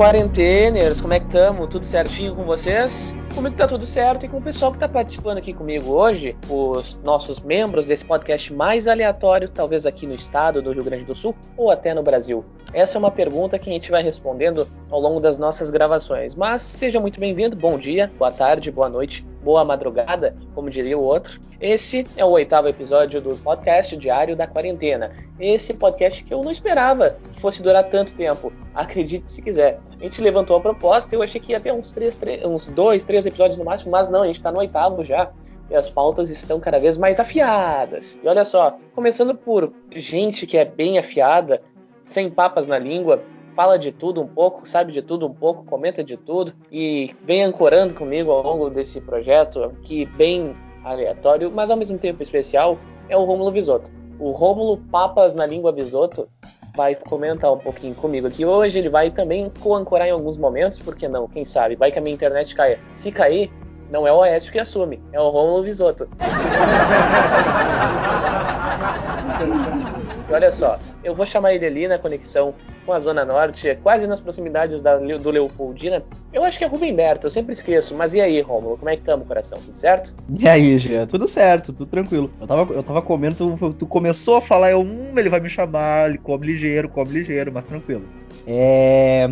Quarenteners, 0.00 0.98
como 0.98 1.12
é 1.12 1.20
que 1.20 1.26
estamos? 1.26 1.68
Tudo 1.68 1.84
certinho 1.84 2.34
com 2.34 2.42
vocês? 2.44 3.14
Comigo 3.34 3.56
tá 3.56 3.66
tudo 3.66 3.86
certo 3.86 4.26
e 4.26 4.28
com 4.28 4.38
o 4.38 4.42
pessoal 4.42 4.72
que 4.72 4.78
tá 4.78 4.88
participando 4.88 5.38
aqui 5.38 5.52
comigo 5.52 5.92
hoje, 5.92 6.36
os 6.48 6.98
nossos 7.04 7.40
membros 7.40 7.86
desse 7.86 8.04
podcast 8.04 8.52
mais 8.52 8.88
aleatório, 8.88 9.48
talvez 9.48 9.86
aqui 9.86 10.06
no 10.06 10.14
estado 10.14 10.60
do 10.60 10.72
Rio 10.72 10.82
Grande 10.82 11.04
do 11.04 11.14
Sul 11.14 11.34
ou 11.56 11.70
até 11.70 11.94
no 11.94 12.02
Brasil. 12.02 12.44
Essa 12.72 12.96
é 12.96 13.00
uma 13.00 13.10
pergunta 13.10 13.58
que 13.58 13.68
a 13.68 13.72
gente 13.72 13.90
vai 13.90 14.02
respondendo 14.02 14.68
ao 14.90 15.00
longo 15.00 15.20
das 15.20 15.36
nossas 15.36 15.70
gravações. 15.70 16.34
Mas 16.34 16.62
seja 16.62 17.00
muito 17.00 17.18
bem-vindo, 17.18 17.56
bom 17.56 17.78
dia, 17.78 18.10
boa 18.18 18.30
tarde, 18.30 18.70
boa 18.70 18.88
noite, 18.88 19.26
boa 19.42 19.64
madrugada, 19.64 20.36
como 20.54 20.70
diria 20.70 20.96
o 20.96 21.02
outro. 21.02 21.40
Esse 21.60 22.06
é 22.16 22.24
o 22.24 22.28
oitavo 22.28 22.68
episódio 22.68 23.20
do 23.20 23.36
podcast 23.36 23.96
Diário 23.96 24.36
da 24.36 24.46
Quarentena. 24.46 25.12
Esse 25.38 25.74
podcast 25.74 26.22
que 26.22 26.32
eu 26.32 26.42
não 26.42 26.50
esperava 26.50 27.16
que 27.32 27.40
fosse 27.40 27.62
durar 27.62 27.88
tanto 27.88 28.14
tempo. 28.14 28.52
Acredite 28.74 29.30
se 29.30 29.42
quiser. 29.42 29.80
A 29.98 30.04
gente 30.04 30.20
levantou 30.20 30.56
a 30.56 30.60
proposta, 30.60 31.14
eu 31.14 31.22
achei 31.22 31.40
que 31.40 31.52
ia 31.52 31.60
ter 31.60 31.72
uns, 31.72 31.92
três, 31.92 32.16
três, 32.16 32.44
uns 32.44 32.68
dois, 32.68 33.04
três 33.04 33.19
episódios 33.26 33.58
no 33.58 33.64
máximo, 33.64 33.90
mas 33.90 34.08
não, 34.08 34.22
a 34.22 34.26
gente 34.26 34.38
está 34.38 34.50
no 34.50 34.58
oitavo 34.58 35.04
já. 35.04 35.30
E 35.70 35.74
as 35.74 35.88
pautas 35.88 36.30
estão 36.30 36.58
cada 36.58 36.80
vez 36.80 36.96
mais 36.96 37.20
afiadas. 37.20 38.18
E 38.22 38.26
olha 38.26 38.44
só, 38.44 38.76
começando 38.94 39.34
por 39.36 39.72
gente 39.94 40.46
que 40.46 40.58
é 40.58 40.64
bem 40.64 40.98
afiada, 40.98 41.62
sem 42.04 42.28
papas 42.28 42.66
na 42.66 42.76
língua, 42.76 43.22
fala 43.54 43.78
de 43.78 43.92
tudo 43.92 44.20
um 44.20 44.26
pouco, 44.26 44.66
sabe 44.66 44.92
de 44.92 45.02
tudo 45.02 45.26
um 45.26 45.32
pouco, 45.32 45.64
comenta 45.64 46.02
de 46.02 46.16
tudo 46.16 46.52
e 46.72 47.14
vem 47.24 47.42
ancorando 47.42 47.94
comigo 47.94 48.30
ao 48.30 48.42
longo 48.42 48.68
desse 48.68 49.00
projeto, 49.00 49.72
que 49.82 50.06
bem 50.06 50.56
aleatório, 50.84 51.50
mas 51.50 51.70
ao 51.70 51.76
mesmo 51.76 51.98
tempo 51.98 52.22
especial, 52.22 52.78
é 53.08 53.16
o 53.16 53.24
Rômulo 53.24 53.52
Visotto. 53.52 53.92
O 54.18 54.32
Rômulo 54.32 54.78
Papas 54.90 55.34
na 55.34 55.46
Língua 55.46 55.72
Visotto 55.72 56.28
vai 56.74 56.94
comentar 56.94 57.52
um 57.52 57.58
pouquinho 57.58 57.94
comigo 57.94 58.26
aqui 58.26 58.44
hoje. 58.44 58.78
Ele 58.78 58.88
vai 58.88 59.10
também 59.10 59.50
co-ancorar 59.60 60.08
em 60.08 60.12
alguns 60.12 60.36
momentos, 60.36 60.78
porque 60.78 61.08
não? 61.08 61.28
Quem 61.28 61.44
sabe? 61.44 61.76
Vai 61.76 61.90
que 61.90 61.98
a 61.98 62.02
minha 62.02 62.14
internet 62.14 62.54
caia. 62.54 62.78
Se 62.94 63.10
cair, 63.10 63.50
não 63.90 64.06
é 64.06 64.12
o 64.12 64.18
Oeste 64.18 64.52
que 64.52 64.58
assume, 64.58 65.02
é 65.12 65.20
o 65.20 65.30
Rômulo 65.30 65.62
Visotto. 65.62 66.08
E 70.30 70.32
olha 70.32 70.52
só, 70.52 70.78
eu 71.02 71.12
vou 71.12 71.26
chamar 71.26 71.54
ele 71.54 71.66
ali 71.66 71.88
na 71.88 71.98
conexão 71.98 72.54
com 72.86 72.92
a 72.92 73.00
Zona 73.00 73.24
Norte, 73.24 73.68
é 73.68 73.74
quase 73.74 74.06
nas 74.06 74.20
proximidades 74.20 74.80
da, 74.80 74.96
do 74.96 75.30
Leopoldina. 75.30 76.04
Eu 76.32 76.44
acho 76.44 76.56
que 76.56 76.62
é 76.62 76.68
Rubem 76.68 76.94
Berto, 76.94 77.26
eu 77.26 77.30
sempre 77.30 77.52
esqueço. 77.52 77.96
Mas 77.96 78.14
e 78.14 78.20
aí, 78.20 78.40
Rômulo, 78.40 78.78
como 78.78 78.88
é 78.88 78.94
que 78.94 79.02
estamos, 79.02 79.26
coração? 79.26 79.58
Tudo 79.58 79.76
certo? 79.76 80.14
E 80.38 80.48
aí, 80.48 80.78
Jean? 80.78 81.04
Tudo 81.06 81.26
certo, 81.26 81.72
tudo 81.72 81.90
tranquilo. 81.90 82.30
Eu 82.40 82.46
tava, 82.46 82.72
eu 82.72 82.82
tava 82.82 83.02
comendo, 83.02 83.56
tu, 83.56 83.72
tu 83.72 83.86
começou 83.86 84.36
a 84.36 84.40
falar, 84.40 84.70
eu, 84.70 84.80
hum, 84.80 85.12
ele 85.16 85.28
vai 85.28 85.40
me 85.40 85.48
chamar, 85.48 86.08
ele 86.10 86.18
come 86.18 86.46
ligeiro, 86.46 86.88
come 86.88 87.10
ligeiro, 87.10 87.50
mas 87.52 87.64
tranquilo. 87.64 88.04
É. 88.46 89.28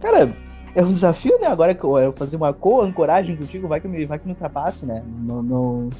Cara, 0.00 0.28
é 0.74 0.82
um 0.82 0.92
desafio, 0.92 1.38
né? 1.40 1.46
Agora 1.46 1.78
eu 1.80 2.12
fazer 2.12 2.36
uma 2.36 2.52
co-ancoragem 2.52 3.36
contigo, 3.36 3.68
vai 3.68 3.80
que 3.80 3.86
me, 3.86 4.04
vai 4.04 4.18
que 4.18 4.26
me 4.26 4.32
ultrapasse, 4.32 4.86
né? 4.86 5.04
Não, 5.20 5.40
não, 5.40 5.90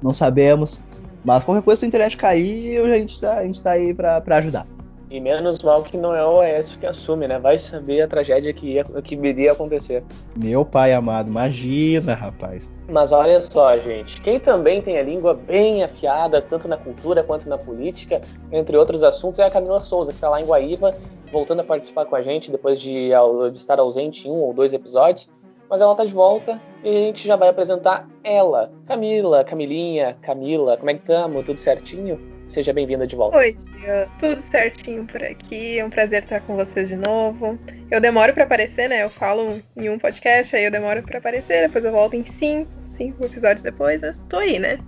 não 0.00 0.12
sabemos. 0.12 0.84
Mas 1.24 1.44
qualquer 1.44 1.62
coisa, 1.62 1.80
se 1.80 1.84
a 1.84 1.88
internet 1.88 2.16
cair, 2.16 2.80
a 2.80 2.98
gente 2.98 3.20
tá, 3.20 3.38
a 3.38 3.44
gente 3.44 3.62
tá 3.62 3.72
aí 3.72 3.92
pra, 3.92 4.20
pra 4.20 4.36
ajudar. 4.36 4.66
E 5.10 5.20
menos 5.20 5.62
mal 5.62 5.82
que 5.82 5.96
não 5.96 6.14
é 6.14 6.22
o 6.22 6.36
Oeste 6.36 6.76
que 6.76 6.86
assume, 6.86 7.26
né? 7.26 7.38
Vai 7.38 7.56
saber 7.56 8.02
a 8.02 8.08
tragédia 8.08 8.52
que, 8.52 8.74
ia, 8.74 8.84
que 8.84 9.14
iria 9.14 9.52
acontecer. 9.52 10.04
Meu 10.36 10.66
pai 10.66 10.92
amado, 10.92 11.28
imagina, 11.30 12.14
rapaz. 12.14 12.70
Mas 12.90 13.10
olha 13.10 13.40
só, 13.40 13.78
gente. 13.78 14.20
Quem 14.20 14.38
também 14.38 14.82
tem 14.82 14.98
a 14.98 15.02
língua 15.02 15.32
bem 15.32 15.82
afiada, 15.82 16.42
tanto 16.42 16.68
na 16.68 16.76
cultura 16.76 17.22
quanto 17.22 17.48
na 17.48 17.56
política, 17.56 18.20
entre 18.52 18.76
outros 18.76 19.02
assuntos, 19.02 19.40
é 19.40 19.46
a 19.46 19.50
Camila 19.50 19.80
Souza, 19.80 20.12
que 20.12 20.18
está 20.18 20.28
lá 20.28 20.42
em 20.42 20.44
Guaíba, 20.44 20.94
voltando 21.32 21.60
a 21.60 21.64
participar 21.64 22.04
com 22.04 22.14
a 22.14 22.20
gente 22.20 22.50
depois 22.50 22.78
de, 22.78 23.10
de 23.50 23.58
estar 23.58 23.78
ausente 23.78 24.28
em 24.28 24.30
um 24.30 24.40
ou 24.40 24.52
dois 24.52 24.74
episódios. 24.74 25.30
Mas 25.68 25.80
ela 25.80 25.92
está 25.92 26.04
de 26.04 26.14
volta 26.14 26.60
e 26.82 26.88
a 26.88 27.00
gente 27.00 27.26
já 27.26 27.36
vai 27.36 27.48
apresentar 27.48 28.08
ela. 28.24 28.72
Camila, 28.86 29.44
Camilinha, 29.44 30.16
Camila, 30.22 30.76
como 30.76 30.90
é 30.90 30.94
que 30.94 31.00
estamos? 31.00 31.44
Tudo 31.44 31.58
certinho? 31.58 32.18
Seja 32.46 32.72
bem-vinda 32.72 33.06
de 33.06 33.14
volta. 33.14 33.36
Oi, 33.36 33.52
tia. 33.52 34.08
Tudo 34.18 34.40
certinho 34.40 35.04
por 35.06 35.22
aqui. 35.22 35.78
É 35.78 35.84
um 35.84 35.90
prazer 35.90 36.22
estar 36.22 36.40
com 36.40 36.56
vocês 36.56 36.88
de 36.88 36.96
novo. 36.96 37.58
Eu 37.90 38.00
demoro 38.00 38.32
para 38.32 38.44
aparecer, 38.44 38.88
né? 38.88 39.02
Eu 39.02 39.10
falo 39.10 39.60
em 39.76 39.90
um 39.90 39.98
podcast, 39.98 40.56
aí 40.56 40.64
eu 40.64 40.70
demoro 40.70 41.02
para 41.02 41.18
aparecer, 41.18 41.66
depois 41.66 41.84
eu 41.84 41.92
volto 41.92 42.14
em 42.14 42.24
cinco, 42.24 42.70
cinco 42.86 43.22
episódios 43.22 43.62
depois, 43.62 44.00
mas 44.00 44.18
tô 44.30 44.38
aí, 44.38 44.58
né? 44.58 44.78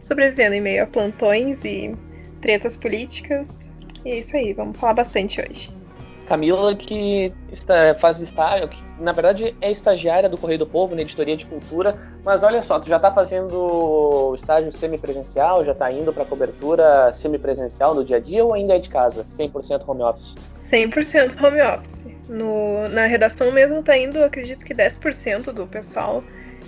Sobrevivendo 0.00 0.54
em 0.54 0.62
meio 0.62 0.84
a 0.84 0.86
plantões 0.86 1.62
e 1.66 1.94
tretas 2.40 2.78
políticas. 2.78 3.68
E 4.06 4.10
é 4.10 4.18
isso 4.20 4.34
aí, 4.34 4.54
vamos 4.54 4.78
falar 4.78 4.94
bastante 4.94 5.42
hoje. 5.42 5.81
Camila, 6.26 6.74
que 6.74 7.32
está, 7.50 7.94
faz 7.94 8.20
estágio, 8.20 8.68
que 8.68 8.82
na 8.98 9.12
verdade 9.12 9.56
é 9.60 9.70
estagiária 9.70 10.28
do 10.28 10.38
Correio 10.38 10.60
do 10.60 10.66
Povo, 10.66 10.94
na 10.94 11.02
editoria 11.02 11.36
de 11.36 11.46
cultura, 11.46 11.96
mas 12.24 12.42
olha 12.42 12.62
só, 12.62 12.78
tu 12.78 12.88
já 12.88 12.96
está 12.96 13.10
fazendo 13.10 14.32
estágio 14.34 14.72
semipresencial, 14.72 15.64
já 15.64 15.72
está 15.72 15.90
indo 15.90 16.12
para 16.12 16.24
cobertura 16.24 17.12
semipresencial 17.12 17.94
no 17.94 18.04
dia 18.04 18.16
a 18.16 18.20
dia 18.20 18.44
ou 18.44 18.54
ainda 18.54 18.76
é 18.76 18.78
de 18.78 18.88
casa, 18.88 19.24
100% 19.24 19.82
home 19.86 20.02
office? 20.02 20.34
100% 20.60 21.42
home 21.42 21.60
office. 21.60 22.06
No, 22.28 22.88
na 22.88 23.06
redação 23.06 23.50
mesmo 23.50 23.80
está 23.80 23.96
indo, 23.96 24.22
acredito 24.24 24.64
que 24.64 24.74
10% 24.74 25.52
do 25.52 25.66
pessoal 25.66 26.22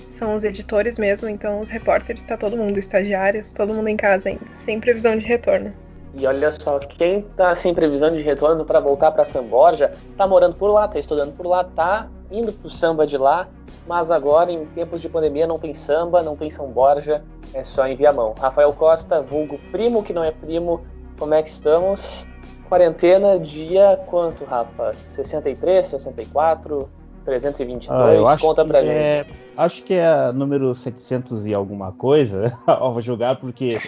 são 0.09 0.35
os 0.35 0.45
editores 0.45 0.99
mesmo, 0.99 1.29
então 1.29 1.61
os 1.61 1.69
repórteres, 1.69 2.23
está 2.23 2.37
todo 2.37 2.57
mundo, 2.57 2.79
estagiários, 2.79 3.53
todo 3.53 3.73
mundo 3.73 3.89
em 3.89 3.97
casa 3.97 4.29
ainda, 4.29 4.45
sem 4.55 4.81
previsão 4.81 5.17
de 5.17 5.25
retorno. 5.25 5.73
E 6.17 6.27
olha 6.27 6.53
só, 6.53 6.79
quem 6.79 7.23
tá 7.37 7.55
sem 7.57 7.75
previsão 7.75 8.11
de 8.11 8.23
retorno 8.23 8.65
para 8.65 8.79
voltar 8.79 9.11
para 9.11 9.25
São 9.25 9.45
Borja, 9.45 9.91
tá 10.17 10.27
morando 10.27 10.55
por 10.55 10.69
lá, 10.71 10.87
tá 10.87 10.99
estudando 10.99 11.35
por 11.37 11.47
lá, 11.47 11.65
tá 11.65 12.09
indo 12.31 12.53
pro 12.53 12.71
samba 12.71 13.07
de 13.07 13.19
lá, 13.19 13.49
mas 13.87 14.11
agora 14.11 14.53
em 14.53 14.65
tempos 14.67 15.01
de 15.01 15.09
pandemia 15.09 15.47
não 15.47 15.59
tem 15.59 15.75
samba, 15.75 16.23
não 16.23 16.37
tem 16.37 16.49
São 16.51 16.69
Borja, 16.69 17.23
é 17.53 17.63
só 17.65 17.87
em 17.87 17.97
Viamão. 17.97 18.35
Rafael 18.39 18.73
Costa, 18.73 19.21
vulgo 19.21 19.59
primo 19.73 20.05
que 20.05 20.13
não 20.13 20.23
é 20.23 20.31
primo, 20.31 20.83
como 21.19 21.35
é 21.35 21.43
que 21.43 21.49
estamos? 21.49 22.27
Quarentena 22.69 23.39
dia 23.39 24.01
quanto, 24.07 24.45
Rafa? 24.45 24.95
63, 24.95 25.85
64, 25.85 26.89
322? 27.25 28.29
Ah, 28.29 28.39
Conta 28.39 28.65
pra 28.65 28.85
é, 28.85 29.25
gente. 29.25 29.35
Acho 29.57 29.83
que 29.83 29.95
é 29.95 30.33
número 30.33 30.73
700 30.75 31.45
e 31.47 31.53
alguma 31.53 31.91
coisa, 31.93 32.53
vou 32.67 33.03
jogar 33.03 33.37
porque 33.37 33.81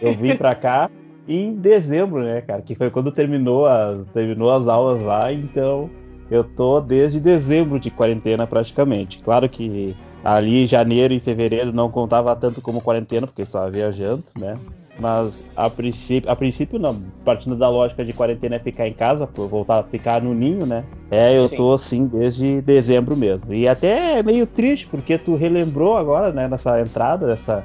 eu 0.00 0.14
vim 0.14 0.36
para 0.36 0.54
cá 0.54 0.90
em 1.28 1.54
dezembro, 1.54 2.22
né, 2.22 2.40
cara? 2.40 2.62
Que 2.62 2.74
foi 2.74 2.90
quando 2.90 3.12
terminou 3.12 3.66
as, 3.66 4.04
terminou 4.12 4.50
as 4.50 4.66
aulas 4.66 5.02
lá, 5.02 5.32
então 5.32 5.88
eu 6.30 6.42
tô 6.42 6.80
desde 6.80 7.20
dezembro 7.20 7.78
de 7.78 7.90
quarentena 7.90 8.46
praticamente. 8.46 9.18
Claro 9.18 9.48
que 9.48 9.94
ali 10.24 10.66
janeiro 10.66 11.12
e 11.12 11.20
fevereiro 11.20 11.72
não 11.72 11.90
contava 11.90 12.34
tanto 12.36 12.60
como 12.60 12.80
quarentena, 12.80 13.26
porque 13.26 13.42
estava 13.42 13.70
viajando, 13.70 14.24
né? 14.38 14.56
Mas 14.98 15.42
a 15.56 15.68
princípio, 15.68 16.30
a 16.30 16.36
princípio 16.36 16.78
não, 16.78 16.94
partindo 17.24 17.56
da 17.56 17.68
lógica 17.68 18.04
de 18.04 18.12
quarentena 18.12 18.56
é 18.56 18.58
ficar 18.58 18.86
em 18.86 18.92
casa, 18.92 19.26
por 19.26 19.48
voltar 19.48 19.78
a 19.80 19.82
ficar 19.82 20.22
no 20.22 20.34
ninho, 20.34 20.66
né? 20.66 20.84
É, 21.10 21.36
eu 21.36 21.48
Sim. 21.48 21.56
tô 21.56 21.72
assim 21.72 22.06
desde 22.06 22.60
dezembro 22.60 23.16
mesmo. 23.16 23.52
E 23.52 23.66
até 23.66 24.18
é 24.18 24.22
meio 24.22 24.46
triste, 24.46 24.86
porque 24.86 25.18
tu 25.18 25.34
relembrou 25.34 25.96
agora, 25.96 26.32
né, 26.32 26.46
nessa 26.46 26.80
entrada, 26.80 27.26
nessa 27.26 27.64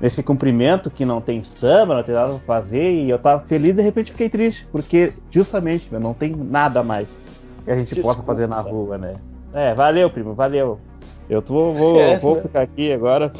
nesse 0.00 0.22
cumprimento 0.22 0.90
que 0.90 1.04
não 1.04 1.20
tem 1.20 1.42
samba, 1.42 1.96
não 1.96 2.02
tem 2.02 2.14
nada 2.14 2.34
pra 2.34 2.40
fazer, 2.40 2.92
e 2.92 3.10
eu 3.10 3.18
tava 3.18 3.44
feliz 3.46 3.70
e 3.70 3.74
de 3.74 3.82
repente 3.82 4.12
fiquei 4.12 4.28
triste, 4.28 4.66
porque 4.70 5.12
justamente 5.30 5.88
meu, 5.90 6.00
não 6.00 6.14
tem 6.14 6.34
nada 6.34 6.82
mais 6.82 7.08
que 7.64 7.70
a 7.70 7.74
gente 7.74 7.94
Desculpa. 7.94 8.16
possa 8.16 8.26
fazer 8.26 8.46
na 8.48 8.60
rua, 8.60 8.96
né? 8.96 9.14
É, 9.52 9.74
valeu, 9.74 10.08
primo, 10.10 10.34
valeu. 10.34 10.78
Eu 11.28 11.42
tô, 11.42 11.72
vou, 11.72 12.00
é, 12.00 12.18
vou 12.18 12.36
né? 12.36 12.42
ficar 12.42 12.62
aqui 12.62 12.92
agora, 12.92 13.32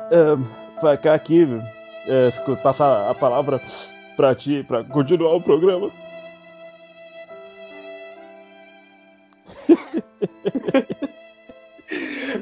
uh, 0.00 0.44
ficar 0.80 1.14
aqui, 1.14 1.44
uh, 1.44 2.56
passar 2.62 3.10
a 3.10 3.14
palavra 3.14 3.60
pra 4.16 4.34
ti, 4.34 4.64
pra 4.66 4.84
continuar 4.84 5.34
o 5.34 5.40
programa. 5.40 5.90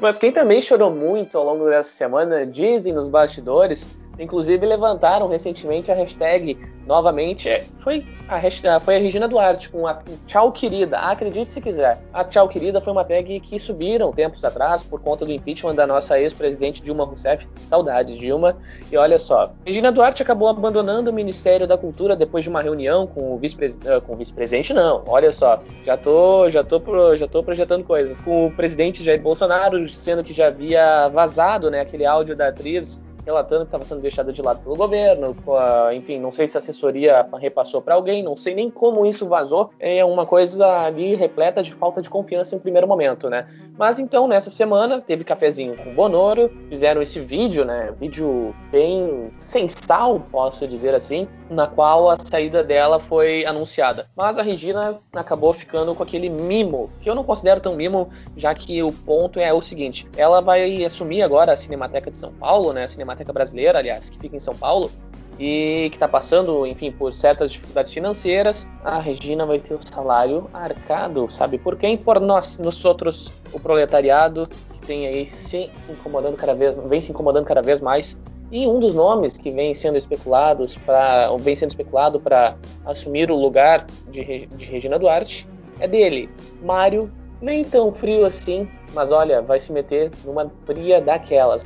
Mas 0.01 0.17
quem 0.17 0.31
também 0.31 0.61
chorou 0.61 0.91
muito 0.91 1.37
ao 1.37 1.43
longo 1.43 1.65
dessa 1.65 1.89
semana, 1.89 2.45
dizem 2.45 2.93
nos 2.93 3.07
bastidores, 3.07 3.85
inclusive 4.19 4.65
levantaram 4.65 5.27
recentemente 5.27 5.91
a 5.91 5.95
hashtag 5.95 6.57
novamente, 6.85 7.47
é, 7.47 7.63
foi 7.79 8.03
a, 8.27 8.37
hashtag, 8.37 8.83
foi 8.83 8.95
a 8.95 8.99
Regina 8.99 9.27
Duarte 9.27 9.69
com 9.69 9.85
a 9.85 9.99
Tchau 10.25 10.51
Querida, 10.51 10.97
acredite 10.97 11.53
se 11.53 11.61
quiser. 11.61 12.01
A 12.11 12.23
Tchau 12.23 12.47
Querida 12.49 12.81
foi 12.81 12.91
uma 12.91 13.05
tag 13.05 13.39
que 13.39 13.59
subiram 13.59 14.11
tempos 14.11 14.43
atrás 14.43 14.81
por 14.81 14.99
conta 14.99 15.23
do 15.23 15.31
impeachment 15.31 15.75
da 15.75 15.85
nossa 15.85 16.19
ex-presidente 16.19 16.81
Dilma 16.81 17.05
Rousseff, 17.05 17.47
saudades 17.67 18.17
Dilma, 18.17 18.57
e 18.91 18.97
olha 18.97 19.19
só, 19.19 19.51
Regina 19.65 19.91
Duarte 19.91 20.23
acabou 20.23 20.47
abandonando 20.47 21.11
o 21.11 21.13
Ministério 21.13 21.67
da 21.67 21.77
Cultura 21.77 22.15
depois 22.15 22.43
de 22.43 22.49
uma 22.49 22.61
reunião 22.61 23.05
com 23.05 23.35
o 23.35 23.37
vice-presidente, 23.37 23.95
uh, 23.95 24.01
com 24.01 24.13
o 24.13 24.15
vice-presidente 24.15 24.73
não, 24.73 25.03
olha 25.07 25.31
só, 25.31 25.61
já 25.83 25.95
tô, 25.95 26.49
já 26.49 26.63
tô, 26.63 27.15
já 27.15 27.27
tô 27.27 27.43
projetando 27.43 27.83
coisas, 27.83 28.17
com 28.17 28.47
o 28.47 28.51
presidente 28.51 29.03
Jair 29.03 29.21
Bolsonaro, 29.21 29.87
sendo 29.89 30.23
que 30.23 30.33
já 30.33 30.47
havia 30.47 31.07
vazado, 31.09 31.69
né, 31.69 31.81
aquele 31.81 32.05
áudio 32.05 32.35
da 32.35 32.47
atriz 32.47 33.03
relatando 33.29 33.61
que 33.61 33.67
estava 33.67 33.83
sendo 33.83 34.01
deixada 34.01 34.33
de 34.33 34.41
lado 34.41 34.61
pelo 34.61 34.75
governo, 34.75 35.35
enfim, 35.93 36.19
não 36.19 36.31
sei 36.31 36.47
se 36.47 36.57
a 36.57 36.59
assessoria 36.59 37.27
repassou 37.39 37.81
para 37.81 37.93
alguém, 37.93 38.23
não 38.23 38.35
sei 38.35 38.55
nem 38.55 38.71
como 38.71 39.05
isso 39.05 39.27
vazou, 39.27 39.69
é 39.79 40.03
uma 40.03 40.25
coisa 40.25 40.67
ali 40.85 41.15
repleta 41.15 41.61
de 41.61 41.71
falta 41.71 42.01
de 42.01 42.09
confiança 42.09 42.55
em 42.55 42.59
primeiro 42.59 42.87
momento, 42.87 43.29
né? 43.29 43.47
Mas 43.77 43.99
então, 43.99 44.27
nessa 44.27 44.49
semana, 44.49 44.99
teve 44.99 45.23
cafezinho 45.23 45.77
com 45.77 45.91
o 45.91 45.93
Bonoro, 45.93 46.51
fizeram 46.69 47.01
esse 47.01 47.19
vídeo, 47.19 47.63
né? 47.63 47.93
Vídeo 47.99 48.55
bem 48.71 49.31
sensal, 49.37 50.19
posso 50.31 50.67
dizer 50.67 50.95
assim, 50.95 51.27
na 51.49 51.67
qual 51.67 52.09
a 52.09 52.15
saída 52.15 52.63
dela 52.63 52.99
foi 52.99 53.45
anunciada. 53.45 54.07
Mas 54.15 54.37
a 54.37 54.41
Regina 54.41 54.99
acabou 55.13 55.53
ficando 55.53 55.93
com 55.93 56.01
aquele 56.01 56.29
mimo, 56.29 56.89
que 56.99 57.09
eu 57.09 57.15
não 57.15 57.23
considero 57.23 57.59
tão 57.59 57.75
mimo, 57.75 58.09
já 58.35 58.55
que 58.55 58.81
o 58.81 58.91
ponto 58.91 59.39
é 59.39 59.53
o 59.53 59.61
seguinte: 59.61 60.07
ela 60.17 60.41
vai 60.41 60.83
assumir 60.83 61.21
agora 61.21 61.51
a 61.51 61.57
Cinemateca 61.57 62.09
de 62.09 62.17
São 62.17 62.31
Paulo, 62.33 62.73
né? 62.73 62.83
A 62.83 62.87
Cinemateca 62.87 63.18
Brasileira, 63.25 63.79
aliás, 63.79 64.09
que 64.09 64.17
fica 64.17 64.35
em 64.35 64.39
São 64.39 64.55
Paulo 64.55 64.91
e 65.39 65.87
que 65.89 65.95
está 65.95 66.07
passando, 66.07 66.67
enfim, 66.67 66.91
por 66.91 67.13
certas 67.13 67.51
dificuldades 67.51 67.93
financeiras, 67.93 68.67
a 68.83 68.99
Regina 68.99 69.45
vai 69.45 69.57
ter 69.57 69.73
o 69.73 69.79
salário 69.81 70.49
arcado, 70.53 71.27
sabe 71.29 71.57
por 71.57 71.77
quem? 71.77 71.97
Por 71.97 72.19
nós, 72.19 72.57
nós 72.59 72.83
outros, 72.83 73.31
o 73.53 73.59
proletariado, 73.59 74.49
que 74.73 74.81
tem 74.85 75.07
aí 75.07 75.27
se 75.27 75.71
incomodando 75.89 76.35
cada 76.35 76.53
vez, 76.53 76.75
vem 76.75 76.99
se 76.99 77.11
incomodando 77.11 77.45
cada 77.45 77.61
vez 77.61 77.79
mais. 77.79 78.19
E 78.51 78.67
um 78.67 78.79
dos 78.79 78.95
nomes 78.95 79.37
que 79.37 79.51
vem 79.51 79.73
sendo 79.73 79.97
especulados 79.97 80.75
para, 80.75 81.33
vem 81.37 81.55
sendo 81.55 81.69
especulado 81.69 82.19
para 82.19 82.57
assumir 82.85 83.31
o 83.31 83.35
lugar 83.35 83.85
de, 84.09 84.47
de 84.47 84.65
Regina 84.65 84.99
Duarte 84.99 85.47
é 85.79 85.87
dele, 85.87 86.29
Mário 86.61 87.09
nem 87.41 87.63
tão 87.63 87.93
frio 87.93 88.25
assim, 88.25 88.69
mas 88.93 89.11
olha, 89.11 89.41
vai 89.41 89.59
se 89.59 89.71
meter 89.71 90.11
numa 90.25 90.51
fria 90.65 91.01
daquelas. 91.01 91.63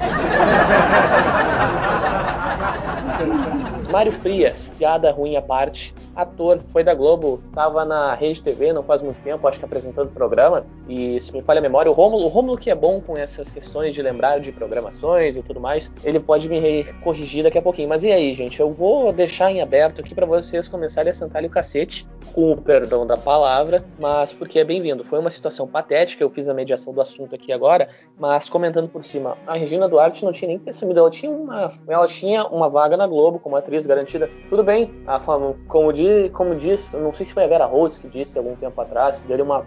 Mário 3.91 4.11
Frias, 4.11 4.71
piada 4.77 5.11
ruim 5.11 5.35
à 5.35 5.41
parte, 5.41 5.93
ator, 6.15 6.59
foi 6.71 6.83
da 6.83 6.93
Globo, 6.93 7.41
estava 7.45 7.85
na 7.85 8.15
Rede 8.15 8.41
TV 8.41 8.73
não 8.73 8.83
faz 8.83 9.01
muito 9.01 9.21
tempo, 9.21 9.47
acho 9.47 9.59
que 9.59 9.65
apresentando 9.65 10.07
o 10.07 10.11
programa, 10.11 10.65
e 10.87 11.19
se 11.19 11.31
me 11.31 11.41
falha 11.41 11.59
a 11.59 11.61
memória, 11.61 11.91
o 11.91 11.93
Rômulo, 11.93 12.25
o 12.25 12.27
Rômulo 12.27 12.57
que 12.57 12.71
é 12.71 12.75
bom 12.75 12.99
com 12.99 13.15
essas 13.15 13.51
questões 13.51 13.93
de 13.93 14.01
lembrar 14.01 14.39
de 14.39 14.51
programações 14.51 15.37
e 15.37 15.43
tudo 15.43 15.59
mais, 15.59 15.91
ele 16.03 16.19
pode 16.19 16.49
me 16.49 16.83
corrigir 17.03 17.43
daqui 17.43 17.57
a 17.57 17.61
pouquinho. 17.61 17.89
Mas 17.89 18.03
e 18.03 18.11
aí, 18.11 18.33
gente, 18.33 18.59
eu 18.59 18.71
vou 18.71 19.11
deixar 19.11 19.51
em 19.51 19.61
aberto 19.61 20.01
aqui 20.01 20.15
para 20.15 20.25
vocês 20.25 20.67
começarem 20.67 21.11
a 21.11 21.13
sentar 21.13 21.43
o 21.43 21.49
cacete, 21.49 22.07
com 22.33 22.51
o 22.51 22.57
perdão 22.57 23.05
da 23.05 23.15
palavra, 23.15 23.85
mas 23.99 24.33
porque 24.33 24.59
é 24.59 24.63
bem-vindo. 24.63 25.03
Foi 25.03 25.19
uma 25.19 25.29
situação 25.29 25.67
patética, 25.67 26.23
eu 26.23 26.29
fiz 26.29 26.49
a 26.49 26.53
mediação 26.53 26.93
do 26.93 26.99
assunto 26.99 27.35
aqui 27.35 27.53
agora, 27.53 27.87
mas 28.17 28.49
comentando 28.49 28.89
por 28.89 29.03
cima, 29.05 29.37
a 29.45 29.53
Regina 29.53 29.87
Duarte 29.87 30.25
não 30.25 30.31
tinha 30.31 30.49
nem 30.49 30.59
ter 30.59 30.73
sumido, 30.73 30.99
ela 30.99 31.09
tinha 31.09 31.31
uma, 31.31 31.71
ela 31.87 32.07
tinha 32.07 32.43
uma 32.45 32.67
vaga 32.69 32.97
na 32.97 33.05
Globo 33.05 33.39
como 33.39 33.55
atriz 33.55 33.85
garantida. 33.85 34.29
Tudo 34.49 34.63
bem, 34.63 34.91
a 35.05 35.19
fama, 35.19 35.55
como 35.67 35.93
diz, 35.93 36.31
como 36.31 36.55
diz, 36.55 36.91
não 36.93 37.13
sei 37.13 37.25
se 37.25 37.33
foi 37.33 37.43
a 37.43 37.47
Vera 37.47 37.65
Holtz 37.65 37.99
que 37.99 38.07
disse 38.07 38.37
algum 38.37 38.55
tempo 38.55 38.81
atrás, 38.81 39.21
deu 39.21 39.43
uma 39.43 39.65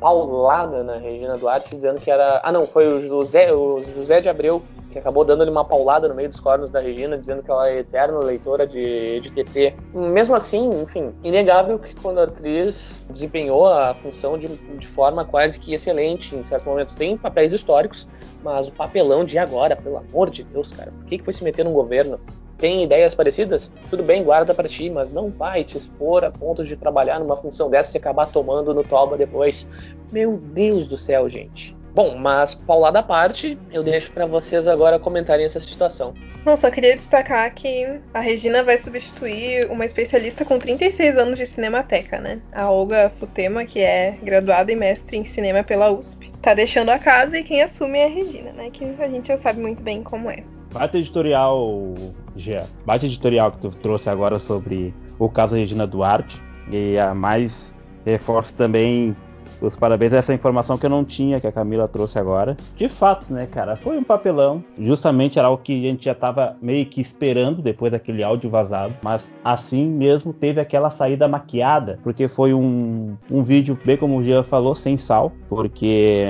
paulada 0.00 0.82
na 0.82 0.96
Regina 0.96 1.36
Duarte 1.36 1.74
dizendo 1.74 2.00
que 2.00 2.10
era, 2.10 2.40
ah 2.42 2.52
não, 2.52 2.66
foi 2.66 2.88
o 2.88 3.06
José, 3.06 3.52
o 3.52 3.80
José 3.82 4.20
de 4.20 4.28
Abreu 4.28 4.62
que 4.90 4.98
acabou 4.98 5.24
dando-lhe 5.24 5.50
uma 5.50 5.64
paulada 5.64 6.08
no 6.08 6.14
meio 6.14 6.28
dos 6.28 6.40
cornos 6.40 6.70
da 6.70 6.80
Regina, 6.80 7.18
dizendo 7.18 7.42
que 7.42 7.50
ela 7.50 7.68
é 7.68 7.78
eterna 7.78 8.18
leitora 8.18 8.66
de, 8.66 9.20
de 9.20 9.30
TT. 9.30 9.74
Mesmo 9.92 10.34
assim, 10.34 10.82
enfim, 10.82 11.12
inegável 11.22 11.78
que 11.78 11.94
quando 11.96 12.18
a 12.18 12.24
atriz 12.24 13.04
desempenhou 13.10 13.66
a 13.66 13.94
função 13.94 14.38
de, 14.38 14.48
de 14.48 14.86
forma 14.86 15.24
quase 15.24 15.60
que 15.60 15.74
excelente, 15.74 16.34
em 16.34 16.42
certos 16.42 16.66
momentos 16.66 16.94
tem 16.94 17.16
papéis 17.16 17.52
históricos, 17.52 18.08
mas 18.42 18.68
o 18.68 18.72
papelão 18.72 19.24
de 19.24 19.38
agora, 19.38 19.76
pelo 19.76 19.98
amor 19.98 20.30
de 20.30 20.42
Deus, 20.44 20.72
cara, 20.72 20.90
por 20.90 21.04
que, 21.04 21.18
que 21.18 21.24
foi 21.24 21.32
se 21.32 21.44
meter 21.44 21.64
num 21.64 21.72
governo? 21.72 22.18
Tem 22.56 22.82
ideias 22.82 23.14
parecidas? 23.14 23.72
Tudo 23.88 24.02
bem, 24.02 24.24
guarda 24.24 24.52
para 24.52 24.68
ti, 24.68 24.90
mas 24.90 25.12
não 25.12 25.30
vai 25.30 25.62
te 25.62 25.78
expor 25.78 26.24
a 26.24 26.30
ponto 26.30 26.64
de 26.64 26.76
trabalhar 26.76 27.20
numa 27.20 27.36
função 27.36 27.70
dessa 27.70 27.96
e 27.96 27.98
acabar 27.98 28.26
tomando 28.26 28.74
no 28.74 28.82
toba 28.82 29.16
depois. 29.16 29.70
Meu 30.10 30.36
Deus 30.36 30.88
do 30.88 30.98
céu, 30.98 31.28
gente. 31.28 31.77
Bom, 31.98 32.16
mas 32.16 32.54
paulada 32.54 33.00
à 33.00 33.02
parte, 33.02 33.58
eu 33.72 33.82
deixo 33.82 34.12
para 34.12 34.24
vocês 34.24 34.68
agora 34.68 35.00
comentarem 35.00 35.44
essa 35.44 35.58
situação. 35.58 36.14
Não, 36.46 36.56
só 36.56 36.70
queria 36.70 36.94
destacar 36.94 37.52
que 37.52 37.88
a 38.14 38.20
Regina 38.20 38.62
vai 38.62 38.78
substituir 38.78 39.68
uma 39.68 39.84
especialista 39.84 40.44
com 40.44 40.60
36 40.60 41.18
anos 41.18 41.36
de 41.36 41.44
cinemateca, 41.44 42.20
né? 42.20 42.40
A 42.52 42.70
Olga 42.70 43.10
Futema, 43.18 43.64
que 43.64 43.80
é 43.80 44.16
graduada 44.22 44.70
e 44.70 44.76
mestre 44.76 45.16
em 45.16 45.24
cinema 45.24 45.64
pela 45.64 45.90
USP. 45.90 46.30
Tá 46.40 46.54
deixando 46.54 46.90
a 46.90 47.00
casa 47.00 47.36
e 47.36 47.42
quem 47.42 47.62
assume 47.62 47.98
é 47.98 48.04
a 48.04 48.10
Regina, 48.10 48.52
né? 48.52 48.70
Que 48.70 48.84
a 49.00 49.08
gente 49.08 49.26
já 49.26 49.36
sabe 49.36 49.60
muito 49.60 49.82
bem 49.82 50.04
como 50.04 50.30
é. 50.30 50.44
Bate 50.72 50.98
editorial, 50.98 51.94
Gia. 52.36 52.64
Bate 52.86 53.06
editorial 53.06 53.50
que 53.50 53.58
tu 53.58 53.70
trouxe 53.70 54.08
agora 54.08 54.38
sobre 54.38 54.94
o 55.18 55.28
caso 55.28 55.56
Regina 55.56 55.84
Duarte. 55.84 56.40
E 56.70 56.96
a 56.96 57.12
mais 57.12 57.74
reforço 58.04 58.54
também 58.54 59.16
os 59.60 59.76
parabéns 59.76 60.12
a 60.12 60.18
essa 60.18 60.34
informação 60.34 60.78
que 60.78 60.86
eu 60.86 60.90
não 60.90 61.04
tinha, 61.04 61.40
que 61.40 61.46
a 61.46 61.52
Camila 61.52 61.88
trouxe 61.88 62.18
agora. 62.18 62.56
De 62.76 62.88
fato, 62.88 63.32
né, 63.32 63.46
cara, 63.46 63.76
foi 63.76 63.98
um 63.98 64.04
papelão. 64.04 64.62
Justamente 64.78 65.38
era 65.38 65.48
o 65.50 65.58
que 65.58 65.72
a 65.72 65.90
gente 65.90 66.04
já 66.04 66.12
estava 66.12 66.56
meio 66.60 66.86
que 66.86 67.00
esperando 67.00 67.62
depois 67.62 67.92
daquele 67.92 68.22
áudio 68.22 68.50
vazado. 68.50 68.94
Mas 69.02 69.32
assim 69.44 69.86
mesmo 69.86 70.32
teve 70.32 70.60
aquela 70.60 70.90
saída 70.90 71.28
maquiada, 71.28 71.98
porque 72.02 72.28
foi 72.28 72.54
um, 72.54 73.16
um 73.30 73.42
vídeo, 73.42 73.78
bem 73.84 73.96
como 73.96 74.18
o 74.18 74.24
Jean 74.24 74.42
falou, 74.42 74.74
sem 74.74 74.96
sal, 74.96 75.32
porque 75.48 76.26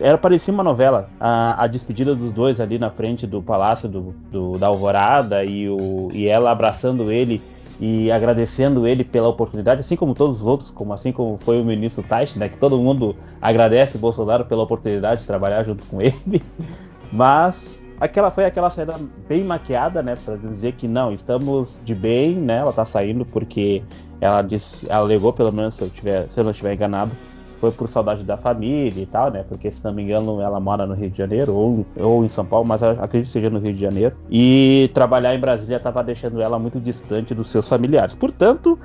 era 0.00 0.16
parecia 0.16 0.52
uma 0.52 0.62
novela. 0.62 1.08
A, 1.18 1.64
a, 1.64 1.66
despedida 1.66 2.14
dos 2.14 2.32
dois 2.32 2.60
ali 2.60 2.78
na 2.78 2.90
frente 2.90 3.26
do 3.26 3.42
palácio 3.42 3.88
do, 3.88 4.14
do, 4.30 4.58
da 4.58 4.68
Alvorada 4.68 5.44
e, 5.44 5.68
o, 5.68 6.08
e 6.12 6.26
ela 6.26 6.50
abraçando 6.50 7.10
ele 7.10 7.40
e 7.80 8.10
agradecendo 8.10 8.86
ele 8.86 9.04
pela 9.04 9.28
oportunidade, 9.28 9.80
assim 9.80 9.96
como 9.96 10.14
todos 10.14 10.40
os 10.40 10.46
outros, 10.46 10.70
como 10.70 10.92
assim 10.92 11.12
como 11.12 11.38
foi 11.38 11.60
o 11.60 11.64
ministro 11.64 12.02
Taish, 12.02 12.34
né, 12.34 12.48
que 12.48 12.56
todo 12.56 12.78
mundo 12.78 13.14
agradece 13.40 13.96
Bolsonaro 13.98 14.44
pela 14.44 14.62
oportunidade 14.62 15.20
de 15.20 15.26
trabalhar 15.26 15.64
junto 15.64 15.84
com 15.86 16.00
ele. 16.02 16.42
Mas 17.12 17.80
aquela 18.00 18.30
foi 18.30 18.44
aquela 18.44 18.70
saída 18.70 18.96
bem 19.28 19.44
maquiada, 19.44 20.02
né, 20.02 20.16
para 20.24 20.36
dizer 20.36 20.72
que 20.72 20.88
não, 20.88 21.12
estamos 21.12 21.80
de 21.84 21.94
bem, 21.94 22.34
né? 22.34 22.58
Ela 22.58 22.72
tá 22.72 22.84
saindo 22.84 23.24
porque 23.24 23.82
ela 24.20 24.42
disse, 24.42 24.86
ela 24.88 25.00
alegou 25.00 25.32
pelo 25.32 25.52
menos 25.52 25.76
se 25.76 25.82
eu 25.82 25.90
tiver, 25.90 26.28
se 26.28 26.38
eu 26.38 26.44
não 26.44 26.50
estiver 26.50 26.74
enganado, 26.74 27.12
foi 27.60 27.70
por 27.70 27.88
saudade 27.88 28.22
da 28.24 28.36
família 28.36 29.02
e 29.02 29.06
tal, 29.06 29.30
né? 29.30 29.44
Porque 29.48 29.70
se 29.70 29.82
não 29.84 29.92
me 29.92 30.02
engano 30.02 30.40
ela 30.40 30.60
mora 30.60 30.86
no 30.86 30.94
Rio 30.94 31.10
de 31.10 31.18
Janeiro 31.18 31.54
ou, 31.54 31.86
ou 31.96 32.24
em 32.24 32.28
São 32.28 32.44
Paulo, 32.44 32.66
mas 32.66 32.82
acredito 32.82 33.26
que 33.26 33.32
seja 33.32 33.50
no 33.50 33.58
Rio 33.58 33.74
de 33.74 33.80
Janeiro. 33.80 34.16
E 34.30 34.90
trabalhar 34.94 35.34
em 35.34 35.40
Brasília 35.40 35.76
estava 35.76 36.02
deixando 36.02 36.40
ela 36.40 36.58
muito 36.58 36.80
distante 36.80 37.34
dos 37.34 37.48
seus 37.48 37.68
familiares. 37.68 38.14
Portanto, 38.14 38.78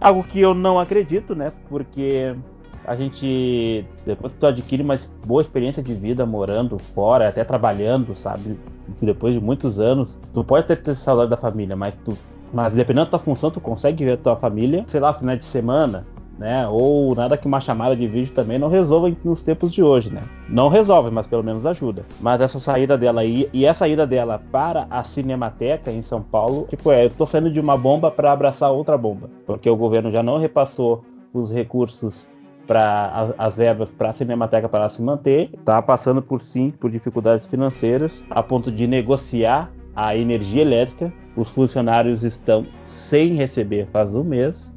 algo 0.00 0.22
que 0.22 0.40
eu 0.40 0.54
não 0.54 0.78
acredito, 0.78 1.34
né? 1.34 1.52
Porque 1.68 2.34
a 2.86 2.94
gente 2.96 3.84
depois 4.06 4.32
que 4.32 4.38
tu 4.38 4.46
adquire 4.46 4.82
uma 4.82 4.96
boa 5.26 5.42
experiência 5.42 5.82
de 5.82 5.94
vida 5.94 6.24
morando 6.24 6.78
fora, 6.78 7.28
até 7.28 7.44
trabalhando, 7.44 8.14
sabe? 8.16 8.58
Depois 9.00 9.34
de 9.34 9.40
muitos 9.40 9.78
anos, 9.78 10.16
tu 10.32 10.42
pode 10.42 10.66
ter, 10.66 10.76
ter 10.76 10.96
saudade 10.96 11.30
da 11.30 11.36
família, 11.36 11.76
mas 11.76 11.94
tu 12.04 12.16
mas 12.52 12.72
dependendo 12.72 13.06
da 13.06 13.10
tua 13.10 13.18
função, 13.18 13.50
tu 13.50 13.60
consegue 13.60 14.04
ver 14.04 14.12
a 14.12 14.16
tua 14.16 14.36
família, 14.36 14.84
sei 14.88 15.00
lá, 15.00 15.12
final 15.12 15.36
de 15.36 15.44
semana, 15.44 16.06
né? 16.38 16.66
Ou 16.68 17.14
nada 17.14 17.36
que 17.36 17.46
uma 17.46 17.60
chamada 17.60 17.96
de 17.96 18.06
vídeo 18.06 18.32
também 18.32 18.58
não 18.58 18.68
resolva 18.68 19.14
nos 19.24 19.42
tempos 19.42 19.72
de 19.72 19.82
hoje, 19.82 20.12
né? 20.12 20.22
Não 20.48 20.68
resolve, 20.68 21.10
mas 21.10 21.26
pelo 21.26 21.42
menos 21.42 21.66
ajuda. 21.66 22.06
Mas 22.20 22.40
essa 22.40 22.60
saída 22.60 22.96
dela 22.96 23.24
e, 23.24 23.48
e 23.52 23.66
a 23.66 23.74
saída 23.74 24.06
dela 24.06 24.40
para 24.52 24.86
a 24.88 25.02
Cinemateca 25.02 25.90
em 25.90 26.02
São 26.02 26.22
Paulo, 26.22 26.66
tipo, 26.70 26.92
é, 26.92 27.06
eu 27.06 27.10
tô 27.10 27.26
saindo 27.26 27.50
de 27.50 27.58
uma 27.58 27.76
bomba 27.76 28.10
para 28.10 28.32
abraçar 28.32 28.70
outra 28.70 28.96
bomba, 28.96 29.28
porque 29.44 29.68
o 29.68 29.76
governo 29.76 30.10
já 30.12 30.22
não 30.22 30.38
repassou 30.38 31.04
os 31.34 31.50
recursos 31.50 32.26
para 32.66 33.08
as, 33.08 33.34
as, 33.38 33.56
verbas 33.56 33.90
para 33.90 34.10
a 34.10 34.12
Cinemateca 34.12 34.68
para 34.68 34.88
se 34.88 35.02
manter, 35.02 35.50
está 35.54 35.80
passando 35.80 36.20
por 36.22 36.40
sim 36.40 36.70
por 36.70 36.90
dificuldades 36.90 37.46
financeiras, 37.46 38.22
a 38.30 38.42
ponto 38.42 38.70
de 38.70 38.86
negociar 38.86 39.72
a 39.96 40.14
energia 40.14 40.62
elétrica. 40.62 41.12
Os 41.34 41.48
funcionários 41.48 42.22
estão 42.24 42.66
sem 42.84 43.34
receber 43.34 43.88
faz 43.90 44.14
um 44.14 44.22
mês 44.24 44.76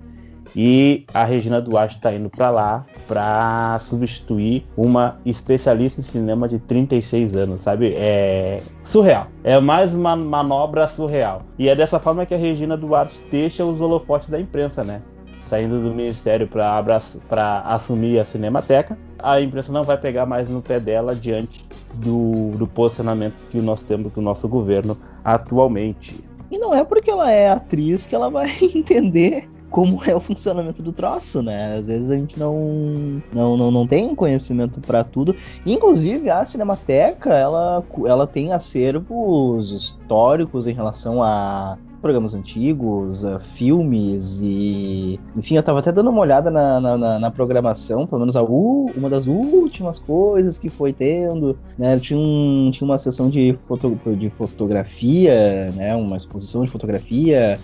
e 0.55 1.05
a 1.13 1.23
Regina 1.23 1.61
Duarte 1.61 1.95
está 1.95 2.13
indo 2.13 2.29
para 2.29 2.49
lá 2.49 2.85
para 3.07 3.77
substituir 3.79 4.65
uma 4.75 5.19
especialista 5.25 6.01
em 6.01 6.03
cinema 6.03 6.47
de 6.47 6.59
36 6.59 7.35
anos, 7.35 7.61
sabe? 7.61 7.93
É 7.95 8.61
surreal. 8.83 9.27
É 9.43 9.59
mais 9.59 9.93
uma 9.93 10.15
manobra 10.15 10.87
surreal. 10.87 11.43
E 11.57 11.69
é 11.69 11.75
dessa 11.75 11.99
forma 11.99 12.25
que 12.25 12.33
a 12.33 12.37
Regina 12.37 12.77
Duarte 12.77 13.19
deixa 13.31 13.65
os 13.65 13.79
holofotes 13.79 14.29
da 14.29 14.39
imprensa, 14.39 14.83
né? 14.83 15.01
Saindo 15.45 15.81
do 15.81 15.93
ministério 15.93 16.47
para 16.47 17.61
assumir 17.65 18.19
a 18.19 18.25
Cinemateca, 18.25 18.97
a 19.21 19.41
imprensa 19.41 19.71
não 19.71 19.83
vai 19.83 19.97
pegar 19.97 20.25
mais 20.25 20.49
no 20.49 20.61
pé 20.61 20.79
dela 20.79 21.13
diante 21.13 21.65
do, 21.95 22.51
do 22.51 22.65
posicionamento 22.65 23.33
que 23.49 23.59
nós 23.59 23.81
temos 23.81 24.13
do 24.13 24.21
nosso 24.21 24.47
governo 24.47 24.97
atualmente. 25.23 26.23
E 26.49 26.57
não 26.57 26.73
é 26.73 26.83
porque 26.83 27.11
ela 27.11 27.29
é 27.31 27.49
atriz 27.49 28.05
que 28.05 28.15
ela 28.15 28.29
vai 28.29 28.49
entender 28.75 29.49
como 29.71 30.03
é 30.03 30.13
o 30.13 30.19
funcionamento 30.19 30.83
do 30.83 30.91
troço, 30.91 31.41
né? 31.41 31.77
Às 31.77 31.87
vezes 31.87 32.11
a 32.11 32.15
gente 32.15 32.37
não 32.37 33.23
não, 33.33 33.57
não, 33.57 33.71
não 33.71 33.87
tem 33.87 34.13
conhecimento 34.13 34.81
para 34.81 35.03
tudo. 35.03 35.35
Inclusive 35.65 36.29
a 36.29 36.45
Cinemateca, 36.45 37.33
ela, 37.33 37.83
ela 38.05 38.27
tem 38.27 38.51
acervos 38.51 39.71
históricos 39.71 40.67
em 40.67 40.73
relação 40.73 41.23
a 41.23 41.77
programas 42.01 42.33
antigos, 42.33 43.23
uh, 43.23 43.39
filmes 43.39 44.41
e. 44.41 45.19
Enfim, 45.37 45.55
eu 45.55 45.63
tava 45.63 45.79
até 45.79 45.91
dando 45.91 46.09
uma 46.09 46.19
olhada 46.19 46.49
na, 46.49 46.81
na, 46.81 46.97
na, 46.97 47.19
na 47.19 47.31
programação, 47.31 48.07
pelo 48.07 48.21
menos 48.21 48.35
a 48.35 48.43
u, 48.43 48.91
uma 48.97 49.09
das 49.09 49.27
últimas 49.27 49.99
coisas 49.99 50.57
que 50.57 50.67
foi 50.67 50.91
tendo. 50.91 51.57
Né? 51.77 51.97
Tinha, 51.99 52.19
um, 52.19 52.71
tinha 52.71 52.85
uma 52.85 52.97
sessão 52.97 53.29
de, 53.29 53.57
foto, 53.61 53.97
de 54.17 54.29
fotografia, 54.31 55.71
né? 55.75 55.95
uma 55.95 56.17
exposição 56.17 56.65
de 56.65 56.71
fotografia. 56.71 57.59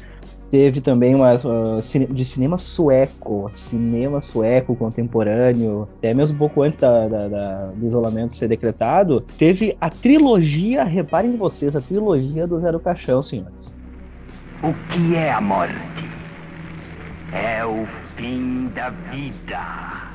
Teve 0.50 0.80
também 0.80 1.13
uma 1.13 1.34
uh, 1.34 2.13
de 2.13 2.25
cinema 2.25 2.58
sueco, 2.58 3.50
cinema 3.54 4.22
sueco 4.22 4.75
contemporâneo, 4.75 5.88
até 5.98 6.13
mesmo 6.13 6.36
um 6.36 6.39
pouco 6.39 6.62
antes 6.62 6.80
da, 6.80 7.08
da, 7.08 7.27
da, 7.27 7.66
do 7.68 7.86
isolamento 7.86 8.36
ser 8.36 8.48
decretado. 8.48 9.22
Teve 9.38 9.75
a 9.82 9.89
trilogia, 9.89 10.84
reparem 10.84 11.36
vocês, 11.36 11.75
a 11.75 11.82
trilogia 11.82 12.48
do 12.48 12.60
Zero 12.62 12.80
Caixão, 12.80 13.22
senhores. 13.22 13.75
O 14.63 14.74
que 14.89 15.16
é 15.16 15.32
a 15.32 15.42
morte? 15.42 15.75
É 17.32 17.66
o 17.66 17.86
fim 18.16 18.66
da 18.74 18.89
vida. 18.89 20.08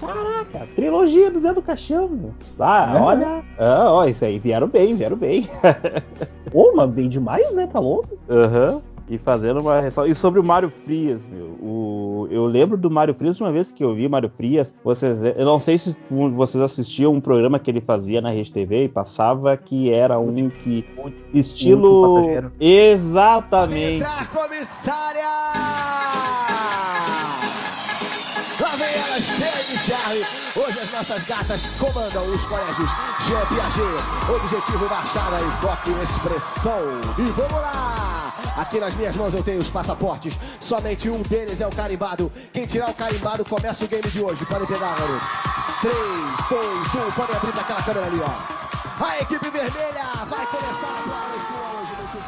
Caraca, 0.00 0.66
trilogia 0.74 1.30
do 1.30 1.40
Zé 1.40 1.54
do 1.54 1.62
Caixão. 1.62 2.34
Ah, 2.58 2.92
é. 2.94 3.00
olha. 3.00 3.44
Ah, 3.58 3.92
ó, 3.92 4.04
isso 4.04 4.24
aí, 4.24 4.38
vieram 4.38 4.66
bem, 4.66 4.94
vieram 4.94 5.16
bem. 5.16 5.48
Pô, 6.50 6.72
mas 6.74 6.90
bem 6.90 7.08
demais, 7.08 7.54
né? 7.54 7.66
Tá 7.66 7.78
louco? 7.78 8.08
Aham. 8.28 8.74
Uhum. 8.74 8.93
E 9.08 9.18
fazendo 9.18 9.60
uma 9.60 9.80
ressalva. 9.80 10.10
E 10.10 10.14
sobre 10.14 10.40
o 10.40 10.44
Mário 10.44 10.70
Frias, 10.70 11.22
meu. 11.30 11.46
O... 11.60 12.28
Eu 12.30 12.46
lembro 12.46 12.76
do 12.76 12.90
Mário 12.90 13.14
Frias, 13.14 13.38
uma 13.40 13.52
vez 13.52 13.70
que 13.72 13.84
eu 13.84 13.94
vi 13.94 14.08
Mário 14.08 14.30
Frias, 14.34 14.74
vocês... 14.82 15.18
eu 15.36 15.44
não 15.44 15.60
sei 15.60 15.76
se 15.76 15.94
vocês 16.08 16.62
assistiam 16.62 17.12
um 17.12 17.20
programa 17.20 17.58
que 17.58 17.70
ele 17.70 17.80
fazia 17.80 18.20
na 18.20 18.30
Rede 18.30 18.52
TV 18.52 18.84
e 18.84 18.88
passava 18.88 19.56
que 19.56 19.90
era 19.90 20.18
um 20.18 20.48
que. 20.48 20.84
Estilo. 21.32 22.50
Exatamente. 22.58 24.04
Entra, 24.04 24.26
comissária! 24.32 25.93
Hoje 30.56 30.78
as 30.78 30.92
nossas 30.92 31.24
gatas 31.24 31.66
comandam 31.80 32.24
os 32.32 32.44
colégios 32.44 32.88
Jean 33.22 33.44
Piaget, 33.46 34.32
Objetivo 34.32 34.88
Baixada 34.88 35.40
e 35.40 35.50
Foque 35.60 35.90
Expressão. 36.00 37.00
E 37.18 37.22
vamos 37.32 37.60
lá! 37.60 38.32
Aqui 38.56 38.78
nas 38.78 38.94
minhas 38.94 39.16
mãos 39.16 39.34
eu 39.34 39.42
tenho 39.42 39.58
os 39.58 39.68
passaportes. 39.68 40.38
Somente 40.60 41.10
um 41.10 41.22
deles 41.22 41.60
é 41.60 41.66
o 41.66 41.70
carimbado. 41.70 42.30
Quem 42.52 42.66
tirar 42.66 42.90
o 42.90 42.94
carimbado 42.94 43.44
começa 43.44 43.84
o 43.84 43.88
game 43.88 44.08
de 44.08 44.22
hoje. 44.22 44.46
Podem 44.46 44.68
pegar, 44.68 44.94
garoto. 44.94 45.26
3, 45.80 45.96
2, 46.48 46.94
1. 47.08 47.10
Podem 47.10 47.36
abrir 47.36 47.52
para 47.52 47.60
aquela 47.60 47.82
câmera 47.82 48.06
ali, 48.06 48.20
ó. 48.20 49.04
A 49.04 49.20
equipe 49.22 49.50
vermelha 49.50 50.24
vai 50.24 50.46
começar 50.46 50.86
a 50.86 51.53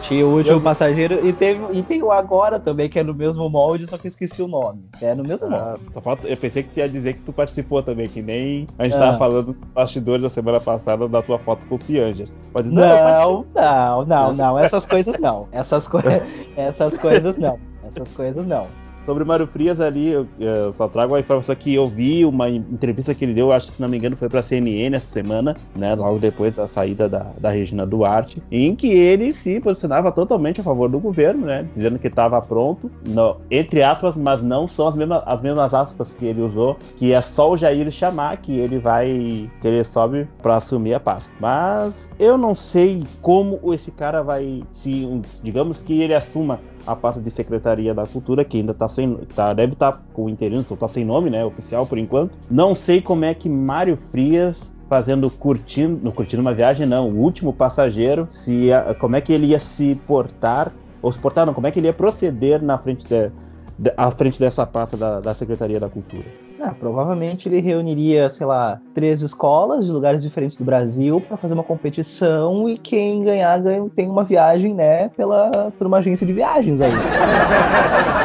tinha 0.08 0.26
o 0.26 0.34
último 0.34 0.60
passageiro 0.60 1.26
e, 1.26 1.32
teve, 1.32 1.64
e 1.72 1.82
tem 1.82 2.02
o 2.02 2.10
agora 2.10 2.58
também, 2.58 2.88
que 2.88 2.98
é 2.98 3.02
no 3.02 3.14
mesmo 3.14 3.48
molde, 3.48 3.86
só 3.86 3.98
que 3.98 4.06
eu 4.06 4.08
esqueci 4.08 4.42
o 4.42 4.48
nome. 4.48 4.84
É 5.00 5.14
no 5.14 5.22
mesmo 5.22 5.46
ah, 5.46 5.76
molde. 6.04 6.22
Eu 6.24 6.36
pensei 6.36 6.62
que 6.62 6.70
tu 6.70 6.78
ia 6.78 6.88
dizer 6.88 7.14
que 7.14 7.20
tu 7.20 7.32
participou 7.32 7.82
também, 7.82 8.08
que 8.08 8.22
nem 8.22 8.66
a 8.78 8.84
gente 8.84 8.96
ah. 8.96 9.00
tava 9.00 9.18
falando 9.18 9.52
dos 9.52 9.56
bastidores 9.74 10.22
da 10.22 10.28
semana 10.28 10.60
passada 10.60 11.08
da 11.08 11.22
tua 11.22 11.38
foto 11.38 11.66
com 11.66 11.74
o 11.74 11.78
Pianger. 11.78 12.28
Pode 12.52 12.68
não, 12.68 13.44
não, 13.54 14.04
não, 14.04 14.32
não, 14.32 14.58
essas 14.58 14.86
coisas 14.86 15.18
não. 15.18 15.48
Essas, 15.52 15.88
co 15.88 15.98
essas 16.56 16.96
coisas 16.96 17.36
não. 17.36 17.58
Essas 17.84 18.10
coisas 18.10 18.44
não. 18.46 18.66
Sobre 19.06 19.22
o 19.22 19.26
Mário 19.26 19.46
Frias 19.46 19.80
ali, 19.80 20.08
eu, 20.08 20.26
eu, 20.40 20.74
só 20.74 20.88
trago 20.88 21.14
a 21.14 21.20
informação 21.20 21.54
que 21.54 21.72
eu 21.72 21.86
vi 21.86 22.24
uma 22.24 22.50
entrevista 22.50 23.14
que 23.14 23.24
ele 23.24 23.34
deu, 23.34 23.52
acho 23.52 23.68
que 23.68 23.74
se 23.74 23.80
não 23.80 23.88
me 23.88 23.96
engano 23.96 24.16
foi 24.16 24.28
para 24.28 24.40
a 24.40 24.42
CNN 24.42 24.96
essa 24.96 25.06
semana, 25.06 25.56
né, 25.76 25.94
logo 25.94 26.18
depois 26.18 26.56
da 26.56 26.66
saída 26.66 27.08
da, 27.08 27.30
da 27.38 27.50
Regina 27.50 27.86
Duarte, 27.86 28.42
em 28.50 28.74
que 28.74 28.88
ele 28.88 29.32
se 29.32 29.60
posicionava 29.60 30.10
totalmente 30.10 30.60
a 30.60 30.64
favor 30.64 30.88
do 30.88 30.98
governo, 30.98 31.46
né, 31.46 31.68
dizendo 31.76 32.00
que 32.00 32.08
estava 32.08 32.42
pronto, 32.42 32.90
no, 33.06 33.36
entre 33.48 33.80
aspas, 33.80 34.16
mas 34.16 34.42
não 34.42 34.66
são 34.66 34.88
as 34.88 34.96
mesmas, 34.96 35.22
as 35.24 35.40
mesmas 35.40 35.72
aspas 35.72 36.12
que 36.12 36.26
ele 36.26 36.42
usou, 36.42 36.76
que 36.96 37.12
é 37.12 37.20
só 37.20 37.52
o 37.52 37.56
Jair 37.56 37.88
chamar 37.92 38.38
que 38.38 38.58
ele 38.58 38.80
vai, 38.80 39.48
que 39.60 39.68
ele 39.68 39.84
sobe 39.84 40.26
para 40.42 40.56
assumir 40.56 40.94
a 40.94 41.00
pasta. 41.00 41.32
Mas 41.38 42.10
eu 42.18 42.36
não 42.36 42.56
sei 42.56 43.04
como 43.22 43.60
esse 43.72 43.92
cara 43.92 44.22
vai 44.22 44.64
se, 44.72 45.22
digamos 45.44 45.78
que 45.78 46.02
ele 46.02 46.14
assuma 46.14 46.58
a 46.86 46.94
pasta 46.94 47.20
de 47.20 47.30
Secretaria 47.30 47.92
da 47.92 48.06
Cultura, 48.06 48.44
que 48.44 48.58
ainda 48.58 48.72
tá 48.72 48.88
sem. 48.88 49.14
Tá, 49.34 49.52
deve 49.52 49.72
estar 49.72 49.92
tá 49.92 50.00
com 50.12 50.28
interino, 50.28 50.62
só 50.62 50.76
tá 50.76 50.88
sem 50.88 51.04
nome, 51.04 51.30
né? 51.30 51.44
Oficial 51.44 51.86
por 51.86 51.98
enquanto. 51.98 52.32
Não 52.50 52.74
sei 52.74 53.00
como 53.00 53.24
é 53.24 53.34
que 53.34 53.48
Mário 53.48 53.98
Frias 54.10 54.70
fazendo 54.88 55.28
curtindo, 55.30 56.12
curtindo 56.12 56.40
uma 56.40 56.54
viagem 56.54 56.86
não, 56.86 57.10
o 57.10 57.16
último 57.16 57.52
passageiro, 57.52 58.26
se 58.30 58.68
como 59.00 59.16
é 59.16 59.20
que 59.20 59.32
ele 59.32 59.46
ia 59.46 59.58
se 59.58 59.96
portar, 60.06 60.72
ou 61.02 61.10
se 61.10 61.18
portar 61.18 61.44
não, 61.44 61.52
como 61.52 61.66
é 61.66 61.72
que 61.72 61.80
ele 61.80 61.88
ia 61.88 61.92
proceder 61.92 62.62
na 62.62 62.78
frente 62.78 63.04
de, 63.04 63.30
de 63.76 63.92
à 63.96 64.10
frente 64.12 64.38
dessa 64.38 64.64
pasta 64.64 64.96
da, 64.96 65.20
da 65.20 65.34
Secretaria 65.34 65.80
da 65.80 65.88
Cultura. 65.88 66.45
Ah, 66.60 66.74
provavelmente 66.78 67.48
ele 67.48 67.60
reuniria, 67.60 68.30
sei 68.30 68.46
lá, 68.46 68.80
três 68.94 69.22
escolas 69.22 69.86
de 69.86 69.92
lugares 69.92 70.22
diferentes 70.22 70.56
do 70.56 70.64
Brasil 70.64 71.20
para 71.20 71.36
fazer 71.36 71.54
uma 71.54 71.62
competição 71.62 72.68
e 72.68 72.78
quem 72.78 73.22
ganhar 73.22 73.60
ganha, 73.60 73.88
tem 73.94 74.08
uma 74.08 74.24
viagem, 74.24 74.74
né, 74.74 75.08
pela, 75.10 75.70
por 75.78 75.86
uma 75.86 75.98
agência 75.98 76.26
de 76.26 76.32
viagens 76.32 76.80
aí. 76.80 76.90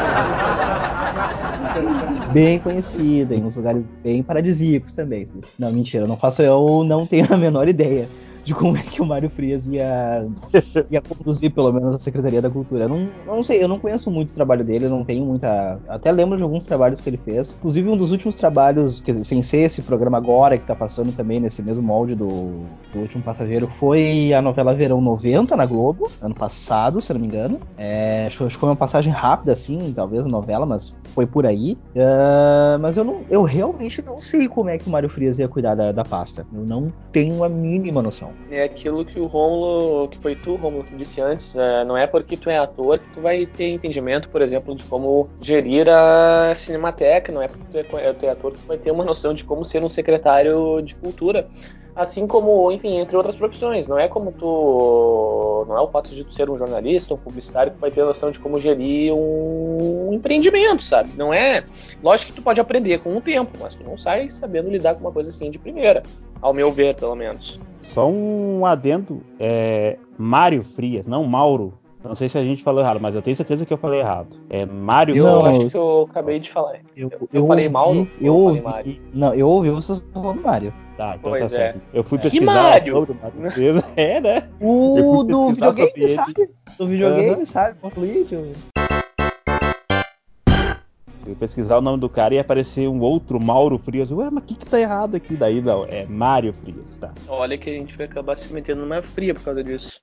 bem 2.32 2.60
conhecida, 2.60 3.36
em 3.36 3.44
uns 3.44 3.58
lugares 3.58 3.84
bem 4.04 4.24
paradisíacos 4.24 4.94
também. 4.94 5.26
Não, 5.60 5.72
mentira, 5.72 6.08
não 6.08 6.16
faço 6.16 6.42
eu, 6.42 6.84
não 6.86 7.06
tenho 7.06 7.28
a 7.30 7.38
menor 7.38 7.68
ideia 7.68 8.08
de 8.44 8.54
como 8.54 8.78
é 8.78 8.82
que 8.82 9.02
o 9.02 9.06
Mário 9.06 9.30
Frias 9.30 9.68
ia, 9.68 10.28
ia 10.90 11.02
conduzir, 11.02 11.52
pelo 11.54 11.72
menos, 11.72 11.96
a 11.96 12.00
Secretaria 12.00 12.42
da 12.42 12.50
Cultura. 12.50 12.86
Eu 12.86 12.90
não, 12.90 13.10
não 13.26 13.44
sei, 13.44 13.64
eu 13.64 13.68
não 13.68 13.80
conheço 13.80 14.10
muito 14.10 14.30
o 14.30 14.36
trabalho 14.36 14.64
dele, 14.64 14.88
não 14.88 15.04
tenho 15.04 15.26
muita. 15.26 15.80
Até 15.88 16.12
lembro 16.12 16.38
de 16.38 16.44
alguns 16.44 16.66
trabalhos 16.66 17.00
que 17.00 17.10
ele 17.10 17.18
fez. 17.18 17.56
Inclusive, 17.58 17.90
um 17.90 17.98
dos 17.98 18.12
últimos 18.12 18.36
trabalhos, 18.36 19.02
quer 19.02 19.12
dizer, 19.12 19.24
sem 19.24 19.42
ser 19.42 19.58
esse 19.58 19.82
programa 19.82 20.18
agora, 20.18 20.58
que 20.58 20.66
tá 20.66 20.76
passando 20.76 21.16
também 21.16 21.40
nesse 21.40 21.62
mesmo 21.62 21.84
molde 21.84 22.16
do, 22.16 22.66
do 22.92 23.00
Último 23.00 23.24
Passageiro, 23.24 23.68
foi 23.68 24.34
a 24.34 24.42
novela 24.42 24.74
Verão 24.74 25.02
90 25.02 25.56
na 25.56 25.66
Globo, 25.66 26.10
ano 26.22 26.36
passado, 26.36 27.00
se 27.00 27.14
não 27.14 27.20
me 27.20 27.28
engano. 27.28 27.60
É, 27.78 28.26
acho 28.28 28.48
que 28.48 28.58
foi 28.58 28.70
uma 28.70 28.76
passagem 28.76 29.12
rápida, 29.12 29.54
assim, 29.54 29.92
talvez 29.96 30.26
a 30.26 30.30
novela, 30.30 30.66
mas 30.66 30.96
foi 31.14 31.26
por 31.26 31.46
aí. 31.46 31.78
Uh, 31.96 32.80
mas 32.80 32.98
eu, 32.98 33.04
não, 33.04 33.22
eu 33.30 33.44
realmente 33.44 34.02
não 34.02 34.20
sei 34.20 34.48
como 34.48 34.70
é 34.70 34.78
que 34.78 34.88
o 34.88 34.92
Mário 34.92 35.10
Frias 35.10 35.40
ia 35.40 35.48
cuidar 35.48 35.76
da, 35.76 35.92
da 35.92 36.04
pasta. 36.04 36.46
Eu 36.54 36.66
não 36.66 36.92
tenho 37.12 37.44
a 37.44 37.50
mínima 37.50 38.02
noção. 38.02 38.31
É 38.50 38.64
aquilo 38.64 39.06
que 39.06 39.20
o 39.20 39.26
Romulo, 39.26 40.08
que 40.10 40.18
foi 40.18 40.36
tu, 40.36 40.56
Romulo, 40.56 40.84
que 40.84 40.96
disse 40.96 41.22
antes, 41.22 41.56
é, 41.56 41.84
não 41.84 41.98
é 41.98 42.06
porque 42.06 42.36
tu 42.36 42.50
é 42.50 42.58
ator 42.58 43.00
que 43.00 43.10
tu 43.10 43.22
vai 43.22 43.46
ter 43.46 43.70
entendimento, 43.70 44.30
por 44.30 44.42
exemplo, 44.42 44.76
de 44.76 44.84
como 44.84 45.30
gerir 45.40 45.88
a 45.90 46.54
Cinemateca, 46.56 47.32
não 47.32 47.42
é 47.42 47.48
porque 47.48 47.84
tu 47.84 47.98
é, 47.98 48.14
tu 48.14 48.26
é 48.26 48.30
ator 48.30 48.52
que 48.52 48.60
tu 48.60 48.68
vai 48.68 48.78
ter 48.78 48.92
uma 48.92 49.06
noção 49.06 49.34
de 49.34 49.44
como 49.44 49.64
ser 49.64 49.84
um 49.84 49.90
secretário 49.90 50.82
de 50.82 50.96
cultura 50.96 51.48
assim 51.96 52.28
como, 52.28 52.72
enfim, 52.72 52.98
entre 52.98 53.16
outras 53.16 53.36
profissões. 53.36 53.88
Não 53.88 53.98
é 53.98 54.08
como 54.08 54.32
tu. 54.32 55.66
Não 55.68 55.78
é 55.78 55.82
o 55.82 55.88
fato 55.88 56.10
de 56.12 56.24
tu 56.24 56.34
ser 56.34 56.50
um 56.50 56.58
jornalista, 56.58 57.14
um 57.14 57.18
publicitário, 57.18 57.72
que 57.72 57.80
vai 57.80 57.92
ter 57.92 58.04
noção 58.04 58.32
de 58.32 58.40
como 58.40 58.60
gerir 58.60 59.14
um 59.14 60.12
empreendimento, 60.14 60.84
sabe? 60.84 61.12
Não 61.18 61.34
é. 61.34 61.64
Lógico 62.04 62.32
que 62.32 62.38
tu 62.38 62.44
pode 62.44 62.60
aprender 62.60 63.00
com 63.00 63.16
o 63.16 63.22
tempo, 63.22 63.52
mas 63.60 63.76
tu 63.76 63.84
não 63.84 63.98
sai 63.98 64.30
sabendo 64.30 64.70
lidar 64.70 64.96
com 64.96 65.02
uma 65.02 65.12
coisa 65.12 65.30
assim 65.30 65.50
de 65.50 65.60
primeira. 65.60 66.04
Ao 66.42 66.54
meu 66.54 66.72
ver, 66.72 66.96
pelo 66.96 67.16
menos. 67.16 67.60
Só 67.82 68.10
um 68.10 68.66
adendo. 68.66 69.22
É 69.40 69.98
Mário 70.18 70.64
Frias, 70.64 71.06
não 71.06 71.24
Mauro. 71.24 71.81
Não 72.04 72.16
sei 72.16 72.28
se 72.30 72.38
a 72.38 72.44
gente 72.44 72.64
falou 72.64 72.82
errado, 72.82 73.00
mas 73.00 73.14
eu 73.14 73.22
tenho 73.22 73.36
certeza 73.36 73.66
que 73.66 73.72
eu 73.72 73.78
falei 73.78 74.00
errado. 74.00 74.36
É 74.50 74.66
Mário 74.66 75.16
Eu 75.16 75.26
não, 75.26 75.46
acho 75.46 75.70
que 75.70 75.78
eu 75.78 76.08
acabei 76.10 76.40
de 76.40 76.50
falar. 76.50 76.80
Eu, 76.96 77.10
eu, 77.10 77.30
eu 77.32 77.48
falei 77.48 77.70
Mauro? 77.70 78.10
Eu, 78.20 78.36
ouvi, 78.36 78.62
Mário? 78.62 79.00
Não, 79.14 79.34
eu 79.34 79.48
ouvi 79.48 79.70
você 79.70 80.02
falando 80.12 80.42
Mário. 80.42 80.74
Tá, 80.98 81.16
então 81.16 81.32
tá 81.32 81.38
pois 81.38 81.50
tá 81.50 81.56
é. 81.56 81.60
certo. 81.60 81.82
Eu 81.94 82.04
fui 82.04 82.18
pesquisar 82.18 82.40
que 82.40 82.46
Mário? 82.46 82.94
sobre 82.94 83.12
o 83.12 83.16
Mário 83.16 83.52
Frias. 83.52 83.84
É, 83.96 84.20
né? 84.20 84.50
O 84.60 85.24
do 85.24 85.50
videogame, 85.50 86.10
sabe? 86.10 86.50
Do 86.78 86.88
videogame, 86.88 87.40
uhum. 87.40 87.46
sabe? 87.46 87.76
Ponto 87.80 88.02
eu 91.26 91.36
pesquisar 91.36 91.78
o 91.78 91.82
nome 91.82 92.00
do 92.00 92.10
cara 92.10 92.34
e 92.34 92.40
aparecer 92.40 92.88
um 92.88 93.00
outro 93.00 93.40
Mauro 93.40 93.78
Frias. 93.78 94.12
Ué, 94.12 94.30
mas 94.30 94.44
o 94.44 94.48
que, 94.48 94.56
que 94.56 94.66
tá 94.66 94.80
errado 94.80 95.16
aqui? 95.16 95.36
Daí 95.36 95.62
não, 95.62 95.86
é 95.86 96.06
Mário 96.06 96.52
Frias, 96.54 96.96
tá? 97.00 97.14
Olha 97.28 97.58
que 97.58 97.70
a 97.70 97.74
gente 97.74 97.96
vai 97.96 98.06
acabar 98.06 98.36
se 98.36 98.52
metendo 98.54 98.82
numa 98.82 99.02
fria 99.02 99.34
por 99.34 99.44
causa 99.44 99.64
disso. 99.64 100.02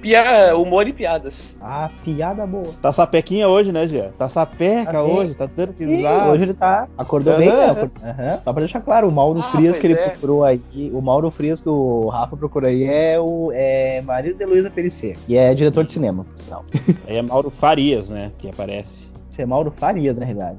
Pia... 0.00 0.54
Humor 0.56 0.86
e 0.86 0.92
piadas. 0.92 1.56
Ah, 1.62 1.90
piada 2.04 2.46
boa. 2.46 2.68
Tá 2.82 2.92
sapequinha 2.92 3.48
hoje, 3.48 3.72
né, 3.72 3.88
Gia? 3.88 4.12
Tá 4.18 4.28
sapeca 4.28 4.92
Tá 4.92 5.02
hoje, 5.02 5.34
tá 5.34 5.46
dando 5.46 5.72
risada. 5.78 6.30
hoje 6.30 6.42
ele 6.44 6.54
tá. 6.54 6.86
Acordou 6.98 7.32
Aham, 7.32 7.40
bem, 7.42 7.50
né? 7.50 7.90
aham. 8.04 8.40
Só 8.44 8.52
pra 8.52 8.60
deixar 8.60 8.80
claro, 8.82 9.08
o 9.08 9.12
Mauro 9.12 9.40
Ah, 9.40 9.44
Frias 9.44 9.78
que 9.78 9.86
ele 9.86 9.94
é. 9.94 10.10
procurou 10.10 10.44
aí. 10.44 10.60
O 10.92 11.00
Mauro 11.00 11.30
Frias 11.30 11.60
que 11.62 11.68
o 11.70 12.08
Rafa 12.08 12.36
procurou 12.36 12.68
aí 12.68 12.84
é 12.84 13.18
o 13.18 13.50
é 13.54 14.02
marido 14.02 14.36
de 14.36 14.44
Luísa 14.44 14.68
Perissé. 14.70 15.14
E 15.26 15.38
é 15.38 15.54
diretor 15.54 15.84
de 15.84 15.90
cinema, 15.92 16.24
por 16.24 16.38
sinal. 16.38 16.64
Aí 17.08 17.16
é 17.16 17.22
Mauro 17.22 17.48
Farias, 17.50 18.10
né, 18.10 18.30
que 18.38 18.48
aparece. 18.50 19.08
Isso 19.30 19.40
é 19.40 19.46
Mauro 19.46 19.70
Farias, 19.74 20.16
na 20.16 20.26
realidade. 20.26 20.58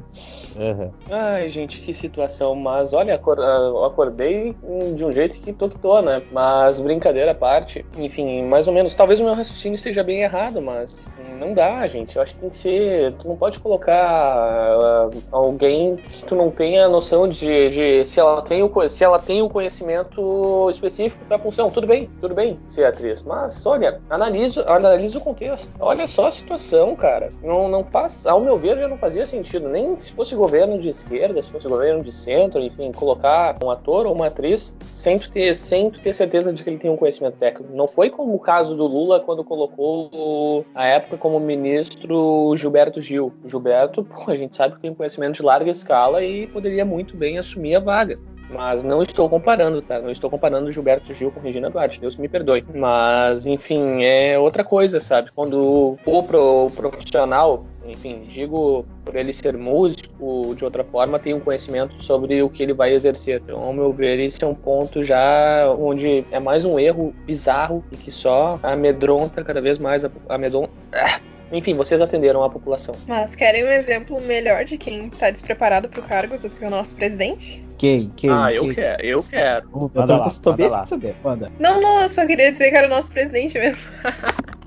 Aham. 0.58 0.92
Ai, 1.10 1.50
gente, 1.50 1.82
que 1.82 1.94
situação. 1.94 2.56
Mas 2.56 2.94
olha, 2.94 3.16
ah, 3.16 3.88
acordei 3.88 4.56
de 4.96 5.06
um 5.06 5.12
jeito 5.12 5.40
que 5.40 5.52
tô 5.54 5.70
que 5.70 5.78
tô, 5.78 6.02
né? 6.02 6.22
Mas 6.32 6.80
brincadeira 6.80 7.32
à 7.32 7.36
parte. 7.36 7.86
Enfim, 7.98 8.44
mais 8.44 8.68
ou 8.68 8.74
menos. 8.74 8.94
Talvez 8.94 9.20
o 9.20 9.24
meu 9.24 9.34
raciocínio 9.34 9.76
esteja 9.76 10.04
bem 10.04 10.22
errado, 10.22 10.62
mas 10.62 11.10
não 11.42 11.54
dá, 11.54 11.86
gente. 11.88 12.16
Eu 12.16 12.22
acho 12.22 12.34
que 12.36 12.40
tem 12.40 12.50
que 12.50 12.58
ser. 12.58 13.14
Tu 13.14 13.28
não 13.28 13.36
pode 13.36 13.60
colocar 13.60 13.96
ah, 13.96 15.10
alguém 15.32 15.98
que 15.98 16.26
tu 16.26 16.36
não 16.36 16.50
tenha 16.50 16.88
noção 16.88 17.28
de, 17.28 17.70
de 17.70 18.06
se, 18.06 18.20
ela 18.20 18.42
tem 18.42 18.64
o, 18.64 18.90
se 18.90 19.04
ela 19.04 19.20
tem 19.20 19.42
o 19.42 19.50
conhecimento 19.50 20.70
específico 20.70 21.26
pra 21.26 21.40
função. 21.40 21.70
Tudo 21.70 21.88
bem, 21.88 22.10
tudo 22.22 22.34
bem 22.34 22.60
ser 22.68 22.86
atriz. 22.86 23.24
Mas, 23.24 23.66
olha, 23.66 24.00
analisa, 24.10 24.64
analisa 24.70 25.18
o 25.18 25.22
contexto. 25.22 25.72
Olha 25.80 26.08
só 26.08 26.28
a 26.28 26.32
situação, 26.32 26.96
cara. 26.96 27.30
Não, 27.44 27.68
não 27.68 27.84
faz. 27.84 28.26
Ao 28.26 28.40
meu 28.40 28.58
ver, 28.58 28.78
já 28.78 28.88
não 28.88 28.98
fazia 28.98 29.28
sentido. 29.28 29.68
Nem 29.68 29.98
se 29.98 30.12
fosse 30.12 30.36
governo 30.46 30.78
de 30.78 30.90
esquerda, 30.90 31.42
se 31.42 31.52
fosse 31.52 31.68
governo 31.68 32.04
de 32.04 32.12
centro, 32.12 32.62
enfim, 32.62 32.92
colocar 32.92 33.56
um 33.64 33.72
ator 33.72 34.06
ou 34.06 34.14
uma 34.14 34.28
atriz 34.28 34.76
sem 34.92 35.18
ter, 35.18 35.56
sem 35.56 35.90
ter 35.90 36.14
certeza 36.14 36.54
de 36.54 36.64
que 36.64 36.70
ele 36.70 36.78
tem 36.78 36.92
um 36.92 36.96
conhecimento 36.96 37.38
técnico. 37.38 37.76
Não 37.76 37.88
foi 37.88 38.12
como 38.12 38.36
o 38.36 38.40
caso 38.40 38.76
do 38.76 38.86
Lula 38.86 39.20
quando 39.20 39.44
colocou 39.44 40.64
a 40.76 40.86
época 40.86 41.18
como 41.18 41.40
ministro 41.40 42.54
Gilberto 42.56 43.02
Gil. 43.02 43.34
Gilberto, 43.46 44.04
pô, 44.04 44.30
a 44.30 44.36
gente 44.36 44.56
sabe 44.56 44.76
que 44.76 44.82
tem 44.82 44.94
conhecimento 44.94 45.38
de 45.38 45.42
larga 45.44 45.72
escala 45.72 46.24
e 46.24 46.46
poderia 46.46 46.86
muito 46.86 47.18
bem 47.18 47.40
assumir 47.40 47.76
a 47.76 47.80
vaga. 47.80 48.20
Mas 48.48 48.84
não 48.84 49.02
estou 49.02 49.28
comparando, 49.28 49.82
tá? 49.82 50.00
Não 50.00 50.12
estou 50.12 50.30
comparando 50.30 50.72
Gilberto 50.72 51.12
Gil 51.12 51.32
com 51.32 51.40
Regina 51.40 51.72
Duarte, 51.72 52.00
Deus 52.00 52.16
me 52.16 52.30
perdoe. 52.30 52.64
Mas, 52.76 53.48
enfim, 53.48 54.04
é 54.04 54.38
outra 54.38 54.64
coisa, 54.64 55.00
sabe? 55.00 55.32
Quando 55.36 55.98
o 56.06 56.24
pro- 56.24 56.70
profissional, 56.76 57.66
enfim, 57.88 58.22
digo 58.28 58.86
por 59.04 59.16
ele 59.16 59.32
ser 59.34 59.56
músico, 59.58 60.54
de 60.56 60.64
outra 60.66 60.84
forma, 60.84 61.20
tem 61.20 61.34
um 61.34 61.40
conhecimento 61.40 62.02
sobre 62.04 62.42
o 62.42 62.50
que 62.50 62.64
ele 62.64 62.74
vai 62.74 62.94
exercer. 62.94 63.42
Então, 63.44 63.64
ao 63.64 63.74
meu 63.74 63.92
ver, 63.94 64.20
esse 64.20 64.44
é 64.44 64.48
um 64.48 64.56
ponto 64.56 65.04
já 65.04 65.70
onde 65.78 66.26
é 66.32 66.40
mais 66.40 66.66
um 66.66 66.80
erro 66.80 67.14
bizarro 67.26 67.84
e 67.92 67.98
que 67.98 68.12
só 68.12 68.60
amedronta 68.64 69.44
cada 69.44 69.62
vez 69.62 69.78
mais 69.78 70.04
a 70.06 70.12
amedronta. 70.30 70.72
Ah! 70.94 71.20
Enfim, 71.52 71.76
vocês 71.76 72.02
atenderam 72.02 72.44
a 72.44 72.50
população. 72.50 72.96
Mas 73.08 73.36
querem 73.36 73.64
um 73.64 73.70
exemplo 73.72 74.20
melhor 74.22 74.66
de 74.66 74.80
quem 74.80 75.08
tá 75.12 75.30
despreparado 75.30 75.88
pro 75.88 76.02
cargo 76.02 76.40
do 76.40 76.50
que 76.50 76.66
o 76.66 76.70
nosso 76.72 76.96
presidente? 76.96 77.64
Quem? 77.78 78.12
Quem? 78.16 78.32
ah, 78.32 78.52
eu 78.52 78.64
quem? 78.64 78.74
quero, 78.74 79.06
eu 79.06 79.24
quero. 79.24 79.68
Eu 79.72 79.92
Manda 79.94 80.18
tô- 80.18 80.50
lá, 80.50 80.56
bem 80.58 80.66
manda 80.66 80.68
lá. 80.80 80.86
saber. 80.88 81.16
Manda. 81.24 81.52
Não, 81.60 81.80
não, 81.80 82.02
eu 82.02 82.10
só 82.10 82.26
queria 82.26 82.52
dizer 82.52 82.72
que 82.72 82.76
era 82.76 82.88
o 82.88 82.90
nosso 82.90 83.10
presidente 83.12 83.60
mesmo. 83.60 83.80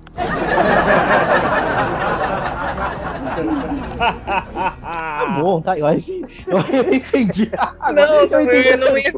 Tá 4.52 5.26
bom, 5.40 5.60
tá? 5.60 5.78
Eu 5.78 5.86
acho 5.86 6.06
que 6.06 6.22
eu, 6.46 6.58
entendi. 6.92 7.50
não, 7.92 8.02
eu 8.02 8.28
não, 8.30 8.40
entendi. 8.42 8.68
eu 8.68 8.78
não 8.78 8.98
ia. 8.98 9.12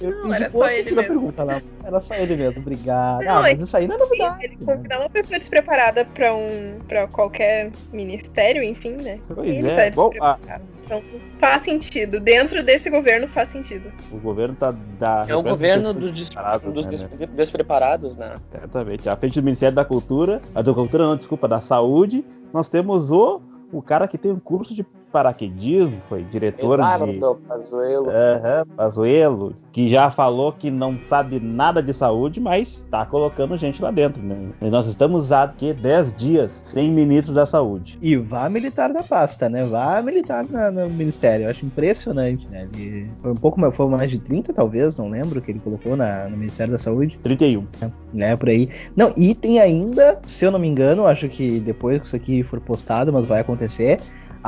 Eu 0.00 0.34
era 0.34 0.50
só 0.50 0.68
ele 0.70 0.90
mesmo. 0.90 1.02
pergunta 1.02 1.44
lá. 1.44 1.62
Era 1.84 2.00
só 2.00 2.14
ele 2.14 2.36
mesmo, 2.36 2.62
obrigado. 2.62 3.24
Não, 3.24 3.32
ah, 3.38 3.42
mas 3.42 3.60
isso 3.60 3.76
aí 3.76 3.86
não 3.86 3.96
é 3.96 3.98
novidade. 3.98 4.44
Ele 4.44 4.56
né? 4.60 4.66
convidar 4.74 4.98
uma 5.00 5.10
pessoa 5.10 5.38
despreparada 5.38 6.04
pra 6.04 6.34
um 6.34 6.78
para 6.86 7.06
qualquer 7.08 7.70
ministério, 7.92 8.62
enfim, 8.62 8.96
né? 8.96 9.20
Pois 9.28 9.48
ele 9.50 9.68
é, 9.68 9.90
tá 9.90 9.94
bom, 9.96 10.10
a- 10.20 10.32
despreparado. 10.34 10.75
Então 10.86 11.02
faz 11.40 11.62
sentido. 11.64 12.20
Dentro 12.20 12.62
desse 12.62 12.88
governo 12.88 13.26
faz 13.28 13.48
sentido. 13.50 13.92
o 14.10 14.16
governo 14.18 14.54
tá 14.54 14.72
da 14.98 15.26
É 15.28 15.34
o 15.34 15.42
governo 15.42 15.92
dos, 15.92 16.12
des- 16.12 16.30
dos 16.72 16.84
né, 16.86 16.90
des- 17.18 17.28
despreparados, 17.30 18.16
né? 18.16 18.34
Exatamente. 18.56 19.08
À 19.08 19.16
frente 19.16 19.40
do 19.40 19.44
Ministério 19.44 19.74
da 19.74 19.84
Cultura, 19.84 20.40
a 20.54 20.62
da 20.62 20.72
Cultura 20.72 21.04
não, 21.06 21.16
desculpa, 21.16 21.48
da 21.48 21.60
Saúde, 21.60 22.24
nós 22.52 22.68
temos 22.68 23.10
o, 23.10 23.40
o 23.72 23.82
cara 23.82 24.06
que 24.06 24.16
tem 24.16 24.30
um 24.30 24.38
curso 24.38 24.74
de 24.74 24.86
paraquedismo, 25.12 26.00
foi 26.08 26.22
diretor 26.24 26.78
de 26.78 26.84
Eduardo 26.84 27.40
Pazuello. 27.48 28.06
Aham, 28.10 28.64
Pazuello, 28.76 29.54
que 29.72 29.88
já 29.88 30.10
falou 30.10 30.52
que 30.52 30.70
não 30.70 30.98
sabe 31.02 31.40
nada 31.40 31.82
de 31.82 31.92
saúde, 31.92 32.40
mas 32.40 32.84
tá 32.90 33.04
colocando 33.06 33.56
gente 33.56 33.82
lá 33.82 33.90
dentro, 33.90 34.22
né? 34.22 34.36
E 34.60 34.68
nós 34.70 34.86
estamos 34.86 35.32
há 35.32 35.48
que 35.48 35.72
10 35.72 36.14
dias 36.14 36.60
sem 36.64 36.90
ministro 36.90 37.34
da 37.34 37.46
saúde. 37.46 37.98
E 38.00 38.16
vá 38.16 38.48
militar 38.48 38.92
da 38.92 39.02
pasta, 39.02 39.48
né? 39.48 39.64
Vá 39.64 40.00
militar 40.02 40.44
na- 40.48 40.70
no 40.70 40.88
ministério. 40.90 41.44
Eu 41.46 41.50
acho 41.50 41.64
impressionante, 41.64 42.46
né? 42.48 42.68
Ele 42.74 43.10
foi 43.22 43.32
um 43.32 43.36
pouco 43.36 43.60
mais, 43.60 43.74
foi 43.74 43.86
mais 43.88 44.10
de 44.10 44.18
30, 44.18 44.52
talvez, 44.52 44.98
não 44.98 45.08
lembro, 45.08 45.40
que 45.40 45.50
ele 45.50 45.60
colocou 45.60 45.96
na- 45.96 46.28
no 46.28 46.36
Ministério 46.36 46.72
da 46.72 46.78
Saúde, 46.78 47.18
31. 47.22 47.64
né? 48.12 48.36
Por 48.36 48.48
aí. 48.48 48.68
Não, 48.94 49.12
e 49.16 49.34
tem 49.34 49.60
ainda, 49.60 50.18
se 50.24 50.44
eu 50.44 50.50
não 50.50 50.58
me 50.58 50.66
engano, 50.68 51.06
acho 51.06 51.28
que 51.28 51.60
depois 51.60 52.00
que 52.00 52.06
isso 52.06 52.16
aqui 52.16 52.42
for 52.42 52.60
postado, 52.60 53.12
mas 53.12 53.26
vai 53.26 53.40
acontecer, 53.40 54.00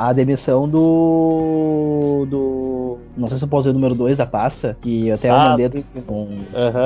a 0.07 0.13
demissão 0.13 0.67
do. 0.69 2.25
do. 2.29 2.97
Não 3.17 3.27
sei 3.27 3.37
se 3.37 3.43
eu 3.43 3.49
posso 3.49 3.63
dizer 3.67 3.71
o 3.71 3.79
número 3.79 3.95
2 3.95 4.15
da 4.17 4.25
pasta, 4.25 4.77
que 4.81 5.11
até 5.11 5.29
o 5.31 5.35
Ah, 5.35 5.49
Mandetta. 5.49 5.83
um- 6.07 6.37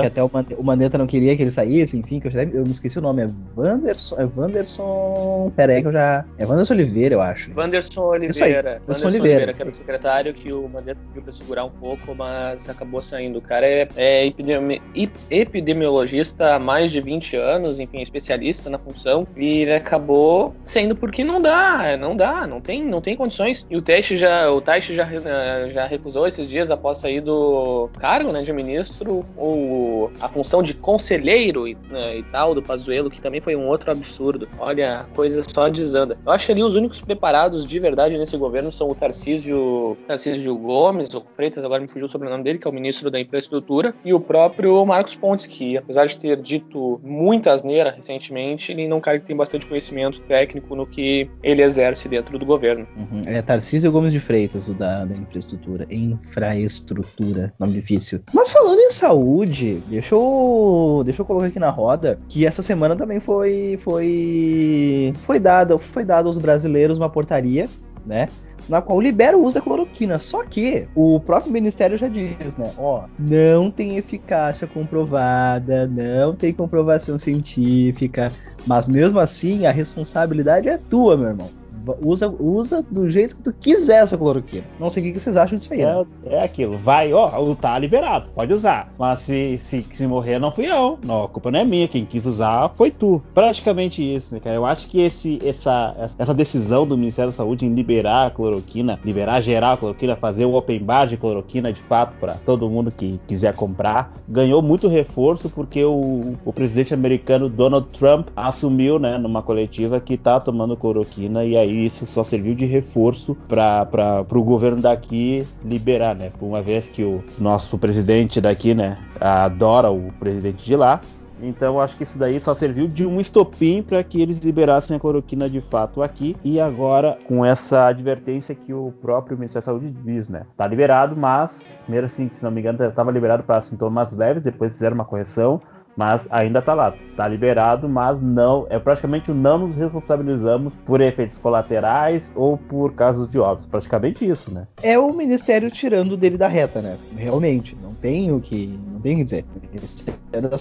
que 0.01 0.07
até 0.07 0.23
o, 0.23 0.29
Mande- 0.33 0.55
o 0.57 0.63
Mandetta 0.63 0.97
não 0.97 1.05
queria 1.05 1.35
que 1.35 1.43
ele 1.43 1.51
saísse, 1.51 1.95
enfim, 1.97 2.19
que 2.19 2.25
eu, 2.27 2.31
já- 2.31 2.43
eu 2.43 2.63
me 2.63 2.71
esqueci 2.71 2.97
o 2.97 3.01
nome, 3.01 3.23
é 3.23 3.29
Wanderson. 3.55 4.15
É 4.19 4.27
Wanderson. 4.35 5.51
Pera 5.55 5.73
aí 5.73 5.81
que 5.81 5.87
eu 5.87 5.91
já. 5.91 6.25
É 6.39 6.45
Wanderson 6.45 6.73
Oliveira, 6.73 7.15
eu 7.15 7.21
acho. 7.21 7.51
Wanderson 7.55 8.01
aí, 8.13 8.19
Oliveira. 8.21 8.81
Wanderson 8.81 9.07
Oliveira. 9.07 9.27
Oliveira, 9.37 9.53
que 9.53 9.61
era 9.61 9.71
o 9.71 9.75
secretário 9.75 10.33
que 10.33 10.51
o 10.51 10.67
Mandetta 10.67 10.99
pediu 11.09 11.21
pra 11.21 11.31
segurar 11.31 11.65
um 11.65 11.69
pouco, 11.69 12.15
mas 12.15 12.67
acabou 12.69 13.01
saindo. 13.01 13.37
O 13.37 13.41
cara 13.41 13.67
é, 13.67 13.87
é 13.95 14.25
epidemi- 14.25 14.81
ep- 14.95 15.11
epidemiologista 15.29 16.55
há 16.55 16.59
mais 16.59 16.91
de 16.91 16.99
20 16.99 17.35
anos, 17.35 17.79
enfim, 17.79 17.99
é 17.99 18.01
especialista 18.03 18.69
na 18.69 18.79
função, 18.79 19.27
e 19.37 19.59
ele 19.59 19.73
acabou 19.75 20.53
saindo 20.65 20.95
porque 20.95 21.23
não 21.23 21.39
dá, 21.41 21.95
não 21.97 22.15
dá, 22.15 22.47
não 22.47 22.59
tem, 22.59 22.83
não 22.83 23.01
tem 23.03 23.15
condições. 23.15 23.67
E 23.69 23.77
o 23.77 23.81
Teixe 23.81 24.17
já, 24.17 24.49
o 24.51 24.61
Teixe 24.61 24.95
já, 24.95 25.07
eh, 25.07 25.69
já 25.69 25.85
recusou 25.85 26.27
esses 26.27 26.49
dias 26.49 26.71
após 26.71 26.97
sair 26.97 27.21
do 27.21 27.89
cargo, 27.99 28.31
né, 28.31 28.41
de 28.41 28.51
ministro, 28.53 29.21
ou 29.37 30.11
a 30.19 30.27
função 30.27 30.63
de 30.63 30.73
conselheiro 30.73 31.67
e, 31.67 31.77
né, 31.89 32.17
e 32.17 32.23
tal 32.23 32.55
do 32.55 32.61
Pazuello, 32.61 33.11
que 33.11 33.21
também 33.21 33.41
foi 33.41 33.55
um 33.55 33.67
outro 33.67 33.91
absurdo. 33.91 34.47
Olha, 34.57 35.05
coisa 35.15 35.43
só 35.43 35.67
desanda. 35.69 36.17
Eu 36.25 36.31
acho 36.31 36.45
que 36.45 36.51
ali 36.51 36.63
os 36.63 36.75
únicos 36.75 37.01
preparados 37.01 37.65
de 37.65 37.79
verdade 37.79 38.17
nesse 38.17 38.37
governo 38.37 38.71
são 38.71 38.89
o 38.89 38.95
Tarcísio, 38.95 39.97
Tarcísio 40.07 40.55
Gomes, 40.55 41.13
ou 41.13 41.21
Freitas, 41.21 41.63
agora 41.63 41.81
me 41.81 41.87
fugiu 41.87 42.05
o 42.05 42.09
sobrenome 42.09 42.43
dele, 42.43 42.59
que 42.59 42.67
é 42.67 42.71
o 42.71 42.73
ministro 42.73 43.11
da 43.11 43.19
Infraestrutura, 43.19 43.93
e 44.03 44.13
o 44.13 44.19
próprio 44.19 44.85
Marcos 44.85 45.15
Pontes, 45.15 45.45
que 45.45 45.77
apesar 45.77 46.05
de 46.05 46.17
ter 46.17 46.41
dito 46.41 46.99
muita 47.03 47.51
asneira 47.51 47.91
recentemente, 47.91 48.71
ele 48.71 48.87
não 48.87 49.01
cai 49.01 49.19
que 49.19 49.25
tem 49.25 49.35
bastante 49.35 49.65
conhecimento 49.65 50.21
técnico 50.21 50.75
no 50.75 50.85
que 50.85 51.29
ele 51.41 51.61
exerce 51.61 52.07
dentro 52.07 52.37
do 52.37 52.45
governo. 52.45 52.82
Uhum. 52.95 53.21
É 53.25 53.41
Tarcísio 53.41 53.91
Gomes 53.91 54.11
de 54.11 54.19
Freitas, 54.19 54.67
o 54.67 54.73
da, 54.73 55.05
da 55.05 55.15
infraestrutura. 55.15 55.87
Infraestrutura, 55.89 57.53
nome 57.59 57.73
difícil. 57.73 58.21
Mas 58.33 58.49
falando 58.49 58.79
em 58.79 58.91
saúde, 58.91 59.81
deixa 59.87 60.15
eu, 60.15 61.01
deixa 61.05 61.21
eu 61.21 61.25
colocar 61.25 61.47
aqui 61.47 61.59
na 61.59 61.69
roda 61.69 62.19
que 62.27 62.45
essa 62.45 62.61
semana 62.61 62.95
também 62.95 63.19
foi 63.19 63.77
foi 63.79 65.13
foi 65.21 65.39
dada 65.39 65.77
foi 65.77 66.03
dada 66.03 66.27
aos 66.27 66.37
brasileiros 66.37 66.97
uma 66.97 67.09
portaria, 67.09 67.69
né? 68.05 68.29
Na 68.69 68.81
qual 68.81 69.01
libera 69.01 69.37
o 69.37 69.43
uso 69.43 69.55
da 69.55 69.61
cloroquina. 69.61 70.17
Só 70.19 70.45
que 70.45 70.87
o 70.95 71.19
próprio 71.19 71.51
Ministério 71.51 71.97
já 71.97 72.07
diz, 72.07 72.55
né? 72.57 72.71
Ó, 72.77 73.03
não 73.19 73.69
tem 73.69 73.97
eficácia 73.97 74.65
comprovada, 74.67 75.85
não 75.85 76.33
tem 76.33 76.53
comprovação 76.53 77.19
científica, 77.19 78.31
mas 78.65 78.87
mesmo 78.87 79.19
assim 79.19 79.65
a 79.65 79.71
responsabilidade 79.71 80.69
é 80.69 80.77
tua, 80.77 81.17
meu 81.17 81.27
irmão. 81.27 81.62
Usa, 82.01 82.33
usa 82.39 82.83
do 82.83 83.09
jeito 83.09 83.35
que 83.35 83.43
tu 83.43 83.53
quiser 83.53 84.03
essa 84.03 84.17
cloroquina. 84.17 84.65
Não 84.79 84.89
sei 84.89 85.09
o 85.09 85.13
que 85.13 85.19
vocês 85.19 85.35
acham 85.35 85.57
disso 85.57 85.73
aí. 85.73 85.83
né? 85.83 86.05
É, 86.25 86.35
é 86.35 86.43
aquilo. 86.43 86.77
Vai, 86.77 87.13
ó, 87.13 87.29
tá 87.55 87.77
liberado, 87.77 88.29
pode 88.33 88.53
usar. 88.53 88.91
Mas 88.97 89.21
se, 89.21 89.57
se, 89.59 89.81
se 89.81 90.07
morrer, 90.07 90.39
não 90.39 90.51
fui 90.51 90.65
eu. 90.65 90.97
Não, 91.05 91.23
a 91.23 91.27
culpa 91.27 91.51
não 91.51 91.59
é 91.59 91.65
minha. 91.65 91.87
Quem 91.87 92.05
quis 92.05 92.25
usar 92.25 92.69
foi 92.75 92.91
tu. 92.91 93.21
Praticamente 93.33 94.01
isso, 94.01 94.33
né, 94.33 94.39
cara? 94.39 94.55
Eu 94.55 94.65
acho 94.65 94.87
que 94.87 95.01
esse, 95.01 95.39
essa, 95.45 96.11
essa 96.17 96.33
decisão 96.33 96.87
do 96.87 96.97
Ministério 96.97 97.31
da 97.31 97.37
Saúde 97.37 97.65
em 97.65 97.73
liberar 97.73 98.27
a 98.27 98.31
cloroquina, 98.31 98.99
liberar 99.03 99.41
geral 99.41 99.73
a 99.73 99.77
cloroquina, 99.77 100.15
fazer 100.15 100.45
o 100.45 100.53
open 100.55 100.79
bar 100.79 101.05
de 101.05 101.17
cloroquina 101.17 101.73
de 101.73 101.81
fato 101.81 102.13
para 102.19 102.33
todo 102.35 102.69
mundo 102.69 102.91
que 102.91 103.19
quiser 103.27 103.53
comprar, 103.55 104.13
ganhou 104.27 104.61
muito 104.61 104.87
reforço 104.87 105.49
porque 105.49 105.83
o, 105.83 106.35
o 106.45 106.53
presidente 106.53 106.93
americano 106.93 107.49
Donald 107.49 107.87
Trump 107.97 108.27
assumiu, 108.35 108.99
né, 108.99 109.17
numa 109.17 109.41
coletiva 109.41 109.99
que 109.99 110.17
tá 110.17 110.39
tomando 110.39 110.77
cloroquina 110.77 111.43
e 111.43 111.57
aí 111.57 111.72
isso 111.73 112.05
só 112.05 112.23
serviu 112.23 112.55
de 112.55 112.65
reforço 112.65 113.35
para 113.47 114.25
o 114.29 114.43
governo 114.43 114.81
daqui 114.81 115.45
liberar, 115.63 116.15
né? 116.15 116.31
Uma 116.41 116.61
vez 116.61 116.89
que 116.89 117.03
o 117.03 117.23
nosso 117.39 117.77
presidente 117.77 118.39
daqui, 118.39 118.73
né, 118.73 118.97
adora 119.19 119.91
o 119.91 120.11
presidente 120.19 120.63
de 120.65 120.75
lá. 120.75 121.01
Então 121.41 121.81
acho 121.81 121.97
que 121.97 122.03
isso 122.03 122.17
daí 122.17 122.39
só 122.39 122.53
serviu 122.53 122.87
de 122.87 123.05
um 123.05 123.19
estopim 123.19 123.83
para 123.83 124.01
que 124.01 124.21
eles 124.21 124.39
liberassem 124.39 124.95
a 124.95 124.99
cloroquina 124.99 125.49
de 125.49 125.59
fato 125.59 126.01
aqui. 126.01 126.37
E 126.41 126.57
agora, 126.57 127.17
com 127.27 127.43
essa 127.43 127.87
advertência 127.87 128.55
que 128.55 128.73
o 128.73 128.93
próprio 129.01 129.37
Ministério 129.37 129.65
da 129.65 129.73
Saúde 129.73 129.93
diz, 130.05 130.29
né? 130.29 130.43
Tá 130.55 130.65
liberado, 130.65 131.17
mas, 131.17 131.77
primeiro 131.83 132.05
assim, 132.05 132.29
se 132.31 132.41
não 132.43 132.51
me 132.51 132.61
engano, 132.61 132.81
estava 132.85 133.11
liberado 133.11 133.43
para 133.43 133.59
sintomas 133.59 134.15
leves, 134.15 134.43
depois 134.43 134.71
fizeram 134.71 134.95
uma 134.95 135.03
correção 135.03 135.59
mas 135.95 136.27
ainda 136.31 136.59
está 136.59 136.73
lá, 136.73 136.93
está 137.11 137.27
liberado, 137.27 137.87
mas 137.87 138.21
não, 138.21 138.65
é 138.69 138.79
praticamente 138.79 139.31
não 139.31 139.59
nos 139.59 139.75
responsabilizamos 139.75 140.73
por 140.85 141.01
efeitos 141.01 141.37
colaterais 141.37 142.31
ou 142.35 142.57
por 142.57 142.93
casos 142.93 143.27
de 143.29 143.39
óbitos, 143.39 143.65
praticamente 143.65 144.27
isso, 144.27 144.53
né? 144.53 144.67
É 144.81 144.97
o 144.97 145.13
ministério 145.13 145.69
tirando 145.69 146.17
dele 146.17 146.37
da 146.37 146.47
reta, 146.47 146.81
né? 146.81 146.97
Realmente, 147.15 147.77
não 147.81 147.93
tem 147.93 148.31
o 148.31 148.39
que, 148.39 148.67
não 148.91 148.99
tem 148.99 149.15
o 149.15 149.17
que 149.17 149.23
dizer. 149.23 149.45
O 149.55 149.75
ministério 149.75 150.49
da 150.49 150.57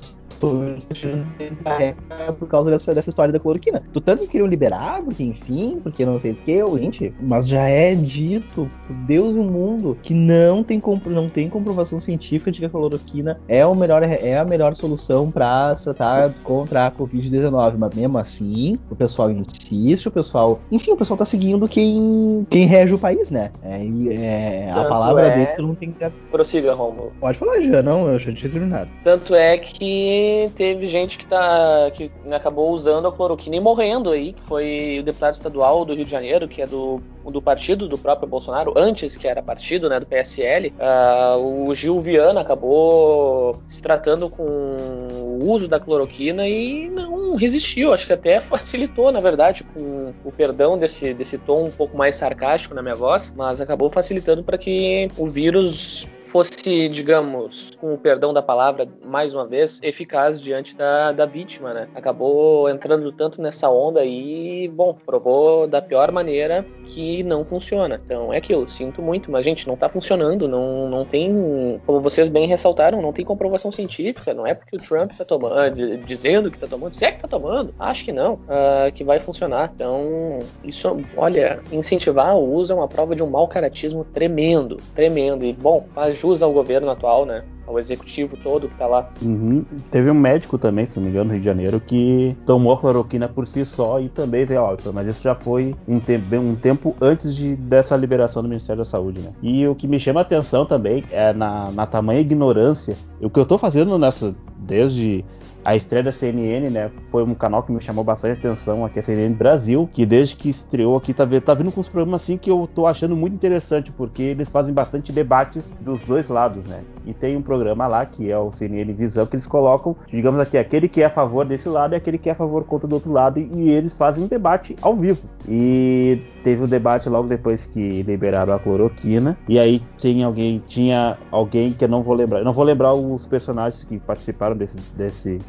Reta 1.64 2.32
por 2.38 2.48
causa 2.48 2.70
dessa, 2.70 2.94
dessa 2.94 3.10
história 3.10 3.32
da 3.32 3.38
cloroquina. 3.38 3.82
Do 3.92 4.00
tanto 4.00 4.22
que 4.22 4.28
queriam 4.28 4.46
liberar, 4.46 5.02
porque 5.02 5.22
enfim, 5.22 5.80
porque 5.82 6.04
não 6.04 6.18
sei 6.18 6.32
o 6.32 6.36
que, 6.36 6.78
gente, 6.78 7.14
mas 7.20 7.48
já 7.48 7.68
é 7.68 7.94
dito 7.94 8.70
por 8.86 8.96
Deus 9.06 9.34
e 9.36 9.38
o 9.38 9.44
mundo 9.44 9.96
que 10.02 10.14
não 10.14 10.62
tem, 10.62 10.82
não 11.06 11.28
tem 11.28 11.48
comprovação 11.48 12.00
científica 12.00 12.50
de 12.50 12.60
que 12.60 12.66
a 12.66 12.70
cloroquina 12.70 13.40
é, 13.48 13.64
o 13.66 13.74
melhor, 13.74 14.02
é 14.02 14.38
a 14.38 14.44
melhor 14.44 14.74
solução 14.74 15.30
para 15.30 15.74
tratar 15.74 16.32
contra 16.42 16.86
a 16.86 16.90
Covid-19, 16.90 17.74
mas 17.78 17.94
mesmo 17.94 18.18
assim, 18.18 18.78
o 18.90 18.96
pessoal 18.96 19.30
insiste, 19.30 20.08
o 20.08 20.10
pessoal. 20.10 20.60
Enfim, 20.70 20.92
o 20.92 20.96
pessoal 20.96 21.16
tá 21.16 21.24
seguindo 21.24 21.68
quem, 21.68 22.46
quem 22.50 22.66
rege 22.66 22.94
o 22.94 22.98
país, 22.98 23.30
né? 23.30 23.50
É, 23.62 23.82
é 24.14 24.72
a 24.72 24.84
palavra 24.84 25.26
é... 25.28 25.30
dele 25.30 25.62
não 25.66 25.74
tem 25.74 25.92
que. 25.92 26.10
Prossiga, 26.30 26.74
Romulo. 26.74 27.12
Pode 27.20 27.38
falar, 27.38 27.60
já, 27.60 27.82
não, 27.82 28.08
eu 28.08 28.18
já 28.18 28.32
tinha 28.32 28.50
terminado. 28.50 28.90
Tanto 29.04 29.34
é 29.34 29.58
que 29.58 30.31
teve 30.54 30.86
gente 30.88 31.18
que 31.18 31.26
tá. 31.26 31.90
que 31.92 32.10
acabou 32.30 32.70
usando 32.70 33.08
a 33.08 33.12
cloroquina 33.12 33.56
e 33.56 33.60
morrendo 33.60 34.10
aí, 34.10 34.32
que 34.32 34.42
foi 34.42 34.98
o 35.00 35.02
deputado 35.02 35.34
estadual 35.34 35.84
do 35.84 35.94
Rio 35.94 36.04
de 36.04 36.10
Janeiro, 36.10 36.48
que 36.48 36.62
é 36.62 36.66
do 36.66 37.02
do 37.30 37.40
partido 37.40 37.86
do 37.86 37.96
próprio 37.96 38.28
Bolsonaro, 38.28 38.72
antes 38.76 39.16
que 39.16 39.28
era 39.28 39.42
partido, 39.42 39.88
né, 39.88 40.00
do 40.00 40.06
PSL, 40.06 40.68
uh, 40.68 40.72
ah, 40.80 41.36
o 41.36 41.74
Gil 41.74 42.00
Viana 42.00 42.40
acabou 42.40 43.60
se 43.66 43.80
tratando 43.80 44.28
com 44.28 44.42
o 44.42 45.50
uso 45.50 45.68
da 45.68 45.78
cloroquina 45.78 46.48
e 46.48 46.88
não 46.88 47.36
resistiu. 47.36 47.92
Acho 47.92 48.06
que 48.06 48.12
até 48.12 48.40
facilitou, 48.40 49.12
na 49.12 49.20
verdade, 49.20 49.64
com 49.64 50.12
o 50.24 50.32
perdão 50.32 50.78
desse, 50.78 51.14
desse 51.14 51.38
tom 51.38 51.66
um 51.66 51.70
pouco 51.70 51.96
mais 51.96 52.16
sarcástico 52.16 52.74
na 52.74 52.82
minha 52.82 52.96
voz, 52.96 53.32
mas 53.36 53.60
acabou 53.60 53.90
facilitando 53.90 54.42
para 54.42 54.58
que 54.58 55.10
o 55.16 55.26
vírus 55.26 56.08
fosse, 56.32 56.88
digamos, 56.88 57.72
com 57.78 57.92
o 57.92 57.98
perdão 57.98 58.32
da 58.32 58.40
palavra, 58.40 58.88
mais 59.04 59.34
uma 59.34 59.46
vez, 59.46 59.78
eficaz 59.82 60.40
diante 60.40 60.74
da, 60.74 61.12
da 61.12 61.26
vítima, 61.26 61.74
né? 61.74 61.88
Acabou 61.94 62.70
entrando 62.70 63.12
tanto 63.12 63.42
nessa 63.42 63.68
onda 63.68 64.02
e, 64.02 64.66
bom, 64.68 64.96
provou 65.04 65.68
da 65.68 65.82
pior 65.82 66.10
maneira 66.10 66.64
que 66.84 67.22
não 67.22 67.44
funciona. 67.44 68.00
Então 68.02 68.32
é 68.32 68.40
que 68.40 68.54
eu 68.54 68.66
sinto 68.66 69.02
muito, 69.02 69.30
mas, 69.30 69.44
gente, 69.44 69.68
não 69.68 69.76
tá 69.76 69.90
funcionando, 69.90 70.48
não, 70.48 70.88
não 70.88 71.04
tem, 71.04 71.78
como 71.84 72.00
vocês 72.00 72.30
bem 72.30 72.46
ressaltaram, 72.46 73.02
não 73.02 73.12
tem 73.12 73.26
comprovação 73.26 73.70
científica, 73.70 74.32
não 74.32 74.46
é 74.46 74.54
porque 74.54 74.76
o 74.76 74.80
Trump 74.80 75.12
tá 75.12 75.26
tomando, 75.26 75.98
dizendo 75.98 76.50
que 76.50 76.58
tá 76.58 76.66
tomando, 76.66 76.94
se 76.94 77.04
é 77.04 77.12
que 77.12 77.20
tá 77.20 77.28
tomando, 77.28 77.74
acho 77.78 78.06
que 78.06 78.12
não, 78.12 78.34
uh, 78.34 78.90
que 78.94 79.04
vai 79.04 79.18
funcionar. 79.18 79.70
Então, 79.74 80.38
isso, 80.64 80.98
olha, 81.14 81.60
incentivar 81.70 82.34
o 82.36 82.54
uso 82.54 82.72
é 82.72 82.76
uma 82.76 82.88
prova 82.88 83.14
de 83.14 83.22
um 83.22 83.28
mau 83.28 83.46
caratismo 83.46 84.02
tremendo, 84.14 84.78
tremendo. 84.94 85.44
E, 85.44 85.52
bom, 85.52 85.84
faz 85.94 86.21
jus 86.22 86.42
ao 86.42 86.52
governo 86.52 86.88
atual, 86.90 87.26
né? 87.26 87.42
Ao 87.66 87.78
executivo 87.78 88.36
todo 88.36 88.68
que 88.68 88.74
tá 88.76 88.86
lá. 88.86 89.10
Uhum. 89.20 89.64
Teve 89.90 90.10
um 90.10 90.14
médico 90.14 90.56
também, 90.56 90.86
se 90.86 90.96
não 90.96 91.04
me 91.04 91.10
engano, 91.10 91.26
no 91.26 91.32
Rio 91.32 91.40
de 91.40 91.46
Janeiro, 91.46 91.80
que 91.80 92.36
tomou 92.46 92.72
a 92.72 92.78
cloroquina 92.78 93.28
por 93.28 93.46
si 93.46 93.64
só 93.64 94.00
e 94.00 94.08
também 94.08 94.44
veio 94.44 94.62
óbito. 94.62 94.92
Mas 94.92 95.08
isso 95.08 95.22
já 95.22 95.34
foi 95.34 95.74
um 95.86 95.98
tempo, 95.98 96.36
um 96.36 96.54
tempo 96.54 96.96
antes 97.00 97.34
de, 97.34 97.56
dessa 97.56 97.96
liberação 97.96 98.42
do 98.42 98.48
Ministério 98.48 98.84
da 98.84 98.88
Saúde, 98.88 99.20
né? 99.20 99.32
E 99.42 99.66
o 99.66 99.74
que 99.74 99.86
me 99.86 99.98
chama 99.98 100.20
a 100.20 100.22
atenção 100.22 100.64
também 100.64 101.04
é 101.10 101.32
na, 101.32 101.70
na 101.72 101.86
tamanha 101.86 102.20
ignorância. 102.20 102.96
O 103.20 103.28
que 103.28 103.38
eu 103.38 103.46
tô 103.46 103.58
fazendo 103.58 103.98
nessa. 103.98 104.34
Desde 104.58 105.24
a 105.64 105.76
estreia 105.76 106.02
da 106.02 106.12
CNN, 106.12 106.70
né, 106.70 106.90
foi 107.10 107.22
um 107.22 107.34
canal 107.34 107.62
que 107.62 107.72
me 107.72 107.80
chamou 107.80 108.04
bastante 108.04 108.38
atenção 108.38 108.84
aqui, 108.84 108.98
a 108.98 109.02
CNN 109.02 109.34
Brasil, 109.34 109.88
que 109.92 110.04
desde 110.04 110.36
que 110.36 110.50
estreou 110.50 110.96
aqui 110.96 111.14
tá, 111.14 111.26
tá 111.44 111.54
vindo 111.54 111.70
com 111.70 111.80
uns 111.80 111.88
programas 111.88 112.22
assim 112.22 112.36
que 112.36 112.50
eu 112.50 112.68
tô 112.72 112.86
achando 112.86 113.16
muito 113.16 113.34
interessante, 113.34 113.92
porque 113.92 114.22
eles 114.22 114.48
fazem 114.48 114.72
bastante 114.72 115.12
debates 115.12 115.64
dos 115.80 116.02
dois 116.02 116.28
lados, 116.28 116.64
né? 116.64 116.82
E 117.04 117.12
tem 117.12 117.36
um 117.36 117.42
programa 117.42 117.86
lá, 117.86 118.06
que 118.06 118.30
é 118.30 118.38
o 118.38 118.52
CNN 118.52 118.92
Visão, 118.92 119.26
que 119.26 119.36
eles 119.36 119.46
colocam, 119.46 119.96
digamos 120.08 120.40
aqui, 120.40 120.56
aquele 120.56 120.88
que 120.88 121.02
é 121.02 121.06
a 121.06 121.10
favor 121.10 121.44
desse 121.44 121.68
lado 121.68 121.94
e 121.94 121.96
aquele 121.96 122.18
que 122.18 122.28
é 122.28 122.32
a 122.32 122.36
favor 122.36 122.64
contra 122.64 122.86
do 122.86 122.94
outro 122.94 123.12
lado, 123.12 123.38
e, 123.38 123.70
eles 123.70 123.92
fazem 123.92 124.24
um 124.24 124.26
debate 124.26 124.76
ao 124.80 124.94
vivo. 124.96 125.22
E 125.48 126.20
teve 126.44 126.62
um 126.62 126.66
debate 126.66 127.08
logo 127.08 127.28
depois 127.28 127.66
que 127.66 128.02
liberaram 128.02 128.52
a 128.52 128.58
cloroquina, 128.58 129.36
e 129.48 129.58
aí 129.58 129.82
tem 130.00 130.22
alguém, 130.22 130.62
tinha 130.66 131.16
alguém 131.30 131.72
que 131.72 131.84
eu 131.84 131.88
não 131.88 132.02
vou 132.02 132.14
lembrar, 132.14 132.40
eu 132.40 132.44
não 132.44 132.52
vou 132.52 132.64
lembrar 132.64 132.94
os 132.94 133.26
personagens 133.26 133.84
que 133.84 133.98
participaram 133.98 134.56
desse, 134.56 134.76
desse 134.96 135.40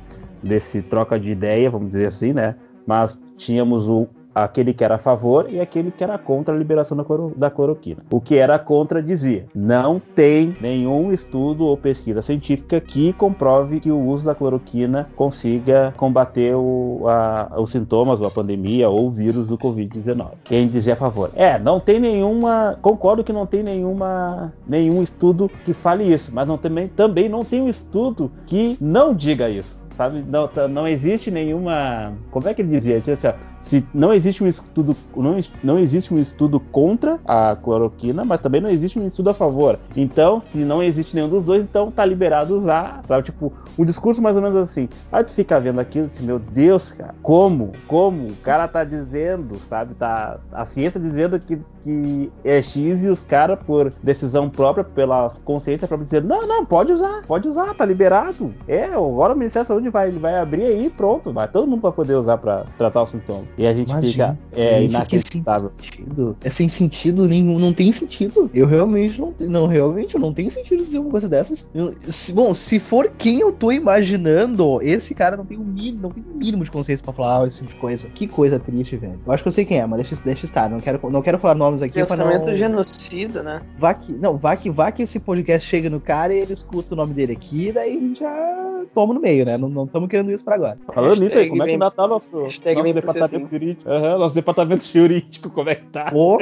desse 0.43 0.81
troca 0.81 1.19
de 1.19 1.29
ideia, 1.29 1.69
vamos 1.69 1.89
dizer 1.89 2.07
assim, 2.07 2.33
né? 2.33 2.55
Mas 2.85 3.21
tínhamos 3.37 3.87
o 3.87 4.07
aquele 4.33 4.73
que 4.73 4.83
era 4.83 4.95
a 4.95 4.97
favor 4.99 5.47
e 5.49 5.59
aquele 5.59 5.91
que 5.91 6.03
era 6.03 6.17
contra 6.17 6.53
a 6.53 6.57
liberação 6.57 6.97
da, 6.97 7.03
coro, 7.03 7.33
da 7.35 7.49
cloroquina. 7.49 8.03
O 8.11 8.19
que 8.19 8.35
era 8.35 8.57
contra 8.57 9.01
dizia: 9.01 9.45
não 9.53 9.99
tem 9.99 10.55
nenhum 10.59 11.13
estudo 11.13 11.65
ou 11.65 11.77
pesquisa 11.77 12.21
científica 12.21 12.79
que 12.79 13.13
comprove 13.13 13.79
que 13.79 13.91
o 13.91 13.99
uso 13.99 14.25
da 14.25 14.35
cloroquina 14.35 15.09
consiga 15.15 15.93
combater 15.97 16.55
o, 16.55 17.03
a, 17.07 17.53
os 17.57 17.69
sintomas 17.69 18.21
ou 18.21 18.27
a 18.27 18.31
pandemia 18.31 18.89
ou 18.89 19.07
o 19.07 19.11
vírus 19.11 19.47
do 19.47 19.57
Covid-19. 19.57 20.27
Quem 20.43 20.67
dizia 20.67 20.93
a 20.93 20.97
favor? 20.97 21.29
É, 21.35 21.59
não 21.59 21.79
tem 21.79 21.99
nenhuma. 21.99 22.77
Concordo 22.81 23.23
que 23.23 23.33
não 23.33 23.45
tem 23.45 23.63
nenhuma 23.63 24.53
nenhum 24.67 25.03
estudo 25.03 25.49
que 25.65 25.73
fale 25.73 26.11
isso, 26.11 26.31
mas 26.33 26.47
não, 26.47 26.57
também, 26.57 26.87
também 26.87 27.29
não 27.29 27.43
tem 27.43 27.61
um 27.61 27.69
estudo 27.69 28.31
que 28.45 28.77
não 28.79 29.13
diga 29.13 29.49
isso 29.49 29.82
sabe? 29.95 30.23
Não, 30.27 30.49
não 30.69 30.87
existe 30.87 31.31
nenhuma. 31.31 32.13
Como 32.31 32.47
é 32.47 32.53
que 32.53 32.61
ele 32.61 32.71
dizia? 32.71 32.97
Assim, 32.97 33.27
ó, 33.27 33.33
se 33.63 33.85
não 33.93 34.13
existe 34.13 34.43
um 34.43 34.47
estudo, 34.47 34.95
não, 35.15 35.39
não 35.63 35.79
existe 35.79 36.13
um 36.13 36.17
estudo 36.17 36.59
contra 36.59 37.19
a 37.25 37.55
cloroquina, 37.55 38.25
mas 38.25 38.41
também 38.41 38.61
não 38.61 38.69
existe 38.69 38.99
um 38.99 39.07
estudo 39.07 39.29
a 39.29 39.33
favor. 39.33 39.79
Então, 39.95 40.41
se 40.41 40.59
não 40.59 40.83
existe 40.83 41.15
nenhum 41.15 41.29
dos 41.29 41.43
dois, 41.43 41.63
então 41.63 41.89
tá 41.89 42.05
liberado 42.05 42.57
usar, 42.57 43.01
sabe? 43.07 43.23
Tipo, 43.23 43.53
um 43.77 43.85
discurso 43.85 44.21
mais 44.21 44.35
ou 44.35 44.41
menos 44.41 44.57
assim. 44.57 44.89
Aí 45.11 45.23
tu 45.23 45.31
fica 45.31 45.59
vendo 45.59 45.79
aquilo, 45.79 46.09
assim, 46.13 46.25
meu 46.25 46.39
Deus, 46.39 46.91
cara, 46.91 47.15
como? 47.21 47.71
Como? 47.87 48.27
O 48.27 48.35
cara 48.37 48.67
tá 48.67 48.83
dizendo, 48.83 49.55
sabe? 49.69 49.93
Tá 49.95 50.37
a 50.51 50.65
ciência 50.65 50.99
dizendo 50.99 51.39
que, 51.39 51.57
que 51.83 52.31
é 52.43 52.61
X 52.61 53.03
e 53.03 53.07
os 53.07 53.23
caras, 53.23 53.59
por 53.65 53.91
decisão 54.03 54.49
própria, 54.49 54.83
pela 54.83 55.31
consciência 55.45 55.87
própria, 55.87 56.05
dizendo, 56.05 56.27
não, 56.27 56.47
não, 56.47 56.65
pode 56.65 56.91
usar, 56.91 57.21
pode 57.25 57.47
usar, 57.47 57.73
tá 57.73 57.85
liberado. 57.85 58.53
É, 58.67 58.85
agora 58.85 59.33
o 59.33 59.37
Ministério 59.37 59.67
da 59.67 59.73
Saúde 59.73 59.89
vai, 59.89 60.11
vai 60.11 60.37
abrir 60.37 60.63
aí 60.63 60.89
pronto, 60.89 61.31
vai 61.31 61.47
todo 61.47 61.67
mundo 61.67 61.81
vai 61.81 61.91
poder 61.91 62.15
usar 62.15 62.37
para 62.37 62.65
tratar 62.77 63.03
o 63.03 63.05
sintoma. 63.05 63.43
E 63.57 63.67
a 63.67 63.73
gente 63.73 63.89
Imagina, 63.89 64.37
fica 64.51 64.59
é, 64.61 64.79
gente, 64.79 64.89
inacreditável. 64.89 65.71
Sentido. 65.79 66.37
É 66.43 66.49
sem 66.49 66.67
sentido 66.67 67.27
nenhum, 67.27 67.59
não 67.59 67.73
tem 67.73 67.91
sentido. 67.91 68.49
Eu 68.53 68.65
realmente 68.65 69.19
não, 69.19 69.33
não 69.41 69.67
realmente 69.67 70.17
não 70.17 70.33
tem 70.33 70.49
sentido 70.49 70.85
dizer 70.85 70.99
uma 70.99 71.11
coisa 71.11 71.29
dessas. 71.29 71.69
Eu, 71.73 71.93
se, 71.99 72.33
bom, 72.33 72.53
se 72.53 72.79
for 72.79 73.11
quem 73.17 73.39
eu 73.39 73.51
tô 73.51 73.71
imaginando, 73.71 74.79
esse 74.81 75.13
cara 75.13 75.37
não 75.37 75.45
tem 75.45 75.57
um 75.57 75.63
mínimo, 75.63 76.01
não 76.03 76.09
tem 76.09 76.23
um 76.23 76.37
mínimo 76.37 76.63
de 76.63 76.71
consciência 76.71 77.03
para 77.03 77.13
falar 77.13 77.45
esse 77.47 77.57
tipo 77.57 77.69
de 77.69 77.75
coisa. 77.75 78.09
Que 78.09 78.27
coisa 78.27 78.59
triste, 78.59 78.97
velho. 78.97 79.19
Eu 79.25 79.31
acho 79.31 79.43
que 79.43 79.47
eu 79.47 79.51
sei 79.51 79.65
quem 79.65 79.79
é, 79.79 79.85
mas 79.85 80.01
deixa, 80.01 80.23
deixa 80.23 80.45
estar. 80.45 80.69
Não 80.69 80.79
quero, 80.79 80.99
não 81.09 81.21
quero 81.21 81.37
falar 81.37 81.55
nomes 81.55 81.81
aqui 81.81 82.03
para 82.05 82.39
não. 82.39 82.57
genocida, 82.57 83.43
né? 83.43 83.61
Vá 83.77 83.93
que, 83.93 84.13
não, 84.13 84.37
vá 84.37 84.55
que, 84.55 84.69
vá 84.69 84.91
que 84.91 85.03
esse 85.03 85.19
podcast 85.19 85.67
chega 85.67 85.89
no 85.89 85.99
cara 85.99 86.33
e 86.33 86.39
ele 86.39 86.53
escuta 86.53 86.93
o 86.93 86.97
nome 86.97 87.13
dele 87.13 87.33
aqui, 87.33 87.71
daí 87.71 87.97
a 87.97 87.99
gente 87.99 88.19
já 88.19 88.83
toma 88.93 89.13
no 89.13 89.19
meio, 89.19 89.45
né? 89.45 89.57
Não 89.57 89.85
estamos 89.85 90.09
querendo 90.09 90.31
isso 90.31 90.43
pra 90.43 90.55
agora. 90.55 90.77
Falando 90.93 91.19
nisso 91.19 91.37
aí, 91.37 91.49
como 91.49 91.63
é 91.63 91.65
que 91.65 91.71
ainda 91.73 91.91
tá 91.91 92.07
nosso, 92.07 92.29
nosso 92.31 92.61
departamento 92.61 93.42
jurídico? 93.49 93.89
Uhum, 93.89 94.19
nosso 94.19 94.35
departamento 94.35 94.85
jurídico, 94.85 95.49
como 95.49 95.69
é 95.69 95.75
que 95.75 95.85
tá? 95.87 96.11
Pô, 96.11 96.39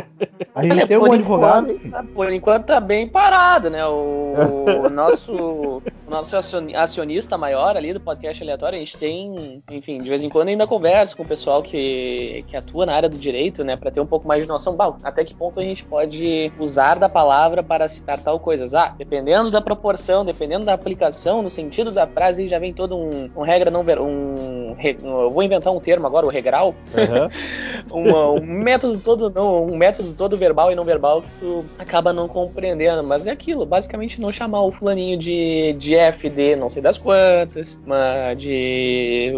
a 0.54 0.64
gente 0.64 0.88
tem 0.88 0.98
um 0.98 1.12
advogado. 1.12 1.72
Enquanto, 1.72 2.08
por 2.10 2.32
enquanto 2.32 2.66
tá 2.66 2.80
bem 2.80 3.08
parado, 3.08 3.70
né? 3.70 3.86
O, 3.86 4.34
o 4.86 4.90
nosso, 4.92 5.34
o 5.34 6.10
nosso 6.10 6.36
acionista 6.76 7.38
maior 7.38 7.76
ali 7.76 7.94
do 7.94 8.00
podcast 8.00 8.42
aleatório, 8.44 8.78
a 8.78 8.80
gente 8.80 8.98
tem, 8.98 9.64
enfim, 9.70 10.00
de 10.00 10.10
vez 10.10 10.24
em 10.24 10.30
quando 10.30 10.50
ainda 10.50 10.68
conversa 10.68 11.16
com 11.16 11.24
o 11.24 11.28
pessoal 11.28 11.62
que, 11.62 12.44
que 12.48 12.56
atua 12.56 12.86
na 12.86 12.94
área 12.94 13.10
do 13.10 13.18
direito, 13.18 13.64
né? 13.64 13.76
Pra 13.76 13.92
ter 13.92 14.00
um 14.00 14.06
pouco 14.06 14.28
mais 14.28 14.44
de 14.44 14.50
noção. 14.50 14.76
Bom, 14.76 14.98
até 15.04 15.24
que 15.24 15.34
ponto 15.34 15.60
a 15.60 15.64
gente 15.64 15.84
pode 15.86 16.52
usar 16.60 16.96
da 16.96 17.10
palavra 17.10 17.64
para 17.64 17.88
citar 17.88 18.20
tal 18.20 18.40
coisas? 18.40 18.74
Ah, 18.74 18.94
dependendo 18.98 19.52
da 19.52 19.62
proporção, 19.62 20.24
dependendo 20.24 20.66
da 20.66 20.74
aplicação, 20.74 21.42
no 21.42 21.50
sentido 21.50 21.92
da 21.92 22.08
frase, 22.08 22.48
já 22.48 22.60
vem 22.60 22.74
todo 22.74 22.96
um, 22.96 23.30
um 23.36 23.42
regra 23.42 23.72
não 23.72 23.84
ver, 23.84 24.00
um, 24.00 24.61
eu 25.04 25.32
vou 25.32 25.44
inventar 25.44 25.74
um 25.74 25.80
termo 25.80 26.08
agora, 26.08 26.26
o 26.26 26.30
regral. 26.30 26.76
Uhum. 26.94 27.30
uma, 28.10 28.32
um 28.32 28.46
método 28.46 28.98
todo 29.00 29.30
não, 29.30 29.66
um 29.66 29.78
método 29.78 30.14
todo 30.14 30.38
verbal 30.38 30.72
e 30.72 30.76
não 30.76 30.84
verbal 30.84 31.22
que 31.22 31.30
tu 31.40 31.66
acaba 31.78 32.14
não 32.14 32.28
compreendendo. 32.28 33.04
Mas 33.04 33.28
é 33.28 33.32
aquilo, 33.32 33.66
basicamente 33.66 34.22
não 34.22 34.32
chamar 34.32 34.64
o 34.64 34.72
fulaninho 34.72 35.18
de, 35.18 35.74
de 35.74 35.96
FD 35.96 36.56
não 36.56 36.70
sei 36.70 36.82
das 36.82 36.98
quantas, 36.98 37.80
mas 37.86 38.38
de, 38.38 39.34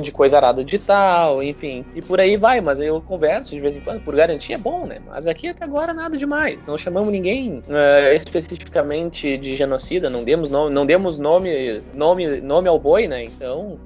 de 0.00 0.12
coisa 0.12 0.36
arada 0.36 0.64
de 0.64 0.78
tal, 0.78 1.42
enfim. 1.42 1.84
E 1.94 2.02
por 2.02 2.20
aí 2.20 2.36
vai, 2.36 2.60
mas 2.60 2.80
eu 2.80 3.00
converso 3.00 3.54
de 3.54 3.60
vez 3.60 3.76
em 3.76 3.80
quando, 3.80 4.02
por 4.02 4.14
garantia 4.14 4.56
é 4.56 4.58
bom, 4.58 4.86
né? 4.86 4.98
Mas 5.06 5.26
aqui 5.26 5.48
até 5.48 5.64
agora 5.64 5.92
nada 5.92 6.16
demais. 6.16 6.62
Não 6.64 6.76
chamamos 6.76 7.10
ninguém 7.10 7.58
uh, 7.58 8.14
especificamente 8.14 9.36
de 9.38 9.56
genocida, 9.56 10.10
não 10.10 10.24
demos 10.24 10.50
nome, 10.50 10.74
não 10.74 10.86
demos 10.86 11.18
nome, 11.18 11.80
nome, 11.94 12.40
nome 12.40 12.68
ao 12.68 12.78
boi, 12.78 13.06
né? 13.06 13.24
Então, 13.24 13.78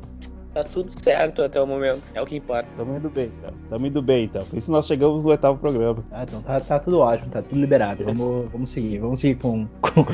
Tá 0.53 0.65
tudo 0.65 0.91
certo 0.91 1.43
até 1.43 1.61
o 1.61 1.67
momento. 1.67 2.11
É 2.13 2.21
o 2.21 2.27
que 2.27 2.37
importa. 2.37 2.69
Tamo 2.77 2.97
indo 2.97 3.09
bem, 3.09 3.31
então. 3.39 3.55
Tamo 3.69 3.87
indo 3.87 4.03
bem, 4.03 4.25
então. 4.25 4.45
Por 4.45 4.59
isso 4.59 4.71
nós 4.71 4.87
chegamos 4.87 5.23
no 5.23 5.31
oitavo 5.31 5.59
programa. 5.59 6.05
Ah, 6.11 6.25
então 6.25 6.43
tá, 6.43 6.61
tá 6.61 6.79
tudo 6.79 6.99
ótimo, 6.99 7.31
tá 7.31 7.41
tudo 7.41 7.61
liberado. 7.61 8.05
Vamos, 8.05 8.51
vamos 8.51 8.71
seguir, 8.71 8.99
vamos 8.99 9.21
seguir 9.21 9.37
com, 9.37 9.67
com, 9.81 10.05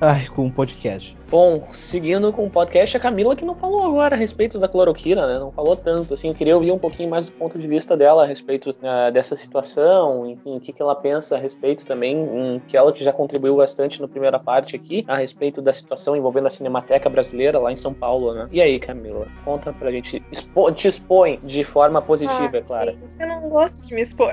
ai, 0.00 0.26
com 0.28 0.46
o 0.46 0.52
podcast. 0.52 1.16
Bom, 1.30 1.68
seguindo 1.72 2.32
com 2.32 2.46
o 2.46 2.50
podcast, 2.50 2.96
a 2.96 3.00
Camila 3.00 3.36
que 3.36 3.44
não 3.44 3.54
falou 3.54 3.84
agora 3.84 4.14
a 4.14 4.18
respeito 4.18 4.58
da 4.58 4.66
cloroquina, 4.66 5.26
né? 5.26 5.38
Não 5.38 5.52
falou 5.52 5.76
tanto, 5.76 6.14
assim. 6.14 6.28
Eu 6.28 6.34
queria 6.34 6.54
ouvir 6.54 6.72
um 6.72 6.78
pouquinho 6.78 7.10
mais 7.10 7.26
do 7.26 7.32
ponto 7.32 7.58
de 7.58 7.68
vista 7.68 7.96
dela 7.96 8.22
a 8.22 8.26
respeito 8.26 8.70
uh, 8.70 9.12
dessa 9.12 9.36
situação, 9.36 10.26
enfim, 10.26 10.56
o 10.56 10.60
que, 10.60 10.72
que 10.72 10.80
ela 10.80 10.94
pensa 10.94 11.36
a 11.36 11.38
respeito 11.38 11.86
também, 11.86 12.16
um, 12.16 12.58
que 12.66 12.78
ela 12.78 12.92
que 12.92 13.04
já 13.04 13.12
contribuiu 13.12 13.56
bastante 13.56 14.00
na 14.00 14.08
primeira 14.08 14.38
parte 14.38 14.74
aqui, 14.74 15.04
a 15.06 15.16
respeito 15.16 15.60
da 15.60 15.72
situação 15.72 16.16
envolvendo 16.16 16.46
a 16.46 16.50
Cinemateca 16.50 17.10
Brasileira 17.10 17.58
lá 17.58 17.70
em 17.70 17.76
São 17.76 17.92
Paulo, 17.92 18.32
né? 18.32 18.48
E 18.50 18.62
aí, 18.62 18.78
Camila, 18.80 19.26
conta 19.44 19.70
pra 19.70 19.90
gente, 19.90 20.22
expo 20.32 20.72
te 20.72 20.88
expõe 20.88 21.38
de 21.44 21.62
forma 21.62 22.00
positiva, 22.00 22.50
ah, 22.54 22.56
é 22.56 22.62
claro. 22.62 22.98
Eu 23.20 23.26
não 23.26 23.48
gosto 23.50 23.86
de 23.86 23.94
me 23.94 24.00
expor. 24.00 24.32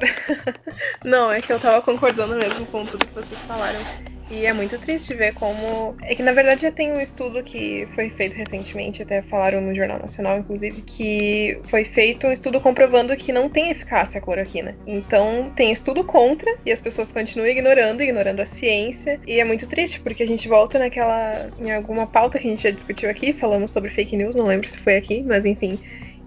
não, 1.04 1.30
é 1.30 1.42
que 1.42 1.52
eu 1.52 1.60
tava 1.60 1.82
concordando 1.82 2.38
mesmo 2.38 2.66
com 2.68 2.86
tudo 2.86 3.06
que 3.06 3.14
vocês 3.14 3.40
falaram. 3.42 4.15
E 4.30 4.46
é 4.46 4.54
muito 4.54 4.80
triste 4.80 5.14
ver 5.14 5.34
como. 5.34 5.96
É 6.02 6.16
que 6.16 6.24
na 6.24 6.32
verdade 6.32 6.64
já 6.64 6.72
tem 6.72 6.92
um 6.92 7.00
estudo 7.00 7.44
que 7.44 7.88
foi 7.94 8.10
feito 8.10 8.36
recentemente, 8.36 9.04
até 9.04 9.22
falaram 9.22 9.62
no 9.62 9.76
Jornal 9.76 10.00
Nacional, 10.00 10.40
inclusive, 10.40 10.82
que 10.82 11.60
foi 11.66 11.86
feito 11.86 12.28
um 12.28 12.32
estudo 12.32 12.60
comprovando 12.60 13.16
que 13.16 13.32
não 13.32 13.50
tem 13.50 13.70
eficácia 13.70 14.18
a 14.18 14.22
cloroquina. 14.22 14.76
Então 14.88 15.52
tem 15.56 15.72
estudo 15.72 16.04
contra 16.04 16.52
e 16.66 16.72
as 16.72 16.82
pessoas 16.82 17.12
continuam 17.12 17.48
ignorando, 17.48 18.02
ignorando 18.02 18.42
a 18.42 18.46
ciência. 18.46 19.20
E 19.28 19.40
é 19.40 19.46
muito 19.46 19.68
triste, 19.68 20.00
porque 20.00 20.24
a 20.24 20.28
gente 20.28 20.48
volta 20.48 20.80
naquela. 20.80 21.50
em 21.60 21.72
alguma 21.72 22.08
pauta 22.08 22.40
que 22.40 22.48
a 22.48 22.50
gente 22.50 22.64
já 22.64 22.72
discutiu 22.72 23.10
aqui, 23.10 23.32
falamos 23.34 23.70
sobre 23.72 23.92
fake 23.92 24.18
news, 24.18 24.36
não 24.36 24.46
lembro 24.46 24.68
se 24.68 24.78
foi 24.78 24.98
aqui, 24.98 25.22
mas 25.22 25.46
enfim 25.46 25.78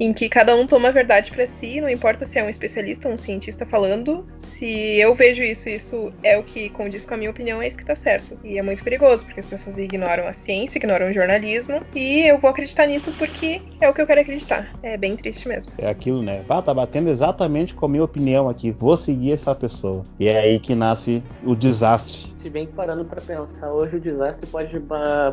em 0.00 0.12
que 0.12 0.28
cada 0.28 0.54
um 0.54 0.66
toma 0.66 0.88
a 0.88 0.92
verdade 0.92 1.30
para 1.30 1.46
si, 1.46 1.80
não 1.80 1.88
importa 1.88 2.24
se 2.24 2.38
é 2.38 2.44
um 2.44 2.48
especialista 2.48 3.08
ou 3.08 3.14
um 3.14 3.16
cientista 3.16 3.66
falando, 3.66 4.26
se 4.38 4.66
eu 4.66 5.14
vejo 5.14 5.42
isso, 5.42 5.68
isso 5.68 6.12
é 6.22 6.38
o 6.38 6.42
que 6.42 6.68
condiz 6.70 7.04
com 7.04 7.14
a 7.14 7.16
minha 7.16 7.30
opinião, 7.30 7.60
é 7.60 7.68
isso 7.68 7.76
que 7.76 7.84
tá 7.84 7.96
certo. 7.96 8.38
E 8.44 8.58
é 8.58 8.62
muito 8.62 8.82
perigoso, 8.82 9.24
porque 9.24 9.40
as 9.40 9.46
pessoas 9.46 9.78
ignoram 9.78 10.26
a 10.26 10.32
ciência, 10.32 10.78
ignoram 10.78 11.10
o 11.10 11.12
jornalismo, 11.12 11.82
e 11.94 12.20
eu 12.20 12.38
vou 12.38 12.50
acreditar 12.50 12.86
nisso 12.86 13.12
porque 13.18 13.60
é 13.80 13.88
o 13.88 13.94
que 13.94 14.00
eu 14.00 14.06
quero 14.06 14.20
acreditar. 14.20 14.72
É 14.82 14.96
bem 14.96 15.16
triste 15.16 15.48
mesmo. 15.48 15.72
É 15.78 15.88
aquilo, 15.88 16.22
né? 16.22 16.44
Ah, 16.48 16.62
tá 16.62 16.72
batendo 16.72 17.10
exatamente 17.10 17.74
com 17.74 17.86
a 17.86 17.88
minha 17.88 18.04
opinião 18.04 18.48
aqui, 18.48 18.70
vou 18.70 18.96
seguir 18.96 19.32
essa 19.32 19.54
pessoa. 19.54 20.02
E 20.18 20.28
é 20.28 20.38
aí 20.38 20.58
que 20.58 20.74
nasce 20.74 21.22
o 21.44 21.54
desastre 21.54 22.32
se 22.38 22.48
bem 22.48 22.66
que 22.66 22.72
parando 22.72 23.04
para 23.04 23.20
pensar, 23.20 23.72
hoje 23.72 23.96
o 23.96 24.00
desastre 24.00 24.46
pode, 24.46 24.80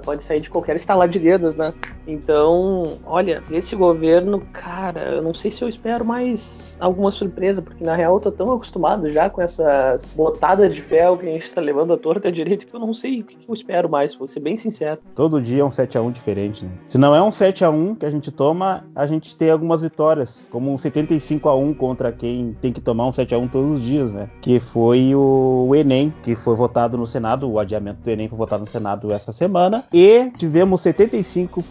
pode 0.03 0.23
sair 0.23 0.41
de 0.41 0.49
qualquer 0.49 0.75
estalar 0.75 1.07
de 1.07 1.19
dedos, 1.19 1.55
né? 1.55 1.73
Então, 2.07 2.97
olha, 3.05 3.43
esse 3.51 3.75
governo, 3.75 4.41
cara, 4.51 5.01
eu 5.15 5.21
não 5.21 5.33
sei 5.33 5.51
se 5.51 5.63
eu 5.63 5.69
espero 5.69 6.03
mais 6.03 6.77
alguma 6.79 7.11
surpresa, 7.11 7.61
porque 7.61 7.83
na 7.83 7.95
real 7.95 8.15
eu 8.15 8.19
tô 8.19 8.31
tão 8.31 8.51
acostumado 8.51 9.09
já 9.09 9.29
com 9.29 9.41
essas 9.41 10.11
botadas 10.15 10.73
de 10.73 10.81
ferro 10.81 11.17
que 11.17 11.27
a 11.27 11.31
gente 11.31 11.51
tá 11.51 11.61
levando 11.61 11.93
a 11.93 11.97
torta 11.97 12.31
direito 12.31 12.65
que 12.65 12.75
eu 12.75 12.79
não 12.79 12.93
sei 12.93 13.21
o 13.21 13.23
que 13.23 13.37
eu 13.47 13.53
espero 13.53 13.87
mais, 13.87 14.15
vou 14.15 14.27
ser 14.27 14.39
bem 14.39 14.55
sincero. 14.55 14.99
Todo 15.13 15.41
dia 15.41 15.61
é 15.61 15.65
um 15.65 15.69
7x1 15.69 16.11
diferente, 16.11 16.65
né? 16.65 16.71
Se 16.87 16.97
não 16.97 17.13
é 17.15 17.21
um 17.21 17.29
7x1 17.29 17.97
que 17.99 18.05
a 18.05 18.09
gente 18.09 18.31
toma, 18.31 18.83
a 18.95 19.05
gente 19.05 19.35
tem 19.37 19.51
algumas 19.51 19.81
vitórias, 19.81 20.47
como 20.49 20.71
um 20.71 20.75
75x1 20.75 21.77
contra 21.77 22.11
quem 22.11 22.55
tem 22.59 22.73
que 22.73 22.81
tomar 22.81 23.05
um 23.07 23.11
7x1 23.11 23.51
todos 23.51 23.79
os 23.79 23.81
dias, 23.81 24.11
né? 24.11 24.27
Que 24.41 24.59
foi 24.59 25.13
o 25.13 25.71
Enem, 25.75 26.11
que 26.23 26.35
foi 26.35 26.55
votado 26.55 26.94
votado 26.95 26.97
no 26.97 27.07
Senado, 27.07 27.49
o 27.49 27.59
adiamento 27.59 28.01
do 28.01 28.09
Enem 28.09 28.27
foi 28.27 28.37
votado 28.37 28.61
no 28.61 28.69
Senado 28.69 29.11
essa 29.11 29.31
semana, 29.31 29.83
e 29.93 30.31
tivemos 30.37 30.81
75 30.81 31.63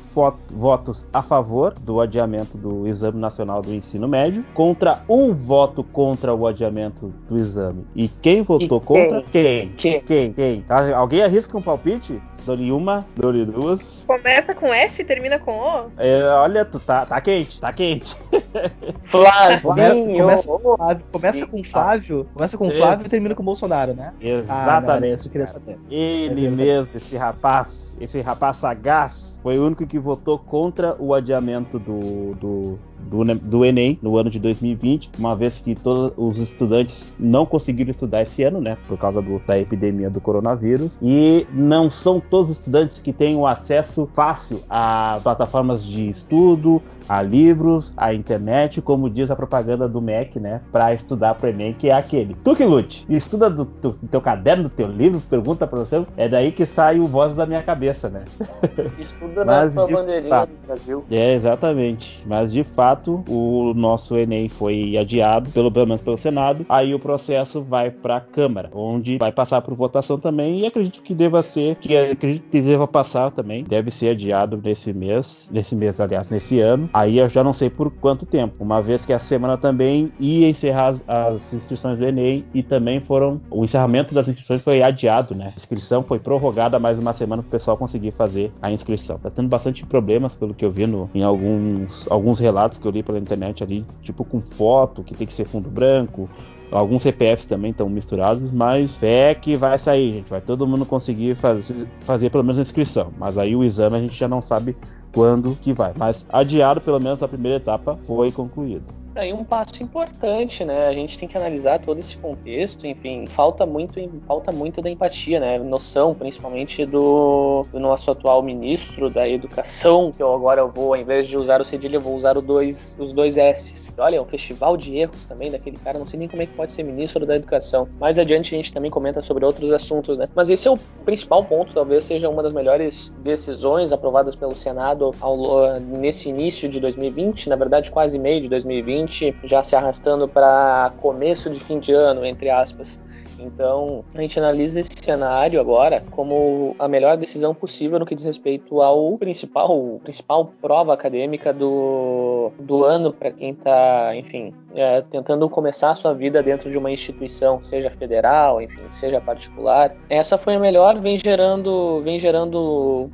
votos 0.50 1.04
a 1.12 1.22
favor 1.22 1.74
do 1.74 2.00
adiamento 2.00 2.56
do 2.56 2.86
Exame 2.86 3.18
Nacional 3.18 3.62
do 3.62 3.72
Ensino 3.72 4.06
Médio, 4.06 4.44
contra 4.54 5.02
um 5.08 5.32
voto 5.32 5.82
contra 5.82 6.34
o 6.34 6.46
adiamento 6.46 7.12
do 7.28 7.38
exame. 7.38 7.84
E 7.94 8.08
quem 8.08 8.42
votou 8.42 8.78
e 8.78 8.84
contra? 8.84 9.22
Quem? 9.22 9.70
Quem? 9.70 10.00
Quem? 10.00 10.32
quem? 10.32 10.64
Alguém 10.94 11.22
arrisca 11.22 11.56
um 11.56 11.62
palpite? 11.62 12.20
Dou-lhe 12.44 12.70
uma, 12.70 13.06
dou-lhe 13.16 13.44
duas. 13.44 14.04
Começa 14.06 14.54
com 14.54 14.72
F 14.72 15.02
e 15.02 15.04
termina 15.04 15.38
com 15.38 15.52
O? 15.52 15.90
É, 15.96 16.22
olha, 16.24 16.64
tu 16.64 16.78
tá, 16.78 17.06
tá 17.06 17.20
quente, 17.20 17.58
tá 17.58 17.72
quente. 17.72 18.16
Flávio. 19.02 19.60
Começa, 19.62 20.04
começa, 20.04 21.02
começa 21.10 21.46
com 21.46 21.64
Flávio, 21.64 22.26
começa 22.34 22.58
com 22.58 22.70
Flávio 22.70 23.06
e 23.06 23.08
termina 23.08 23.34
com 23.34 23.42
Bolsonaro, 23.42 23.94
né? 23.94 24.12
Exatamente. 24.20 25.20
Ah, 25.20 25.24
não, 25.24 25.30
queria 25.30 25.46
saber. 25.46 25.78
Ele 25.90 26.48
mesmo, 26.50 26.88
esse 26.94 27.16
rapaz, 27.16 27.96
esse 28.00 28.20
rapaz 28.20 28.56
sagaz, 28.56 29.40
foi 29.42 29.58
o 29.58 29.66
único 29.66 29.86
que 29.86 29.98
votou 29.98 30.38
contra 30.38 30.96
o 30.98 31.14
adiamento 31.14 31.78
do, 31.78 32.34
do 32.34 32.78
do, 33.04 33.24
do 33.34 33.64
Enem 33.64 33.98
no 34.02 34.16
ano 34.16 34.30
de 34.30 34.38
2020, 34.38 35.10
uma 35.18 35.36
vez 35.36 35.58
que 35.58 35.74
todos 35.74 36.12
os 36.16 36.38
estudantes 36.38 37.14
não 37.18 37.44
conseguiram 37.46 37.90
estudar 37.90 38.22
esse 38.22 38.42
ano, 38.42 38.60
né, 38.60 38.76
por 38.88 38.98
causa 38.98 39.20
do, 39.20 39.38
da 39.40 39.58
epidemia 39.58 40.10
do 40.10 40.20
coronavírus, 40.20 40.98
e 41.02 41.46
não 41.52 41.90
são 41.90 42.20
todos 42.20 42.33
os 42.42 42.50
estudantes 42.50 43.00
que 43.00 43.12
têm 43.12 43.36
o 43.36 43.46
acesso 43.46 44.08
fácil 44.14 44.62
a 44.68 45.20
plataformas 45.22 45.84
de 45.84 46.08
estudo, 46.08 46.82
a 47.08 47.22
livros, 47.22 47.92
a 47.96 48.12
internet, 48.12 48.80
como 48.80 49.10
diz 49.10 49.30
a 49.30 49.36
propaganda 49.36 49.88
do 49.88 50.00
MEC, 50.00 50.38
né, 50.40 50.60
para 50.72 50.94
estudar 50.94 51.34
para 51.34 51.46
o 51.46 51.50
Enem, 51.50 51.72
que 51.72 51.88
é 51.88 51.92
aquele. 51.92 52.34
Tu 52.42 52.56
que 52.56 52.64
lute, 52.64 53.06
estuda 53.08 53.50
do, 53.50 53.64
do, 53.64 53.90
do, 53.90 54.08
teu 54.08 54.20
caderno, 54.20 54.64
do 54.64 54.70
teu 54.70 54.88
livro, 54.88 55.20
pergunta 55.20 55.66
para 55.66 55.80
você, 55.80 56.04
é 56.16 56.28
daí 56.28 56.52
que 56.52 56.66
sai 56.66 56.98
o 56.98 57.06
voz 57.06 57.34
da 57.34 57.46
minha 57.46 57.62
cabeça, 57.62 58.08
né? 58.08 58.24
Estuda 58.98 59.44
na 59.44 59.68
tua 59.68 59.86
bandeirinha 59.86 60.30
fato, 60.30 60.50
do 60.50 60.66
Brasil. 60.66 61.04
É, 61.10 61.34
exatamente. 61.34 62.22
Mas 62.26 62.52
de 62.52 62.64
fato, 62.64 63.24
o 63.28 63.72
nosso 63.74 64.16
Enem 64.16 64.48
foi 64.48 64.96
adiado, 64.96 65.50
pelo, 65.50 65.70
pelo 65.70 65.86
menos 65.86 66.02
pelo 66.02 66.16
Senado, 66.16 66.64
aí 66.68 66.94
o 66.94 66.98
processo 66.98 67.62
vai 67.62 67.90
para 67.90 68.16
a 68.16 68.20
Câmara, 68.20 68.70
onde 68.74 69.18
vai 69.18 69.32
passar 69.32 69.60
por 69.62 69.74
votação 69.74 70.18
também, 70.18 70.60
e 70.60 70.66
acredito 70.66 71.02
que 71.02 71.14
deva 71.14 71.42
ser, 71.42 71.76
que 71.76 71.96
acredito 71.96 72.48
que 72.50 72.60
deva 72.60 72.86
passar 72.86 73.30
também, 73.30 73.64
deve 73.64 73.90
ser 73.90 74.10
adiado 74.10 74.60
nesse 74.62 74.92
mês, 74.92 75.48
nesse 75.50 75.74
mês, 75.74 76.00
aliás, 76.00 76.30
nesse 76.30 76.60
ano, 76.60 76.88
Aí 76.94 77.18
eu 77.18 77.28
já 77.28 77.42
não 77.42 77.52
sei 77.52 77.68
por 77.68 77.90
quanto 77.90 78.24
tempo, 78.24 78.54
uma 78.62 78.80
vez 78.80 79.04
que 79.04 79.12
a 79.12 79.18
semana 79.18 79.58
também 79.58 80.12
ia 80.20 80.48
encerrar 80.48 80.90
as, 80.90 81.02
as, 81.08 81.52
inscrições 81.52 81.98
do 81.98 82.06
Enem 82.06 82.44
e 82.54 82.62
também 82.62 83.00
foram. 83.00 83.40
O 83.50 83.64
encerramento 83.64 84.14
das 84.14 84.28
inscrições 84.28 84.62
foi 84.62 84.80
adiado, 84.80 85.34
né? 85.34 85.46
A 85.46 85.58
inscrição 85.58 86.04
foi 86.04 86.20
prorrogada 86.20 86.78
mais 86.78 86.96
uma 86.96 87.12
semana 87.12 87.42
para 87.42 87.48
o 87.48 87.50
pessoal 87.50 87.76
conseguir 87.76 88.12
fazer 88.12 88.52
a 88.62 88.70
inscrição. 88.70 89.18
Tá 89.18 89.28
tendo 89.28 89.48
bastante 89.48 89.84
problemas, 89.84 90.36
pelo 90.36 90.54
que 90.54 90.64
eu 90.64 90.70
vi 90.70 90.86
no, 90.86 91.10
em 91.12 91.24
alguns, 91.24 92.06
alguns 92.12 92.38
relatos 92.38 92.78
que 92.78 92.86
eu 92.86 92.92
li 92.92 93.02
pela 93.02 93.18
internet 93.18 93.64
ali, 93.64 93.84
tipo 94.00 94.24
com 94.24 94.40
foto, 94.40 95.02
que 95.02 95.16
tem 95.16 95.26
que 95.26 95.34
ser 95.34 95.46
fundo 95.46 95.68
branco, 95.68 96.30
Alguns 96.70 97.02
CPFs 97.02 97.46
também 97.46 97.70
estão 97.70 97.88
misturados, 97.88 98.50
mas 98.50 98.98
é 99.00 99.32
que 99.32 99.56
vai 99.56 99.78
sair, 99.78 100.14
gente. 100.14 100.28
Vai 100.28 100.40
todo 100.40 100.66
mundo 100.66 100.84
conseguir 100.84 101.36
fazer, 101.36 101.86
fazer 102.00 102.30
pelo 102.30 102.42
menos 102.42 102.58
a 102.58 102.62
inscrição. 102.62 103.12
Mas 103.16 103.38
aí 103.38 103.54
o 103.54 103.62
exame 103.62 103.96
a 103.96 104.00
gente 104.00 104.16
já 104.16 104.26
não 104.26 104.42
sabe 104.42 104.76
quando 105.14 105.56
que 105.56 105.72
vai. 105.72 105.92
Mas 105.96 106.24
adiado, 106.28 106.80
pelo 106.80 107.00
menos 107.00 107.22
a 107.22 107.28
primeira 107.28 107.56
etapa 107.56 107.98
foi 108.06 108.30
concluída 108.32 109.03
aí 109.16 109.32
um 109.32 109.44
passo 109.44 109.82
importante, 109.82 110.64
né? 110.64 110.86
A 110.86 110.92
gente 110.92 111.18
tem 111.18 111.28
que 111.28 111.36
analisar 111.36 111.78
todo 111.78 111.98
esse 111.98 112.16
contexto, 112.16 112.86
enfim, 112.86 113.26
falta 113.26 113.64
muito, 113.64 114.00
falta 114.26 114.50
muito 114.50 114.82
da 114.82 114.90
empatia, 114.90 115.38
né? 115.38 115.58
Noção, 115.58 116.14
principalmente 116.14 116.84
do, 116.84 117.64
do 117.72 117.78
nosso 117.78 118.10
atual 118.10 118.42
ministro 118.42 119.08
da 119.08 119.28
Educação, 119.28 120.10
que 120.12 120.22
eu 120.22 120.34
agora 120.34 120.60
eu 120.60 120.70
vou, 120.70 120.94
ao 120.94 121.00
invés 121.00 121.28
de 121.28 121.38
usar 121.38 121.60
o 121.60 121.64
cedilha, 121.64 121.96
eu 121.96 122.00
vou 122.00 122.14
usar 122.14 122.34
dois, 122.34 122.96
os 122.98 123.12
dois 123.12 123.36
S's. 123.36 123.94
Olha, 123.96 124.16
é 124.16 124.20
um 124.20 124.26
festival 124.26 124.76
de 124.76 124.96
erros 124.96 125.24
também 125.26 125.50
daquele 125.50 125.76
cara, 125.76 125.98
não 125.98 126.06
sei 126.06 126.18
nem 126.18 126.28
como 126.28 126.42
é 126.42 126.46
que 126.46 126.54
pode 126.54 126.72
ser 126.72 126.82
ministro 126.82 127.24
da 127.24 127.36
Educação. 127.36 127.88
Mais 128.00 128.18
adiante 128.18 128.54
a 128.54 128.56
gente 128.56 128.72
também 128.72 128.90
comenta 128.90 129.22
sobre 129.22 129.44
outros 129.44 129.70
assuntos, 129.72 130.18
né? 130.18 130.28
Mas 130.34 130.50
esse 130.50 130.66
é 130.66 130.70
o 130.70 130.76
principal 131.04 131.44
ponto, 131.44 131.72
talvez 131.72 132.04
seja 132.04 132.28
uma 132.28 132.42
das 132.42 132.52
melhores 132.52 133.14
decisões 133.22 133.92
aprovadas 133.92 134.34
pelo 134.34 134.56
Senado 134.56 135.14
ao, 135.20 135.78
nesse 135.80 136.28
início 136.28 136.68
de 136.68 136.80
2020, 136.80 137.48
na 137.48 137.56
verdade 137.56 137.90
quase 137.90 138.18
meio 138.18 138.40
de 138.40 138.48
2020 138.48 139.03
já 139.44 139.62
se 139.62 139.76
arrastando 139.76 140.28
para 140.28 140.92
começo 140.98 141.50
de 141.50 141.60
fim 141.60 141.78
de 141.78 141.92
ano, 141.92 142.24
entre 142.24 142.50
aspas. 142.50 143.00
Então, 143.44 144.04
a 144.14 144.20
gente 144.20 144.38
analisa 144.38 144.80
esse 144.80 144.92
cenário 144.96 145.60
agora 145.60 146.02
como 146.10 146.74
a 146.78 146.88
melhor 146.88 147.16
decisão 147.16 147.54
possível 147.54 147.98
no 147.98 148.06
que 148.06 148.14
diz 148.14 148.24
respeito 148.24 148.80
ao 148.80 149.16
principal, 149.18 150.00
principal 150.02 150.52
prova 150.60 150.94
acadêmica 150.94 151.52
do, 151.52 152.50
do 152.58 152.84
ano 152.84 153.12
para 153.12 153.30
quem 153.30 153.50
está, 153.50 154.14
enfim, 154.16 154.52
é, 154.74 155.02
tentando 155.02 155.48
começar 155.48 155.90
a 155.90 155.94
sua 155.94 156.12
vida 156.12 156.42
dentro 156.42 156.70
de 156.70 156.76
uma 156.76 156.90
instituição, 156.90 157.62
seja 157.62 157.90
federal, 157.90 158.60
enfim, 158.60 158.80
seja 158.90 159.20
particular. 159.20 159.94
Essa 160.08 160.36
foi 160.36 160.54
a 160.54 160.58
melhor, 160.58 160.98
vem 161.00 161.18
gerando, 161.18 162.00
vem 162.02 162.18
gerando 162.18 163.10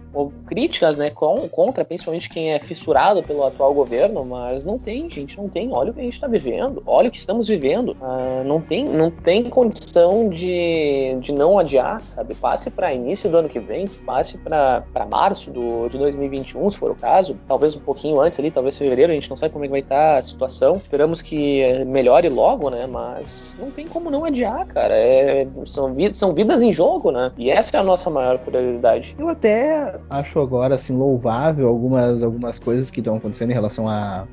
críticas, 0.46 0.96
né, 0.96 1.10
contra, 1.10 1.84
principalmente 1.84 2.28
quem 2.28 2.52
é 2.52 2.58
fissurado 2.58 3.22
pelo 3.22 3.44
atual 3.44 3.74
governo, 3.74 4.24
mas 4.24 4.64
não 4.64 4.78
tem, 4.78 5.10
gente, 5.10 5.36
não 5.38 5.48
tem. 5.48 5.72
Olha 5.72 5.90
o 5.90 5.94
que 5.94 6.00
a 6.00 6.04
gente 6.04 6.14
está 6.14 6.26
vivendo, 6.26 6.82
olha 6.86 7.08
o 7.08 7.10
que 7.10 7.18
estamos 7.18 7.48
vivendo. 7.48 7.96
Ah, 8.00 8.42
não 8.44 8.60
tem, 8.60 8.84
não 8.84 9.10
tem 9.10 9.48
condição 9.48 10.19
de, 10.28 11.16
de 11.20 11.32
não 11.32 11.58
adiar, 11.58 12.00
sabe? 12.00 12.34
Passe 12.34 12.70
para 12.70 12.92
início 12.92 13.30
do 13.30 13.38
ano 13.38 13.48
que 13.48 13.58
vem, 13.58 13.86
passe 13.88 14.38
para 14.38 14.84
março 15.10 15.50
do, 15.50 15.88
de 15.88 15.98
2021, 15.98 16.70
se 16.70 16.76
for 16.76 16.90
o 16.90 16.94
caso, 16.94 17.36
talvez 17.46 17.74
um 17.76 17.80
pouquinho 17.80 18.20
antes 18.20 18.38
ali, 18.38 18.50
talvez 18.50 18.76
fevereiro, 18.76 19.12
a 19.12 19.14
gente 19.14 19.28
não 19.28 19.36
sabe 19.36 19.52
como 19.52 19.64
é 19.64 19.68
que 19.68 19.72
vai 19.72 19.80
estar 19.80 20.14
tá 20.14 20.18
a 20.18 20.22
situação. 20.22 20.76
Esperamos 20.76 21.22
que 21.22 21.84
melhore 21.84 22.28
logo, 22.28 22.70
né? 22.70 22.86
Mas 22.86 23.56
não 23.60 23.70
tem 23.70 23.86
como 23.86 24.10
não 24.10 24.24
adiar, 24.24 24.66
cara. 24.66 24.94
É, 24.94 25.46
são, 25.64 25.94
são 26.12 26.34
vidas 26.34 26.62
em 26.62 26.72
jogo, 26.72 27.10
né? 27.10 27.32
E 27.36 27.50
essa 27.50 27.76
é 27.76 27.80
a 27.80 27.82
nossa 27.82 28.10
maior 28.10 28.38
prioridade. 28.38 29.14
Eu 29.18 29.28
até 29.28 29.98
acho 30.08 30.40
agora, 30.40 30.74
assim, 30.74 30.96
louvável 30.96 31.68
algumas, 31.68 32.22
algumas 32.22 32.58
coisas 32.58 32.90
que 32.90 33.00
estão 33.00 33.16
acontecendo 33.16 33.50
em 33.50 33.54
relação 33.54 33.88
a 33.88 34.26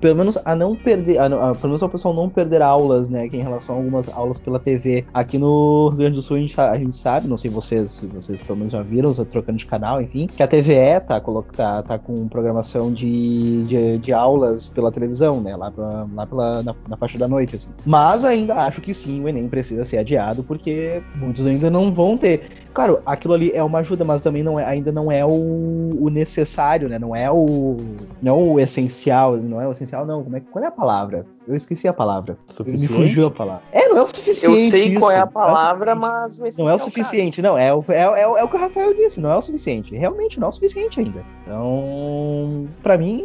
pelo 0.00 0.16
menos 0.16 0.38
a 0.44 0.54
não 0.54 0.74
perder, 0.74 1.18
a, 1.18 1.26
a, 1.26 1.54
pelo 1.54 1.68
menos 1.68 1.82
o 1.82 1.88
pessoal 1.88 2.14
não 2.14 2.28
perder 2.28 2.62
aulas, 2.62 3.08
né, 3.08 3.28
que 3.28 3.36
em 3.36 3.42
relação 3.42 3.74
a 3.74 3.78
algumas 3.78 4.08
aulas 4.08 4.40
pela 4.40 4.58
TV. 4.58 5.04
Aqui 5.12 5.38
no 5.38 5.88
Rio 5.90 5.98
Grande 5.98 6.14
do 6.14 6.22
Sul 6.22 6.36
a 6.36 6.40
gente, 6.40 6.60
a 6.60 6.78
gente 6.78 6.96
sabe, 6.96 7.28
não 7.28 7.36
sei 7.36 7.50
vocês, 7.50 7.90
se 7.90 8.06
vocês 8.06 8.40
pelo 8.40 8.58
menos 8.58 8.72
já 8.72 8.82
viram, 8.82 9.12
trocando 9.24 9.58
de 9.58 9.66
canal, 9.66 10.00
enfim, 10.00 10.26
que 10.26 10.42
a 10.42 10.46
TVE 10.46 11.00
tá, 11.06 11.20
tá, 11.54 11.82
tá 11.82 11.98
com 11.98 12.28
programação 12.28 12.92
de, 12.92 13.64
de, 13.64 13.98
de, 13.98 14.12
aulas 14.12 14.68
pela 14.68 14.92
televisão, 14.92 15.40
né, 15.40 15.56
lá, 15.56 15.70
pra, 15.70 16.06
lá 16.14 16.26
pela, 16.26 16.62
na, 16.62 16.74
na, 16.88 16.96
faixa 16.96 17.18
da 17.18 17.26
noite, 17.26 17.56
assim. 17.56 17.70
Mas 17.84 18.24
ainda 18.24 18.54
acho 18.54 18.80
que 18.80 18.94
sim, 18.94 19.22
o 19.22 19.28
Enem 19.28 19.48
precisa 19.48 19.84
ser 19.84 19.98
adiado, 19.98 20.42
porque 20.42 21.02
muitos 21.16 21.46
ainda 21.46 21.70
não 21.70 21.92
vão 21.92 22.16
ter. 22.16 22.42
Claro, 22.72 23.00
aquilo 23.04 23.34
ali 23.34 23.50
é 23.52 23.62
uma 23.62 23.80
ajuda, 23.80 24.04
mas 24.04 24.22
também 24.22 24.42
não 24.42 24.58
é, 24.60 24.64
ainda 24.64 24.92
não 24.92 25.10
é 25.10 25.24
o, 25.24 25.90
o 25.98 26.08
necessário, 26.10 26.88
né, 26.88 26.98
não 26.98 27.14
é 27.14 27.30
o, 27.30 27.76
não 28.22 28.32
é 28.32 28.42
o 28.42 28.60
essencial, 28.60 29.36
não 29.36 29.60
é 29.60 29.66
o 29.66 29.72
essencial, 29.72 29.87
não. 30.04 30.24
Como 30.24 30.36
é, 30.36 30.40
qual 30.40 30.64
é 30.64 30.68
a 30.68 30.72
palavra? 30.72 31.26
Eu 31.48 31.56
esqueci 31.56 31.88
a 31.88 31.94
palavra. 31.94 32.36
Suficiente? 32.48 32.80
Me 32.80 32.88
fugiu 32.88 33.26
a 33.26 33.30
palavra. 33.30 33.62
É, 33.72 33.88
não 33.88 33.96
é 33.96 34.02
o 34.02 34.06
suficiente. 34.06 34.64
Eu 34.64 34.70
sei 34.70 34.88
isso. 34.88 35.00
qual 35.00 35.10
é 35.10 35.18
a 35.18 35.26
palavra, 35.26 35.94
mas 35.94 36.38
não 36.58 36.68
é 36.68 36.74
o 36.74 36.78
suficiente. 36.78 37.40
Não, 37.40 37.56
é 37.56 37.72
o, 37.72 37.82
é, 37.88 38.02
é, 38.02 38.20
é, 38.20 38.44
o 38.44 38.48
que 38.48 38.56
o 38.56 38.60
Rafael 38.60 38.92
disse, 38.92 39.18
não 39.18 39.32
é 39.32 39.36
o 39.36 39.40
suficiente. 39.40 39.96
Realmente 39.96 40.38
não 40.38 40.48
é 40.48 40.50
o 40.50 40.52
suficiente 40.52 41.00
ainda. 41.00 41.24
Então, 41.42 42.68
para 42.82 42.98
mim, 42.98 43.24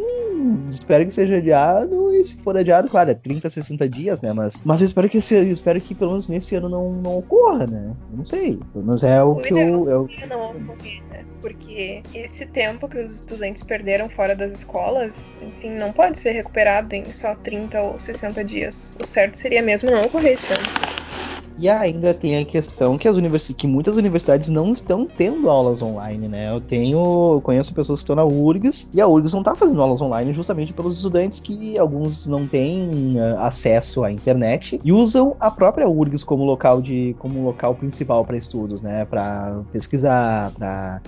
espero 0.66 1.04
que 1.04 1.12
seja 1.12 1.36
adiado. 1.36 2.14
E 2.14 2.24
se 2.24 2.36
for 2.36 2.56
adiado, 2.56 2.88
claro, 2.88 3.10
é 3.10 3.14
30, 3.14 3.50
60 3.50 3.88
dias, 3.90 4.22
né? 4.22 4.32
Mas, 4.32 4.58
mas 4.64 4.80
eu 4.80 4.86
espero 4.86 5.06
que 5.06 5.18
esse, 5.18 5.34
eu 5.34 5.52
espero 5.52 5.78
que 5.78 5.94
pelo 5.94 6.12
menos 6.12 6.26
nesse 6.26 6.56
ano 6.56 6.70
não, 6.70 6.92
não 6.92 7.18
ocorra, 7.18 7.66
né? 7.66 7.94
Eu 8.10 8.16
não 8.16 8.24
sei. 8.24 8.58
Pelo 8.72 8.86
menos 8.86 9.04
é 9.04 9.22
o, 9.22 9.32
o 9.32 9.42
que 9.42 9.52
eu. 9.52 9.90
É 9.90 9.98
o... 9.98 10.08
Não 10.26 10.50
ocorrer, 10.50 11.02
né? 11.10 11.24
Porque 11.42 12.02
esse 12.14 12.46
tempo 12.46 12.88
que 12.88 12.96
os 12.96 13.20
estudantes 13.20 13.62
perderam 13.62 14.08
fora 14.08 14.34
das 14.34 14.50
escolas, 14.52 15.38
enfim, 15.42 15.76
não 15.76 15.92
pode 15.92 16.18
ser 16.18 16.30
recuperado 16.30 16.94
em 16.94 17.04
só 17.12 17.34
30 17.34 17.82
ou 17.82 18.00
60 18.00 18.13
dias. 18.44 18.94
O 19.00 19.04
certo 19.04 19.36
seria 19.36 19.62
mesmo 19.62 19.90
não 19.90 20.02
ocorrer 20.02 20.34
esse 20.34 20.52
ano. 20.52 20.93
E 21.58 21.68
ainda 21.68 22.12
tem 22.12 22.38
a 22.38 22.44
questão 22.44 22.98
que, 22.98 23.08
as 23.08 23.14
que 23.56 23.66
muitas 23.66 23.96
universidades 23.96 24.48
não 24.48 24.72
estão 24.72 25.06
tendo 25.06 25.48
aulas 25.48 25.80
online, 25.80 26.28
né? 26.28 26.50
Eu 26.50 26.60
tenho, 26.60 27.40
conheço 27.42 27.74
pessoas 27.74 28.00
que 28.00 28.04
estão 28.04 28.16
na 28.16 28.24
URGS 28.24 28.90
e 28.92 29.00
a 29.00 29.06
URGS 29.06 29.32
não 29.32 29.40
está 29.40 29.54
fazendo 29.54 29.80
aulas 29.80 30.00
online 30.00 30.32
justamente 30.32 30.72
pelos 30.72 30.96
estudantes 30.96 31.38
que 31.38 31.78
alguns 31.78 32.26
não 32.26 32.46
têm 32.46 33.16
uh, 33.16 33.40
acesso 33.40 34.04
à 34.04 34.10
internet 34.10 34.80
e 34.84 34.92
usam 34.92 35.36
a 35.38 35.50
própria 35.50 35.88
URGS 35.88 36.24
como 36.24 36.44
local 36.44 36.82
de, 36.82 37.14
como 37.18 37.44
local 37.44 37.74
principal 37.74 38.24
para 38.24 38.36
estudos, 38.36 38.82
né? 38.82 39.04
Para 39.04 39.60
pesquisar, 39.72 40.52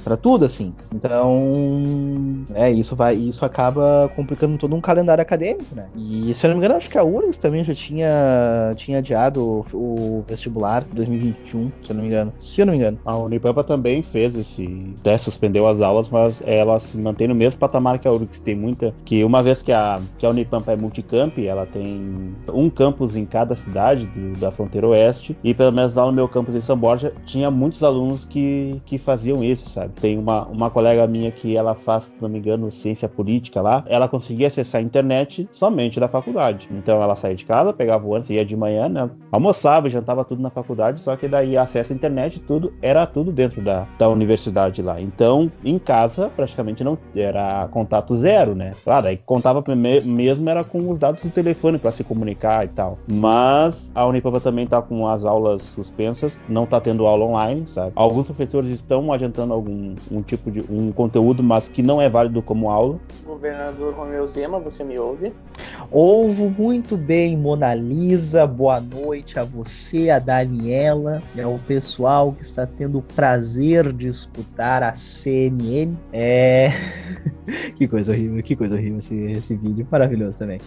para 0.04 0.16
tudo 0.16 0.44
assim. 0.44 0.72
Então, 0.94 2.44
é 2.54 2.70
isso 2.70 2.94
vai, 2.94 3.14
isso 3.14 3.44
acaba 3.44 4.10
complicando 4.14 4.56
todo 4.58 4.74
um 4.74 4.80
calendário 4.80 5.22
acadêmico, 5.22 5.74
né? 5.74 5.88
E 5.96 6.32
se 6.32 6.46
eu 6.46 6.50
não 6.50 6.56
me 6.56 6.64
engano, 6.64 6.76
acho 6.76 6.90
que 6.90 6.98
a 6.98 7.04
URGS 7.04 7.36
também 7.36 7.64
já 7.64 7.74
tinha 7.74 8.72
tinha 8.76 8.98
adiado 8.98 9.64
o, 9.72 10.18
o 10.18 10.24
vestibular 10.36 10.84
2021, 10.92 11.72
se 11.80 11.90
eu 11.90 11.96
não 11.96 12.02
me 12.02 12.08
engano. 12.08 12.32
Se 12.38 12.60
eu 12.60 12.66
não 12.66 12.72
me 12.72 12.78
engano. 12.78 12.98
A 13.04 13.16
Unipampa 13.16 13.64
também 13.64 14.02
fez 14.02 14.36
esse. 14.36 14.94
Até 15.00 15.18
suspendeu 15.18 15.66
as 15.66 15.80
aulas, 15.80 16.10
mas 16.10 16.42
ela 16.44 16.78
se 16.78 16.96
mantém 16.96 17.26
no 17.26 17.34
mesmo 17.34 17.58
patamar 17.58 17.98
que 17.98 18.06
a 18.06 18.12
URGS. 18.12 18.40
Tem 18.40 18.54
muita. 18.54 18.94
Que 19.04 19.24
uma 19.24 19.42
vez 19.42 19.62
que 19.62 19.72
a, 19.72 20.00
que 20.18 20.26
a 20.26 20.30
Unipampa 20.30 20.72
é 20.72 20.76
multicamp, 20.76 21.38
ela 21.38 21.66
tem 21.66 22.34
um 22.52 22.70
campus 22.70 23.16
em 23.16 23.24
cada 23.24 23.56
cidade 23.56 24.06
do, 24.06 24.38
da 24.38 24.50
fronteira 24.50 24.86
oeste. 24.86 25.36
E 25.42 25.54
pelo 25.54 25.72
menos 25.72 25.94
lá 25.94 26.04
no 26.06 26.12
meu 26.12 26.28
campus 26.28 26.54
em 26.54 26.60
São 26.60 26.76
Borja, 26.76 27.12
tinha 27.24 27.50
muitos 27.50 27.82
alunos 27.82 28.24
que, 28.24 28.80
que 28.84 28.98
faziam 28.98 29.42
isso, 29.42 29.68
sabe? 29.70 29.92
Tem 29.94 30.18
uma, 30.18 30.46
uma 30.46 30.70
colega 30.70 31.06
minha 31.06 31.30
que 31.32 31.56
ela 31.56 31.74
faz, 31.74 32.04
se 32.04 32.14
não 32.20 32.28
me 32.28 32.38
engano, 32.38 32.70
ciência 32.70 33.08
política 33.08 33.60
lá. 33.60 33.84
Ela 33.86 34.08
conseguia 34.08 34.46
acessar 34.48 34.80
a 34.80 34.84
internet 34.84 35.48
somente 35.52 35.98
da 35.98 36.08
faculdade. 36.08 36.68
Então 36.70 37.02
ela 37.02 37.16
saía 37.16 37.34
de 37.34 37.44
casa, 37.44 37.72
pegava 37.72 38.06
o 38.06 38.10
ônibus, 38.10 38.30
ia 38.30 38.44
de 38.44 38.56
manhã, 38.56 38.88
né? 38.88 39.10
Almoçava, 39.32 39.88
jantava 39.88 40.24
tudo 40.26 40.42
na 40.42 40.50
faculdade, 40.50 41.00
só 41.02 41.16
que 41.16 41.28
daí 41.28 41.56
acesso 41.56 41.92
à 41.92 41.96
internet, 41.96 42.40
tudo 42.40 42.72
era 42.82 43.06
tudo 43.06 43.32
dentro 43.32 43.62
da, 43.62 43.86
da 43.98 44.08
universidade 44.08 44.82
lá. 44.82 45.00
Então, 45.00 45.50
em 45.64 45.78
casa, 45.78 46.30
praticamente 46.34 46.84
não 46.84 46.98
era 47.14 47.68
contato 47.68 48.14
zero, 48.16 48.54
né? 48.54 48.72
Claro, 48.84 49.06
aí 49.06 49.16
contava 49.16 49.62
mesmo 49.74 50.48
era 50.48 50.64
com 50.64 50.88
os 50.88 50.98
dados 50.98 51.22
do 51.22 51.30
telefone 51.30 51.78
para 51.78 51.90
se 51.90 52.04
comunicar 52.04 52.64
e 52.64 52.68
tal. 52.68 52.98
Mas 53.10 53.90
a 53.94 54.06
Unipampa 54.06 54.40
também 54.40 54.66
tá 54.66 54.80
com 54.82 55.06
as 55.06 55.24
aulas 55.24 55.62
suspensas, 55.62 56.38
não 56.48 56.66
tá 56.66 56.80
tendo 56.80 57.06
aula 57.06 57.24
online, 57.24 57.66
sabe? 57.66 57.92
Alguns 57.94 58.26
professores 58.26 58.70
estão 58.70 59.12
adiantando 59.12 59.52
algum 59.52 59.94
um 60.10 60.22
tipo 60.22 60.50
de 60.50 60.60
um 60.70 60.92
conteúdo, 60.92 61.42
mas 61.42 61.68
que 61.68 61.82
não 61.82 62.00
é 62.00 62.08
válido 62.08 62.42
como 62.42 62.70
aula. 62.70 62.98
Governador 63.24 63.94
Romeu 63.94 64.26
Zema, 64.26 64.58
você 64.58 64.82
me 64.82 64.98
ouve? 64.98 65.32
Ouvo 65.90 66.50
muito 66.50 66.96
bem, 66.96 67.36
Mona 67.36 67.74
Lisa. 67.74 68.46
Boa 68.46 68.80
noite 68.80 69.38
a 69.38 69.44
você, 69.44 70.10
a 70.16 70.18
Daniela, 70.18 71.22
é 71.36 71.46
o 71.46 71.58
pessoal 71.58 72.32
que 72.32 72.42
está 72.42 72.66
tendo 72.66 72.98
o 72.98 73.02
prazer 73.02 73.92
de 73.92 74.06
escutar 74.06 74.82
a 74.82 74.94
CNN. 74.94 75.94
É. 76.12 76.72
que 77.76 77.86
coisa 77.86 78.12
horrível, 78.12 78.42
que 78.42 78.56
coisa 78.56 78.74
horrível 78.74 78.98
esse, 78.98 79.16
esse 79.32 79.56
vídeo. 79.56 79.86
Maravilhoso 79.90 80.38
também 80.38 80.60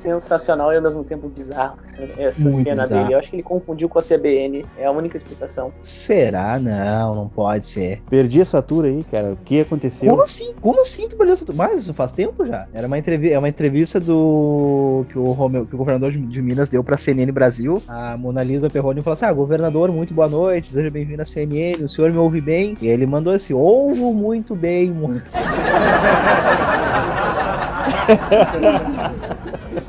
sensacional 0.00 0.72
e 0.72 0.76
ao 0.76 0.82
mesmo 0.82 1.04
tempo 1.04 1.28
bizarro 1.28 1.76
essa 2.16 2.42
Muito 2.42 2.62
cena 2.62 2.82
bizarro. 2.82 3.02
dele. 3.02 3.14
Eu 3.14 3.18
acho 3.18 3.30
que 3.30 3.36
ele 3.36 3.42
confundiu 3.42 3.88
com 3.88 3.98
a 3.98 4.02
CBN. 4.02 4.64
É 4.76 4.86
a 4.86 4.90
única 4.90 5.16
explicação. 5.16 5.72
Será? 5.82 6.58
Não, 6.58 7.14
não 7.14 7.28
pode 7.28 7.66
ser. 7.66 8.02
Perdi 8.08 8.40
essa 8.40 8.62
tour 8.62 8.84
aí, 8.84 9.04
cara. 9.10 9.32
O 9.32 9.36
que 9.36 9.60
aconteceu? 9.60 10.10
Como 10.10 10.22
assim? 10.22 10.54
Como 10.60 10.80
assim 10.80 11.08
tu 11.08 11.16
perdeu 11.16 11.34
essa 11.34 11.44
tour? 11.44 11.56
Mas 11.56 11.80
isso 11.80 11.94
faz 11.94 12.12
tempo 12.12 12.46
já. 12.46 12.66
Era 12.72 12.86
uma 12.86 12.98
entrevista, 12.98 13.34
é 13.34 13.38
uma 13.38 13.48
entrevista 13.48 14.00
do 14.00 15.04
que 15.08 15.18
o, 15.18 15.32
Romeu, 15.32 15.66
que 15.66 15.74
o 15.74 15.78
governador 15.78 16.10
de, 16.10 16.42
Minas 16.42 16.68
deu 16.68 16.84
pra 16.84 16.96
CNN 16.96 17.30
Brasil. 17.32 17.82
A 17.88 18.16
Mona 18.16 18.42
Lisa 18.42 18.70
Perrone 18.70 19.02
falou 19.02 19.14
assim: 19.14 19.26
Ah, 19.26 19.32
governador, 19.32 19.90
muito 19.90 20.14
boa 20.14 20.28
noite, 20.28 20.72
seja 20.72 20.90
bem-vindo 20.90 21.22
à 21.22 21.24
CNN. 21.24 21.82
O 21.82 21.88
senhor 21.88 22.10
me 22.10 22.18
ouve 22.18 22.40
bem? 22.40 22.76
E 22.80 22.88
ele 22.88 23.06
mandou 23.06 23.32
assim: 23.32 23.54
Ouvo 23.54 24.12
muito 24.12 24.54
bem. 24.54 24.90
Muito... 24.90 25.22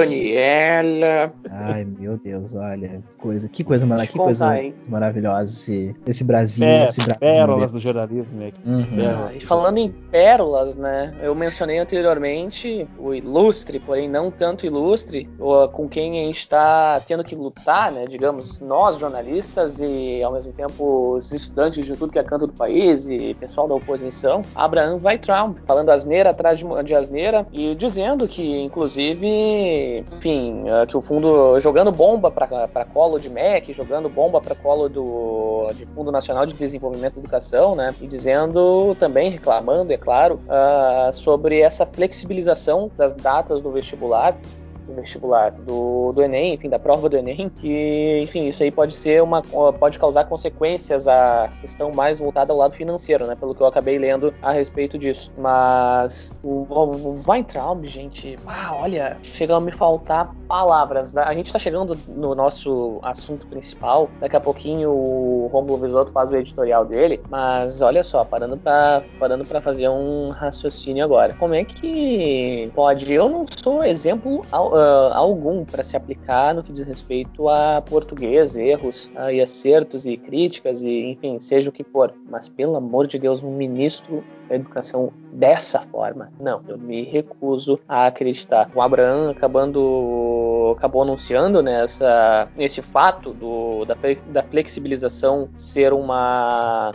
Daniela. 0.00 1.32
Ai, 1.50 1.84
meu 1.84 2.16
Deus, 2.18 2.54
olha. 2.54 3.02
Que 3.08 3.16
coisa, 3.18 3.48
que 3.48 3.64
coisa, 3.64 3.86
mara, 3.86 4.06
que 4.06 4.16
coisa 4.16 4.50
maravilhosa 4.88 5.52
esse, 5.52 5.96
esse 6.06 6.24
Brasil. 6.24 6.66
É, 6.66 6.84
esse 6.84 6.98
Brasil 6.98 7.18
pérolas 7.18 7.70
do 7.70 7.78
jornalismo, 7.78 8.38
né? 8.38 8.52
Uhum. 8.64 8.86
Ah, 9.00 9.32
e 9.34 9.40
falando 9.40 9.78
em 9.78 9.90
pérolas, 9.90 10.76
né? 10.76 11.14
Eu 11.20 11.34
mencionei 11.34 11.78
anteriormente 11.78 12.86
o 12.98 13.14
ilustre, 13.14 13.80
porém 13.80 14.08
não 14.08 14.30
tanto 14.30 14.66
ilustre, 14.66 15.28
com 15.72 15.88
quem 15.88 16.20
a 16.20 16.26
gente 16.26 16.38
está 16.38 17.00
tendo 17.06 17.24
que 17.24 17.34
lutar, 17.34 17.90
né? 17.92 18.06
Digamos, 18.08 18.60
nós 18.60 18.98
jornalistas 18.98 19.80
e 19.80 20.22
ao 20.22 20.32
mesmo 20.32 20.52
tempo 20.52 21.14
os 21.16 21.32
estudantes 21.32 21.84
de 21.84 21.96
tudo 21.96 22.12
que 22.12 22.18
é 22.18 22.22
canto 22.22 22.46
do 22.46 22.52
país 22.52 23.08
e 23.08 23.34
pessoal 23.34 23.68
da 23.68 23.74
oposição, 23.74 24.42
Abraham 24.54 24.98
Weitraum, 25.02 25.54
falando 25.66 25.90
asneira 25.90 26.30
atrás 26.30 26.58
de, 26.58 26.64
de 26.84 26.94
asneira 26.94 27.46
e 27.52 27.74
dizendo 27.74 28.26
que, 28.28 28.60
inclusive, 28.60 29.26
enfim, 29.98 30.64
uh, 30.64 30.86
que 30.86 30.96
o 30.96 31.00
fundo 31.00 31.58
jogando 31.60 31.90
bomba 31.92 32.30
para 32.30 32.84
colo 32.84 33.18
de 33.18 33.28
MEC, 33.28 33.72
jogando 33.72 34.08
bomba 34.08 34.40
para 34.40 34.54
colo 34.54 34.88
do 34.88 35.70
de 35.74 35.86
Fundo 35.86 36.12
Nacional 36.12 36.46
de 36.46 36.54
Desenvolvimento 36.54 37.14
da 37.14 37.20
Educação, 37.20 37.74
né? 37.74 37.94
E 38.00 38.06
dizendo 38.06 38.94
também, 38.98 39.30
reclamando, 39.30 39.92
é 39.92 39.96
claro, 39.96 40.40
uh, 40.46 41.12
sobre 41.12 41.60
essa 41.60 41.84
flexibilização 41.84 42.90
das 42.96 43.14
datas 43.14 43.60
do 43.60 43.70
vestibular 43.70 44.36
do 44.86 44.94
vestibular, 44.94 45.50
do, 45.52 46.12
do 46.12 46.22
Enem, 46.22 46.54
enfim, 46.54 46.68
da 46.68 46.78
prova 46.78 47.08
do 47.08 47.16
Enem, 47.16 47.48
que, 47.48 48.18
enfim, 48.22 48.48
isso 48.48 48.62
aí 48.62 48.70
pode 48.70 48.94
ser 48.94 49.22
uma. 49.22 49.42
pode 49.78 49.98
causar 49.98 50.24
consequências 50.24 51.08
à 51.08 51.50
questão 51.60 51.92
mais 51.92 52.18
voltada 52.18 52.52
ao 52.52 52.58
lado 52.58 52.74
financeiro, 52.74 53.26
né? 53.26 53.34
Pelo 53.34 53.54
que 53.54 53.60
eu 53.60 53.66
acabei 53.66 53.98
lendo 53.98 54.32
a 54.42 54.52
respeito 54.52 54.98
disso. 54.98 55.32
Mas 55.36 56.36
o, 56.42 56.66
o 56.68 57.14
Weintraub, 57.28 57.84
gente, 57.84 58.38
ah, 58.46 58.76
olha, 58.80 59.16
chega 59.22 59.54
a 59.56 59.60
me 59.60 59.72
faltar 59.72 60.34
palavras. 60.46 61.16
A 61.16 61.34
gente 61.34 61.52
tá 61.52 61.58
chegando 61.58 61.98
no 62.08 62.34
nosso 62.34 62.98
assunto 63.02 63.46
principal. 63.46 64.08
Daqui 64.20 64.36
a 64.36 64.40
pouquinho 64.40 64.90
o 64.90 65.48
Romulo 65.52 65.78
Visotto 65.78 66.12
faz 66.12 66.30
o 66.30 66.36
editorial 66.36 66.84
dele. 66.84 67.20
Mas 67.28 67.82
olha 67.82 68.02
só, 68.02 68.24
parando 68.24 68.56
para 68.56 69.02
parando 69.18 69.44
pra 69.44 69.60
fazer 69.60 69.88
um 69.88 70.30
raciocínio 70.30 71.04
agora. 71.04 71.34
Como 71.34 71.54
é 71.54 71.64
que 71.64 72.70
pode. 72.74 73.12
Eu 73.12 73.28
não 73.28 73.46
sou 73.62 73.84
exemplo 73.84 74.44
uh, 74.76 75.12
algum 75.12 75.64
para 75.64 75.82
se 75.82 75.96
aplicar 75.96 76.54
no 76.54 76.62
que 76.62 76.72
diz 76.72 76.86
respeito 76.86 77.48
a 77.48 77.82
português, 77.82 78.56
erros 78.56 79.10
uh, 79.16 79.30
e 79.30 79.40
acertos 79.40 80.06
e 80.06 80.16
críticas 80.16 80.82
e, 80.82 81.10
enfim, 81.10 81.40
seja 81.40 81.70
o 81.70 81.72
que 81.72 81.82
for. 81.82 82.14
Mas 82.28 82.48
pelo 82.48 82.76
amor 82.76 83.06
de 83.06 83.18
Deus, 83.18 83.42
um 83.42 83.50
ministro 83.50 84.22
da 84.48 84.56
educação 84.56 85.12
dessa 85.36 85.80
forma, 85.80 86.30
não, 86.40 86.62
eu 86.66 86.78
me 86.78 87.04
recuso 87.04 87.78
a 87.86 88.06
acreditar. 88.06 88.70
O 88.74 88.80
Abraham 88.80 89.30
acabando 89.30 90.74
acabou 90.76 91.02
anunciando 91.02 91.62
nessa 91.62 92.48
né, 92.56 92.64
esse 92.64 92.82
fato 92.82 93.32
do, 93.32 93.84
da, 93.84 93.96
da 94.28 94.42
flexibilização 94.42 95.48
ser 95.56 95.92
uma 95.92 96.92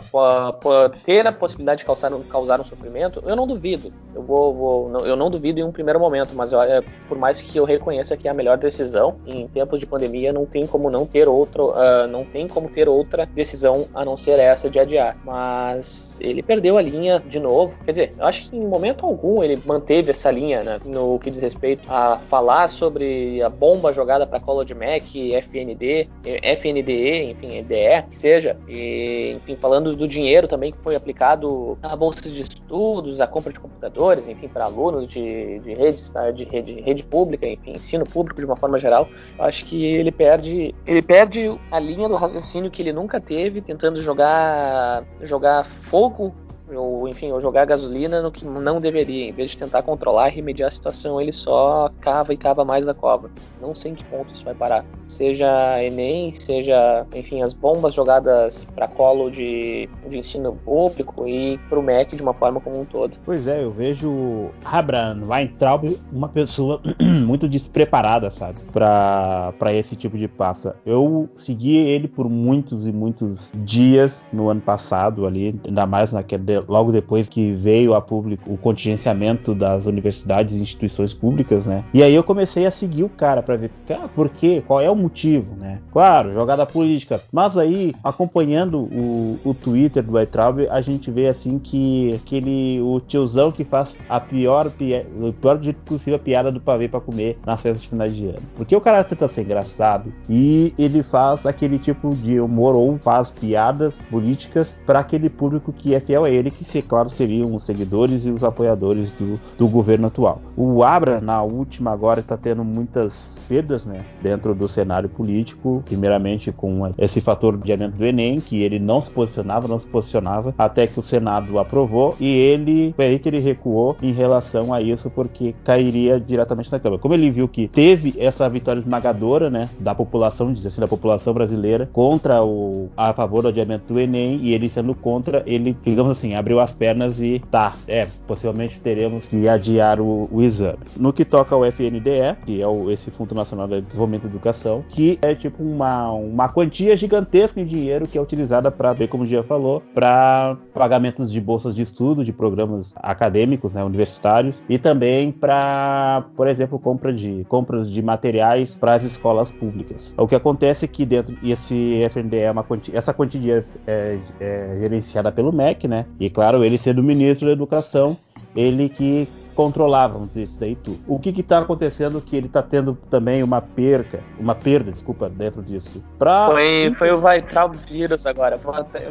ter 1.04 1.26
a 1.26 1.32
possibilidade 1.32 1.80
de 1.80 1.84
causar, 1.84 2.10
causar 2.28 2.60
um 2.60 2.64
sofrimento, 2.64 3.22
eu 3.26 3.36
não 3.36 3.46
duvido. 3.46 3.92
Eu 4.14 4.22
vou, 4.22 4.52
vou 4.52 5.06
eu 5.06 5.16
não 5.16 5.30
duvido 5.30 5.60
em 5.60 5.62
um 5.62 5.72
primeiro 5.72 6.00
momento, 6.00 6.34
mas 6.34 6.52
olha, 6.52 6.84
por 7.08 7.16
mais 7.16 7.40
que 7.40 7.56
eu 7.56 7.64
reconheça 7.64 8.16
que 8.16 8.28
é 8.28 8.30
a 8.30 8.34
melhor 8.34 8.58
decisão 8.58 9.16
em 9.26 9.46
tempos 9.48 9.78
de 9.78 9.86
pandemia, 9.86 10.32
não 10.32 10.44
tem 10.44 10.66
como 10.66 10.90
não 10.90 11.06
ter 11.06 11.28
outro, 11.28 11.70
uh, 11.70 12.06
não 12.08 12.24
tem 12.24 12.48
como 12.48 12.68
ter 12.68 12.88
outra 12.88 13.26
decisão 13.26 13.86
a 13.94 14.04
não 14.04 14.16
ser 14.16 14.38
essa 14.38 14.68
de 14.68 14.78
adiar. 14.78 15.16
Mas 15.24 16.18
ele 16.20 16.42
perdeu 16.42 16.76
a 16.76 16.82
linha 16.82 17.20
de 17.20 17.38
novo. 17.38 17.76
Quer 17.84 17.92
dizer, 17.92 18.14
eu 18.18 18.26
acho 18.26 18.31
que 18.40 18.56
em 18.56 18.66
momento 18.66 19.04
algum 19.06 19.42
ele 19.42 19.60
manteve 19.64 20.10
essa 20.10 20.30
linha 20.30 20.62
né, 20.62 20.80
no 20.84 21.18
que 21.18 21.30
diz 21.30 21.42
respeito 21.42 21.90
a 21.90 22.16
falar 22.16 22.68
sobre 22.68 23.42
a 23.42 23.48
bomba 23.48 23.92
jogada 23.92 24.26
para 24.26 24.40
Colo 24.40 24.64
de 24.64 24.74
Mac, 24.74 25.02
FND, 25.42 26.08
FNDE, 26.24 27.30
enfim, 27.30 27.56
EDE, 27.56 28.06
que 28.08 28.16
seja, 28.16 28.56
e, 28.68 29.32
enfim, 29.36 29.56
falando 29.56 29.94
do 29.94 30.06
dinheiro 30.06 30.48
também 30.48 30.72
que 30.72 30.78
foi 30.78 30.94
aplicado 30.94 31.78
à 31.82 31.94
bolsa 31.94 32.22
de 32.22 32.42
estudos, 32.42 33.20
à 33.20 33.26
compra 33.26 33.52
de 33.52 33.60
computadores, 33.60 34.28
enfim, 34.28 34.48
para 34.48 34.64
alunos 34.64 35.06
de, 35.06 35.58
de 35.60 35.74
redes, 35.74 36.10
tá, 36.10 36.30
de 36.30 36.44
rede, 36.44 36.80
rede 36.80 37.04
pública, 37.04 37.46
enfim, 37.46 37.72
ensino 37.72 38.04
público 38.04 38.40
de 38.40 38.46
uma 38.46 38.56
forma 38.56 38.78
geral, 38.78 39.08
acho 39.38 39.64
que 39.64 39.84
ele 39.84 40.10
perde, 40.10 40.74
ele 40.86 41.02
perde 41.02 41.58
a 41.70 41.78
linha 41.78 42.08
do 42.08 42.16
raciocínio 42.16 42.70
que 42.70 42.82
ele 42.82 42.92
nunca 42.92 43.20
teve, 43.20 43.60
tentando 43.60 44.00
jogar, 44.00 45.04
jogar 45.20 45.64
fogo 45.64 46.34
ou 46.76 47.08
enfim, 47.08 47.32
ou 47.32 47.40
jogar 47.40 47.64
gasolina 47.64 48.22
no 48.22 48.30
que 48.30 48.44
não 48.44 48.80
deveria, 48.80 49.28
em 49.28 49.32
vez 49.32 49.50
de 49.50 49.58
tentar 49.58 49.82
controlar 49.82 50.28
e 50.28 50.36
remediar 50.36 50.68
a 50.68 50.70
situação, 50.70 51.20
ele 51.20 51.32
só 51.32 51.90
cava 52.00 52.32
e 52.32 52.36
cava 52.36 52.64
mais 52.64 52.88
a 52.88 52.94
cova. 52.94 53.30
Não 53.60 53.74
sei 53.74 53.92
em 53.92 53.94
que 53.94 54.04
ponto 54.04 54.32
isso 54.32 54.44
vai 54.44 54.54
parar. 54.54 54.84
Seja 55.06 55.82
Enem, 55.82 56.32
seja, 56.32 57.06
enfim, 57.14 57.42
as 57.42 57.52
bombas 57.52 57.94
jogadas 57.94 58.64
para 58.74 58.88
colo 58.88 59.30
de, 59.30 59.88
de 60.08 60.18
ensino 60.18 60.54
público 60.64 61.28
e 61.28 61.58
para 61.68 61.78
o 61.78 61.82
MEC 61.82 62.16
de 62.16 62.22
uma 62.22 62.34
forma 62.34 62.60
como 62.60 62.80
um 62.80 62.84
todo. 62.84 63.16
Pois 63.24 63.46
é, 63.46 63.62
eu 63.62 63.70
vejo 63.70 64.50
Abraham 64.64 65.22
Weintraub 65.26 65.98
uma 66.12 66.28
pessoa 66.28 66.80
muito 67.00 67.48
despreparada, 67.48 68.30
sabe, 68.30 68.60
para 68.72 69.72
esse 69.72 69.96
tipo 69.96 70.16
de 70.16 70.28
passa. 70.28 70.76
Eu 70.84 71.28
segui 71.36 71.76
ele 71.76 72.08
por 72.08 72.28
muitos 72.28 72.86
e 72.86 72.92
muitos 72.92 73.50
dias 73.54 74.26
no 74.32 74.48
ano 74.48 74.60
passado 74.60 75.26
ali, 75.26 75.58
ainda 75.66 75.86
mais 75.86 76.12
naquele 76.12 76.42
logo 76.68 76.92
depois 76.92 77.28
que 77.28 77.52
veio 77.52 77.94
a 77.94 78.00
público 78.00 78.52
o 78.52 78.56
contingenciamento 78.56 79.54
das 79.54 79.86
universidades 79.86 80.54
e 80.54 80.60
instituições 80.62 81.14
públicas, 81.14 81.66
né? 81.66 81.84
E 81.92 82.02
aí 82.02 82.14
eu 82.14 82.22
comecei 82.22 82.66
a 82.66 82.70
seguir 82.70 83.04
o 83.04 83.08
cara 83.08 83.42
para 83.42 83.56
ver, 83.56 83.70
ah, 83.90 84.08
por 84.14 84.28
quê? 84.28 84.62
Qual 84.66 84.80
é 84.80 84.90
o 84.90 84.96
motivo, 84.96 85.54
né? 85.56 85.80
Claro, 85.92 86.32
jogada 86.32 86.66
política. 86.66 87.20
Mas 87.32 87.56
aí, 87.56 87.94
acompanhando 88.02 88.80
o, 88.80 89.38
o 89.44 89.54
Twitter 89.54 90.02
do 90.02 90.12
Weitraub, 90.12 90.66
a 90.70 90.80
gente 90.80 91.10
vê 91.10 91.28
assim 91.28 91.58
que 91.58 92.14
aquele 92.14 92.80
o 92.80 93.00
tiozão 93.00 93.52
que 93.52 93.64
faz 93.64 93.96
a 94.08 94.20
pior, 94.20 94.66
o 94.66 95.32
pior 95.32 95.62
jeito 95.62 95.80
possível 95.84 96.16
a 96.16 96.18
piada 96.18 96.50
do 96.50 96.60
pavê 96.60 96.88
para 96.88 97.00
comer 97.00 97.38
nas 97.44 97.60
festas 97.60 97.82
de 97.82 97.88
final 97.88 98.08
de 98.08 98.26
ano. 98.26 98.42
Porque 98.56 98.74
o 98.74 98.80
cara 98.80 99.04
tenta 99.04 99.28
ser 99.28 99.42
engraçado 99.42 100.12
e 100.28 100.74
ele 100.78 101.02
faz 101.02 101.46
aquele 101.46 101.78
tipo 101.78 102.14
de 102.14 102.40
humor 102.40 102.74
ou 102.74 102.98
faz 102.98 103.30
piadas 103.30 103.94
políticas 104.10 104.74
para 104.86 105.00
aquele 105.00 105.28
público 105.28 105.72
que 105.72 105.94
é 105.94 106.00
fiel 106.00 106.24
a 106.24 106.30
ele 106.30 106.50
que, 106.52 106.82
claro, 106.82 107.10
seriam 107.10 107.54
os 107.54 107.64
seguidores 107.64 108.24
e 108.24 108.30
os 108.30 108.44
apoiadores 108.44 109.10
do, 109.12 109.38
do 109.58 109.68
governo 109.68 110.06
atual. 110.06 110.40
O 110.56 110.82
Abra, 110.82 111.20
na 111.20 111.42
última 111.42 111.92
agora, 111.92 112.20
está 112.20 112.36
tendo 112.36 112.64
muitas 112.64 113.38
perdas 113.48 113.84
né, 113.84 113.98
dentro 114.22 114.54
do 114.54 114.68
cenário 114.68 115.08
político, 115.08 115.82
primeiramente 115.84 116.50
com 116.50 116.90
esse 116.96 117.20
fator 117.20 117.56
de 117.56 117.72
adiamento 117.72 117.96
do 117.96 118.04
Enem, 118.04 118.40
que 118.40 118.62
ele 118.62 118.78
não 118.78 119.02
se 119.02 119.10
posicionava, 119.10 119.68
não 119.68 119.78
se 119.78 119.86
posicionava, 119.86 120.54
até 120.56 120.86
que 120.86 120.98
o 120.98 121.02
Senado 121.02 121.58
aprovou, 121.58 122.14
e 122.18 122.26
ele 122.26 122.92
foi 122.96 123.06
aí 123.06 123.18
que 123.18 123.28
ele 123.28 123.40
recuou 123.40 123.96
em 124.02 124.12
relação 124.12 124.72
a 124.72 124.80
isso, 124.80 125.10
porque 125.10 125.54
cairia 125.64 126.18
diretamente 126.18 126.70
na 126.72 126.80
Câmara. 126.80 127.00
Como 127.00 127.14
ele 127.14 127.30
viu 127.30 127.48
que 127.48 127.68
teve 127.68 128.14
essa 128.18 128.48
vitória 128.48 128.80
esmagadora 128.80 129.50
né, 129.50 129.68
da 129.78 129.94
população, 129.94 130.52
diz 130.52 130.64
assim, 130.64 130.80
da 130.80 130.88
população 130.88 131.34
brasileira 131.34 131.88
contra 131.92 132.42
o 132.42 132.88
a 132.96 133.12
favor 133.12 133.42
do 133.42 133.48
adiamento 133.48 133.92
do 133.92 134.00
Enem, 134.00 134.40
e 134.42 134.52
ele 134.52 134.68
sendo 134.68 134.94
contra, 134.94 135.42
ele, 135.46 135.76
digamos 135.84 136.12
assim, 136.12 136.31
abriu 136.34 136.60
as 136.60 136.72
pernas 136.72 137.20
e 137.20 137.40
tá, 137.50 137.72
é, 137.86 138.06
possivelmente 138.26 138.80
teremos 138.80 139.26
que 139.28 139.48
adiar 139.48 140.00
o, 140.00 140.28
o 140.30 140.42
exame. 140.42 140.78
No 140.96 141.12
que 141.12 141.24
toca 141.24 141.54
ao 141.54 141.64
FNDE, 141.64 142.36
que 142.44 142.60
é 142.60 142.66
o, 142.66 142.90
esse 142.90 143.10
Fundo 143.10 143.34
Nacional 143.34 143.68
de 143.68 143.80
Desenvolvimento 143.82 144.22
da 144.22 144.28
Educação, 144.28 144.84
que 144.88 145.18
é 145.22 145.34
tipo 145.34 145.62
uma, 145.62 146.10
uma 146.12 146.48
quantia 146.48 146.96
gigantesca 146.96 147.60
em 147.60 147.64
dinheiro 147.64 148.06
que 148.06 148.18
é 148.18 148.20
utilizada 148.20 148.70
para, 148.70 148.94
bem 148.94 149.08
como 149.08 149.24
o 149.24 149.26
Gia 149.26 149.42
falou, 149.42 149.82
para 149.94 150.56
pagamentos 150.74 151.30
de 151.30 151.40
bolsas 151.40 151.74
de 151.74 151.82
estudo, 151.82 152.24
de 152.24 152.32
programas 152.32 152.92
acadêmicos, 152.96 153.72
né, 153.72 153.82
universitários, 153.84 154.62
e 154.68 154.78
também 154.78 155.32
para, 155.32 156.24
por 156.36 156.46
exemplo, 156.46 156.78
compra 156.78 157.12
de, 157.12 157.44
compras 157.48 157.90
de 157.90 158.02
materiais 158.02 158.74
para 158.74 158.94
as 158.94 159.04
escolas 159.04 159.50
públicas. 159.50 160.14
O 160.16 160.26
que 160.26 160.34
acontece 160.34 160.84
é 160.84 160.88
que 160.88 161.04
dentro 161.04 161.36
esse 161.42 162.00
FNDE 162.10 162.38
é 162.38 162.50
uma 162.50 162.62
quantia, 162.62 162.96
essa 162.96 163.12
quantia 163.12 163.64
é, 163.86 164.18
é 164.40 164.76
gerenciada 164.80 165.30
pelo 165.32 165.52
MEC, 165.52 165.88
né? 165.88 166.06
E 166.22 166.30
claro, 166.30 166.64
ele 166.64 166.78
sendo 166.78 167.02
ministro 167.02 167.48
da 167.48 167.52
Educação, 167.52 168.16
ele 168.54 168.88
que 168.88 169.26
controlava, 169.54 170.14
vamos 170.14 170.28
dizer, 170.28 170.42
isso 170.42 170.58
daí 170.58 170.76
tudo. 170.76 170.98
O 171.06 171.18
que 171.18 171.30
está 171.40 171.58
acontecendo 171.58 172.20
que 172.20 172.36
ele 172.36 172.46
está 172.46 172.62
tendo 172.62 172.94
também 173.10 173.42
uma 173.42 173.60
perca, 173.60 174.20
uma 174.38 174.54
perda, 174.54 174.90
desculpa, 174.90 175.28
dentro 175.28 175.62
disso. 175.62 176.02
Pra... 176.18 176.46
Foi, 176.46 176.94
foi 176.98 177.10
o 177.12 177.20
Weitraub 177.20 177.74
vírus 177.74 178.26
agora, 178.26 178.58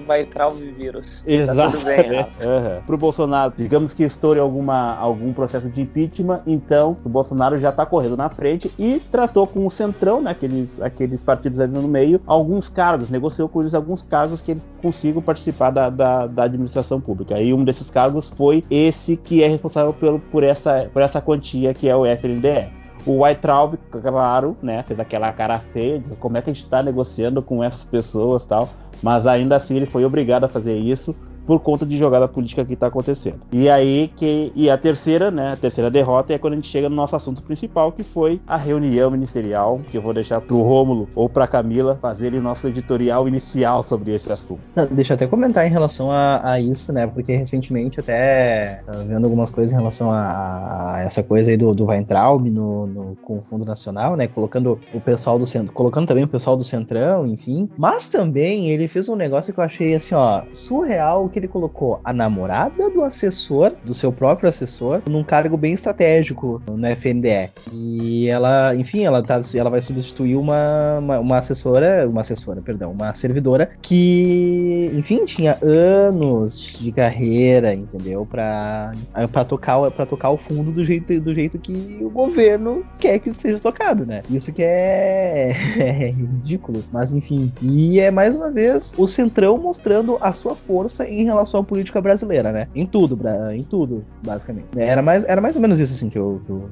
Weitraub 0.08 0.56
vírus. 0.56 1.24
Exato. 1.26 1.78
Tá 1.92 2.46
uhum. 2.46 2.82
Para 2.86 2.96
o 2.96 2.98
Bolsonaro, 2.98 3.54
digamos 3.58 3.94
que 3.94 4.04
estoure 4.04 4.40
alguma, 4.40 4.96
algum 4.96 5.34
processo 5.34 5.70
de 5.70 5.82
impeachment, 5.82 6.42
então 6.46 6.98
o 7.04 7.10
Bolsonaro 7.10 7.58
já 7.58 7.70
está 7.70 7.86
correndo 7.86 8.16
na 8.18 8.30
frente 8.30 8.72
e 8.78 9.00
tratou 9.12 9.46
com 9.48 9.66
o 9.66 9.72
Centrão, 9.72 10.22
né, 10.22 10.32
aqueles, 10.32 10.70
aqueles 10.82 11.24
partidos 11.24 11.60
ali 11.60 11.74
no 11.74 11.88
meio, 11.88 12.22
alguns 12.26 12.70
cargos, 12.70 13.10
negociou 13.10 13.50
com 13.50 13.62
eles 13.62 13.74
alguns 13.74 14.02
cargos 14.02 14.42
que 14.42 14.52
ele 14.52 14.62
consiga 14.82 15.22
participar 15.22 15.72
da, 15.72 15.90
da, 15.90 16.28
da 16.28 16.44
administração 16.44 17.00
pública. 17.00 17.40
E 17.40 17.54
um 17.54 17.64
desses 17.64 17.90
cargos 17.90 18.30
foi 18.30 18.64
esse 18.70 19.16
que 19.16 19.44
é 19.44 19.48
responsável 19.48 19.94
pelo 19.94 20.20
por 20.32 20.44
essa, 20.44 20.90
por 20.92 21.02
essa 21.02 21.22
quantia 21.22 21.74
que 21.74 21.90
é 21.90 21.96
o 21.96 22.06
FNDE. 22.06 22.70
O 23.06 23.22
Weitraub, 23.22 23.78
claro, 23.90 24.56
né, 24.62 24.84
fez 24.84 25.00
aquela 25.00 25.32
cara 25.34 25.58
feia 25.58 26.00
de 26.00 26.16
como 26.18 26.38
é 26.38 26.42
que 26.42 26.52
a 26.52 26.54
gente 26.54 26.64
está 26.64 26.84
negociando 26.84 27.42
com 27.42 27.64
essas 27.64 27.84
pessoas 27.84 28.46
tal, 28.46 28.70
mas 29.02 29.26
ainda 29.26 29.56
assim 29.56 29.76
ele 29.76 29.88
foi 29.88 30.06
obrigado 30.06 30.44
a 30.44 30.50
fazer 30.50 30.78
isso 30.78 31.16
por 31.46 31.60
conta 31.60 31.86
de 31.86 31.98
jogada 31.98 32.28
política 32.28 32.66
que 32.66 32.74
está 32.74 32.88
acontecendo. 32.88 33.42
E 33.52 33.70
aí 33.70 34.12
que 34.16 34.52
e 34.56 34.70
a 34.70 34.78
terceira, 34.78 35.32
né, 35.32 35.54
a 35.54 35.56
terceira 35.56 35.90
derrota 35.90 36.34
é 36.34 36.38
quando 36.38 36.54
a 36.54 36.56
gente 36.56 36.68
chega 36.68 36.90
no 36.90 36.96
nosso 36.96 37.16
assunto 37.16 37.42
principal, 37.42 37.92
que 37.92 38.04
foi 38.04 38.42
a 38.48 38.58
reunião 38.58 39.12
ministerial, 39.12 39.82
que 39.90 39.98
eu 39.98 40.02
vou 40.02 40.14
deixar 40.14 40.42
para 40.42 40.56
o 40.56 40.62
Rômulo 40.62 41.08
ou 41.16 41.30
para 41.30 41.48
Camila 41.48 41.98
fazerem 42.02 42.40
o 42.40 42.44
nosso 42.44 42.68
editorial 42.68 43.28
inicial 43.28 43.84
sobre 43.84 44.14
esse 44.14 44.32
assunto. 44.32 44.62
Deixa 44.92 45.14
eu 45.14 45.16
até 45.16 45.28
comentar 45.28 45.66
em 45.66 45.70
relação 45.70 46.12
a, 46.12 46.52
a 46.52 46.60
isso, 46.60 46.92
né, 46.94 47.08
porque 47.08 47.36
recentemente 47.36 48.00
até 48.00 48.84
vendo 49.08 49.26
algumas 49.26 49.50
coisas 49.50 49.72
em 49.74 49.76
relação 49.76 50.12
a, 50.12 50.96
a 50.96 51.02
essa 51.02 51.24
coisa 51.24 51.52
aí 51.52 51.58
do, 51.58 51.72
do 51.72 51.86
Weintraub 51.86 52.50
no, 52.50 52.88
no, 52.88 53.16
com 53.22 53.38
o 53.38 53.42
Fundo 53.42 53.66
Nacional, 53.66 54.16
né, 54.16 54.28
colocando 54.28 54.80
o 54.94 55.00
pessoal 55.02 55.38
do 55.38 55.46
centro, 55.46 55.74
colocando 55.74 56.08
também 56.08 56.24
o 56.24 56.28
pessoal 56.28 56.56
do 56.56 56.64
Centrão, 56.64 57.26
enfim, 57.26 57.70
mas 57.78 58.10
também 58.10 58.70
ele 58.70 58.88
fez 58.88 59.10
um 59.10 59.16
negócio 59.16 59.54
que 59.54 59.60
eu 59.60 59.64
achei 59.64 59.94
assim, 59.94 60.16
ó, 60.16 60.44
surreal 60.54 61.30
que 61.32 61.40
ele 61.40 61.48
colocou 61.48 62.00
a 62.04 62.14
namorada 62.14 62.90
do 62.90 63.04
assessor, 63.04 63.74
do 63.84 63.94
seu 63.94 64.12
próprio 64.12 64.50
assessor, 64.50 65.02
num 65.10 65.24
cargo 65.24 65.58
bem 65.58 65.74
estratégico 65.74 66.62
no 66.70 66.88
FNDE. 66.88 67.50
E 67.72 68.28
ela, 68.28 68.76
enfim, 68.76 69.04
ela, 69.04 69.22
tá, 69.22 69.40
ela 69.56 69.70
vai 69.70 69.82
substituir 69.82 70.36
uma, 70.36 71.00
uma, 71.00 71.20
uma 71.20 71.38
assessora, 71.38 72.08
uma 72.08 72.22
assessora, 72.22 72.62
perdão, 72.62 72.92
uma 72.92 73.14
servidora 73.14 73.72
que, 73.82 74.92
enfim, 74.94 75.26
tinha 75.26 75.58
anos 75.62 76.78
de 76.80 76.92
carreira, 76.92 77.74
entendeu? 77.74 78.26
Pra, 78.26 78.92
pra, 79.32 79.46
tocar, 79.46 79.90
pra 79.92 80.06
tocar 80.06 80.30
o 80.30 80.38
fundo 80.38 80.72
do 80.72 80.84
jeito, 80.84 81.20
do 81.20 81.34
jeito 81.34 81.58
que 81.58 82.00
o 82.02 82.10
governo 82.10 82.84
quer 83.00 83.20
que 83.20 83.32
seja 83.32 83.60
tocado, 83.60 84.06
né? 84.06 84.22
Isso 84.30 84.52
que 84.52 84.64
é, 84.64 85.56
é 85.80 86.10
ridículo, 86.10 86.84
mas 86.92 87.14
enfim. 87.14 87.52
E 87.62 88.00
é 88.00 88.12
mais 88.12 88.36
uma 88.36 88.50
vez 88.50 88.94
o 88.98 89.08
Centrão 89.08 89.58
mostrando 89.58 90.18
a 90.20 90.32
sua 90.32 90.56
força 90.56 91.08
em 91.08 91.21
relação 91.26 91.62
à 91.62 91.64
política 91.64 92.02
brasileira, 92.02 92.52
né? 92.52 92.68
Em 92.76 92.86
tudo, 92.86 93.20
em 93.54 93.64
tudo, 93.64 94.06
basicamente. 94.24 94.68
Era 94.76 95.02
mais, 95.02 95.24
era 95.26 95.42
mais 95.42 95.56
ou 95.56 95.62
menos 95.62 95.80
isso 95.80 95.94
assim 95.94 96.10
que 96.10 96.18
eu, 96.18 96.42
que 96.46 96.52
eu, 96.52 96.70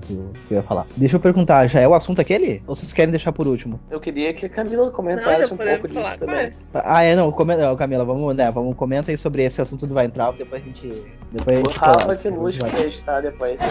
que 0.48 0.54
eu 0.54 0.58
ia 0.58 0.64
falar. 0.64 0.86
Deixa 0.96 1.16
eu 1.16 1.20
perguntar, 1.20 1.68
já 1.68 1.80
é 1.80 1.88
o 1.88 1.94
assunto 1.94 2.22
aquele? 2.22 2.62
Ou 2.68 2.76
vocês 2.76 2.94
querem 2.94 3.12
deixar 3.12 3.32
por 3.32 3.48
último? 3.48 3.80
Eu 3.90 4.00
queria 4.00 4.34
que 4.34 4.46
a 4.46 4.50
Camila 4.50 4.92
comentasse 4.92 5.54
não, 5.54 5.54
um 5.54 5.58
pouco 5.58 5.88
disso 5.88 6.18
também. 6.18 6.52
Ah, 6.74 7.04
é, 7.04 7.16
não, 7.16 7.32
comenta, 7.32 7.76
Camila, 7.76 8.06
vamos, 8.06 8.36
né, 8.36 8.52
vamos 8.52 8.76
comentar 8.76 9.12
aí 9.12 9.18
sobre 9.18 9.44
esse 9.44 9.62
assunto 9.62 9.88
do 9.88 9.96
Weintraub, 9.96 10.38
depois 10.38 10.62
a 10.62 10.66
gente. 10.66 10.88
Depois 11.32 11.58
a 11.58 11.60
gente 11.60 11.78
o 11.78 11.80
Rafa 11.80 12.16
que 12.16 12.30
luxo 12.30 12.60
pra 12.60 12.80
editar 12.80 13.22
depois. 13.22 13.58
É 13.60 13.66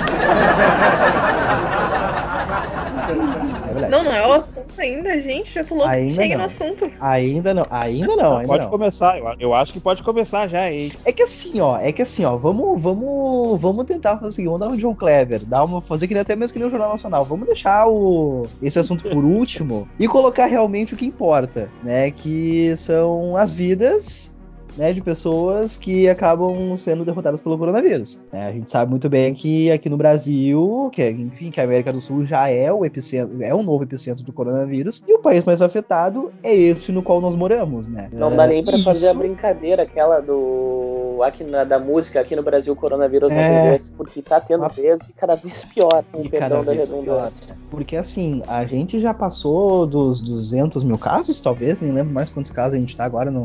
não, 3.89 4.05
não 4.05 4.13
é 4.13 4.27
o 4.27 4.33
assunto 4.33 4.79
ainda, 4.79 5.21
gente. 5.21 5.53
Já 5.53 5.65
falou 5.65 5.89
que 5.89 6.11
chega 6.11 6.39
no 6.39 6.45
assunto. 6.45 6.91
Ainda 7.01 7.55
não, 7.55 7.67
ainda 7.71 8.17
não. 8.17 8.37
Ainda 8.37 8.49
pode 8.49 8.65
não. 8.65 8.71
começar, 8.71 9.19
eu, 9.19 9.35
eu, 9.39 9.55
acho 9.55 9.73
que 9.73 9.81
pode 9.81 10.03
começar 10.03 10.49
já, 10.49 10.68
É 11.05 11.13
que 11.13 11.23
assim, 11.23 11.61
ó, 11.61 11.79
é 11.79 11.93
que 11.93 12.03
assim, 12.03 12.25
ó, 12.25 12.37
vamos, 12.37 12.81
vamos, 12.81 13.61
vamos 13.61 13.85
tentar 13.85 14.17
fazer 14.17 14.27
o 14.27 14.31
seguinte, 14.31 14.51
vamos 14.51 14.67
dar 14.67 14.75
um 14.75 14.77
John 14.77 14.95
Clever, 14.95 15.45
dar 15.45 15.65
uma, 15.65 15.81
fazer 15.81 16.07
que 16.07 16.15
nem 16.15 16.21
até 16.21 16.37
mesmo 16.37 16.53
que 16.53 16.59
nem 16.59 16.69
o 16.69 16.71
Jornal 16.71 16.91
Nacional. 16.91 17.25
Vamos 17.25 17.47
deixar 17.47 17.89
o, 17.89 18.47
esse 18.63 18.79
assunto 18.79 19.05
por 19.05 19.25
último 19.25 19.89
e 19.99 20.07
colocar 20.09 20.47
realmente 20.47 20.95
o 20.95 20.97
que 20.97 21.07
importa, 21.07 21.71
né? 21.83 22.11
Que 22.11 22.75
são 22.77 23.37
as 23.37 23.53
vidas 23.53 24.37
né, 24.77 24.93
de 24.93 25.01
pessoas 25.01 25.77
que 25.77 26.09
acabam 26.09 26.75
sendo 26.77 27.05
derrotadas 27.05 27.41
pelo 27.41 27.59
coronavírus. 27.59 28.23
É, 28.33 28.47
a 28.47 28.53
gente 28.53 28.71
sabe 28.71 28.91
muito 28.91 29.09
bem 29.09 29.35
que 29.35 29.71
aqui 29.71 29.89
no 29.89 29.97
Brasil, 29.97 30.91
que 30.93 31.09
enfim, 31.09 31.51
que 31.51 31.61
a 31.61 31.65
América 31.65 31.93
do 31.93 32.01
Sul 32.01 32.25
já 32.25 32.49
é 32.49 32.73
o 32.73 32.85
epicentro, 32.85 33.43
é 33.43 33.55
o 33.55 33.63
novo 33.63 33.85
epicentro 33.85 34.25
do 34.25 34.33
coronavírus, 34.33 35.03
e 35.07 35.15
o 35.15 35.19
país 35.19 35.45
mais 35.45 35.63
afetado 35.63 36.33
é 36.43 36.55
este 36.55 36.93
no 36.93 37.03
qual 37.03 37.21
nós 37.21 37.35
moramos, 37.35 37.89
né? 37.89 38.09
Não 38.13 38.35
dá 38.35 38.47
nem 38.47 38.65
para 38.65 38.77
isso... 38.77 38.85
fazer 38.85 39.09
a 39.09 39.15
brincadeira 39.15 39.83
aquela 39.83 40.21
do 40.21 41.23
aqui 41.23 41.43
na, 41.43 41.65
da 41.65 41.81
música 41.81 42.21
aqui 42.21 42.37
no 42.37 42.45
Brasil 42.45 42.73
o 42.73 42.77
coronavírus 42.77 43.33
não 43.33 43.39
é... 43.39 43.77
tem 43.77 43.87
porque 43.97 44.23
tá 44.23 44.41
tendo 44.41 44.65
a... 44.65 44.71
e 44.79 45.13
cada 45.17 45.35
vez 45.35 45.65
pior, 45.65 46.05
com 46.13 46.25
e 46.25 46.29
perdão 46.29 46.65
da 46.65 46.73
redundância. 46.73 47.57
Porque 47.71 47.97
assim, 47.97 48.43
a 48.47 48.65
gente 48.65 49.01
já 49.01 49.13
passou 49.13 49.87
dos 49.87 50.21
200 50.21 50.85
mil 50.85 50.99
casos, 50.99 51.41
talvez, 51.41 51.81
nem 51.81 51.93
lembro 51.93 52.13
mais 52.13 52.29
quantos 52.29 52.51
casos 52.51 52.75
a 52.75 52.79
gente 52.79 52.97
tá 52.97 53.05
agora 53.05 53.31
no 53.31 53.43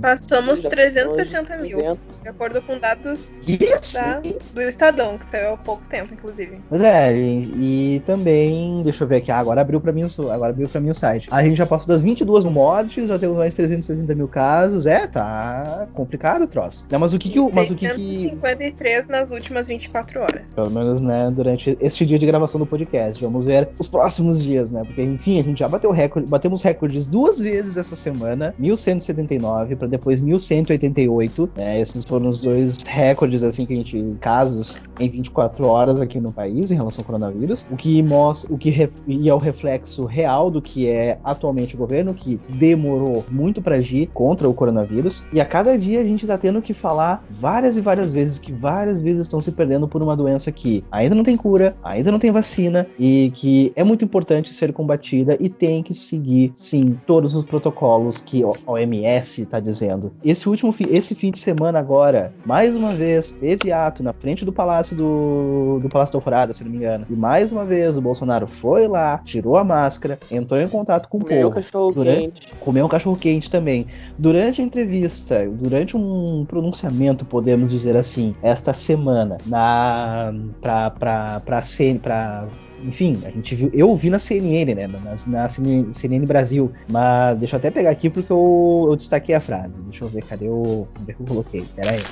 Passamos 0.00 0.60
360 0.60 1.56
mil, 1.58 1.76
300. 1.76 2.20
de 2.22 2.28
acordo 2.28 2.62
com 2.62 2.78
dados 2.78 3.28
da, 3.94 4.20
do 4.52 4.62
Estadão, 4.62 5.18
que 5.18 5.26
saiu 5.26 5.54
há 5.54 5.56
pouco 5.56 5.82
tempo, 5.88 6.14
inclusive. 6.14 6.58
Pois 6.68 6.80
é, 6.80 7.16
e, 7.16 7.96
e 7.96 8.00
também, 8.00 8.82
deixa 8.82 9.04
eu 9.04 9.08
ver 9.08 9.16
aqui, 9.16 9.30
ah, 9.30 9.38
agora 9.38 9.60
abriu 9.60 9.80
para 9.80 9.92
mim, 9.92 10.04
agora 10.32 10.50
abriu 10.50 10.68
para 10.68 10.80
mim 10.80 10.90
o 10.90 10.94
site. 10.94 11.28
A 11.30 11.42
gente 11.42 11.56
já 11.56 11.66
passou 11.66 11.88
das 11.88 12.02
22 12.02 12.44
mortes, 12.44 13.08
já 13.08 13.18
temos 13.18 13.36
mais 13.36 13.54
360 13.54 14.14
mil 14.14 14.28
casos, 14.28 14.86
é, 14.86 15.06
tá 15.06 15.86
complicado 15.94 16.42
o 16.42 16.46
troço. 16.46 16.86
Não, 16.90 16.98
mas 16.98 17.12
o 17.12 17.18
que 17.18 17.30
que, 17.30 17.40
mas 17.52 17.70
o 17.70 17.74
que 17.74 17.88
que 17.88 18.24
53 18.30 19.08
nas 19.08 19.30
últimas 19.30 19.66
24 19.68 20.20
horas. 20.20 20.42
Pelo 20.54 20.70
menos, 20.70 21.00
né, 21.00 21.30
durante 21.34 21.76
este 21.80 22.04
dia 22.06 22.18
de 22.18 22.26
gravação 22.26 22.58
do 22.58 22.66
podcast. 22.66 23.22
Vamos 23.22 23.46
ver 23.46 23.68
os 23.78 23.88
próximos 23.88 24.42
dias, 24.42 24.70
né? 24.70 24.82
Porque 24.84 25.02
enfim, 25.02 25.40
a 25.40 25.42
gente 25.42 25.58
já 25.58 25.68
bateu 25.68 25.90
recorde, 25.90 26.28
batemos 26.28 26.62
recordes 26.62 27.06
duas 27.06 27.40
vezes 27.40 27.76
essa 27.76 27.96
semana, 27.96 28.54
1179 28.58 29.76
para 29.76 29.83
depois 29.88 30.20
1188. 30.20 31.50
Né? 31.56 31.80
Esses 31.80 32.04
foram 32.04 32.28
os 32.28 32.40
dois 32.40 32.76
recordes 32.86 33.42
assim 33.42 33.66
que 33.66 33.72
a 33.72 33.76
gente 33.76 34.16
casos 34.20 34.78
em 34.98 35.08
24 35.08 35.66
horas 35.66 36.00
aqui 36.00 36.20
no 36.20 36.32
país 36.32 36.70
em 36.70 36.74
relação 36.74 37.02
ao 37.02 37.06
coronavírus, 37.06 37.68
o 37.70 37.76
que 37.76 38.02
mostra, 38.02 38.54
o 38.54 38.58
que 38.58 38.74
e 39.06 39.28
é 39.28 39.34
o 39.34 39.38
reflexo 39.38 40.04
real 40.04 40.50
do 40.50 40.60
que 40.60 40.88
é 40.88 41.18
atualmente 41.22 41.74
o 41.74 41.78
governo 41.78 42.14
que 42.14 42.40
demorou 42.48 43.24
muito 43.30 43.60
para 43.60 43.76
agir 43.76 44.08
contra 44.12 44.48
o 44.48 44.54
coronavírus. 44.54 45.24
E 45.32 45.40
a 45.40 45.44
cada 45.44 45.76
dia 45.78 46.00
a 46.00 46.04
gente 46.04 46.22
está 46.22 46.38
tendo 46.38 46.62
que 46.62 46.72
falar 46.72 47.24
várias 47.30 47.76
e 47.76 47.80
várias 47.80 48.12
vezes 48.12 48.38
que 48.38 48.52
várias 48.52 49.00
vezes 49.00 49.22
estão 49.22 49.40
se 49.40 49.52
perdendo 49.52 49.86
por 49.88 50.02
uma 50.02 50.16
doença 50.16 50.50
que 50.50 50.84
ainda 50.90 51.14
não 51.14 51.22
tem 51.22 51.36
cura, 51.36 51.76
ainda 51.82 52.10
não 52.10 52.18
tem 52.18 52.30
vacina 52.30 52.86
e 52.98 53.30
que 53.34 53.72
é 53.76 53.84
muito 53.84 54.04
importante 54.04 54.52
ser 54.52 54.72
combatida 54.72 55.36
e 55.40 55.48
tem 55.48 55.82
que 55.82 55.94
seguir 55.94 56.52
sim 56.56 56.98
todos 57.06 57.34
os 57.34 57.44
protocolos 57.44 58.20
que 58.20 58.42
a 58.42 58.72
OMS 58.72 59.42
está 59.42 59.60
dizendo 59.60 59.73
acontecendo. 59.74 60.12
Esse 60.24 60.48
último 60.48 60.72
fim, 60.72 60.86
esse 60.90 61.14
fim 61.14 61.30
de 61.30 61.38
semana 61.38 61.78
agora, 61.78 62.32
mais 62.46 62.76
uma 62.76 62.94
vez, 62.94 63.32
teve 63.32 63.72
ato 63.72 64.02
na 64.02 64.12
frente 64.12 64.44
do 64.44 64.52
Palácio 64.52 64.96
do, 64.96 65.80
do 65.82 65.88
Palácio 65.88 66.12
do 66.12 66.18
Alvorada, 66.18 66.54
se 66.54 66.64
não 66.64 66.70
me 66.70 66.78
engano. 66.78 67.06
E 67.10 67.14
mais 67.14 67.50
uma 67.52 67.64
vez 67.64 67.98
o 67.98 68.00
Bolsonaro 68.00 68.46
foi 68.46 68.86
lá, 68.86 69.18
tirou 69.24 69.56
a 69.56 69.64
máscara, 69.64 70.18
entrou 70.30 70.60
em 70.60 70.68
contato 70.68 71.08
com 71.08 71.18
o 71.18 71.24
comeu 71.24 71.48
povo. 71.48 71.54
Cachorro 71.54 71.92
durante, 71.92 72.40
quente. 72.40 72.54
Comeu 72.60 72.86
um 72.86 72.88
cachorro 72.88 73.16
quente 73.16 73.50
também. 73.50 73.86
Durante 74.16 74.60
a 74.60 74.64
entrevista, 74.64 75.46
durante 75.50 75.96
um 75.96 76.44
pronunciamento, 76.46 77.24
podemos 77.24 77.70
dizer 77.70 77.96
assim, 77.96 78.34
esta 78.42 78.72
semana, 78.72 79.38
na 79.46 80.32
pra, 80.60 80.90
pra, 80.90 81.40
pra, 81.40 81.62
pra, 81.62 81.98
pra 82.02 82.48
enfim, 82.82 83.20
a 83.24 83.30
gente 83.30 83.54
viu, 83.54 83.70
eu 83.72 83.94
vi 83.96 84.10
na 84.10 84.18
CNN, 84.18 84.74
né, 84.74 84.86
na, 84.86 85.14
na 85.26 85.48
CNN 85.48 86.26
Brasil, 86.26 86.72
mas 86.88 87.38
deixa 87.38 87.56
eu 87.56 87.58
até 87.58 87.70
pegar 87.70 87.90
aqui 87.90 88.10
porque 88.10 88.32
eu, 88.32 88.86
eu 88.88 88.96
destaquei 88.96 89.34
a 89.34 89.40
frase. 89.40 89.74
Deixa 89.84 90.04
eu 90.04 90.08
ver, 90.08 90.24
cadê 90.24 90.48
o, 90.48 90.86
onde 91.00 91.10
é 91.10 91.14
que 91.14 91.20
eu 91.20 91.26
coloquei? 91.26 91.64
Pera 91.74 91.92
aí. 91.92 92.02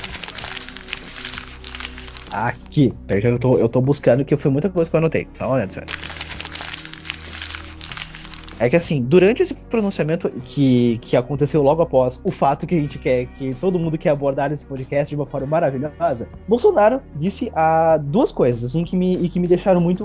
Aqui, 2.33 2.95
peraí 3.07 3.25
eu 3.25 3.39
tô, 3.39 3.59
eu 3.59 3.69
tô 3.69 3.81
buscando 3.81 4.25
que 4.25 4.37
foi 4.37 4.51
muita 4.51 4.71
coisa 4.71 4.89
que 4.89 4.97
eu 4.97 4.99
anotei. 4.99 5.29
Só 5.37 5.47
uma 5.47 5.57
olhada, 5.57 5.85
é 8.63 8.71
que 8.71 8.77
assim, 8.77 9.03
durante 9.03 9.43
esse 9.43 9.55
pronunciamento 9.55 10.31
que, 10.45 10.99
que 10.99 11.17
aconteceu 11.17 11.61
logo 11.61 11.83
após 11.83 12.21
o 12.23 12.31
fato 12.31 12.65
que 12.65 12.77
a 12.77 12.81
gente 12.81 12.97
quer, 12.97 13.27
que 13.27 13.55
todo 13.55 13.77
mundo 13.77 13.99
quer 13.99 14.11
abordar 14.11 14.51
nesse 14.51 14.65
podcast 14.65 15.11
de 15.11 15.17
uma 15.17 15.27
forma 15.27 15.49
maravilhosa, 15.49 16.29
Bolsonaro 16.47 17.01
disse 17.17 17.51
a 17.57 17.97
duas 17.97 18.31
coisas, 18.31 18.63
assim, 18.63 18.85
que 18.85 18.97
me, 18.97 19.17
e 19.17 19.29
que 19.29 19.41
me 19.41 19.49
deixaram 19.49 19.81
muito 19.81 20.05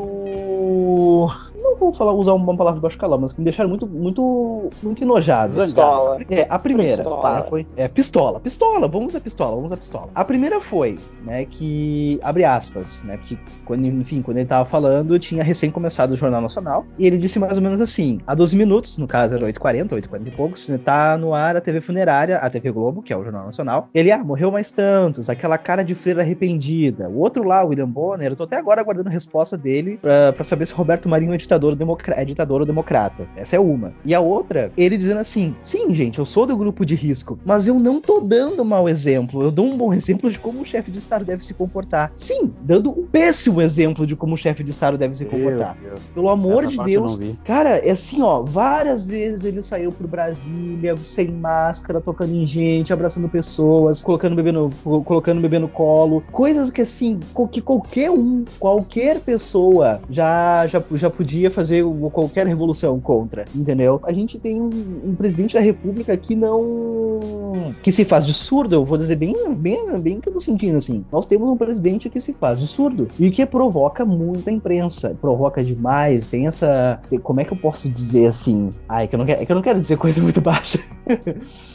não 1.61 1.75
vou 1.75 1.93
falar, 1.93 2.13
usar 2.13 2.33
uma 2.33 2.55
palavra 2.55 2.79
baixo 2.79 2.97
calão, 2.97 3.17
mas 3.17 3.33
que 3.33 3.39
me 3.39 3.45
deixaram 3.45 3.69
muito, 3.69 3.87
muito, 3.87 4.69
muito 4.81 5.03
enojados. 5.03 5.55
Pistola. 5.55 6.19
É, 6.29 6.45
a 6.49 6.59
primeira 6.59 6.97
pistola. 6.97 7.45
foi. 7.49 7.67
É, 7.75 7.87
pistola. 7.87 8.39
Pistola, 8.39 8.87
vamos 8.87 9.13
usar 9.13 9.19
pistola, 9.19 9.51
vamos 9.51 9.65
usar 9.65 9.77
pistola. 9.77 10.09
A 10.13 10.23
primeira 10.23 10.59
foi, 10.59 10.97
né, 11.23 11.45
que. 11.45 12.19
Abre 12.21 12.45
aspas, 12.45 13.03
né? 13.03 13.17
Porque, 13.17 13.37
quando, 13.65 13.85
enfim, 13.85 14.21
quando 14.21 14.37
ele 14.37 14.45
tava 14.45 14.65
falando, 14.65 15.17
tinha 15.19 15.43
recém 15.43 15.71
começado 15.71 16.11
o 16.11 16.15
Jornal 16.15 16.41
Nacional. 16.41 16.85
E 16.97 17.05
ele 17.05 17.17
disse 17.17 17.39
mais 17.39 17.57
ou 17.57 17.63
menos 17.63 17.81
assim: 17.81 18.19
há 18.25 18.35
12 18.35 18.55
minutos, 18.55 18.97
no 18.97 19.07
caso 19.07 19.35
era 19.35 19.45
8h40, 19.45 19.89
8h40 19.89 20.27
e 20.27 20.31
poucos, 20.31 20.69
né, 20.69 20.77
tá 20.77 21.17
no 21.17 21.33
ar 21.33 21.55
a 21.55 21.61
TV 21.61 21.81
funerária, 21.81 22.37
a 22.37 22.49
TV 22.49 22.71
Globo, 22.71 23.01
que 23.01 23.11
é 23.11 23.17
o 23.17 23.23
Jornal 23.23 23.45
Nacional. 23.45 23.89
Ele, 23.93 24.11
ah, 24.11 24.23
morreu 24.23 24.51
mais 24.51 24.71
tantos, 24.71 25.29
aquela 25.29 25.57
cara 25.57 25.83
de 25.83 25.95
freira 25.95 26.21
arrependida. 26.21 27.09
O 27.09 27.19
outro 27.19 27.43
lá, 27.43 27.63
o 27.63 27.69
William 27.69 27.87
Bonner, 27.87 28.31
eu 28.31 28.35
tô 28.35 28.43
até 28.43 28.57
agora 28.57 28.81
aguardando 28.81 29.09
a 29.09 29.11
resposta 29.11 29.57
dele 29.57 29.97
pra, 30.01 30.33
pra 30.33 30.43
saber 30.43 30.65
se 30.65 30.73
Roberto 30.73 31.09
Marinho 31.09 31.33
é 31.33 31.37
ditador, 31.47 31.77
é 32.09 32.25
ditador 32.25 32.61
ou 32.61 32.67
democrata. 32.67 33.27
Essa 33.35 33.55
é 33.55 33.59
uma. 33.59 33.93
E 34.03 34.13
a 34.13 34.19
outra, 34.19 34.71
ele 34.77 34.97
dizendo 34.97 35.19
assim: 35.19 35.55
sim, 35.61 35.93
gente, 35.93 36.19
eu 36.19 36.25
sou 36.25 36.45
do 36.45 36.55
grupo 36.57 36.85
de 36.85 36.93
risco, 36.93 37.39
mas 37.45 37.67
eu 37.67 37.79
não 37.79 38.01
tô 38.01 38.19
dando 38.19 38.63
mau 38.65 38.89
exemplo. 38.89 39.41
Eu 39.41 39.51
dou 39.51 39.65
um 39.65 39.77
bom 39.77 39.93
exemplo 39.93 40.29
de 40.29 40.37
como 40.37 40.61
o 40.61 40.65
chefe 40.65 40.91
de 40.91 40.97
Estado 40.97 41.23
deve 41.23 41.43
se 41.43 41.53
comportar. 41.53 42.11
Sim, 42.15 42.51
dando 42.61 42.91
um 42.91 43.05
péssimo 43.05 43.61
exemplo 43.61 44.05
de 44.05 44.15
como 44.15 44.33
o 44.33 44.37
chefe 44.37 44.63
de 44.63 44.71
Estado 44.71 44.97
deve 44.97 45.15
se 45.15 45.25
comportar. 45.25 45.77
Pelo 46.13 46.29
amor 46.29 46.65
Essa 46.65 46.77
de 46.77 46.83
Deus. 46.83 47.19
Cara, 47.45 47.77
é 47.77 47.91
assim, 47.91 48.21
ó, 48.21 48.41
várias 48.41 49.05
vezes 49.05 49.45
ele 49.45 49.63
saiu 49.63 49.91
pro 49.91 50.07
Brasília 50.07 50.95
sem 51.01 51.29
máscara, 51.29 52.01
tocando 52.01 52.35
em 52.35 52.45
gente, 52.45 52.91
abraçando 52.91 53.29
pessoas, 53.29 54.03
colocando 54.03 54.35
bebê 54.35 54.51
no, 54.51 54.69
colocando 55.03 55.41
bebê 55.41 55.59
no 55.59 55.67
colo. 55.67 56.23
Coisas 56.31 56.69
que, 56.69 56.81
assim, 56.81 57.19
que 57.51 57.61
qualquer 57.61 58.11
um, 58.11 58.43
qualquer 58.59 59.19
pessoa 59.21 60.01
já 60.09 60.67
já, 60.67 60.83
já 60.93 61.09
podia 61.09 61.36
fazer 61.49 61.83
qualquer 62.11 62.47
revolução 62.47 62.99
contra, 62.99 63.45
entendeu? 63.55 63.99
A 64.03 64.11
gente 64.11 64.39
tem 64.39 64.61
um, 64.61 64.69
um, 65.05 65.15
presidente 65.15 65.53
da 65.53 65.59
república 65.59 66.15
que 66.17 66.35
não. 66.35 67.73
que 67.81 67.91
se 67.91 68.03
faz 68.05 68.25
de 68.25 68.33
surdo, 68.33 68.75
eu 68.75 68.85
vou 68.85 68.97
dizer 68.97 69.15
bem, 69.15 69.35
bem, 69.55 69.99
bem 69.99 70.19
que 70.19 70.29
eu 70.29 70.33
tô 70.33 70.39
sentindo 70.39 70.77
assim. 70.77 71.05
Nós 71.11 71.25
temos 71.25 71.49
um 71.49 71.57
presidente 71.57 72.09
que 72.09 72.19
se 72.19 72.33
faz 72.33 72.59
de 72.59 72.67
surdo 72.67 73.07
e 73.19 73.29
que 73.29 73.45
provoca 73.45 74.05
muita 74.05 74.51
imprensa, 74.51 75.15
provoca 75.19 75.63
demais, 75.63 76.27
tem 76.27 76.47
essa. 76.47 76.99
Como 77.23 77.39
é 77.39 77.43
que 77.43 77.53
eu 77.53 77.57
posso 77.57 77.89
dizer 77.89 78.27
assim? 78.27 78.71
Ai, 78.87 79.07
que 79.07 79.15
eu 79.15 79.19
não 79.19 79.25
quero, 79.25 79.41
é 79.41 79.45
que 79.45 79.51
eu 79.51 79.55
não 79.55 79.63
quero 79.63 79.79
dizer 79.79 79.97
coisa 79.97 80.21
muito 80.21 80.41
baixa. 80.41 80.79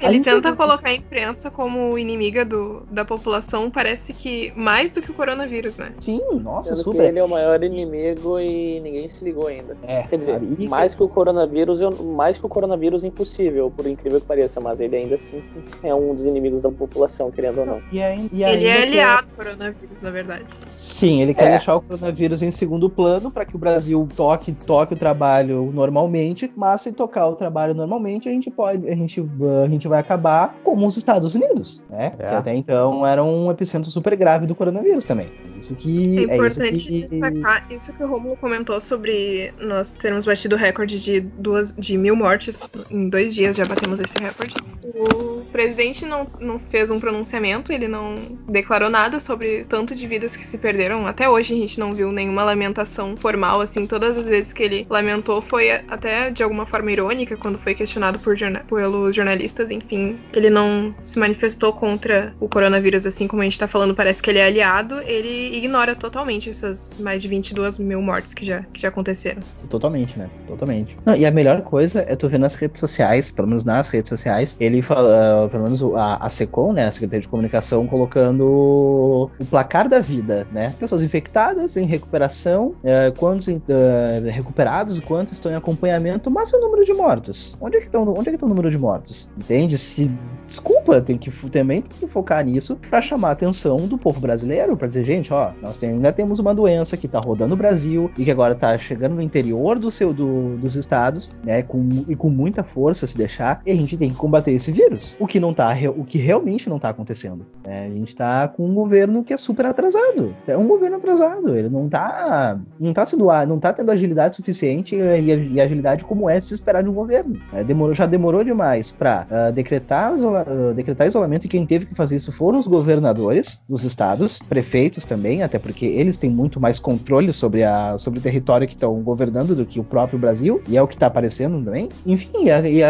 Ele 0.00 0.20
tenta 0.20 0.54
colocar 0.54 0.88
a 0.88 0.94
imprensa 0.94 1.50
como 1.50 1.96
inimiga 1.98 2.44
do, 2.44 2.82
da 2.90 3.04
população, 3.04 3.70
parece 3.70 4.12
que 4.12 4.52
mais 4.56 4.92
do 4.92 5.00
que 5.02 5.10
o 5.10 5.14
coronavírus, 5.14 5.76
né? 5.76 5.92
Sim, 6.00 6.20
nossa, 6.40 6.70
Sendo 6.74 6.84
super. 6.84 7.02
que 7.02 7.08
ele 7.08 7.18
é 7.18 7.24
o 7.24 7.28
maior 7.28 7.62
inimigo 7.62 8.38
e 8.40 8.80
ninguém 8.80 9.06
se 9.08 9.24
ligou 9.24 9.46
ainda. 9.46 9.76
É, 9.82 10.02
Quer 10.04 10.16
dizer? 10.18 10.40
E- 10.58 10.68
mais 10.68 10.94
que 10.94 11.02
o 11.02 11.08
coronavírus, 11.08 11.80
mais 12.16 12.38
que 12.38 12.46
o 12.46 12.48
coronavírus 12.48 13.04
impossível, 13.04 13.70
por 13.70 13.86
incrível 13.86 14.20
que 14.20 14.26
pareça, 14.26 14.60
mas 14.60 14.80
ele 14.80 14.96
ainda 14.96 15.14
assim 15.14 15.42
é 15.82 15.94
um 15.94 16.14
dos 16.14 16.24
inimigos 16.26 16.62
da 16.62 16.70
população, 16.70 17.30
querendo 17.30 17.60
ou 17.60 17.66
não. 17.66 17.82
E 17.92 18.02
ai- 18.02 18.28
e 18.32 18.42
Ele 18.44 18.68
ainda 18.68 18.68
é 18.68 18.72
que- 18.82 18.88
aliado 18.88 19.28
ao 19.30 19.44
coronavírus, 19.44 20.00
na 20.02 20.10
verdade. 20.10 20.44
Sim, 20.74 21.22
ele 21.22 21.34
quer 21.34 21.46
É. 21.46 21.50
deixar 21.50 21.76
o 21.76 21.80
coronavírus 21.80 22.42
em 22.42 22.50
segundo 22.50 22.88
plano 22.90 23.30
para 23.30 23.44
que 23.44 23.56
o 23.56 23.58
Brasil 23.58 24.08
toque, 24.16 24.52
toque 24.52 24.94
o 24.94 24.96
trabalho 24.96 25.70
normalmente, 25.72 26.50
mas 26.56 26.80
se 26.82 26.92
tocar 26.92 27.28
o 27.28 27.34
trabalho 27.36 27.74
normalmente, 27.74 28.28
a 28.28 28.32
gente 28.32 28.50
pode, 28.50 28.88
a 28.88 28.94
gente, 28.94 29.20
a 29.64 29.68
gente 29.68 29.83
vai 29.88 30.00
acabar 30.00 30.56
como 30.62 30.86
os 30.86 30.96
Estados 30.96 31.34
Unidos, 31.34 31.80
né? 31.90 32.12
É. 32.18 32.26
Que 32.26 32.34
até 32.34 32.54
então 32.54 33.06
era 33.06 33.22
um 33.22 33.50
epicentro 33.50 33.90
super 33.90 34.16
grave 34.16 34.46
do 34.46 34.54
coronavírus 34.54 35.04
também. 35.04 35.30
Isso 35.56 35.74
que 35.74 36.18
É 36.18 36.20
é, 36.20 36.24
isso 36.24 36.34
importante 36.34 36.84
que 36.86 37.02
destacar 37.04 37.72
isso 37.72 37.92
que 37.92 38.02
o 38.02 38.08
Romulo 38.08 38.36
comentou 38.36 38.80
sobre 38.80 39.52
nós 39.58 39.94
termos 39.94 40.24
batido 40.24 40.56
o 40.56 40.58
recorde 40.58 41.00
de 41.00 41.20
duas 41.20 41.74
de 41.76 41.96
mil 41.96 42.16
mortes 42.16 42.60
em 42.90 43.08
dois 43.08 43.34
dias, 43.34 43.56
já 43.56 43.64
batemos 43.64 44.00
esse 44.00 44.16
recorde. 44.18 44.54
O 44.82 45.43
presidente 45.54 46.04
não, 46.04 46.26
não 46.40 46.58
fez 46.58 46.90
um 46.90 46.98
pronunciamento, 46.98 47.72
ele 47.72 47.86
não 47.86 48.16
declarou 48.48 48.90
nada 48.90 49.20
sobre 49.20 49.64
tanto 49.68 49.94
de 49.94 50.04
vidas 50.04 50.34
que 50.34 50.44
se 50.44 50.58
perderam. 50.58 51.06
Até 51.06 51.28
hoje 51.30 51.54
a 51.54 51.56
gente 51.56 51.78
não 51.78 51.92
viu 51.92 52.10
nenhuma 52.10 52.42
lamentação 52.42 53.16
formal, 53.16 53.60
assim. 53.60 53.86
Todas 53.86 54.18
as 54.18 54.26
vezes 54.26 54.52
que 54.52 54.64
ele 54.64 54.84
lamentou 54.90 55.40
foi 55.40 55.70
até 55.70 56.28
de 56.30 56.42
alguma 56.42 56.66
forma 56.66 56.90
irônica, 56.90 57.36
quando 57.36 57.56
foi 57.58 57.72
questionado 57.72 58.18
por 58.18 58.36
jorna- 58.36 58.64
pelos 58.68 59.14
jornalistas, 59.14 59.70
enfim. 59.70 60.18
Ele 60.32 60.50
não 60.50 60.92
se 61.02 61.20
manifestou 61.20 61.72
contra 61.72 62.34
o 62.40 62.48
coronavírus, 62.48 63.06
assim 63.06 63.28
como 63.28 63.42
a 63.42 63.44
gente 63.44 63.58
tá 63.58 63.68
falando, 63.68 63.94
parece 63.94 64.20
que 64.20 64.30
ele 64.30 64.40
é 64.40 64.46
aliado. 64.46 65.00
Ele 65.02 65.56
ignora 65.56 65.94
totalmente 65.94 66.50
essas 66.50 66.90
mais 66.98 67.22
de 67.22 67.28
22 67.28 67.78
mil 67.78 68.02
mortes 68.02 68.34
que 68.34 68.44
já, 68.44 68.62
que 68.72 68.80
já 68.82 68.88
aconteceram. 68.88 69.40
Totalmente, 69.70 70.18
né? 70.18 70.28
Totalmente. 70.48 70.96
Não, 71.06 71.14
e 71.14 71.24
a 71.24 71.30
melhor 71.30 71.62
coisa 71.62 72.04
é 72.08 72.16
tu 72.16 72.28
ver 72.28 72.38
nas 72.38 72.56
redes 72.56 72.80
sociais, 72.80 73.30
pelo 73.30 73.46
menos 73.46 73.64
nas 73.64 73.88
redes 73.88 74.08
sociais, 74.08 74.56
ele 74.58 74.82
fala, 74.82 75.43
pelo 75.48 75.64
menos 75.64 75.82
a, 75.94 76.24
a 76.24 76.28
SECOM, 76.28 76.72
né, 76.72 76.86
a 76.86 76.90
Secretaria 76.90 77.20
de 77.20 77.28
Comunicação, 77.28 77.86
colocando 77.86 79.30
o 79.38 79.44
placar 79.48 79.88
da 79.88 79.98
vida, 80.00 80.46
né? 80.52 80.74
Pessoas 80.78 81.02
infectadas, 81.02 81.76
em 81.76 81.86
recuperação, 81.86 82.74
eh, 82.82 83.12
quantos 83.16 83.48
eh, 83.48 84.22
recuperados, 84.30 84.98
quantos 85.00 85.32
estão 85.34 85.50
em 85.52 85.54
acompanhamento, 85.54 86.30
mas 86.30 86.52
o 86.52 86.60
número 86.60 86.84
de 86.84 86.92
mortos? 86.92 87.56
Onde 87.60 87.76
é 87.76 87.80
que 87.80 87.86
estão, 87.86 88.02
onde 88.08 88.28
é 88.28 88.32
que 88.32 88.36
está 88.36 88.46
o 88.46 88.48
número 88.48 88.70
de 88.70 88.78
mortos? 88.78 89.28
Entende? 89.36 89.76
Se 89.78 90.10
desculpa, 90.46 91.00
tem 91.00 91.16
que 91.18 91.30
também 91.50 91.80
tem 91.82 91.98
que 91.98 92.06
focar 92.06 92.44
nisso 92.44 92.76
para 92.88 93.00
chamar 93.00 93.28
a 93.30 93.32
atenção 93.32 93.78
do 93.86 93.96
povo 93.96 94.20
brasileiro, 94.20 94.76
para 94.76 94.88
dizer, 94.88 95.04
gente, 95.04 95.32
ó, 95.32 95.52
nós 95.62 95.78
tem- 95.78 95.90
ainda 95.90 96.12
temos 96.12 96.38
uma 96.38 96.54
doença 96.54 96.96
que 96.96 97.08
tá 97.08 97.18
rodando 97.18 97.54
o 97.54 97.56
Brasil 97.56 98.10
e 98.18 98.24
que 98.24 98.30
agora 98.30 98.54
tá 98.54 98.76
chegando 98.76 99.14
no 99.14 99.22
interior 99.22 99.78
do 99.78 99.90
seu 99.90 100.12
do- 100.12 100.56
dos 100.58 100.74
estados, 100.76 101.30
né, 101.44 101.62
com, 101.62 102.04
e 102.08 102.14
com 102.14 102.28
muita 102.28 102.62
força 102.62 103.06
se 103.06 103.16
deixar, 103.16 103.60
e 103.66 103.70
a 103.72 103.74
gente 103.74 103.96
tem 103.96 104.10
que 104.10 104.16
combater 104.16 104.52
esse 104.52 104.70
vírus. 104.70 105.16
O 105.24 105.26
que 105.26 105.40
não 105.40 105.54
tá, 105.54 105.74
o 105.96 106.04
que 106.04 106.18
realmente 106.18 106.68
não 106.68 106.78
tá 106.78 106.90
acontecendo, 106.90 107.46
né? 107.64 107.86
A 107.86 107.88
gente 107.88 108.14
tá 108.14 108.46
com 108.46 108.66
um 108.68 108.74
governo 108.74 109.24
que 109.24 109.32
é 109.32 109.38
super 109.38 109.64
atrasado. 109.64 110.36
É 110.46 110.54
um 110.54 110.68
governo 110.68 110.98
atrasado, 110.98 111.56
ele 111.56 111.70
não 111.70 111.88
tá 111.88 112.58
não 112.78 112.92
tá 112.92 113.06
sendo 113.06 113.24
não 113.48 113.58
tá 113.58 113.72
tendo 113.72 113.90
agilidade 113.90 114.36
suficiente 114.36 114.94
e, 114.94 115.54
e 115.54 115.60
agilidade 115.62 116.04
como 116.04 116.28
é 116.28 116.38
se 116.38 116.52
esperar 116.52 116.82
de 116.82 116.90
um 116.90 116.92
governo. 116.92 117.40
né? 117.50 117.64
demorou, 117.64 117.94
já 117.94 118.04
demorou 118.04 118.44
demais 118.44 118.90
para 118.90 119.50
decretar, 119.50 120.14
isola- 120.14 120.44
ah, 120.46 120.74
decretar 120.74 121.06
isolamento 121.06 121.46
e 121.46 121.48
quem 121.48 121.64
teve 121.64 121.86
que 121.86 121.94
fazer 121.94 122.16
isso 122.16 122.30
foram 122.30 122.58
os 122.58 122.66
governadores 122.66 123.62
dos 123.66 123.82
estados, 123.82 124.40
prefeitos 124.40 125.06
também, 125.06 125.42
até 125.42 125.58
porque 125.58 125.86
eles 125.86 126.18
têm 126.18 126.28
muito 126.28 126.60
mais 126.60 126.78
controle 126.78 127.32
sobre, 127.32 127.64
a, 127.64 127.96
sobre 127.96 128.18
o 128.18 128.22
território 128.22 128.66
que 128.66 128.74
estão 128.74 128.94
governando 129.00 129.54
do 129.56 129.64
que 129.64 129.80
o 129.80 129.84
próprio 129.84 130.18
Brasil, 130.18 130.62
e 130.68 130.76
é 130.76 130.82
o 130.82 130.86
que 130.86 130.98
tá 130.98 131.06
aparecendo 131.06 131.64
também. 131.64 131.88
Enfim, 132.04 132.30
e, 132.44 132.80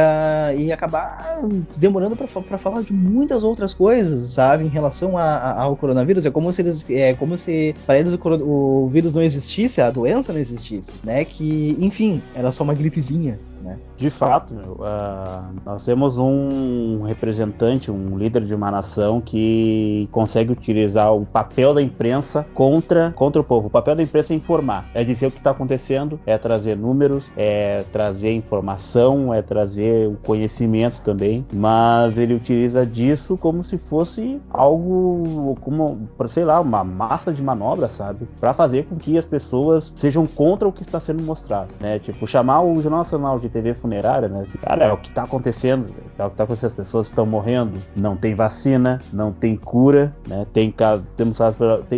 e 0.59 0.73
acabar 0.73 1.39
demorando 1.77 2.17
para 2.17 2.24
falar 2.27 2.83
de 2.83 2.93
muitas 2.93 3.43
outras 3.43 3.73
coisas, 3.75 4.33
sabe, 4.33 4.65
em 4.65 4.69
relação 4.69 5.17
a- 5.19 5.23
a- 5.25 5.63
ao 5.63 5.77
coronavírus. 5.77 6.25
É 6.27 6.31
como 6.31 6.53
se 6.53 6.63
eles, 6.63 6.89
é 6.91 7.15
como 7.15 7.37
se 7.39 7.75
para 7.87 7.99
eles 7.99 8.15
o, 8.15 8.45
o 8.85 8.89
vírus 8.89 9.13
não 9.13 9.23
existisse, 9.23 9.81
a 9.81 9.91
doença 9.91 10.33
não 10.33 10.41
existisse, 10.41 10.93
né? 11.03 11.25
Que, 11.25 11.77
enfim, 11.81 12.21
era 12.35 12.51
só 12.53 12.65
uma 12.65 12.75
gripezinha, 12.75 13.39
né? 13.65 13.79
De 13.97 14.11
fato, 14.11 14.53
meu, 14.53 14.79
ah, 14.83 15.49
nós 15.65 15.85
temos 15.85 16.19
um 16.19 17.03
representante, 17.03 17.91
um 17.91 18.19
líder 18.19 18.45
de 18.45 18.55
uma 18.55 18.71
nação 18.71 19.21
que 19.21 20.09
consegue 20.13 20.53
utilizar 20.53 21.15
o 21.15 21.25
papel 21.25 21.73
da 21.73 21.81
imprensa 21.81 22.47
contra, 22.55 23.13
contra 23.17 23.41
o 23.41 23.45
povo. 23.45 23.69
O 23.69 23.71
papel 23.71 23.97
da 23.97 24.03
imprensa 24.03 24.35
é 24.35 24.37
informar, 24.37 24.91
é 24.93 25.03
dizer 25.03 25.27
o 25.27 25.31
que 25.31 25.39
está 25.39 25.51
acontecendo, 25.51 26.21
é 26.27 26.37
trazer 26.37 26.77
números, 26.77 27.31
é 27.37 27.85
trazer 27.91 28.33
informação, 28.33 29.33
é 29.33 29.41
trazer 29.41 30.09
o 30.09 30.17
conhecimento 30.17 31.01
também, 31.01 31.47
mas 31.53 32.19
ele 32.19 32.35
utiliza 32.35 32.85
disso 32.85 33.39
como 33.39 33.65
se 33.65 33.79
fosse 33.79 34.41
algo, 34.51 35.57
como, 35.63 36.09
sei 36.29 36.45
lá, 36.45 36.61
uma 36.61 36.85
massa 36.85 37.33
de 37.33 37.43
manobra, 37.43 37.89
sabe? 37.89 38.29
Para 38.39 38.53
fazer 38.53 38.85
com 38.85 38.97
que 38.97 39.17
as 39.17 39.25
pessoas 39.25 39.93
sejam 39.97 40.27
contra 40.27 40.69
o 40.69 40.73
que 40.73 40.83
está 40.83 41.01
sendo 41.01 41.23
mostrado, 41.23 41.71
né? 41.81 41.99
Tipo, 41.99 42.27
chamar 42.27 42.63
o 42.63 42.81
Jornal 42.83 43.01
Nacional 43.01 43.39
de 43.39 43.54
TV 43.55 43.73
funerária, 43.75 44.29
né? 44.29 44.45
Cara, 44.61 44.85
é 44.87 44.93
o 44.93 44.97
que 44.97 45.11
tá 45.13 45.23
acontecendo, 45.23 45.87
é 46.19 46.25
o 46.25 46.31
que 46.31 46.37
tá 46.37 46.43
acontecendo, 46.45 46.71
as 46.71 46.77
pessoas 46.77 47.07
estão 47.07 47.25
morrendo, 47.25 47.81
não 47.97 48.17
tem 48.17 48.35
vacina, 48.35 49.01
não 49.13 49.33
tem 49.33 49.57
cura, 49.57 50.13
né? 50.29 50.45
Tem 50.53 50.73
ca- 50.73 51.01
temos 51.17 51.39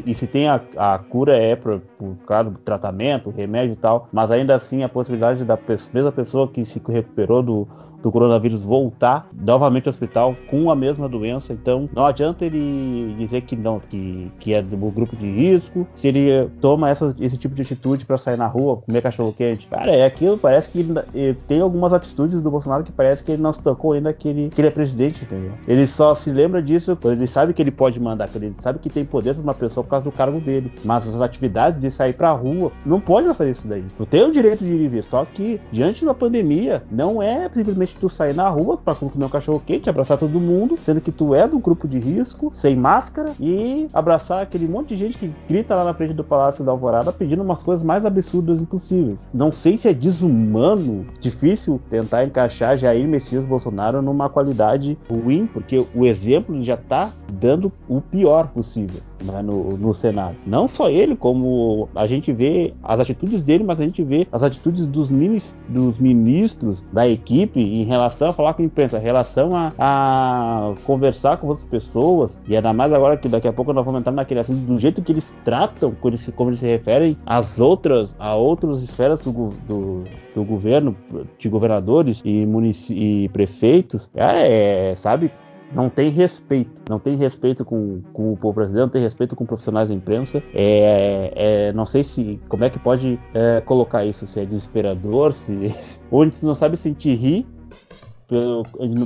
e 0.04 0.14
se 0.14 0.26
tem 0.26 0.48
a, 0.48 0.60
a 0.76 0.98
cura 0.98 1.34
é 1.36 1.56
por, 1.56 1.80
por 1.98 2.16
do 2.52 2.58
tratamento, 2.58 3.30
remédio 3.30 3.72
e 3.72 3.76
tal, 3.76 4.08
mas 4.12 4.30
ainda 4.30 4.54
assim 4.54 4.82
a 4.82 4.88
possibilidade 4.88 5.44
da 5.44 5.56
pe- 5.56 5.76
mesma 5.94 6.12
pessoa 6.12 6.46
que 6.46 6.64
se 6.64 6.80
recuperou 6.86 7.42
do 7.42 7.66
do 8.02 8.10
coronavírus 8.12 8.60
voltar 8.60 9.28
novamente 9.32 9.86
ao 9.86 9.90
hospital 9.90 10.36
com 10.48 10.70
a 10.70 10.76
mesma 10.76 11.08
doença. 11.08 11.52
Então, 11.52 11.88
não 11.94 12.06
adianta 12.06 12.44
ele 12.44 13.14
dizer 13.18 13.42
que 13.42 13.56
não, 13.56 13.80
que, 13.80 14.30
que 14.38 14.54
é 14.54 14.62
do 14.62 14.76
grupo 14.76 15.16
de 15.16 15.30
risco, 15.30 15.86
se 15.94 16.08
ele 16.08 16.48
toma 16.60 16.90
essa, 16.90 17.14
esse 17.20 17.36
tipo 17.36 17.54
de 17.54 17.62
atitude 17.62 18.04
para 18.04 18.18
sair 18.18 18.36
na 18.36 18.46
rua, 18.46 18.76
comer 18.78 19.02
cachorro 19.02 19.32
quente. 19.36 19.66
Cara, 19.66 19.90
é 19.92 20.04
aquilo, 20.04 20.38
parece 20.38 20.68
que 20.70 20.80
ele- 20.80 21.00
ele 21.14 21.34
tem 21.48 21.60
algumas 21.60 21.92
atitudes 21.92 22.40
do 22.40 22.50
Bolsonaro 22.50 22.84
que 22.84 22.92
parece 22.92 23.22
que 23.24 23.32
ele 23.32 23.42
não 23.42 23.52
se 23.52 23.62
tocou 23.62 23.92
ainda 23.92 24.12
que 24.12 24.28
ele, 24.28 24.50
que 24.50 24.60
ele 24.60 24.68
é 24.68 24.70
presidente, 24.70 25.24
entendeu? 25.24 25.52
Ele 25.66 25.86
só 25.86 26.14
se 26.14 26.30
lembra 26.30 26.62
disso 26.62 26.96
quando 27.00 27.14
ele 27.18 27.26
sabe 27.26 27.52
que 27.54 27.62
ele 27.62 27.70
pode 27.70 27.98
mandar, 28.00 28.28
quando 28.28 28.44
ele 28.44 28.54
sabe 28.60 28.78
que 28.78 28.88
tem 28.90 29.04
poder 29.04 29.34
para 29.34 29.42
uma 29.42 29.54
pessoa 29.54 29.82
por 29.84 29.90
causa 29.90 30.04
do 30.04 30.12
cargo 30.12 30.40
dele. 30.40 30.70
Mas 30.84 31.06
as 31.08 31.20
atividades 31.20 31.80
de 31.80 31.90
sair 31.90 32.12
pra 32.12 32.32
rua, 32.32 32.70
não 32.84 33.00
pode 33.00 33.26
fazer 33.34 33.52
isso 33.52 33.66
daí. 33.66 33.84
Tu 33.96 34.06
tem 34.06 34.22
o 34.22 34.32
direito 34.32 34.64
de 34.64 34.88
vir, 34.88 35.04
só 35.04 35.24
que 35.24 35.60
diante 35.72 36.04
da 36.04 36.14
pandemia, 36.14 36.82
não 36.90 37.22
é 37.22 37.48
simplesmente 37.52 37.95
tu 37.96 38.08
sair 38.08 38.34
na 38.34 38.48
rua 38.48 38.76
pra 38.76 38.94
comer 38.94 39.24
um 39.24 39.28
cachorro 39.28 39.62
quente, 39.64 39.90
abraçar 39.90 40.18
todo 40.18 40.40
mundo, 40.40 40.78
sendo 40.84 41.00
que 41.00 41.12
tu 41.12 41.34
é 41.34 41.46
do 41.46 41.58
grupo 41.58 41.88
de 41.88 41.98
risco, 41.98 42.50
sem 42.54 42.76
máscara, 42.76 43.32
e 43.40 43.88
abraçar 43.92 44.42
aquele 44.42 44.68
monte 44.68 44.88
de 44.88 44.96
gente 44.96 45.18
que 45.18 45.32
grita 45.48 45.74
lá 45.74 45.84
na 45.84 45.94
frente 45.94 46.14
do 46.14 46.24
Palácio 46.24 46.64
da 46.64 46.72
Alvorada 46.72 47.12
pedindo 47.12 47.42
umas 47.42 47.62
coisas 47.62 47.84
mais 47.84 48.04
absurdas 48.04 48.60
impossíveis. 48.60 49.18
Não 49.32 49.52
sei 49.52 49.76
se 49.76 49.88
é 49.88 49.94
desumano, 49.94 51.06
difícil 51.20 51.80
tentar 51.90 52.24
encaixar 52.24 52.78
Jair 52.78 53.06
Messias 53.06 53.44
Bolsonaro 53.44 54.02
numa 54.02 54.28
qualidade 54.28 54.98
ruim, 55.10 55.46
porque 55.46 55.84
o 55.94 56.06
exemplo 56.06 56.62
já 56.62 56.76
tá 56.76 57.10
dando 57.32 57.72
o 57.88 58.00
pior 58.00 58.48
possível 58.48 59.00
né, 59.24 59.42
no, 59.42 59.76
no 59.76 59.94
Senado. 59.94 60.36
Não 60.46 60.68
só 60.68 60.90
ele, 60.90 61.16
como 61.16 61.88
a 61.94 62.06
gente 62.06 62.32
vê 62.32 62.74
as 62.82 63.00
atitudes 63.00 63.42
dele, 63.42 63.64
mas 63.64 63.80
a 63.80 63.84
gente 63.84 64.02
vê 64.02 64.26
as 64.30 64.42
atitudes 64.42 64.86
dos, 64.86 65.10
minis, 65.10 65.56
dos 65.68 65.98
ministros 65.98 66.82
da 66.92 67.08
equipe 67.08 67.60
em 67.82 67.84
relação 67.84 68.28
a 68.28 68.32
falar 68.32 68.54
com 68.54 68.62
a 68.62 68.64
imprensa, 68.64 68.98
em 68.98 69.02
relação 69.02 69.50
a, 69.54 69.72
a 69.78 70.74
conversar 70.84 71.36
com 71.38 71.46
outras 71.48 71.66
pessoas, 71.66 72.38
e 72.46 72.56
ainda 72.56 72.72
mais 72.72 72.92
agora 72.92 73.16
que 73.16 73.28
daqui 73.28 73.48
a 73.48 73.52
pouco 73.52 73.72
nós 73.72 73.84
vamos 73.84 74.00
entrar 74.00 74.12
naquele 74.12 74.40
assunto, 74.40 74.60
do 74.60 74.78
jeito 74.78 75.02
que 75.02 75.12
eles 75.12 75.34
tratam, 75.44 75.94
quando 76.00 76.14
eles, 76.14 76.32
como 76.34 76.50
eles 76.50 76.60
se 76.60 76.66
referem 76.66 77.16
às 77.26 77.60
outras, 77.60 78.14
a 78.18 78.34
outras 78.34 78.82
esferas 78.82 79.24
do, 79.24 79.50
do, 79.66 80.04
do 80.34 80.44
governo, 80.44 80.96
de 81.38 81.48
governadores 81.48 82.22
e, 82.24 82.46
e 82.90 83.28
prefeitos, 83.30 84.08
é, 84.14 84.94
sabe? 84.96 85.30
não 85.72 85.88
tem 85.88 86.10
respeito, 86.10 86.70
não 86.88 86.98
tem 86.98 87.16
respeito 87.16 87.64
com, 87.64 88.00
com 88.12 88.32
o 88.32 88.36
povo 88.36 88.54
brasileiro, 88.54 88.86
não 88.86 88.92
tem 88.92 89.02
respeito 89.02 89.34
com 89.34 89.44
profissionais 89.44 89.88
da 89.88 89.94
imprensa. 89.94 90.42
É, 90.54 91.32
é, 91.34 91.72
não 91.72 91.86
sei 91.86 92.02
se 92.02 92.40
como 92.48 92.64
é 92.64 92.70
que 92.70 92.78
pode 92.78 93.18
é, 93.34 93.60
colocar 93.60 94.04
isso, 94.04 94.26
se 94.26 94.40
é 94.40 94.44
desesperador, 94.44 95.32
se 95.32 95.52
a 96.12 96.24
gente 96.24 96.44
não 96.44 96.54
sabe 96.54 96.76
sentir 96.76 97.14
rir 97.14 97.46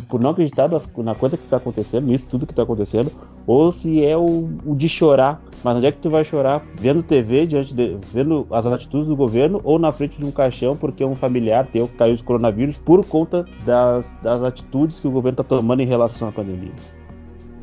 por 0.09 0.21
não 0.21 0.31
acreditar 0.31 0.69
na 0.69 1.15
coisa 1.15 1.37
que 1.37 1.45
está 1.45 1.59
acontecendo, 1.59 2.07
nisso 2.07 2.29
tudo 2.29 2.47
que 2.47 2.53
está 2.53 2.63
acontecendo, 2.63 3.11
ou 3.47 3.71
se 3.71 4.05
é 4.05 4.17
o, 4.17 4.49
o, 4.65 4.75
de 4.75 4.89
chorar. 4.89 5.43
Mas 5.63 5.77
onde 5.77 5.87
é 5.87 5.93
que 5.93 5.99
tu 5.99 6.09
vai 6.09 6.25
chorar? 6.25 6.65
Vendo 6.77 7.03
TV, 7.03 7.47
diante 7.47 7.75
de, 7.75 7.99
vendo 8.13 8.47
as 8.51 8.65
atitudes 8.65 9.09
do 9.09 9.17
governo, 9.17 9.61
ou 9.63 9.79
na 9.79 9.93
frente 9.93 10.19
de 10.19 10.25
um 10.25 10.31
caixão 10.31 10.77
porque 10.77 11.05
um 11.05 11.15
familiar 11.15 11.67
teu 11.67 11.89
caiu 11.89 12.17
de 12.17 12.23
coronavírus 12.23 12.79
por 12.79 13.05
conta 13.05 13.45
das, 13.65 14.07
das 14.23 14.43
atitudes 14.43 15.01
que 15.01 15.09
o 15.09 15.11
governo 15.11 15.41
está 15.41 15.45
tomando 15.45 15.81
em 15.81 15.87
relação 15.87 16.29
à 16.29 16.33
pandemia. 16.33 16.73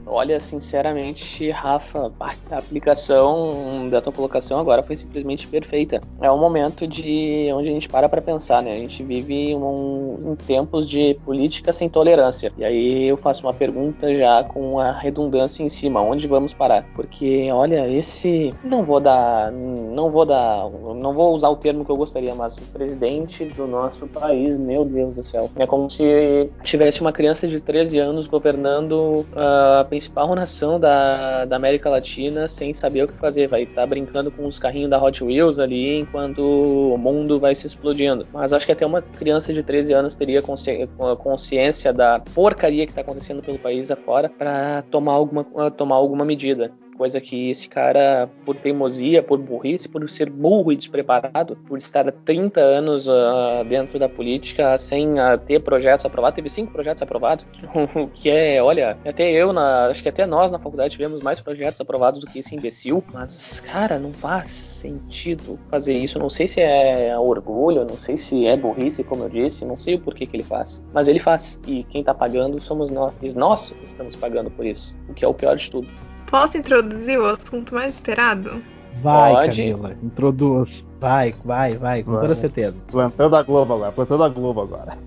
Olha, 0.10 0.40
sinceramente, 0.40 1.50
Rafa, 1.52 2.12
a 2.20 2.58
aplicação 2.58 3.90
da 3.90 4.02
tua 4.02 4.14
colocação 4.14 4.60
agora 4.60 4.82
foi 4.82 4.96
simplesmente 4.96 5.48
perfeita. 5.48 6.02
É 6.22 6.32
um 6.32 6.38
momento 6.38 6.88
de 6.88 7.50
onde 7.54 7.70
a 7.70 7.74
gente 7.74 7.90
para 7.90 8.08
para 8.08 8.22
pensar, 8.22 8.64
né? 8.64 8.74
A 8.74 8.80
gente 8.80 9.04
vive 9.04 9.54
um, 9.56 10.32
em 10.32 10.36
tempos 10.36 10.90
de 10.90 11.16
política 11.26 11.74
sem 11.74 11.90
tolerância. 11.90 12.52
E 12.58 12.64
aí 12.64 13.04
eu 13.08 13.18
faço 13.18 13.44
uma 13.46 13.54
pergunta 13.54 14.14
já 14.16 14.44
com 14.44 14.80
a 14.80 14.92
redundância 14.92 15.64
em 15.64 15.70
cima, 15.70 16.02
onde 16.02 16.28
vamos 16.28 16.54
parar? 16.54 16.86
Porque 16.96 17.50
olha, 17.52 17.88
esse 17.90 18.54
não 18.64 18.84
vou 18.84 19.00
dar, 19.00 19.52
não 19.52 20.10
vou 20.10 20.26
dar, 20.26 20.70
não 20.96 21.14
vou 21.14 21.34
usar 21.34 21.50
o 21.50 21.56
termo 21.56 21.84
que 21.84 21.92
eu 21.92 21.98
gostaria, 21.98 22.34
mas 22.34 22.56
o 22.58 22.62
presidente 22.72 23.46
do 23.46 23.68
nosso 23.68 24.08
país, 24.08 24.58
meu 24.58 24.86
Deus 24.86 25.16
do 25.16 25.24
céu, 25.24 25.50
é 25.58 25.66
como 25.66 25.90
se 25.90 26.50
tivesse 26.64 27.02
uma 27.02 27.12
criança 27.12 27.48
de 27.48 27.60
13 27.60 28.00
anos 28.00 28.28
governando 28.28 29.26
a 29.36 29.82
uh, 29.86 29.97
principal 29.98 30.36
nação 30.36 30.80
da, 30.80 31.44
da 31.46 31.56
América 31.56 31.90
Latina 31.90 32.48
sem 32.48 32.72
saber 32.72 33.04
o 33.04 33.08
que 33.08 33.16
fazer. 33.16 33.48
Vai 33.48 33.64
estar 33.64 33.82
tá 33.82 33.88
brincando 33.88 34.30
com 34.30 34.46
os 34.46 34.60
carrinhos 34.60 34.92
da 34.92 35.02
Hot 35.02 35.24
Wheels 35.24 35.58
ali 35.58 35.98
enquanto 35.98 36.40
o 36.40 36.98
mundo 36.98 37.40
vai 37.40 37.56
se 37.56 37.66
explodindo. 37.66 38.28
Mas 38.32 38.54
acho 38.54 38.66
que 38.66 38.72
até 38.72 38.86
uma 38.86 39.02
criança 39.02 39.52
de 39.52 39.64
13 39.64 39.94
anos 39.94 40.14
teria 40.14 40.40
consci 40.42 40.88
consciência 41.18 41.92
da 41.92 42.20
porcaria 42.20 42.86
que 42.86 42.92
está 42.92 43.02
acontecendo 43.02 43.42
pelo 43.42 43.58
país 43.58 43.90
afora 43.90 44.30
para 44.30 44.84
tomar 44.84 45.14
alguma, 45.14 45.72
tomar 45.72 45.96
alguma 45.96 46.24
medida. 46.24 46.72
Coisa 46.98 47.22
que 47.22 47.52
esse 47.52 47.70
cara, 47.70 48.30
por 48.46 48.56
teimosia, 48.56 49.22
por 49.22 49.38
burrice, 49.38 49.88
por 49.88 50.08
ser 50.10 50.30
burro 50.30 50.72
e 50.72 50.76
despreparado, 50.76 51.56
por 51.68 51.78
estar 51.78 52.08
há 52.08 52.12
30 52.12 52.60
anos 52.60 53.08
uh, 53.08 53.64
dentro 53.68 54.00
da 54.00 54.10
política 54.10 54.78
sem 54.78 55.14
uh, 55.14 55.38
ter 55.46 55.60
projetos 55.60 56.06
aprovados, 56.06 56.36
teve 56.36 56.50
cinco 56.50 56.72
projetos 56.72 57.04
aprovados, 57.04 57.46
o 57.96 58.08
que 58.08 58.30
é, 58.30 58.62
olha, 58.62 58.98
até 59.06 59.32
eu, 59.32 59.54
na, 59.54 59.88
acho 59.88 60.02
que 60.02 60.10
até 60.10 60.26
nós 60.26 60.50
na 60.50 60.60
faculdade 60.60 60.92
tivemos 60.92 61.22
mais 61.22 61.40
projetos 61.40 61.80
aprovados 61.80 62.20
do 62.20 62.28
que 62.28 62.40
esse 62.40 62.56
imbecil, 62.56 63.04
mas, 63.14 63.60
cara, 63.60 64.00
não 64.00 64.12
faz 64.12 64.50
sentido 64.52 65.60
fazer 65.70 65.98
isso. 65.98 66.20
Não 66.20 66.30
sei 66.30 66.48
se 66.48 66.62
é 66.62 67.18
orgulho, 67.18 67.86
não 67.86 67.98
sei 67.98 68.18
se 68.18 68.46
é 68.46 68.56
burrice, 68.56 69.04
como 69.04 69.24
eu 69.24 69.30
disse, 69.30 69.66
não 69.66 69.78
sei 69.78 69.96
o 69.96 70.00
porquê 70.00 70.26
que 70.26 70.36
ele 70.36 70.44
faz, 70.44 70.84
mas 70.94 71.08
ele 71.08 71.20
faz. 71.20 71.60
E 71.68 71.84
quem 71.84 72.04
tá 72.04 72.14
pagando 72.14 72.60
somos 72.60 72.90
nós, 72.90 73.18
e 73.22 73.36
nós 73.38 73.76
estamos 73.84 74.16
pagando 74.16 74.50
por 74.52 74.66
isso, 74.66 74.96
o 75.10 75.14
que 75.14 75.24
é 75.24 75.28
o 75.28 75.34
pior 75.34 75.56
de 75.56 75.70
tudo. 75.70 75.88
Posso 76.28 76.58
introduzir 76.58 77.20
o 77.20 77.26
assunto 77.26 77.74
mais 77.74 77.96
esperado? 77.96 78.62
Vai, 79.02 79.34
Pode. 79.34 79.62
Camila, 79.62 79.96
introduz. 80.02 80.86
Vai, 81.00 81.34
vai, 81.46 81.78
vai, 81.78 82.04
com 82.04 82.18
toda 82.18 82.36
certeza. 82.36 82.76
Plantando 82.88 83.36
a 83.36 83.44
Globo 83.44 83.76
agora, 83.76 83.92
plantando 83.92 84.24
a 84.24 84.30
Globo 84.30 84.62
agora. 84.62 84.98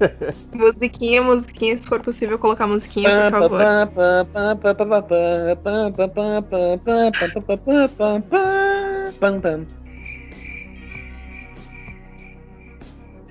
musiquinha, 0.55 1.23
musiquinha, 1.23 1.77
se 1.77 1.87
for 1.87 2.01
possível 2.01 2.39
colocar 2.39 2.67
musiquinha, 2.67 3.31
por 3.31 3.41
favor. 3.41 3.61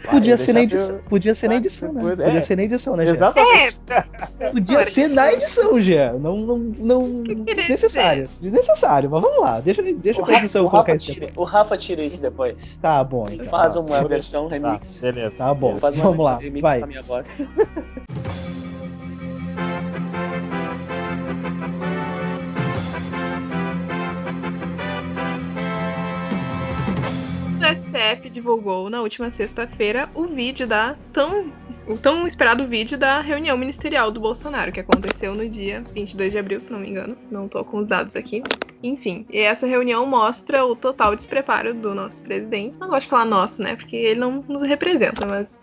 Podia 0.10 0.38
ser, 0.38 0.54
na 0.54 0.62
edição, 0.62 1.00
podia 1.10 1.36
ser 1.36 1.48
na 1.50 1.56
edição, 1.56 1.94
né? 1.94 2.02
Podia 2.02 2.38
é. 2.38 2.42
ser 2.42 2.56
na 2.56 2.64
edição, 2.64 2.96
né, 2.96 3.06
Gê? 3.06 3.12
Exatamente. 3.12 3.80
É. 4.40 4.50
Podia 4.50 4.86
ser 4.86 5.08
na 5.08 5.34
edição, 5.34 5.82
Gê. 5.82 6.12
Não, 6.14 6.38
não, 6.38 6.58
não 6.58 7.24
desnecessário. 7.46 8.30
Desnecessário, 8.42 9.10
mas 9.10 9.22
vamos 9.22 9.40
lá. 9.40 9.60
Deixa, 9.60 9.82
deixa 9.82 10.22
pra 10.22 10.38
edição 10.38 10.66
o 10.66 10.70
colocar 10.70 10.96
isso. 10.96 11.14
O 11.36 11.44
Rafa 11.44 11.78
tira 11.78 12.04
isso 12.04 12.22
depois. 12.22 12.78
Tá 12.82 13.04
bom. 13.04 13.28
Então. 13.32 13.46
Faz 13.46 13.76
uma 13.76 14.08
versão 14.08 14.48
remix. 14.48 15.02
Tá, 15.02 15.12
beleza. 15.12 15.36
Tá 15.38 15.54
bom. 15.54 15.78
Faz 15.78 15.96
uma 15.96 16.04
vamos 16.04 16.26
lá. 16.26 16.38
remix 16.38 16.62
Vai. 16.62 16.80
com 16.80 16.86
a 16.86 16.88
minha 16.88 17.02
voz. 17.02 17.28
STF 28.00 28.30
divulgou 28.30 28.90
na 28.90 29.02
última 29.02 29.30
sexta-feira 29.30 30.10
o 30.16 30.26
vídeo 30.26 30.66
da 30.66 30.96
tão, 31.12 31.52
o 31.88 31.98
tão 31.98 32.26
esperado 32.26 32.66
vídeo 32.66 32.98
da 32.98 33.20
reunião 33.20 33.58
ministerial 33.58 34.10
do 34.10 34.22
Bolsonaro, 34.22 34.72
que 34.72 34.80
aconteceu 34.80 35.36
no 35.36 35.48
dia 35.48 35.84
22 35.94 36.32
de 36.32 36.38
abril, 36.38 36.62
se 36.62 36.72
não 36.72 36.80
me 36.80 36.90
engano. 36.90 37.18
Não 37.30 37.50
tô 37.50 37.64
com 37.66 37.80
os 37.80 37.88
dados 37.88 38.16
aqui. 38.16 38.42
Enfim, 38.82 39.26
e 39.30 39.40
essa 39.40 39.68
reunião 39.68 40.06
mostra 40.06 40.66
o 40.66 40.76
total 40.76 41.14
despreparo 41.14 41.74
do 41.74 41.94
nosso 41.94 42.24
presidente. 42.24 42.80
Não 42.80 42.88
gosto 42.88 43.04
de 43.04 43.10
falar 43.10 43.26
nosso, 43.26 43.62
né? 43.62 43.76
Porque 43.76 43.96
ele 43.98 44.20
não 44.20 44.44
nos 44.48 44.62
representa, 44.62 45.26
mas 45.26 45.59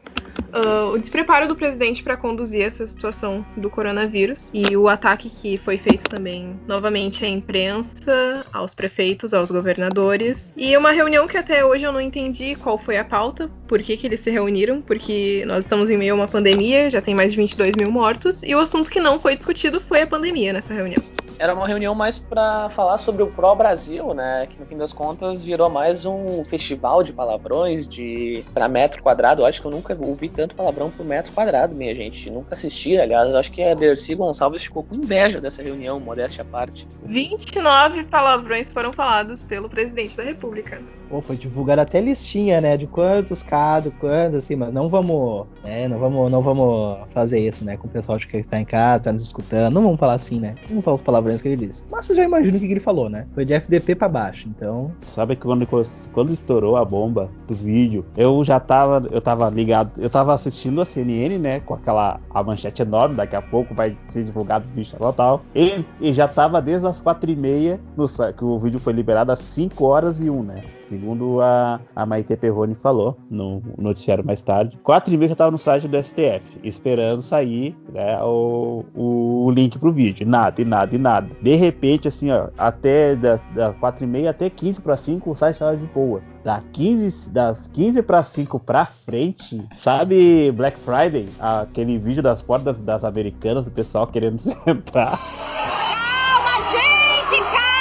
uh, 0.56 0.92
o 0.92 0.98
despreparo 0.98 1.46
do 1.48 1.56
presidente 1.56 2.02
para 2.02 2.16
conduzir 2.16 2.62
essa 2.62 2.86
situação 2.86 3.44
do 3.56 3.68
coronavírus 3.68 4.50
e 4.52 4.76
o 4.76 4.88
ataque 4.88 5.30
que 5.30 5.58
foi 5.58 5.78
feito 5.78 6.08
também 6.08 6.58
novamente 6.66 7.24
à 7.24 7.28
imprensa, 7.28 8.44
aos 8.52 8.74
prefeitos, 8.74 9.34
aos 9.34 9.50
governadores. 9.50 10.52
E 10.56 10.76
uma 10.76 10.92
reunião 10.92 11.26
que 11.26 11.36
até 11.36 11.64
hoje 11.64 11.84
eu 11.84 11.92
não 11.92 12.00
entendi 12.00 12.54
qual 12.56 12.78
foi 12.78 12.96
a 12.96 13.04
pauta, 13.04 13.50
por 13.68 13.80
que, 13.80 13.96
que 13.96 14.06
eles 14.06 14.20
se 14.20 14.30
reuniram, 14.30 14.80
porque 14.80 15.44
nós 15.46 15.64
estamos 15.64 15.90
em 15.90 15.96
meio 15.96 16.14
a 16.14 16.16
uma 16.16 16.28
pandemia, 16.28 16.88
já 16.90 17.00
tem 17.00 17.14
mais 17.14 17.32
de 17.32 17.36
22 17.36 17.74
mil 17.76 17.90
mortos 17.90 18.42
e 18.42 18.54
o 18.54 18.58
assunto 18.58 18.90
que 18.90 19.00
não 19.00 19.20
foi 19.20 19.34
discutido 19.34 19.80
foi 19.80 20.02
a 20.02 20.06
pandemia 20.06 20.52
nessa 20.52 20.74
reunião 20.74 21.02
era 21.38 21.54
uma 21.54 21.66
reunião 21.66 21.94
mais 21.94 22.18
para 22.18 22.68
falar 22.70 22.98
sobre 22.98 23.22
o 23.22 23.26
Pro 23.26 23.54
Brasil, 23.54 24.14
né? 24.14 24.46
Que 24.46 24.58
no 24.58 24.66
fim 24.66 24.76
das 24.76 24.92
contas 24.92 25.42
virou 25.42 25.68
mais 25.68 26.04
um 26.04 26.44
festival 26.44 27.02
de 27.02 27.12
palavrões 27.12 27.86
de 27.86 28.44
para 28.52 28.68
metro 28.68 29.02
quadrado. 29.02 29.42
Eu 29.42 29.46
acho 29.46 29.60
que 29.60 29.66
eu 29.66 29.70
nunca 29.70 29.96
ouvi 29.98 30.28
tanto 30.28 30.54
palavrão 30.54 30.90
por 30.90 31.04
metro 31.04 31.32
quadrado, 31.32 31.74
minha 31.74 31.94
gente. 31.94 32.30
Nunca 32.30 32.54
assisti, 32.54 32.98
aliás, 32.98 33.34
acho 33.34 33.52
que 33.52 33.62
a 33.62 33.74
Dercy 33.74 34.14
Gonçalves 34.14 34.62
ficou 34.62 34.82
com 34.82 34.94
inveja 34.94 35.40
dessa 35.40 35.62
reunião, 35.62 36.00
modéstia 36.00 36.42
à 36.42 36.44
parte. 36.44 36.86
29 37.04 38.04
palavrões 38.04 38.70
foram 38.70 38.92
falados 38.92 39.42
pelo 39.44 39.68
presidente 39.68 40.16
da 40.16 40.22
República. 40.22 40.80
Pô, 41.08 41.20
foi 41.20 41.36
divulgar 41.36 41.78
até 41.78 42.00
listinha, 42.00 42.60
né? 42.60 42.76
De 42.76 42.86
quantos 42.86 43.42
cada, 43.42 43.90
quantos, 43.90 44.38
assim, 44.38 44.56
mas 44.56 44.72
não 44.72 44.88
vamos, 44.88 45.46
né? 45.62 45.88
Não 45.88 45.98
vamos, 45.98 46.30
não 46.30 46.42
vamos 46.42 46.98
fazer 47.10 47.40
isso, 47.40 47.64
né? 47.64 47.76
Com 47.76 47.86
o 47.86 47.90
pessoal 47.90 48.18
que 48.18 48.36
está 48.36 48.60
em 48.60 48.64
casa, 48.64 49.04
tá 49.04 49.12
nos 49.12 49.22
escutando. 49.22 49.72
Não 49.72 49.82
vamos 49.82 50.00
falar 50.00 50.14
assim, 50.14 50.40
né? 50.40 50.54
Não 50.62 50.68
vamos 50.70 50.84
falar 50.84 50.96
os 50.96 51.02
palavrões 51.02 51.40
que 51.40 51.48
ele 51.48 51.66
disse. 51.66 51.84
Mas 51.90 52.06
você 52.06 52.14
já 52.14 52.24
imagina 52.24 52.56
o 52.56 52.60
que 52.60 52.66
ele 52.66 52.80
falou, 52.80 53.08
né? 53.08 53.26
Foi 53.34 53.44
de 53.44 53.52
FDP 53.52 53.94
para 53.94 54.08
baixo, 54.08 54.48
então. 54.48 54.90
Sabe 55.02 55.36
que 55.36 55.42
quando, 55.42 55.66
quando 56.12 56.32
estourou 56.32 56.76
a 56.76 56.84
bomba 56.84 57.30
do 57.46 57.54
vídeo, 57.54 58.04
eu 58.16 58.44
já 58.44 58.58
tava, 58.58 59.08
eu 59.10 59.20
tava 59.20 59.48
ligado, 59.48 59.92
eu 59.98 60.10
tava 60.10 60.34
assistindo 60.34 60.80
a 60.80 60.84
CNN, 60.84 61.38
né? 61.38 61.60
Com 61.60 61.74
aquela 61.74 62.20
a 62.30 62.42
manchete 62.42 62.82
enorme, 62.82 63.14
daqui 63.14 63.36
a 63.36 63.42
pouco 63.42 63.74
vai 63.74 63.96
ser 64.08 64.24
divulgado 64.24 64.66
o 64.66 64.74
vídeo 64.74 64.96
tal, 64.98 65.12
tal. 65.12 65.42
E, 65.54 65.84
já 66.12 66.28
tava 66.28 66.60
desde 66.60 66.86
as 66.86 67.00
quatro 67.00 67.30
e 67.30 67.36
meia, 67.36 67.80
no, 67.96 68.08
que 68.08 68.44
o 68.44 68.58
vídeo 68.58 68.78
foi 68.78 68.92
liberado 68.92 69.32
às 69.32 69.38
5 69.38 69.84
horas 69.84 70.20
e 70.20 70.30
1, 70.30 70.42
né? 70.42 70.62
Segundo 70.88 71.40
a, 71.40 71.80
a 71.94 72.06
Maite 72.06 72.36
Perrone 72.36 72.74
falou 72.74 73.16
no 73.30 73.62
noticiário 73.76 74.24
mais 74.24 74.42
tarde. 74.42 74.78
Quatro 74.82 75.12
e 75.12 75.16
meia 75.16 75.28
já 75.28 75.32
estava 75.34 75.50
no 75.50 75.58
site 75.58 75.88
do 75.88 76.02
STF, 76.02 76.42
esperando 76.62 77.22
sair 77.22 77.76
né, 77.92 78.22
o, 78.22 78.84
o 78.94 79.50
link 79.50 79.78
pro 79.78 79.92
vídeo. 79.92 80.26
Nada, 80.26 80.60
e 80.60 80.64
nada, 80.64 80.94
e 80.94 80.98
nada. 80.98 81.28
De 81.42 81.54
repente, 81.54 82.08
assim, 82.08 82.30
ó, 82.30 82.48
até 82.56 83.16
das, 83.16 83.40
das 83.54 83.76
quatro 83.76 84.04
e 84.04 84.06
meia 84.06 84.30
até 84.30 84.48
15 84.48 84.80
para 84.80 84.96
5 84.96 85.30
o 85.30 85.34
site 85.34 85.54
estava 85.54 85.76
de 85.76 85.86
boa. 85.86 86.22
Da 86.44 86.62
15, 86.72 87.30
das 87.32 87.66
15 87.66 88.02
para 88.02 88.22
5 88.22 88.60
para 88.60 88.84
frente, 88.84 89.60
sabe 89.74 90.52
Black 90.52 90.78
Friday? 90.78 91.28
Aquele 91.40 91.98
vídeo 91.98 92.22
das 92.22 92.42
portas 92.42 92.78
das 92.78 93.04
americanas, 93.04 93.64
do 93.64 93.70
pessoal 93.70 94.06
querendo 94.06 94.40
entrar. 94.66 95.18
Calma, 95.18 96.62
gente, 96.62 97.42
calma! 97.50 97.76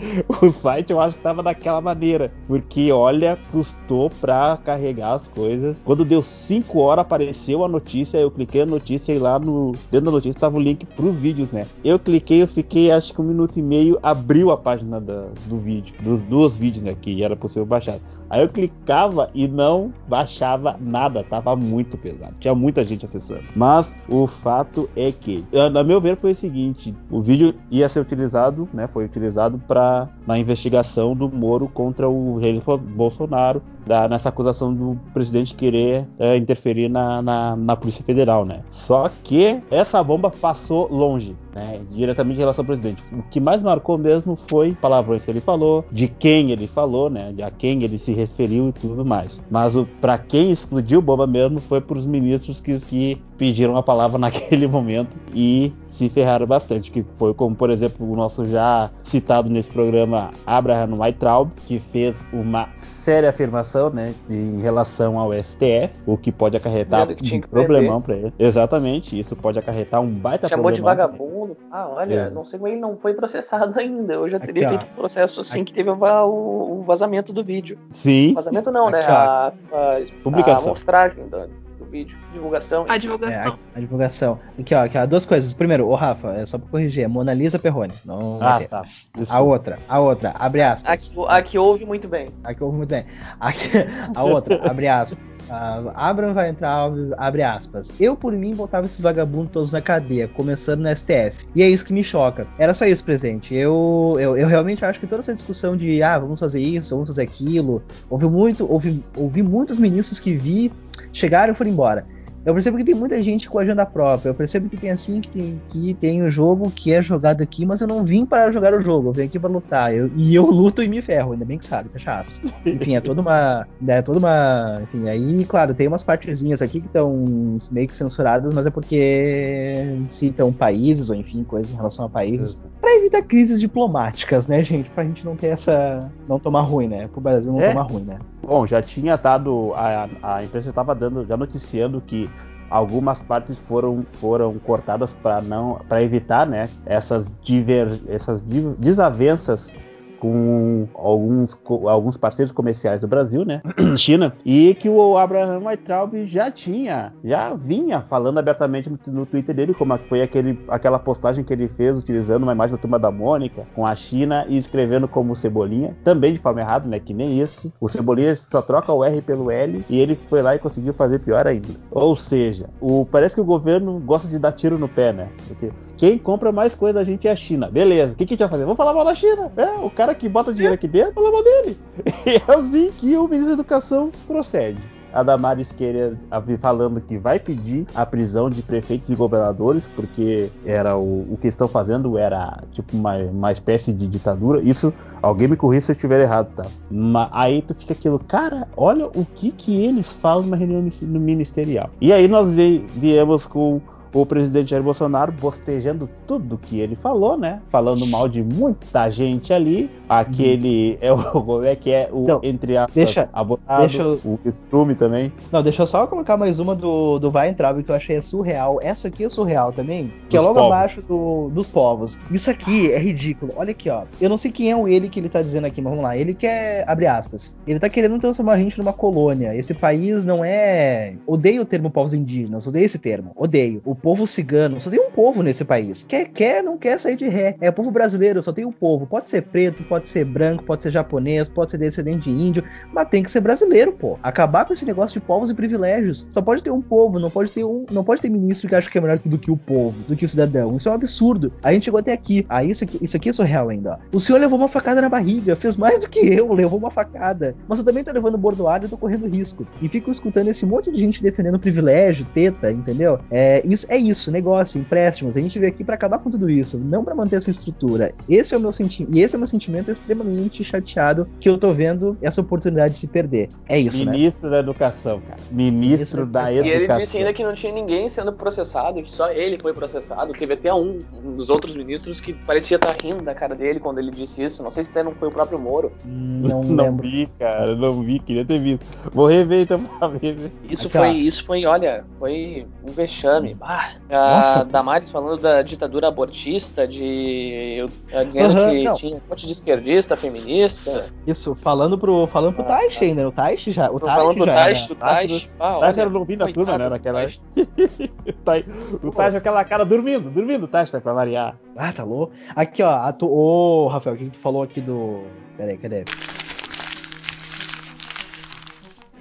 o 0.42 0.50
site 0.50 0.90
eu 0.90 1.00
acho 1.00 1.16
que 1.16 1.22
tava 1.22 1.42
daquela 1.42 1.80
maneira. 1.80 2.32
Porque, 2.46 2.90
olha, 2.92 3.38
custou 3.50 4.10
pra 4.10 4.58
carregar 4.64 5.14
as 5.14 5.28
coisas. 5.28 5.76
Quando 5.84 6.04
deu 6.04 6.22
5 6.22 6.78
horas, 6.78 7.02
apareceu 7.02 7.64
a 7.64 7.68
notícia. 7.68 8.18
Eu 8.18 8.30
cliquei 8.30 8.62
a 8.62 8.66
notícia 8.66 9.12
e 9.12 9.18
lá 9.18 9.38
no. 9.38 9.72
Dentro 9.90 10.06
da 10.06 10.12
notícia 10.12 10.40
tava 10.40 10.56
o 10.56 10.60
link 10.60 10.84
pros 10.84 11.16
vídeos, 11.16 11.50
né? 11.52 11.66
Eu 11.84 11.98
cliquei, 11.98 12.42
eu 12.42 12.48
fiquei 12.48 12.90
acho 12.90 13.12
que 13.12 13.20
um 13.20 13.24
minuto 13.24 13.58
e 13.58 13.62
meio, 13.62 13.98
abriu 14.02 14.50
a 14.50 14.56
página 14.56 15.00
da, 15.00 15.26
do 15.46 15.58
vídeo. 15.58 15.94
Dos 16.02 16.20
dois 16.22 16.56
vídeos, 16.56 16.84
né? 16.84 16.96
Que 17.00 17.22
era 17.22 17.36
possível 17.36 17.66
baixar. 17.66 17.98
Aí 18.30 18.42
eu 18.42 18.48
clicava 18.48 19.28
e 19.34 19.48
não 19.48 19.92
baixava 20.08 20.76
nada, 20.78 21.24
tava 21.24 21.56
muito 21.56 21.98
pesado. 21.98 22.34
Tinha 22.38 22.54
muita 22.54 22.84
gente 22.84 23.04
acessando. 23.04 23.42
Mas 23.56 23.92
o 24.08 24.28
fato 24.28 24.88
é 24.94 25.10
que, 25.10 25.44
a 25.52 25.82
meu 25.82 26.00
ver, 26.00 26.16
foi 26.16 26.30
o 26.30 26.34
seguinte: 26.36 26.94
o 27.10 27.20
vídeo 27.20 27.52
ia 27.72 27.88
ser 27.88 27.98
utilizado, 27.98 28.68
né? 28.72 28.86
Foi 28.86 29.04
utilizado 29.04 29.58
para 29.58 29.89
na 30.26 30.38
investigação 30.38 31.14
do 31.14 31.28
Moro 31.28 31.68
contra 31.68 32.08
o 32.08 32.38
rei 32.38 32.62
Bolsonaro, 32.94 33.62
da, 33.86 34.08
nessa 34.08 34.28
acusação 34.28 34.72
do 34.72 34.98
presidente 35.12 35.54
querer 35.54 36.06
é, 36.18 36.36
interferir 36.36 36.88
na, 36.88 37.22
na, 37.22 37.56
na 37.56 37.76
Polícia 37.76 38.04
Federal, 38.04 38.44
né? 38.44 38.60
Só 38.70 39.10
que 39.24 39.60
essa 39.70 40.02
bomba 40.02 40.30
passou 40.30 40.88
longe, 40.90 41.34
né? 41.54 41.80
Diretamente 41.90 42.36
em 42.36 42.40
relação 42.40 42.62
ao 42.62 42.66
presidente. 42.66 43.02
O 43.12 43.22
que 43.22 43.40
mais 43.40 43.62
marcou 43.62 43.98
mesmo 43.98 44.38
foi 44.48 44.72
palavrões 44.74 45.24
que 45.24 45.30
ele 45.30 45.40
falou, 45.40 45.84
de 45.90 46.08
quem 46.08 46.50
ele 46.50 46.66
falou, 46.66 47.10
né? 47.10 47.34
A 47.42 47.50
quem 47.50 47.82
ele 47.82 47.98
se 47.98 48.12
referiu 48.12 48.68
e 48.68 48.72
tudo 48.72 49.04
mais. 49.04 49.40
Mas 49.50 49.74
para 50.00 50.18
quem 50.18 50.50
explodiu 50.50 51.02
bomba 51.02 51.26
mesmo 51.26 51.60
foi 51.60 51.80
para 51.80 51.98
os 51.98 52.06
ministros 52.06 52.60
que, 52.60 52.78
que 52.78 53.20
pediram 53.36 53.76
a 53.76 53.82
palavra 53.82 54.18
naquele 54.20 54.66
momento 54.66 55.16
e 55.34 55.72
se 56.00 56.08
ferraram 56.08 56.46
bastante, 56.46 56.90
que 56.90 57.04
foi 57.18 57.34
como, 57.34 57.54
por 57.54 57.68
exemplo, 57.68 58.10
o 58.10 58.16
nosso 58.16 58.46
já 58.46 58.90
citado 59.04 59.52
nesse 59.52 59.68
programa 59.68 60.30
Abraham 60.46 60.96
Weitraub, 60.98 61.50
que 61.66 61.78
fez 61.78 62.24
uma 62.32 62.70
séria 62.74 63.28
afirmação, 63.28 63.90
né, 63.90 64.14
em 64.30 64.60
relação 64.62 65.18
ao 65.18 65.34
STF, 65.34 65.90
o 66.06 66.16
que 66.16 66.32
pode 66.32 66.56
acarretar 66.56 67.06
que 67.14 67.36
um 67.36 67.40
problemão 67.42 68.00
para 68.00 68.16
ele. 68.16 68.32
Exatamente, 68.38 69.18
isso 69.18 69.36
pode 69.36 69.58
acarretar 69.58 70.00
um 70.00 70.08
baita 70.08 70.48
Chamou 70.48 70.70
de 70.70 70.80
vagabundo. 70.80 71.54
Ah, 71.70 71.86
olha, 71.88 72.14
é. 72.14 72.30
não 72.30 72.46
sei 72.46 72.58
como 72.58 72.72
ele 72.72 72.80
não 72.80 72.96
foi 72.96 73.12
processado 73.12 73.76
ainda. 73.78 74.14
Eu 74.14 74.28
já 74.28 74.38
Aqui, 74.38 74.46
teria 74.46 74.64
ó. 74.64 74.68
feito 74.70 74.86
um 74.86 74.94
processo 74.94 75.40
assim 75.40 75.60
Aqui. 75.60 75.64
que 75.66 75.72
teve 75.74 75.90
o, 75.90 76.78
o, 76.78 76.82
vazamento 76.82 77.30
do 77.30 77.44
vídeo. 77.44 77.78
Sim. 77.90 78.32
Vazamento 78.32 78.70
não, 78.70 78.88
né? 78.88 79.00
Aqui, 79.00 79.08
né? 79.08 79.14
A, 79.14 79.46
a, 79.48 80.22
Publicação. 80.22 80.68
A 80.68 80.70
amostragem 80.70 81.28
da, 81.28 81.46
vídeo. 81.90 82.18
Divulgação. 82.32 82.86
A 82.88 82.96
divulgação. 82.96 83.52
É, 83.52 83.74
a, 83.74 83.78
a, 83.78 83.80
divulgação. 83.80 84.40
Aqui, 84.58 84.74
ó, 84.74 84.84
aqui, 84.84 84.96
ó, 84.96 85.06
duas 85.06 85.24
coisas. 85.24 85.52
Primeiro, 85.52 85.88
ô 85.88 85.94
Rafa, 85.94 86.32
é 86.34 86.46
só 86.46 86.58
pra 86.58 86.68
corrigir, 86.68 87.04
é 87.04 87.08
Mona 87.08 87.34
Lisa 87.34 87.58
Perrone. 87.58 87.92
Não 88.04 88.38
ah, 88.40 88.60
tá. 88.60 88.82
A 89.28 89.40
outra, 89.40 89.78
a 89.88 89.98
outra, 89.98 90.34
abre 90.38 90.62
aspas. 90.62 90.90
Aqui, 90.90 91.24
aqui 91.28 91.58
ouve 91.58 91.84
muito 91.84 92.08
bem. 92.08 92.28
Aqui 92.44 92.62
ouve 92.62 92.76
muito 92.76 92.90
bem. 92.90 93.04
Aqui, 93.38 93.70
a 94.14 94.24
outra, 94.24 94.60
abre 94.70 94.88
aspas. 94.88 95.18
Uh, 95.50 95.90
Abraham 95.94 96.32
vai 96.32 96.48
entrar, 96.48 96.90
abre 97.18 97.42
aspas. 97.42 97.92
Eu, 97.98 98.16
por 98.16 98.32
mim, 98.32 98.54
botava 98.54 98.86
esses 98.86 99.00
vagabundos 99.00 99.50
todos 99.52 99.72
na 99.72 99.80
cadeia, 99.80 100.28
começando 100.28 100.80
no 100.80 100.96
STF. 100.96 101.44
E 101.54 101.62
é 101.62 101.68
isso 101.68 101.84
que 101.84 101.92
me 101.92 102.04
choca. 102.04 102.46
Era 102.56 102.72
só 102.72 102.86
isso, 102.86 103.04
presidente. 103.04 103.54
Eu, 103.54 104.16
eu, 104.20 104.36
eu 104.36 104.46
realmente 104.46 104.84
acho 104.84 105.00
que 105.00 105.06
toda 105.06 105.20
essa 105.20 105.34
discussão 105.34 105.76
de, 105.76 106.02
ah, 106.02 106.18
vamos 106.18 106.38
fazer 106.38 106.60
isso, 106.60 106.94
vamos 106.94 107.08
fazer 107.08 107.22
aquilo, 107.22 107.82
houve 108.08 108.26
muito, 108.26 108.70
houve, 108.70 109.02
ouvi 109.16 109.42
muitos 109.42 109.78
ministros 109.78 110.20
que 110.20 110.36
vi, 110.36 110.72
chegaram 111.12 111.52
e 111.52 111.56
foram 111.56 111.70
embora. 111.70 112.06
Eu 112.44 112.54
percebo 112.54 112.78
que 112.78 112.84
tem 112.84 112.94
muita 112.94 113.22
gente 113.22 113.48
com 113.48 113.58
agenda 113.58 113.84
própria. 113.84 114.30
Eu 114.30 114.34
percebo 114.34 114.68
que 114.68 114.76
tem 114.76 114.90
assim 114.90 115.20
que 115.20 115.30
tem 115.30 115.60
que 115.68 115.94
tem 115.94 116.22
o 116.22 116.26
um 116.26 116.30
jogo 116.30 116.70
que 116.70 116.92
é 116.92 117.02
jogado 117.02 117.42
aqui, 117.42 117.66
mas 117.66 117.80
eu 117.80 117.86
não 117.86 118.04
vim 118.04 118.24
para 118.24 118.50
jogar 118.50 118.74
o 118.74 118.80
jogo. 118.80 119.08
Eu 119.08 119.12
vim 119.12 119.22
aqui 119.24 119.38
para 119.38 119.50
lutar. 119.50 119.94
Eu, 119.94 120.10
e 120.16 120.34
eu 120.34 120.46
luto 120.46 120.82
e 120.82 120.88
me 120.88 121.02
ferro. 121.02 121.32
Ainda 121.32 121.44
bem 121.44 121.58
que 121.58 121.64
sabe, 121.64 121.90
tá. 122.02 122.24
Enfim, 122.64 122.96
é 122.96 123.00
toda 123.00 123.20
uma, 123.20 123.66
é 123.86 124.02
toda 124.02 124.18
uma, 124.18 124.80
enfim. 124.82 125.08
Aí, 125.08 125.44
claro, 125.44 125.74
tem 125.74 125.86
umas 125.86 126.02
partezinhas 126.02 126.62
aqui 126.62 126.80
que 126.80 126.86
estão 126.86 127.58
meio 127.70 127.88
que 127.88 127.96
censuradas, 127.96 128.52
mas 128.54 128.66
é 128.66 128.70
porque 128.70 129.98
citam 130.08 130.52
países 130.52 131.10
ou 131.10 131.16
enfim 131.16 131.44
coisas 131.44 131.72
em 131.72 131.76
relação 131.76 132.06
a 132.06 132.08
países 132.08 132.62
para 132.80 132.96
evitar 132.96 133.22
crises 133.22 133.60
diplomáticas, 133.60 134.46
né, 134.46 134.62
gente? 134.62 134.90
Pra 134.90 135.04
gente 135.04 135.24
não 135.24 135.36
ter 135.36 135.48
essa, 135.48 136.10
não 136.28 136.38
tomar 136.38 136.62
ruim, 136.62 136.88
né? 136.88 137.08
Pro 137.08 137.20
Brasil 137.20 137.52
não 137.52 137.60
é. 137.60 137.68
tomar 137.68 137.82
ruim, 137.82 138.02
né? 138.02 138.18
Bom, 138.42 138.66
já 138.66 138.80
tinha 138.80 139.16
dado 139.16 139.72
a, 139.74 140.08
a 140.22 140.44
imprensa 140.44 140.70
estava 140.70 140.94
dando, 140.94 141.26
já 141.26 141.36
noticiando 141.36 142.00
que 142.00 142.28
algumas 142.70 143.20
partes 143.20 143.58
foram, 143.60 144.06
foram 144.14 144.58
cortadas 144.60 145.12
para 145.22 145.42
não 145.42 145.80
para 145.88 146.02
evitar 146.02 146.46
né, 146.46 146.70
essas, 146.86 147.26
diver, 147.42 147.88
essas 148.08 148.40
desavenças 148.78 149.72
com 150.20 150.86
alguns, 150.94 151.54
com 151.54 151.88
alguns 151.88 152.16
parceiros 152.16 152.52
comerciais 152.52 153.00
do 153.00 153.08
Brasil, 153.08 153.44
né? 153.44 153.62
China, 153.96 154.34
e 154.44 154.74
que 154.74 154.88
o 154.88 155.16
Abraham 155.16 155.64
Weintraub 155.64 156.14
já 156.26 156.50
tinha, 156.50 157.12
já 157.24 157.54
vinha 157.54 158.02
falando 158.02 158.38
abertamente 158.38 158.88
no, 158.88 158.98
no, 159.06 159.26
Twitter 159.26 159.54
dele, 159.54 159.74
como 159.74 159.96
foi 160.08 160.22
aquele, 160.22 160.60
aquela 160.68 160.98
postagem 160.98 161.42
que 161.42 161.52
ele 161.52 161.68
fez 161.68 161.96
utilizando 161.96 162.42
uma 162.42 162.52
imagem 162.52 162.76
da 162.76 162.80
turma 162.80 162.98
da 162.98 163.10
Mônica 163.10 163.66
com 163.74 163.86
a 163.86 163.96
China 163.96 164.44
e 164.48 164.58
escrevendo 164.58 165.08
como 165.08 165.34
Cebolinha, 165.34 165.96
também 166.04 166.34
de 166.34 166.38
forma 166.38 166.60
errada, 166.60 166.86
né? 166.86 167.00
Que 167.00 167.14
nem 167.14 167.40
isso. 167.40 167.72
O 167.80 167.88
Cebolinha 167.88 168.36
só 168.36 168.60
troca 168.60 168.92
o 168.92 169.02
R 169.02 169.22
pelo 169.22 169.50
L 169.50 169.84
e 169.88 169.98
ele 169.98 170.14
foi 170.28 170.42
lá 170.42 170.54
e 170.54 170.58
conseguiu 170.58 170.92
fazer 170.92 171.20
pior 171.20 171.46
ainda. 171.46 171.68
Ou 171.90 172.14
seja, 172.14 172.68
o, 172.80 173.06
parece 173.06 173.34
que 173.34 173.40
o 173.40 173.44
governo 173.44 173.98
gosta 174.00 174.28
de 174.28 174.38
dar 174.38 174.52
tiro 174.52 174.78
no 174.78 174.88
pé, 174.88 175.12
né? 175.12 175.28
Porque 175.48 175.70
quem 175.96 176.16
compra 176.16 176.50
mais 176.50 176.74
coisa 176.74 176.94
da 176.94 177.04
gente 177.04 177.28
é 177.28 177.30
a 177.30 177.36
China. 177.36 177.70
Beleza, 177.70 178.12
o 178.12 178.16
que, 178.16 178.24
que 178.24 178.32
a 178.32 178.34
gente 178.34 178.40
vai 178.40 178.48
fazer? 178.48 178.64
Vamos 178.64 178.76
falar 178.76 178.94
mal 178.94 179.04
da 179.04 179.14
China. 179.14 179.52
É, 179.56 179.66
o 179.84 179.90
cara 179.90 180.09
que 180.14 180.28
bota 180.28 180.52
dinheiro 180.52 180.74
aqui 180.74 180.88
dentro, 180.88 181.14
fala 181.14 181.30
mal 181.30 181.44
dele. 181.44 181.78
É 182.26 182.52
assim 182.52 182.90
que 182.92 183.16
o 183.16 183.22
ministro 183.24 183.48
da 183.48 183.52
Educação 183.54 184.10
procede 184.26 184.80
a 185.12 185.22
Damares 185.22 185.72
queria 185.72 186.16
falando 186.60 187.00
que 187.00 187.18
vai 187.18 187.38
pedir 187.38 187.86
a 187.94 188.06
prisão 188.06 188.48
de 188.48 188.62
prefeitos 188.62 189.08
e 189.08 189.14
governadores, 189.14 189.88
porque 189.94 190.50
era 190.64 190.96
o, 190.96 191.32
o 191.32 191.38
que 191.40 191.48
estão 191.48 191.68
fazendo 191.68 192.16
era 192.16 192.62
tipo 192.72 192.96
uma, 192.96 193.16
uma 193.16 193.52
espécie 193.52 193.92
de 193.92 194.06
ditadura. 194.06 194.60
Isso, 194.60 194.92
alguém 195.20 195.48
me 195.48 195.56
corrija 195.56 195.86
se 195.86 195.92
eu 195.92 195.94
estiver 195.94 196.20
errado, 196.20 196.50
tá? 196.54 196.66
Mas 196.90 197.28
aí 197.32 197.62
tu 197.62 197.74
fica 197.74 197.92
aquilo, 197.92 198.18
cara, 198.18 198.68
olha 198.76 199.06
o 199.06 199.24
que 199.24 199.50
que 199.50 199.84
eles 199.84 200.08
falam 200.08 200.46
na 200.46 200.56
reunião 200.56 200.82
ministerial. 201.02 201.90
E 202.00 202.12
aí 202.12 202.28
nós 202.28 202.48
viemos 202.48 203.46
com 203.46 203.80
o 204.12 204.26
presidente 204.26 204.70
Jair 204.70 204.82
Bolsonaro 204.82 205.32
bostejando 205.32 206.08
tudo 206.26 206.58
que 206.58 206.80
ele 206.80 206.96
falou, 206.96 207.36
né? 207.36 207.60
Falando 207.68 208.06
mal 208.06 208.28
de 208.28 208.42
muita 208.42 209.10
gente 209.10 209.52
ali. 209.52 209.90
Aquele 210.08 210.98
é 211.00 211.12
o 211.12 211.22
como 211.30 211.62
é 211.64 211.76
que 211.76 211.90
é 211.90 212.08
o 212.12 212.22
então, 212.22 212.40
entre 212.42 212.76
aspas, 212.76 212.94
deixa, 212.94 213.28
abotado, 213.32 213.80
deixa 213.82 214.02
eu... 214.02 214.20
o 214.24 214.38
estrume 214.44 214.94
também. 214.94 215.32
Não, 215.52 215.62
deixa 215.62 215.82
eu 215.82 215.86
só 215.86 216.06
colocar 216.06 216.36
mais 216.36 216.58
uma 216.58 216.74
do, 216.74 217.18
do 217.18 217.30
Vai 217.30 217.48
Entrar, 217.48 217.74
que 217.80 217.90
eu 217.90 217.94
achei 217.94 218.20
surreal. 218.20 218.78
Essa 218.82 219.08
aqui 219.08 219.24
é 219.24 219.28
surreal 219.28 219.72
também, 219.72 220.12
que 220.28 220.36
é 220.36 220.40
dos 220.40 220.46
é 220.46 220.48
logo 220.48 220.60
povos. 220.60 220.72
abaixo 220.72 221.02
do, 221.02 221.50
dos 221.50 221.68
povos. 221.68 222.18
Isso 222.30 222.50
aqui 222.50 222.92
é 222.92 222.98
ridículo. 222.98 223.52
Olha 223.56 223.70
aqui, 223.70 223.88
ó. 223.88 224.02
Eu 224.20 224.28
não 224.28 224.36
sei 224.36 224.50
quem 224.50 224.70
é 224.70 224.76
o 224.76 224.88
ele 224.88 225.08
que 225.08 225.20
ele 225.20 225.28
tá 225.28 225.42
dizendo 225.42 225.66
aqui, 225.66 225.80
mas 225.80 225.90
vamos 225.90 226.04
lá. 226.04 226.16
Ele 226.16 226.34
quer, 226.34 226.84
abre 226.88 227.06
aspas, 227.06 227.56
ele 227.66 227.78
tá 227.78 227.88
querendo 227.88 228.18
transformar 228.18 228.54
a 228.54 228.58
gente 228.58 228.78
numa 228.78 228.92
colônia. 228.92 229.54
Esse 229.54 229.74
país 229.74 230.24
não 230.24 230.44
é. 230.44 231.14
Odeio 231.26 231.62
o 231.62 231.64
termo 231.64 231.90
povos 231.90 232.14
indígenas, 232.14 232.66
odeio 232.66 232.84
esse 232.84 232.98
termo. 232.98 233.32
Odeio. 233.36 233.80
O 233.84 233.94
povo 234.00 234.26
cigano, 234.26 234.80
só 234.80 234.90
tem 234.90 235.00
um 235.00 235.10
povo 235.10 235.42
nesse 235.42 235.64
país. 235.64 236.02
Quer, 236.02 236.28
quer, 236.28 236.62
não 236.62 236.76
quer 236.78 236.98
sair 236.98 237.16
de 237.16 237.28
ré. 237.28 237.56
É 237.60 237.68
o 237.68 237.72
povo 237.72 237.90
brasileiro, 237.90 238.42
só 238.42 238.52
tem 238.52 238.64
um 238.64 238.72
povo. 238.72 239.06
Pode 239.06 239.30
ser 239.30 239.42
preto, 239.42 239.84
pode 239.84 240.08
ser 240.08 240.24
branco, 240.24 240.64
pode 240.64 240.82
ser 240.82 240.90
japonês, 240.90 241.48
pode 241.48 241.70
ser 241.70 241.78
descendente 241.78 242.24
de 242.24 242.30
índio, 242.30 242.64
mas 242.92 243.08
tem 243.08 243.22
que 243.22 243.30
ser 243.30 243.40
brasileiro, 243.40 243.92
pô. 243.92 244.18
Acabar 244.22 244.64
com 244.64 244.72
esse 244.72 244.84
negócio 244.84 245.20
de 245.20 245.26
povos 245.26 245.50
e 245.50 245.54
privilégios. 245.54 246.26
Só 246.30 246.40
pode 246.40 246.62
ter 246.62 246.70
um 246.70 246.80
povo, 246.80 247.18
não 247.18 247.30
pode 247.30 247.50
ter 247.50 247.64
um, 247.64 247.84
não 247.90 248.02
pode 248.04 248.22
ter 248.22 248.30
ministro 248.30 248.68
que 248.68 248.74
acha 248.74 248.90
que 248.90 248.98
é 248.98 249.00
melhor 249.00 249.18
do 249.24 249.38
que 249.38 249.50
o 249.50 249.56
povo, 249.56 249.96
do 250.08 250.16
que 250.16 250.24
o 250.24 250.28
cidadão. 250.28 250.76
Isso 250.76 250.88
é 250.88 250.92
um 250.92 250.94
absurdo. 250.94 251.52
A 251.62 251.72
gente 251.72 251.84
chegou 251.84 252.00
até 252.00 252.12
aqui. 252.12 252.46
Ah, 252.48 252.64
isso 252.64 252.84
aqui, 252.84 252.98
isso 253.02 253.16
aqui 253.16 253.28
é 253.28 253.32
surreal 253.32 253.68
ainda. 253.68 253.98
Ó. 254.12 254.16
O 254.16 254.20
senhor 254.20 254.38
levou 254.38 254.58
uma 254.58 254.68
facada 254.68 255.00
na 255.00 255.08
barriga, 255.08 255.54
fez 255.56 255.76
mais 255.76 256.00
do 256.00 256.08
que 256.08 256.20
eu, 256.20 256.52
levou 256.54 256.78
uma 256.78 256.90
facada. 256.90 257.54
Mas 257.68 257.78
eu 257.78 257.84
também 257.84 258.02
tô 258.02 258.12
levando 258.12 258.38
bordoado 258.38 258.86
e 258.86 258.88
tô 258.88 258.96
correndo 258.96 259.26
risco. 259.26 259.66
E 259.80 259.88
fico 259.88 260.10
escutando 260.10 260.48
esse 260.48 260.64
monte 260.64 260.90
de 260.90 260.98
gente 260.98 261.22
defendendo 261.22 261.58
privilégio, 261.58 262.24
teta, 262.32 262.70
entendeu? 262.70 263.18
É 263.30 263.62
isso, 263.66 263.86
é 263.90 263.96
isso 263.96 264.30
negócio, 264.30 264.80
empréstimos. 264.80 265.36
A 265.36 265.40
gente 265.40 265.58
veio 265.58 265.72
aqui 265.72 265.82
para 265.82 265.96
acabar 265.96 266.20
com 266.20 266.30
tudo 266.30 266.48
isso, 266.48 266.78
não 266.78 267.04
para 267.04 267.12
manter 267.12 267.36
essa 267.36 267.50
estrutura. 267.50 268.14
Esse 268.28 268.54
é 268.54 268.56
o 268.56 268.60
meu 268.60 268.70
sentimento, 268.70 269.16
e 269.16 269.20
esse 269.20 269.34
é 269.34 269.36
o 269.36 269.40
meu 269.40 269.48
sentimento 269.48 269.90
extremamente 269.90 270.62
chateado 270.62 271.28
que 271.40 271.48
eu 271.48 271.58
tô 271.58 271.72
vendo 271.72 272.16
essa 272.22 272.40
oportunidade 272.40 272.94
de 272.94 273.00
se 273.00 273.08
perder. 273.08 273.48
É 273.68 273.78
isso, 273.78 274.04
né? 274.04 274.12
Ministro 274.12 274.48
né? 274.48 274.50
da 274.50 274.58
Educação, 274.60 275.20
cara. 275.20 275.40
Ministro, 275.50 275.80
Ministro 275.80 276.26
da 276.26 276.52
Educação. 276.52 276.70
E 276.70 276.84
ele 276.84 277.00
disse 277.00 277.18
ainda 277.18 277.32
que 277.32 277.42
não 277.42 277.52
tinha 277.52 277.72
ninguém 277.72 278.08
sendo 278.08 278.32
processado, 278.32 279.02
que 279.02 279.10
só 279.10 279.32
ele 279.32 279.58
foi 279.58 279.72
processado. 279.72 280.32
Teve 280.34 280.54
até 280.54 280.72
um, 280.72 281.00
um 281.24 281.34
dos 281.34 281.50
outros 281.50 281.74
ministros 281.74 282.20
que 282.20 282.32
parecia 282.32 282.76
estar 282.76 282.94
tá 282.94 282.96
rindo 283.02 283.24
da 283.24 283.34
cara 283.34 283.56
dele 283.56 283.80
quando 283.80 283.98
ele 283.98 284.12
disse 284.12 284.44
isso. 284.44 284.62
Não 284.62 284.70
sei 284.70 284.84
se 284.84 284.90
até 284.90 285.02
não 285.02 285.12
foi 285.16 285.26
o 285.26 285.32
próprio 285.32 285.60
Moro. 285.60 285.90
Não, 286.04 286.62
não 286.62 286.84
lembro. 286.84 287.02
vi, 287.02 287.28
cara, 287.38 287.74
não 287.74 288.02
vi, 288.02 288.20
queria 288.20 288.44
ter 288.44 288.60
visto. 288.60 288.86
Vou 289.12 289.26
rever 289.26 289.62
então 289.62 289.82
pra 289.82 290.06
ver. 290.06 290.52
Isso 290.62 290.86
Aqui, 290.86 290.96
foi, 290.96 291.08
ó. 291.08 291.12
isso 291.12 291.44
foi, 291.44 291.64
olha, 291.66 292.04
foi 292.20 292.66
um 292.86 292.92
vexame. 292.92 293.56
Ah, 293.60 293.79
nossa. 294.08 294.60
A 294.60 294.64
Damares 294.64 295.10
falando 295.10 295.40
da 295.40 295.62
ditadura 295.62 296.08
abortista, 296.08 296.86
de 296.86 297.84
uh, 298.12 298.24
dizendo 298.24 298.58
uhum, 298.58 298.70
que 298.70 298.84
não. 298.84 298.94
tinha 298.94 299.16
um 299.16 299.20
monte 299.28 299.46
de 299.46 299.52
esquerdista, 299.52 300.16
feminista. 300.16 301.06
Isso, 301.26 301.54
falando 301.54 301.96
pro, 301.96 302.26
falando 302.26 302.54
pro 302.54 302.64
ah, 302.64 302.78
Taish 302.78 303.02
ainda, 303.02 303.28
o 303.28 303.32
Taish 303.32 303.72
já. 303.72 303.90
O 303.90 304.00
Taish 304.00 304.14
falando 304.16 304.36
pro 304.36 304.46
já 304.46 304.54
Taish, 304.54 304.90
o 304.90 304.94
Taish. 304.94 305.50
Ah, 305.58 305.76
o 305.76 305.80
Taish 305.80 305.98
era 305.98 306.10
novinho 306.10 306.38
da 306.38 306.52
turma, 306.52 306.78
né? 306.78 306.88
Naquela. 306.88 307.22
o 309.02 309.10
Taish 309.10 309.34
aquela 309.34 309.64
cara 309.64 309.84
dormindo, 309.84 310.30
dormindo, 310.30 310.64
o 310.64 310.68
Taish 310.68 310.90
tá 310.90 311.00
pra 311.00 311.12
variar. 311.12 311.56
Ah, 311.76 311.92
tá 311.92 312.04
louco. 312.04 312.32
Aqui, 312.54 312.82
ó, 312.82 313.12
tu... 313.12 313.30
ô, 313.30 313.88
Rafael, 313.88 314.16
o 314.16 314.18
que 314.18 314.30
tu 314.30 314.38
falou 314.38 314.62
aqui 314.62 314.80
do. 314.80 315.22
Peraí, 315.56 315.76
cadê? 315.76 316.04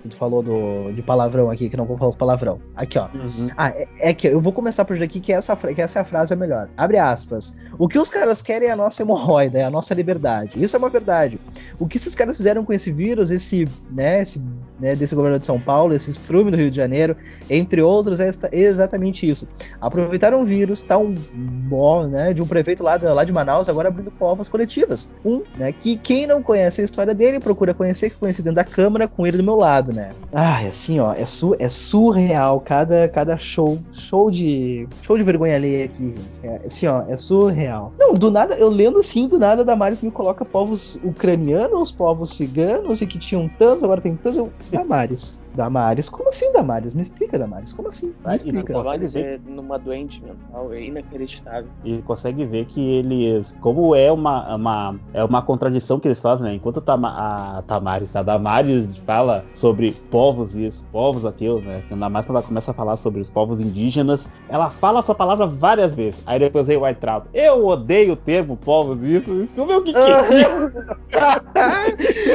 Que 0.02 0.10
tu 0.10 0.16
falou 0.16 0.42
do, 0.42 0.92
de 0.94 1.02
palavrão 1.02 1.50
aqui, 1.50 1.70
que 1.70 1.78
não 1.78 1.86
vou 1.86 1.98
falar 1.98 2.10
os 2.10 2.16
palavrão. 2.16 2.60
Aqui, 2.76 2.98
ó. 2.98 3.08
Uhum. 3.14 3.48
Ah, 3.58 3.70
é, 3.70 3.88
é 4.00 4.14
que 4.14 4.28
eu 4.28 4.40
vou 4.40 4.54
começar 4.54 4.86
por 4.86 5.02
aqui, 5.02 5.20
que 5.20 5.32
essa, 5.32 5.56
que 5.56 5.82
essa 5.82 6.00
é 6.00 6.02
a 6.02 6.06
frase 6.06 6.34
é 6.34 6.36
melhor. 6.36 6.70
Abre 6.78 6.98
aspas. 6.98 7.56
O 7.78 7.88
que 7.88 7.98
os 7.98 8.10
caras 8.10 8.42
querem 8.42 8.70
é 8.70 8.72
a 8.72 8.76
nossa 8.76 9.02
hemorroida, 9.02 9.60
é 9.60 9.64
a 9.64 9.70
nossa 9.70 9.94
liberdade. 9.94 10.62
Isso 10.62 10.76
é 10.76 10.80
uma 10.80 10.90
verdade. 10.90 11.40
O 11.78 11.88
que 11.88 11.98
esses 11.98 12.16
caras 12.16 12.38
fizeram 12.38 12.64
com 12.64 12.74
esse 12.74 12.92
vírus, 12.92 13.32
esse, 13.32 13.68
né, 13.92 14.22
esse, 14.22 14.42
né, 14.80 14.96
desse 14.96 15.16
governador 15.16 15.40
de 15.40 15.46
São 15.46 15.60
Paulo, 15.60 15.94
esse 15.94 16.10
estrume 16.10 16.52
do 16.52 16.58
Rio 16.58 16.70
de 16.70 16.78
Janeiro, 16.78 17.16
entre 17.50 17.82
outros, 17.82 18.20
é 18.20 18.32
exatamente 18.52 19.30
isso. 19.30 19.48
Aproveitaram 19.82 20.42
o 20.42 20.46
vírus, 20.46 20.82
tá 20.82 20.98
um 20.98 21.14
bom, 21.14 22.08
né, 22.08 22.34
de 22.34 22.42
um 22.42 22.48
prefeito 22.48 22.84
lá, 22.84 22.98
lá 23.02 23.24
de 23.24 23.32
Manaus, 23.32 23.70
agora 23.70 23.90
abrindo 23.90 24.12
provas 24.12 24.48
coletivas. 24.48 25.10
Um, 25.24 25.42
né, 25.58 25.72
que 25.72 25.98
quem 25.98 26.26
não 26.28 26.42
conhece 26.42 26.82
a 26.82 26.84
história 26.84 27.14
dele, 27.14 27.40
procura 27.40 27.74
conhecer, 27.74 28.10
que 28.10 28.18
conheci 28.18 28.42
dentro 28.42 28.56
da 28.56 28.64
Câmara, 28.64 29.08
com 29.08 29.26
ele 29.26 29.38
do 29.38 29.44
meu 29.44 29.56
lado, 29.56 29.89
né. 29.94 30.12
Ah, 30.34 30.60
assim, 30.60 31.00
ó, 31.00 31.14
é, 31.14 31.26
su 31.26 31.56
é 31.60 31.70
surreal 31.70 32.60
cada, 32.60 33.08
cada 33.10 33.38
show, 33.38 33.80
show 33.92 34.30
de 34.30 34.88
show 35.02 35.18
de 35.18 35.24
vergonha 35.24 35.56
alheia 35.56 35.86
aqui, 35.86 36.16
gente. 36.16 36.40
É, 36.44 36.62
assim, 36.66 36.88
ó, 36.88 37.04
é 37.08 37.18
surreal. 37.18 37.94
Não, 38.00 38.14
do 38.14 38.30
nada, 38.32 38.56
eu 38.56 38.70
lendo 38.70 39.00
assim, 39.00 39.28
do 39.28 39.40
nada, 39.40 39.64
Damares 39.64 40.02
me 40.02 40.12
coloca 40.12 40.46
povos 40.46 40.96
ucranianos, 41.04 41.92
povos 41.92 42.36
ciganos, 42.36 43.02
e 43.02 43.08
que 43.08 43.18
tinham 43.18 43.50
tantos, 43.58 43.84
agora 43.84 44.02
tem 44.02 44.16
tantos. 44.16 44.38
Eu, 44.38 44.52
Damares. 44.72 45.42
Damares, 45.56 46.08
como 46.08 46.30
assim, 46.30 46.52
Damares? 46.54 46.94
Me 46.94 47.02
explica, 47.02 47.38
Damares, 47.38 47.74
como 47.74 47.90
assim? 47.90 48.14
Me 48.26 48.36
explica. 48.36 48.74
Damares 48.74 49.16
é 49.16 49.40
numa 49.46 49.78
doente 49.78 50.24
mental, 50.24 50.72
é 50.72 50.84
inacreditável. 50.84 51.70
E 51.84 52.02
consegue 52.04 52.46
ver 52.46 52.66
que 52.66 52.80
eles, 52.80 53.54
como 53.60 53.96
é 53.96 54.12
uma, 54.12 54.56
uma, 54.56 55.00
é 55.14 55.24
uma 55.24 55.42
contradição 55.42 56.00
que 56.00 56.08
eles 56.08 56.22
fazem, 56.22 56.48
né? 56.48 56.54
Enquanto 56.54 56.84
a 56.88 57.64
Tamares, 57.66 58.16
a 58.16 58.24
Damares 58.24 58.98
fala 59.00 59.44
sobre 59.54 59.79
povos 60.10 60.56
isso, 60.56 60.84
povos 60.92 61.26
aquilo, 61.26 61.62
né? 61.62 61.84
Ainda 61.90 62.10
mais 62.10 62.26
quando 62.26 62.38
ela 62.38 62.46
começa 62.46 62.72
a 62.72 62.74
falar 62.74 62.98
sobre 62.98 63.22
os 63.22 63.30
povos 63.30 63.60
indígenas, 63.60 64.28
ela 64.48 64.70
fala 64.70 65.00
essa 65.00 65.16
palavra 65.16 65.48
várias 65.48 65.94
vezes. 65.94 66.22
Aí 66.26 66.40
depois 66.40 66.68
vem 66.68 66.78
o 66.78 66.86
White 66.86 67.00
Trout. 67.00 67.28
Eu 67.34 67.66
odeio 67.66 68.14
o 68.14 68.16
termo 68.16 68.58
povos 68.58 69.04
isso, 69.04 69.34
isso 69.34 69.54
que 69.54 69.62
o 69.62 69.82
que, 69.82 69.94
que 69.94 70.00
é 70.00 70.90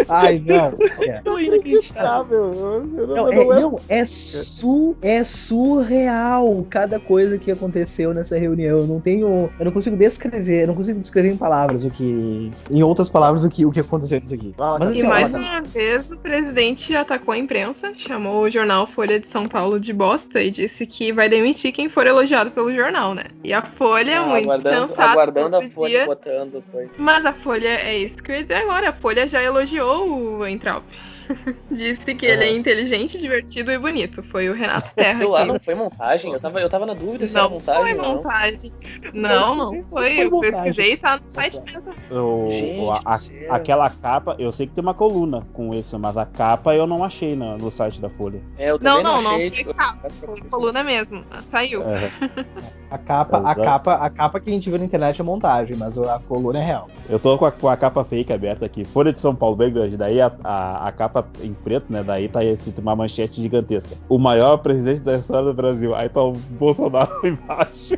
Ai, 0.08 0.42
não. 0.44 0.72
É. 1.06 1.22
Não, 1.24 1.40
inacreditável. 1.40 2.82
Não, 3.08 3.28
é, 3.32 3.60
não, 3.60 3.80
é, 3.88 4.04
su, 4.04 4.96
é 5.02 5.22
surreal 5.24 6.66
cada 6.68 6.98
coisa 6.98 7.38
que 7.38 7.50
aconteceu 7.50 8.12
nessa 8.14 8.38
reunião. 8.38 8.78
Eu 8.78 8.86
não 8.86 9.00
tenho. 9.00 9.50
Eu 9.58 9.64
não 9.64 9.72
consigo 9.72 9.96
descrever, 9.96 10.62
eu 10.62 10.68
não 10.68 10.74
consigo 10.74 11.00
descrever 11.00 11.32
em 11.32 11.36
palavras 11.36 11.84
o 11.84 11.90
que. 11.90 12.50
Em 12.70 12.82
outras 12.82 13.08
palavras, 13.08 13.44
o 13.44 13.48
que, 13.48 13.64
o 13.64 13.70
que 13.70 13.80
aconteceu 13.80 14.20
nisso 14.20 14.34
aqui. 14.34 14.54
Mas, 14.56 14.88
assim, 14.88 15.00
e 15.00 15.02
mais 15.04 15.34
uma 15.34 15.60
vez 15.62 16.10
o 16.10 16.16
presidente 16.16 16.94
atacou 16.94 17.33
a 17.34 17.38
imprensa, 17.38 17.92
chamou 17.96 18.42
o 18.42 18.50
jornal 18.50 18.86
Folha 18.86 19.20
de 19.20 19.28
São 19.28 19.48
Paulo 19.48 19.78
de 19.78 19.92
bosta 19.92 20.40
e 20.40 20.50
disse 20.50 20.86
que 20.86 21.12
vai 21.12 21.28
demitir 21.28 21.72
quem 21.72 21.88
for 21.88 22.06
elogiado 22.06 22.50
pelo 22.50 22.74
jornal, 22.74 23.14
né? 23.14 23.24
E 23.42 23.52
a 23.52 23.62
Folha, 23.62 24.20
ah, 24.20 24.26
muito 24.26 24.62
sensata, 24.62 25.10
aguardando 25.10 25.56
a 25.56 25.62
Folha 25.62 26.06
botando. 26.06 26.64
Mas 26.96 27.26
a 27.26 27.32
Folha 27.32 27.68
é 27.68 27.98
isso 27.98 28.22
que 28.22 28.30
eu 28.30 28.36
ia 28.36 28.42
dizer 28.42 28.56
agora. 28.56 28.90
A 28.90 28.92
Folha 28.92 29.28
já 29.28 29.42
elogiou 29.42 30.38
o 30.38 30.46
Entraub. 30.46 30.84
Disse 31.70 32.14
que 32.14 32.26
uhum. 32.26 32.32
ele 32.32 32.44
é 32.44 32.56
inteligente, 32.56 33.18
divertido 33.18 33.70
e 33.70 33.78
bonito. 33.78 34.22
Foi 34.24 34.48
o 34.48 34.52
Renato 34.52 34.94
Terra. 34.94 35.18
Aquilo 35.18 35.30
lá 35.30 35.44
não 35.44 35.58
foi 35.58 35.74
montagem? 35.74 36.32
Eu 36.32 36.40
tava, 36.40 36.60
eu 36.60 36.68
tava 36.68 36.86
na 36.86 36.94
dúvida 36.94 37.26
se 37.26 37.34
não 37.34 37.42
era 37.42 37.50
montagem. 37.50 37.84
Foi 37.84 37.94
montagem. 37.94 38.72
Não, 39.12 39.54
não, 39.54 39.72
não 39.72 39.84
foi. 39.84 40.14
foi 40.14 40.26
eu 40.26 40.40
pesquisei 40.40 40.92
e 40.92 40.96
tá 40.96 41.18
no 41.18 41.28
site 41.28 41.60
mesmo. 41.60 41.94
O, 42.10 42.50
Gente, 42.50 42.80
a, 43.04 43.14
a, 43.14 43.56
aquela 43.56 43.90
capa, 43.90 44.36
eu 44.38 44.52
sei 44.52 44.66
que 44.66 44.74
tem 44.74 44.82
uma 44.82 44.94
coluna 44.94 45.46
com 45.52 45.74
esse, 45.74 45.96
mas 45.96 46.16
a 46.16 46.26
capa 46.26 46.74
eu 46.74 46.86
não 46.86 47.04
achei 47.04 47.34
no, 47.36 47.56
no 47.56 47.70
site 47.70 48.00
da 48.00 48.08
Folha. 48.10 48.40
É, 48.58 48.70
eu 48.70 48.78
não, 48.80 49.02
não, 49.02 49.20
não 49.20 49.34
achei. 49.34 49.48
Não, 49.48 49.64
foi 49.64 49.74
capa, 49.74 50.10
foi 50.10 50.40
coluna 50.50 50.82
mesmo. 50.82 51.24
Saiu. 51.50 51.82
É. 51.82 52.10
A 52.90 52.98
capa, 52.98 53.38
a 53.38 53.54
capa, 53.54 53.94
a 53.94 54.10
capa 54.10 54.40
que 54.40 54.50
a 54.50 54.52
gente 54.52 54.68
viu 54.70 54.78
na 54.78 54.84
internet 54.84 55.20
é 55.20 55.24
montagem, 55.24 55.76
mas 55.76 55.98
a 55.98 56.18
coluna 56.20 56.58
é 56.58 56.64
real. 56.64 56.88
Eu 57.08 57.18
tô 57.18 57.36
com 57.36 57.44
a, 57.44 57.52
com 57.52 57.68
a 57.68 57.76
capa 57.76 58.04
fake 58.04 58.32
aberta 58.32 58.64
aqui. 58.64 58.84
Folha 58.84 59.12
de 59.12 59.20
São 59.20 59.34
Paulo, 59.34 59.56
bem 59.56 59.72
grande. 59.72 59.96
Daí 59.96 60.20
a, 60.20 60.30
a, 60.42 60.88
a 60.88 60.92
capa 61.14 61.30
em 61.42 61.54
preto, 61.54 61.92
né? 61.92 62.02
Daí 62.02 62.28
tá 62.28 62.44
escrito 62.44 62.80
uma 62.80 62.96
manchete 62.96 63.40
gigantesca. 63.40 63.96
O 64.08 64.18
maior 64.18 64.58
presidente 64.58 65.00
da 65.00 65.16
história 65.16 65.46
do 65.46 65.54
Brasil. 65.54 65.94
Aí 65.94 66.08
tá 66.08 66.22
o 66.22 66.32
Bolsonaro 66.32 67.20
embaixo. 67.26 67.94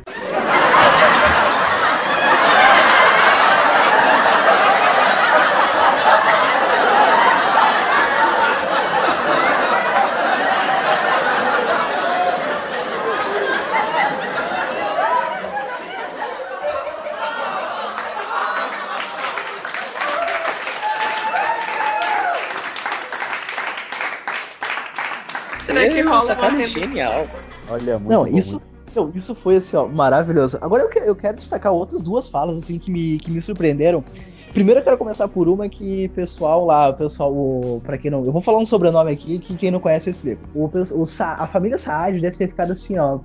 Nossa, 26.03 26.35
cara, 26.35 26.63
genial. 26.63 27.27
Olha, 27.69 27.99
muito 27.99 28.11
Não, 28.11 28.23
bom, 28.23 28.37
isso, 28.37 28.53
muito. 28.53 28.67
não, 28.95 29.11
isso 29.15 29.35
foi 29.35 29.57
assim, 29.57 29.75
ó, 29.75 29.87
maravilhoso. 29.87 30.57
Agora 30.61 30.83
eu, 30.83 30.89
que, 30.89 30.99
eu 30.99 31.15
quero 31.15 31.37
destacar 31.37 31.71
outras 31.71 32.01
duas 32.01 32.27
falas 32.27 32.57
assim 32.57 32.79
que 32.79 32.89
me, 32.91 33.19
que 33.19 33.31
me 33.31 33.41
surpreenderam. 33.41 34.03
Primeiro 34.57 34.79
eu 34.79 34.83
quero 34.83 34.97
começar 34.97 35.27
por 35.27 35.47
uma 35.47 35.69
que 35.69 36.07
pessoal 36.15 36.65
lá, 36.65 36.89
o 36.89 36.93
pessoal, 36.95 37.79
para 37.83 37.95
quem 37.95 38.09
não, 38.09 38.25
eu 38.25 38.31
vou 38.31 38.41
falar 38.41 38.57
um 38.57 38.65
sobrenome 38.65 39.11
aqui 39.11 39.37
que 39.37 39.55
quem 39.55 39.69
não 39.69 39.79
conhece 39.79 40.09
eu 40.09 40.11
explico. 40.11 40.41
O, 40.55 40.65
o 40.65 41.03
a 41.21 41.45
família 41.45 41.77
Saad 41.77 42.19
deve 42.19 42.35
ter 42.35 42.47
ficado 42.47 42.71
assim, 42.73 42.97
ó, 42.97 43.19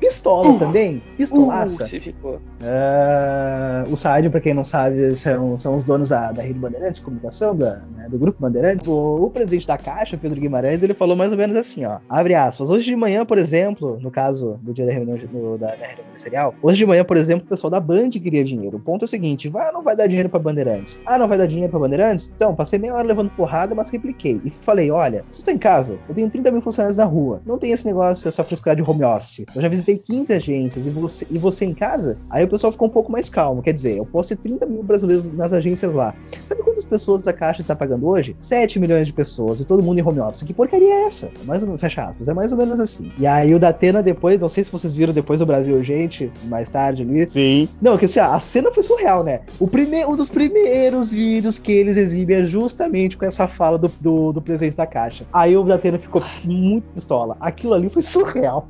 pistola 0.00 0.52
uh, 0.52 0.58
também, 0.58 1.02
pistolaça. 1.18 1.84
Uh, 1.84 1.86
se 1.86 2.00
ficou. 2.00 2.36
Uh, 2.36 3.92
o 3.92 3.94
Saad, 3.94 4.30
para 4.30 4.40
quem 4.40 4.54
não 4.54 4.64
sabe, 4.64 5.14
são, 5.16 5.58
são 5.58 5.76
os 5.76 5.84
donos 5.84 6.08
da, 6.08 6.32
da 6.32 6.40
Rede 6.40 6.58
Bandeirantes 6.58 7.00
de 7.00 7.04
Comunicação, 7.04 7.54
da, 7.54 7.82
né, 7.94 8.08
do 8.08 8.18
Grupo 8.18 8.40
Bandeirantes. 8.40 8.88
O, 8.88 9.26
o, 9.26 9.30
presidente 9.30 9.66
da 9.66 9.76
Caixa, 9.76 10.16
Pedro 10.16 10.40
Guimarães, 10.40 10.82
ele 10.82 10.94
falou 10.94 11.14
mais 11.14 11.30
ou 11.30 11.36
menos 11.36 11.58
assim, 11.58 11.84
ó, 11.84 11.98
abre 12.08 12.34
aspas. 12.34 12.70
Hoje 12.70 12.86
de 12.86 12.96
manhã, 12.96 13.26
por 13.26 13.36
exemplo, 13.36 13.98
no 14.00 14.10
caso 14.10 14.58
do 14.62 14.72
dia 14.72 14.86
da 14.86 14.92
reunião 14.92 15.18
do, 15.18 15.58
da, 15.58 15.66
da 15.66 15.86
reunião 15.86 16.06
ministerial, 16.06 16.54
hoje 16.62 16.78
de 16.78 16.86
manhã, 16.86 17.04
por 17.04 17.18
exemplo, 17.18 17.44
o 17.44 17.48
pessoal 17.50 17.70
da 17.70 17.80
Band 17.80 18.08
queria 18.08 18.42
dinheiro. 18.42 18.78
O 18.78 18.80
ponto 18.80 19.04
é 19.04 19.04
o 19.04 19.08
seguinte, 19.08 19.46
vai 19.46 19.66
ou 19.66 19.74
não 19.74 19.82
vai 19.82 19.94
dar 19.94 20.06
dinheiro 20.06 20.30
para 20.30 20.38
Bandeirantes? 20.38 20.69
Bandeirantes. 20.70 21.00
Ah, 21.04 21.18
não 21.18 21.28
vai 21.28 21.38
dar 21.38 21.46
dinheiro 21.46 21.70
pra 21.70 21.80
Bandeirantes? 21.80 22.32
Então, 22.34 22.54
passei 22.54 22.78
meia 22.78 22.94
hora 22.94 23.06
levando 23.06 23.30
porrada, 23.30 23.74
mas 23.74 23.90
repliquei. 23.90 24.40
E 24.44 24.50
falei: 24.50 24.90
olha, 24.90 25.24
vocês 25.24 25.38
estão 25.38 25.54
em 25.54 25.58
casa? 25.58 25.98
Eu 26.08 26.14
tenho 26.14 26.30
30 26.30 26.50
mil 26.50 26.62
funcionários 26.62 26.96
na 26.96 27.04
rua. 27.04 27.42
Não 27.44 27.58
tem 27.58 27.72
esse 27.72 27.86
negócio, 27.86 28.28
essa 28.28 28.44
frescura 28.44 28.76
de 28.76 28.82
home 28.82 29.04
office. 29.04 29.44
Eu 29.54 29.60
já 29.60 29.68
visitei 29.68 29.98
15 29.98 30.32
agências 30.32 30.86
e 30.86 30.90
você, 30.90 31.26
e 31.30 31.38
você 31.38 31.64
em 31.64 31.74
casa? 31.74 32.16
Aí 32.28 32.44
o 32.44 32.48
pessoal 32.48 32.72
ficou 32.72 32.88
um 32.88 32.90
pouco 32.90 33.10
mais 33.10 33.28
calmo. 33.28 33.62
Quer 33.62 33.72
dizer, 33.72 33.98
eu 33.98 34.06
posso 34.06 34.30
ter 34.30 34.36
30 34.36 34.66
mil 34.66 34.82
brasileiros 34.82 35.24
nas 35.34 35.52
agências 35.52 35.92
lá. 35.92 36.14
Sabe 36.44 36.62
quantas 36.62 36.84
pessoas 36.84 37.26
a 37.26 37.32
Caixa 37.32 37.62
está 37.62 37.74
pagando 37.74 38.06
hoje? 38.06 38.36
7 38.40 38.78
milhões 38.78 39.06
de 39.06 39.12
pessoas 39.12 39.60
e 39.60 39.64
todo 39.64 39.82
mundo 39.82 39.98
em 39.98 40.02
home 40.02 40.20
office. 40.20 40.42
Que 40.42 40.54
porcaria 40.54 40.92
é 40.92 41.04
essa? 41.04 41.26
É 41.26 41.44
mais 41.44 41.62
ou 41.62 41.68
menos, 41.68 41.80
fecha 41.80 42.04
aspas, 42.04 42.28
é 42.28 42.34
mais 42.34 42.52
ou 42.52 42.58
menos 42.58 42.78
assim. 42.80 43.12
E 43.18 43.26
aí 43.26 43.54
o 43.54 43.58
Datena 43.58 44.02
depois, 44.02 44.38
não 44.38 44.48
sei 44.48 44.64
se 44.64 44.70
vocês 44.70 44.94
viram 44.94 45.12
depois 45.12 45.40
do 45.40 45.46
Brasil 45.46 45.82
Gente, 45.82 46.30
mais 46.44 46.68
tarde 46.68 47.02
ali. 47.02 47.28
Sim. 47.28 47.68
Não, 47.80 47.96
que 47.96 48.04
assim, 48.04 48.20
a 48.20 48.38
cena 48.40 48.70
foi 48.70 48.82
surreal, 48.82 49.24
né? 49.24 49.40
O 49.58 49.66
primeiro, 49.66 50.10
um 50.10 50.16
dos 50.16 50.28
primeiros 50.28 50.49
vídeos 50.50 51.10
vídeos 51.10 51.58
que 51.58 51.72
eles 51.72 51.96
exibem 51.96 52.38
é 52.38 52.44
justamente 52.44 53.16
com 53.16 53.24
essa 53.24 53.46
fala 53.48 53.78
do, 53.78 53.90
do, 54.00 54.32
do 54.32 54.42
presidente 54.42 54.76
da 54.76 54.86
caixa. 54.86 55.24
Aí 55.32 55.56
o 55.56 55.62
Datena 55.62 55.98
ficou 55.98 56.22
muito 56.44 56.84
pistola. 56.94 57.36
Aquilo 57.40 57.74
ali 57.74 57.88
foi 57.88 58.02
surreal. 58.02 58.68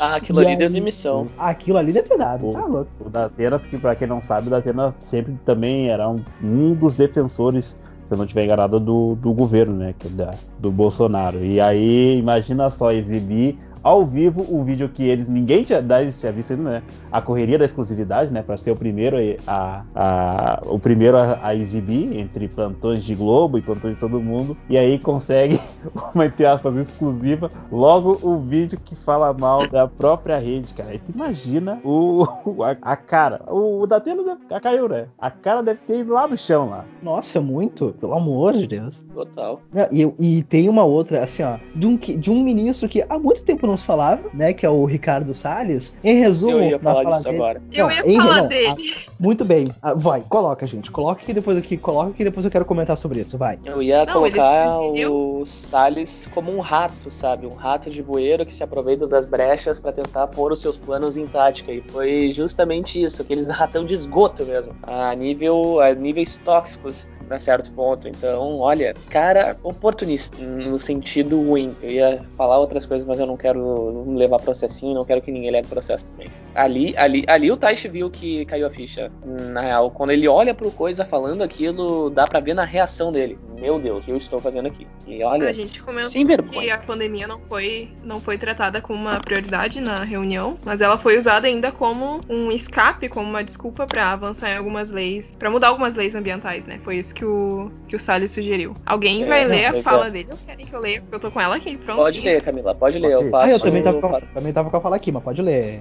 Ah, 0.00 0.16
aquilo 0.16 0.40
e 0.42 0.44
ali 0.44 0.52
aí, 0.52 0.56
deu 0.58 0.70
demissão. 0.70 1.26
Aquilo 1.38 1.78
ali 1.78 1.92
deve 1.92 2.08
ter 2.08 2.18
dado, 2.18 2.48
o, 2.48 2.52
tá 2.52 2.64
louco. 2.64 2.90
O 3.00 3.08
Datena, 3.08 3.58
porque 3.58 3.78
pra 3.78 3.94
quem 3.94 4.08
não 4.08 4.20
sabe, 4.20 4.48
o 4.48 4.50
Datena 4.50 4.94
sempre 5.00 5.38
também 5.44 5.88
era 5.90 6.08
um, 6.08 6.22
um 6.42 6.74
dos 6.74 6.94
defensores 6.94 7.76
se 8.06 8.12
eu 8.12 8.18
não 8.18 8.24
estiver 8.24 8.44
enganado, 8.44 8.78
do, 8.78 9.14
do 9.14 9.32
governo, 9.32 9.74
né? 9.76 9.94
Que 9.98 10.08
é 10.08 10.10
da, 10.10 10.34
do 10.58 10.70
Bolsonaro. 10.70 11.42
E 11.42 11.58
aí, 11.58 12.18
imagina 12.18 12.68
só 12.68 12.92
exibir 12.92 13.58
ao 13.84 14.04
vivo 14.06 14.44
o 14.48 14.64
vídeo 14.64 14.88
que 14.88 15.04
eles 15.04 15.28
ninguém 15.28 15.62
tinha, 15.62 15.82
tinha 16.18 16.32
visto 16.32 16.56
né? 16.56 16.82
A 17.12 17.20
correria 17.20 17.58
da 17.58 17.66
exclusividade, 17.66 18.32
né? 18.32 18.42
Para 18.42 18.56
ser 18.56 18.70
o 18.70 18.76
primeiro 18.76 19.16
a, 19.46 19.84
a, 19.94 20.62
o 20.66 20.78
primeiro 20.78 21.18
a, 21.18 21.38
a, 21.42 21.54
exibir 21.54 22.16
entre 22.18 22.48
plantões 22.48 23.04
de 23.04 23.14
Globo 23.14 23.58
e 23.58 23.62
plantões 23.62 23.94
de 23.94 24.00
todo 24.00 24.20
mundo. 24.20 24.56
E 24.70 24.78
aí 24.78 24.98
consegue 24.98 25.60
uma 26.14 26.24
entre 26.24 26.46
aspas 26.46 26.76
exclusiva. 26.78 27.50
Logo 27.70 28.18
o 28.22 28.38
vídeo 28.38 28.80
que 28.82 28.96
fala 28.96 29.34
mal 29.34 29.68
da 29.68 29.86
própria 29.86 30.38
rede, 30.38 30.72
cara. 30.72 30.90
Aí 30.90 30.98
tu 30.98 31.12
imagina 31.12 31.78
o, 31.84 32.24
a, 32.64 32.92
a 32.92 32.96
cara. 32.96 33.42
O, 33.46 33.82
o 33.82 33.86
Datena 33.86 34.22
caiu, 34.62 34.88
né? 34.88 35.08
A 35.18 35.30
cara 35.30 35.62
deve 35.62 35.80
ter 35.86 35.98
ido 35.98 36.14
lá 36.14 36.26
no 36.26 36.38
chão 36.38 36.70
lá. 36.70 36.86
Nossa, 37.02 37.40
muito, 37.40 37.94
pelo 38.00 38.14
amor 38.14 38.54
de 38.54 38.66
Deus. 38.66 39.04
Total. 39.12 39.60
E, 39.92 40.10
e 40.18 40.42
tem 40.44 40.68
uma 40.68 40.84
outra, 40.84 41.22
assim, 41.22 41.42
ó, 41.42 41.58
de 41.74 41.86
um, 41.86 41.96
de 41.96 42.30
um 42.30 42.42
ministro 42.42 42.88
que 42.88 43.04
há 43.06 43.18
muito 43.18 43.44
tempo 43.44 43.66
não 43.66 43.73
nos 43.74 43.82
falava, 43.82 44.22
né? 44.32 44.52
Que 44.52 44.64
é 44.64 44.70
o 44.70 44.84
Ricardo 44.84 45.34
Salles. 45.34 45.98
Em 46.02 46.18
resumo, 46.18 46.52
Eu 46.58 46.62
ia 46.64 46.70
na 46.72 46.78
falar 46.78 47.02
fala 47.02 47.14
disso 47.16 47.24
dele- 47.24 47.36
agora. 47.36 47.62
Eu 47.72 47.86
Não, 47.86 47.92
ia 47.92 48.02
em- 48.06 48.16
falar 48.16 48.36
não, 48.42 48.48
dele. 48.48 48.94
ah, 49.08 49.10
muito 49.18 49.44
bem. 49.44 49.68
Ah, 49.82 49.94
vai, 49.94 50.22
coloca, 50.28 50.66
gente. 50.66 50.90
Coloca 50.90 51.22
aqui 51.22 51.32
depois 51.32 51.56
aqui, 51.58 51.76
coloca 51.76 52.10
aqui 52.10 52.24
depois 52.24 52.44
eu 52.44 52.50
quero 52.50 52.64
comentar 52.64 52.96
sobre 52.96 53.20
isso. 53.20 53.36
Vai. 53.36 53.58
Eu 53.64 53.82
ia 53.82 54.04
Não, 54.06 54.12
colocar 54.12 54.78
o 54.80 55.44
Salles 55.44 56.28
como 56.34 56.52
um 56.54 56.60
rato, 56.60 57.10
sabe? 57.10 57.46
Um 57.46 57.54
rato 57.54 57.90
de 57.90 58.02
bueiro 58.02 58.44
que 58.46 58.52
se 58.52 58.62
aproveita 58.62 59.06
das 59.06 59.26
brechas 59.26 59.78
pra 59.78 59.92
tentar 59.92 60.26
pôr 60.28 60.52
os 60.52 60.60
seus 60.60 60.76
planos 60.76 61.16
em 61.16 61.26
tática. 61.26 61.72
E 61.72 61.80
foi 61.82 62.32
justamente 62.32 63.02
isso, 63.02 63.20
aqueles 63.22 63.48
ratão 63.50 63.84
de 63.84 63.94
esgoto 63.94 64.44
mesmo. 64.44 64.74
A 64.82 65.14
nível, 65.14 65.80
a 65.80 65.92
níveis 65.94 66.38
tóxicos 66.44 67.08
pra 67.34 67.38
certo 67.40 67.72
ponto. 67.72 68.08
Então, 68.08 68.58
olha, 68.60 68.94
cara 69.10 69.56
oportunista 69.62 70.40
no 70.44 70.78
sentido 70.78 71.40
ruim. 71.42 71.74
Eu 71.82 71.90
ia 71.90 72.22
falar 72.36 72.58
outras 72.58 72.86
coisas, 72.86 73.06
mas 73.06 73.18
eu 73.18 73.26
não 73.26 73.36
quero 73.36 74.14
levar 74.14 74.38
processinho, 74.38 74.94
não 74.94 75.04
quero 75.04 75.20
que 75.20 75.32
ninguém 75.32 75.50
leve 75.50 75.68
processo 75.68 76.12
também. 76.12 76.28
Ali, 76.54 76.96
ali, 76.96 77.24
ali 77.26 77.50
o 77.50 77.56
Taishi 77.56 77.88
viu 77.88 78.08
que 78.08 78.44
caiu 78.46 78.66
a 78.66 78.70
ficha. 78.70 79.10
Na 79.24 79.60
real, 79.60 79.90
quando 79.90 80.10
ele 80.10 80.28
olha 80.28 80.54
pro 80.54 80.70
coisa 80.70 81.04
falando 81.04 81.42
aquilo, 81.42 82.08
dá 82.10 82.26
pra 82.26 82.38
ver 82.38 82.54
na 82.54 82.64
reação 82.64 83.10
dele. 83.10 83.36
Meu 83.58 83.78
Deus, 83.78 84.02
o 84.02 84.04
que 84.04 84.10
eu 84.12 84.16
estou 84.16 84.40
fazendo 84.40 84.66
aqui? 84.66 84.86
E 85.06 85.22
olha, 85.24 85.48
A 85.48 85.52
gente 85.52 85.82
comentou 85.82 86.10
sem 86.10 86.24
vergonha. 86.24 86.60
que 86.60 86.70
a 86.70 86.78
pandemia 86.78 87.26
não 87.26 87.40
foi, 87.40 87.88
não 88.04 88.20
foi 88.20 88.38
tratada 88.38 88.80
como 88.80 89.00
uma 89.00 89.18
prioridade 89.20 89.80
na 89.80 90.04
reunião, 90.04 90.56
mas 90.64 90.80
ela 90.80 90.98
foi 90.98 91.18
usada 91.18 91.46
ainda 91.46 91.72
como 91.72 92.20
um 92.28 92.52
escape, 92.52 93.08
como 93.08 93.28
uma 93.28 93.42
desculpa 93.42 93.86
pra 93.86 94.12
avançar 94.12 94.50
em 94.50 94.56
algumas 94.58 94.90
leis, 94.90 95.34
pra 95.38 95.50
mudar 95.50 95.68
algumas 95.68 95.96
leis 95.96 96.14
ambientais, 96.14 96.64
né? 96.66 96.78
Foi 96.84 96.96
isso 96.96 97.14
que 97.14 97.23
o, 97.24 97.70
que 97.88 97.96
o 97.96 97.98
Salles 98.00 98.30
sugeriu. 98.30 98.74
Alguém 98.86 99.22
É, 99.24 99.26
vai 99.26 99.42
não, 99.44 99.50
ler 99.50 99.66
a 99.66 99.74
fala 99.74 100.06
é. 100.08 100.10
dele? 100.10 100.28
Ou 100.30 100.36
querem 100.38 100.66
que 100.66 100.72
eu 100.74 100.80
leia? 100.80 101.00
Porque 101.00 101.14
eu 101.16 101.20
tô 101.20 101.30
com 101.30 101.40
ela 101.40 101.56
aqui, 101.56 101.76
pronto. 101.76 101.98
Pode 101.98 102.20
ler, 102.20 102.42
Camila, 102.42 102.74
pode 102.74 102.98
ler. 102.98 103.12
Eu 103.12 103.30
faço. 103.30 103.52
ah, 103.52 103.56
eu 103.56 103.60
também 103.60 103.82
tava, 103.82 103.96
eu 103.96 104.00
com, 104.00 104.08
faço- 104.10 104.26
também 104.34 104.52
tava 104.52 104.70
com 104.70 104.76
a 104.76 104.80
fala 104.80 104.96
aqui, 104.96 105.10
mas 105.12 105.22
pode 105.22 105.42
ler. 105.42 105.80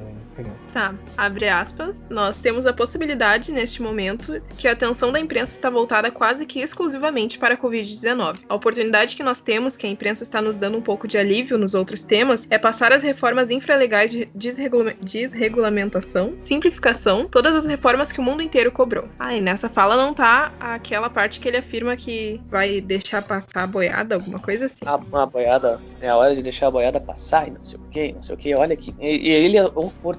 Tá, 0.73 0.93
abre 1.17 1.47
aspas. 1.47 2.01
Nós 2.09 2.37
temos 2.37 2.65
a 2.65 2.73
possibilidade, 2.73 3.51
neste 3.51 3.81
momento, 3.81 4.41
que 4.57 4.67
a 4.67 4.71
atenção 4.71 5.11
da 5.11 5.19
imprensa 5.19 5.53
está 5.53 5.69
voltada 5.69 6.09
quase 6.11 6.45
que 6.45 6.59
exclusivamente 6.59 7.37
para 7.37 7.53
a 7.53 7.57
Covid-19. 7.57 8.39
A 8.49 8.55
oportunidade 8.55 9.15
que 9.15 9.23
nós 9.23 9.41
temos, 9.41 9.77
que 9.77 9.85
a 9.85 9.89
imprensa 9.89 10.23
está 10.23 10.41
nos 10.41 10.55
dando 10.55 10.77
um 10.77 10.81
pouco 10.81 11.07
de 11.07 11.17
alívio 11.17 11.57
nos 11.57 11.73
outros 11.73 12.03
temas, 12.03 12.47
é 12.49 12.57
passar 12.57 12.91
as 12.91 13.03
reformas 13.03 13.51
infralegais 13.51 14.11
de 14.11 14.27
desregula- 14.33 14.95
desregulamentação, 15.01 16.33
simplificação, 16.39 17.27
todas 17.27 17.53
as 17.55 17.65
reformas 17.65 18.11
que 18.11 18.19
o 18.19 18.23
mundo 18.23 18.41
inteiro 18.41 18.71
cobrou. 18.71 19.05
Ah, 19.19 19.35
e 19.35 19.41
nessa 19.41 19.69
fala 19.69 19.95
não 19.95 20.13
tá 20.13 20.51
aquela 20.59 21.09
parte 21.09 21.39
que 21.39 21.47
ele 21.47 21.57
afirma 21.57 21.95
que 21.95 22.41
vai 22.49 22.81
deixar 22.81 23.21
passar 23.21 23.63
a 23.63 23.67
boiada, 23.67 24.15
alguma 24.15 24.39
coisa 24.39 24.65
assim. 24.65 24.83
Ah, 24.85 24.95
uma 24.95 25.25
boiada, 25.25 25.79
é 26.01 26.09
a 26.09 26.17
hora 26.17 26.35
de 26.35 26.41
deixar 26.41 26.67
a 26.67 26.71
boiada 26.71 26.99
passar 26.99 27.47
e 27.47 27.51
não 27.51 27.63
sei 27.63 27.79
o 27.79 27.89
que, 27.89 28.11
não 28.13 28.21
sei 28.21 28.35
o 28.35 28.37
que. 28.37 28.55
Olha 28.55 28.73
aqui. 28.73 28.93
E, 28.99 29.29
e 29.29 29.31
ele 29.31 29.57
é 29.57 29.63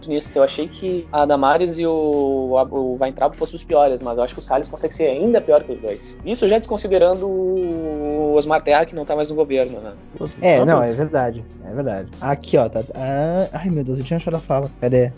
oportunista. 0.05 0.39
Eu 0.39 0.43
achei 0.43 0.69
que 0.69 1.07
a 1.11 1.25
Damares 1.25 1.79
e 1.79 1.87
o, 1.87 2.57
a- 2.59 2.63
o 2.65 2.97
Weintraub 3.01 3.35
fossem 3.35 3.57
os 3.57 3.65
piores, 3.65 4.01
mas 4.01 4.17
eu 4.19 4.25
acho 4.25 4.35
que 4.35 4.41
o 4.41 4.43
Salles 4.43 4.69
consegue 4.69 4.95
ser 4.95 5.09
ainda 5.09 5.41
pior 5.41 5.63
que 5.65 5.73
os 5.73 5.81
dois. 5.81 6.19
Isso 6.25 6.47
já 6.47 6.59
desconsiderando 6.59 7.27
o 7.27 8.35
Osmar 8.37 8.63
Terra, 8.63 8.85
que 8.85 8.95
não 8.95 9.05
tá 9.05 9.17
mais 9.17 9.29
no 9.31 9.35
governo, 9.35 9.81
né? 9.81 9.93
É, 10.41 10.65
não, 10.65 10.83
é 10.83 10.93
verdade. 10.93 11.45
É 11.67 11.73
verdade. 11.75 12.09
Aqui, 12.21 12.57
ó, 12.57 12.69
tá. 12.69 12.83
ah, 12.95 13.49
ai, 13.53 13.71
meu 13.71 13.83
Deus, 13.85 13.99
eu 13.99 14.05
tinha 14.05 14.17
achado 14.19 14.37
a 14.37 14.41
fala. 14.41 14.71
Cadê? 14.81 15.11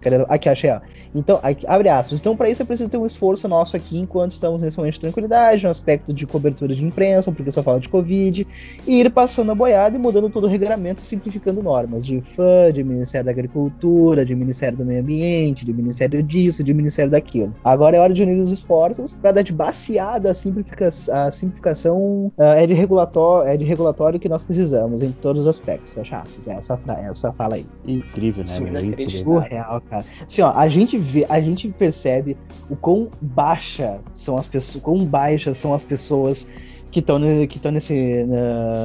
Cadê? 0.00 0.24
Aqui, 0.28 0.48
achei, 0.48 0.70
ó. 0.70 0.80
Então, 1.14 1.40
abre 1.66 1.88
aspas. 1.88 2.20
Então, 2.20 2.36
para 2.36 2.48
isso 2.48 2.62
é 2.62 2.64
preciso 2.64 2.90
ter 2.90 2.96
um 2.96 3.06
esforço 3.06 3.48
nosso 3.48 3.76
aqui 3.76 3.98
enquanto 3.98 4.32
estamos 4.32 4.62
nesse 4.62 4.76
momento 4.76 4.94
de 4.94 5.00
tranquilidade, 5.00 5.64
no 5.64 5.70
aspecto 5.70 6.12
de 6.12 6.26
cobertura 6.26 6.74
de 6.74 6.84
imprensa, 6.84 7.32
porque 7.32 7.50
só 7.50 7.62
fala 7.62 7.80
de 7.80 7.88
Covid, 7.88 8.46
e 8.86 9.00
ir 9.00 9.10
passando 9.10 9.52
a 9.52 9.54
boiada 9.54 9.96
e 9.96 9.98
mudando 9.98 10.30
todo 10.30 10.44
o 10.44 10.48
regulamento, 10.48 11.00
simplificando 11.00 11.62
normas 11.62 12.04
de 12.06 12.20
fã, 12.20 12.70
de 12.72 12.82
Ministério 12.84 13.26
da 13.26 13.30
Agricultura, 13.32 14.24
de 14.24 14.34
Ministério 14.34 14.78
do 14.78 14.84
Meio 14.84 15.00
Ambiente, 15.00 15.64
de 15.64 15.72
Ministério 15.72 16.22
disso, 16.22 16.62
de 16.62 16.72
Ministério 16.72 17.10
daquilo. 17.10 17.54
Agora 17.64 17.96
é 17.96 18.00
hora 18.00 18.14
de 18.14 18.22
unir 18.22 18.38
os 18.38 18.52
esforços 18.52 19.14
para 19.14 19.32
dar 19.32 19.42
de 19.42 19.52
baseada 19.52 20.30
a, 20.30 20.34
simplifica 20.34 20.88
a 20.88 21.30
simplificação 21.30 22.32
ah, 22.38 22.54
é, 22.54 22.66
de 22.66 22.74
regulatório, 22.74 23.50
é 23.50 23.56
de 23.56 23.64
regulatório 23.64 24.20
que 24.20 24.28
nós 24.28 24.42
precisamos 24.42 25.02
em 25.02 25.10
todos 25.10 25.42
os 25.42 25.48
aspectos. 25.48 25.92
Fecha 25.92 26.18
aspas. 26.18 26.48
É 26.48 26.52
essa, 26.52 26.78
essa 27.10 27.32
fala 27.32 27.56
aí. 27.56 27.66
Incrível, 27.86 28.44
né. 28.44 29.08
Surreal, 29.08 29.80
cara. 29.82 30.04
Assim, 30.24 30.42
ó, 30.42 30.52
a 30.52 30.68
gente 30.68 30.99
vê, 31.00 31.26
a 31.28 31.40
gente 31.40 31.68
percebe 31.68 32.36
o 32.68 32.76
quão 32.76 33.08
baixa 33.20 33.98
são 34.14 34.36
as 34.36 34.46
pessoas, 34.46 34.82
quão 34.82 35.04
baixas 35.04 35.58
são 35.58 35.74
as 35.74 35.82
pessoas 35.82 36.50
que 36.90 37.00
estão 37.00 37.20
que 37.48 37.56
estão 37.56 37.70
nesse, 37.70 38.26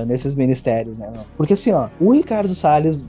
nesses 0.08 0.34
ministérios, 0.34 0.98
né? 0.98 1.12
Porque 1.36 1.54
assim, 1.54 1.72
ó, 1.72 1.90
o 2.00 2.14
Ricardo 2.14 2.54
Salles, 2.54 3.00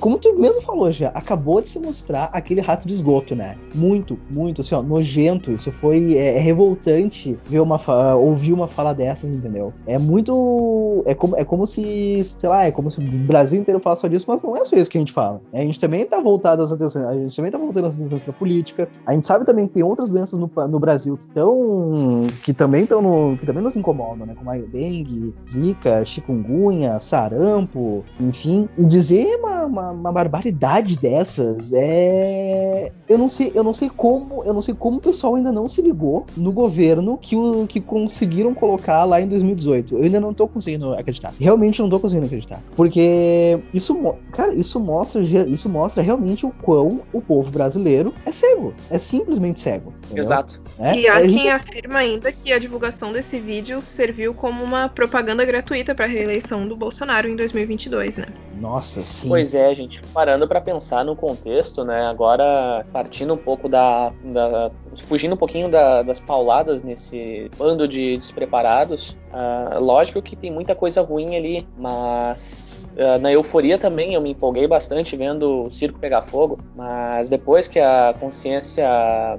como 0.00 0.18
tu 0.18 0.38
mesmo 0.38 0.60
falou 0.62 0.90
já, 0.92 1.08
acabou 1.08 1.60
de 1.60 1.68
se 1.68 1.78
mostrar 1.78 2.30
aquele 2.32 2.60
rato 2.60 2.86
de 2.86 2.94
esgoto, 2.94 3.34
né? 3.34 3.56
Muito, 3.74 4.18
muito, 4.30 4.60
assim, 4.60 4.74
ó, 4.74 4.82
nojento. 4.82 5.50
Isso 5.50 5.70
foi 5.72 6.16
é, 6.16 6.36
é 6.36 6.38
revoltante 6.38 7.38
ver 7.46 7.60
uma 7.60 7.76
ouvir 8.14 8.52
uma 8.52 8.66
fala 8.68 8.92
dessas, 8.92 9.30
entendeu? 9.30 9.72
É 9.86 9.98
muito, 9.98 11.02
é 11.06 11.14
como, 11.14 11.36
é 11.36 11.44
como 11.44 11.66
se, 11.66 12.22
sei 12.38 12.48
lá, 12.48 12.64
é 12.64 12.70
como 12.70 12.90
se 12.90 13.00
o 13.00 13.02
Brasil 13.02 13.60
inteiro 13.60 13.80
falasse 13.80 14.02
só 14.02 14.08
disso, 14.08 14.24
mas 14.28 14.42
não 14.42 14.56
é 14.56 14.64
só 14.64 14.76
isso 14.76 14.90
que 14.90 14.98
a 14.98 15.00
gente 15.00 15.12
fala. 15.12 15.40
né? 15.52 15.60
A 15.60 15.64
gente 15.64 15.78
também 15.80 16.04
tá 16.04 16.20
voltado 16.20 16.62
as 16.62 16.72
atenções, 16.72 17.04
a 17.04 17.14
gente 17.14 17.36
também 17.36 17.50
tá 17.50 17.58
voltando 17.58 17.86
as 17.86 17.94
atenções 17.94 18.22
pra 18.22 18.32
política. 18.32 18.88
A 19.06 19.12
gente 19.12 19.26
sabe 19.26 19.44
também 19.44 19.66
que 19.66 19.74
tem 19.74 19.82
outras 19.82 20.10
doenças 20.10 20.38
no, 20.38 20.50
no 20.68 20.78
Brasil 20.78 21.16
que 21.16 21.26
estão, 21.26 22.26
que 22.42 22.52
também 22.52 22.82
estão 22.82 23.36
que 23.38 23.46
também 23.46 23.62
nos 23.62 23.76
incomodam, 23.76 24.26
né? 24.26 24.34
Como 24.36 24.50
a 24.50 24.56
dengue, 24.56 25.34
zika, 25.48 26.04
chikungunya, 26.04 26.98
sarampo, 26.98 28.04
enfim. 28.20 28.68
E 28.78 28.84
dizer 28.84 29.38
uma, 29.64 29.66
uma, 29.66 29.90
uma 29.90 30.12
barbaridade 30.12 30.96
dessas 30.96 31.72
é, 31.72 32.92
eu 33.08 33.18
não 33.18 33.28
sei, 33.28 33.52
eu 33.54 33.62
não 33.64 33.72
sei 33.72 33.88
como, 33.88 34.42
eu 34.44 34.52
não 34.52 34.62
sei 34.62 34.74
como 34.74 34.98
o 34.98 35.00
pessoal 35.00 35.36
ainda 35.36 35.52
não 35.52 35.66
se 35.68 35.80
ligou 35.82 36.26
no 36.36 36.52
governo 36.52 37.16
que 37.18 37.36
o 37.36 37.66
que 37.66 37.80
conseguiram 37.80 38.54
colocar 38.54 39.04
lá 39.04 39.20
em 39.20 39.28
2018. 39.28 39.96
Eu 39.96 40.02
ainda 40.04 40.20
não 40.20 40.32
tô 40.34 40.46
conseguindo 40.48 40.92
acreditar. 40.92 41.32
Realmente 41.38 41.80
não 41.80 41.88
tô 41.88 41.98
conseguindo 42.00 42.26
acreditar, 42.26 42.60
porque 42.74 43.58
isso, 43.72 43.96
cara, 44.32 44.54
isso 44.54 44.78
mostra, 44.80 45.22
isso 45.22 45.68
mostra 45.68 46.02
realmente 46.02 46.44
o 46.46 46.50
quão 46.50 47.00
o 47.12 47.20
povo 47.20 47.50
brasileiro 47.50 48.12
é 48.24 48.32
cego, 48.32 48.74
é 48.90 48.98
simplesmente 48.98 49.60
cego. 49.60 49.92
entendeu? 50.04 50.22
Exato. 50.24 50.60
né? 50.78 50.98
E 50.98 51.08
há 51.08 51.22
gente- 51.22 51.34
quem 51.40 51.50
afirma 51.50 51.98
ainda 51.98 52.32
que 52.32 52.52
a 52.52 52.58
divulgação 52.58 53.12
desse 53.12 53.38
vídeo 53.38 53.80
serviu 53.80 54.34
como 54.34 54.62
uma 54.62 54.88
propaganda 54.88 55.44
gratuita 55.44 55.94
para 55.94 56.04
a 56.04 56.08
reeleição 56.08 56.66
do 56.66 56.76
Bolsonaro 56.76 57.28
em 57.28 57.36
2022, 57.36 58.18
né? 58.18 58.26
Nossa, 58.60 59.04
sim. 59.04 59.28
Pois 59.28 59.45
é, 59.54 59.74
gente, 59.74 60.00
parando 60.12 60.46
pra 60.48 60.60
pensar 60.60 61.04
no 61.04 61.14
contexto, 61.16 61.84
né? 61.84 62.06
Agora 62.06 62.84
partindo 62.92 63.34
um 63.34 63.38
pouco 63.38 63.68
da. 63.68 64.12
da- 64.22 64.70
fugindo 65.02 65.34
um 65.34 65.38
pouquinho 65.38 65.68
da- 65.68 66.02
das 66.02 66.18
pauladas 66.18 66.82
nesse 66.82 67.50
bando 67.56 67.86
de 67.86 68.16
despreparados. 68.16 69.16
ah, 69.32 69.76
lógico 69.78 70.22
que 70.22 70.34
tem 70.34 70.50
muita 70.50 70.74
coisa 70.74 71.02
ruim 71.02 71.36
ali, 71.36 71.66
mas 71.76 72.90
ah, 72.98 73.18
na 73.18 73.30
euforia 73.30 73.76
também 73.78 74.14
eu 74.14 74.20
me 74.20 74.30
empolguei 74.30 74.66
bastante 74.66 75.14
vendo 75.16 75.64
o 75.66 75.70
circo 75.70 75.98
pegar 75.98 76.22
fogo. 76.22 76.58
Mas 76.74 77.28
depois 77.28 77.68
que 77.68 77.78
a 77.78 78.14
consciência 78.18 78.86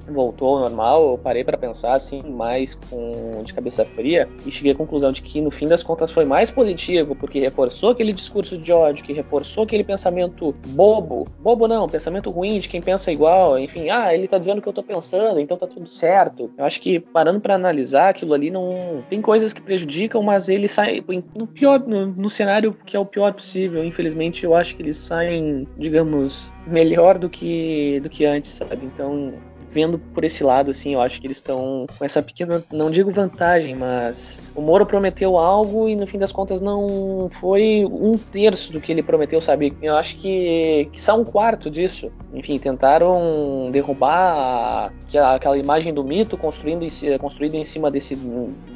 voltou 0.08 0.56
ao 0.56 0.60
normal, 0.62 1.12
eu 1.12 1.18
parei 1.18 1.44
pra 1.44 1.58
pensar 1.58 1.94
assim, 1.94 2.22
mais 2.22 2.76
com 2.90 3.42
de 3.44 3.54
cabeça 3.54 3.86
fria, 3.86 4.30
e 4.46 4.52
cheguei 4.52 4.72
à 4.74 4.76
conclusão 4.76 5.12
de 5.12 5.22
que 5.22 5.42
no 5.42 5.50
fim 5.52 5.68
das 5.68 5.82
contas 5.82 6.12
foi 6.12 6.26
mais 6.26 6.52
positivo, 6.52 7.16
porque 7.16 7.40
reforçou 7.40 7.90
aquele 7.92 8.14
discurso 8.14 8.58
de 8.58 8.72
ódio, 8.72 9.04
que 9.04 9.14
reforçou 9.14 9.64
aquele 9.64 9.84
pensamento 9.88 10.54
bobo, 10.68 11.26
bobo 11.40 11.68
não, 11.68 11.88
pensamento 11.88 12.30
ruim 12.30 12.60
de 12.60 12.68
quem 12.70 12.82
pensa 12.82 13.12
igual, 13.12 13.58
enfim, 13.58 13.90
ah, 13.90 14.14
ele 14.14 14.28
tá 14.28 14.38
dizendo 14.38 14.60
o 14.60 14.62
que 14.62 14.68
eu 14.68 14.74
tô 14.74 14.84
pensando, 14.84 15.40
então 15.40 15.58
tá 15.58 15.66
tudo 15.66 15.88
certo. 15.88 16.52
Eu 16.58 16.66
acho 16.66 16.82
que 16.82 17.00
parando 17.00 17.40
pra 17.40 17.56
analisar 17.56 18.10
aquilo 18.10 18.34
ali 18.34 18.52
não 18.52 19.04
tem 19.10 19.22
coisas 19.22 19.54
que 19.54 19.62
prejudicam, 19.62 20.22
mas 20.22 20.50
ele 20.50 20.68
sai 20.68 21.04
no 21.36 21.48
pior 21.48 21.80
no, 21.80 22.08
no 22.08 22.30
cenário 22.30 22.78
que 22.86 22.98
é 22.98 23.00
o 23.00 23.06
pior 23.06 23.34
possível. 23.34 23.84
Infelizmente, 23.84 24.44
eu 24.44 24.54
acho 24.54 24.76
que 24.76 24.82
eles 24.82 24.98
saem, 24.98 25.68
digamos, 25.78 26.54
melhor 26.66 27.18
do 27.18 27.30
que 27.30 28.00
do 28.02 28.10
que 28.10 28.26
antes, 28.26 28.52
sabe? 28.52 28.86
Então, 28.86 29.34
vendo 29.70 30.00
por 30.00 30.24
esse 30.24 30.44
lado, 30.44 30.72
assim, 30.72 30.94
eu 30.94 31.02
acho 31.02 31.20
que 31.20 31.28
eles 31.28 31.38
estão 31.38 31.86
com 31.98 32.06
essa 32.06 32.22
pequena, 32.22 32.64
não 32.72 32.90
digo 32.90 33.12
vantagem, 33.12 33.76
mas 33.76 34.42
o 34.56 34.62
Moro 34.62 34.86
prometeu 34.86 35.38
algo 35.38 35.88
e 35.90 35.96
no 35.96 36.08
fim 36.08 36.18
das 36.18 36.32
contas 36.32 36.62
não 36.62 37.28
foi 37.32 37.86
um 37.90 38.18
terço 38.18 38.72
do 38.72 38.80
que 38.80 38.92
ele 38.92 39.04
prometeu, 39.04 39.42
sabe? 39.42 39.76
Eu 39.82 39.96
acho 39.96 40.16
que, 40.18 40.90
que 40.92 41.02
só 41.02 41.20
um 41.20 41.24
quarto 41.24 41.70
disso. 41.70 42.12
Enfim, 42.34 42.58
tentaram 42.60 43.70
derrubar 43.72 44.92
aquela, 45.08 45.36
aquela 45.36 45.58
imagem 45.58 45.94
do 45.94 46.04
mito 46.04 46.38
construindo 46.38 46.84
em, 46.84 47.18
construído 47.18 47.56
em 47.56 47.66
cima 47.66 47.90
desse, 47.92 48.16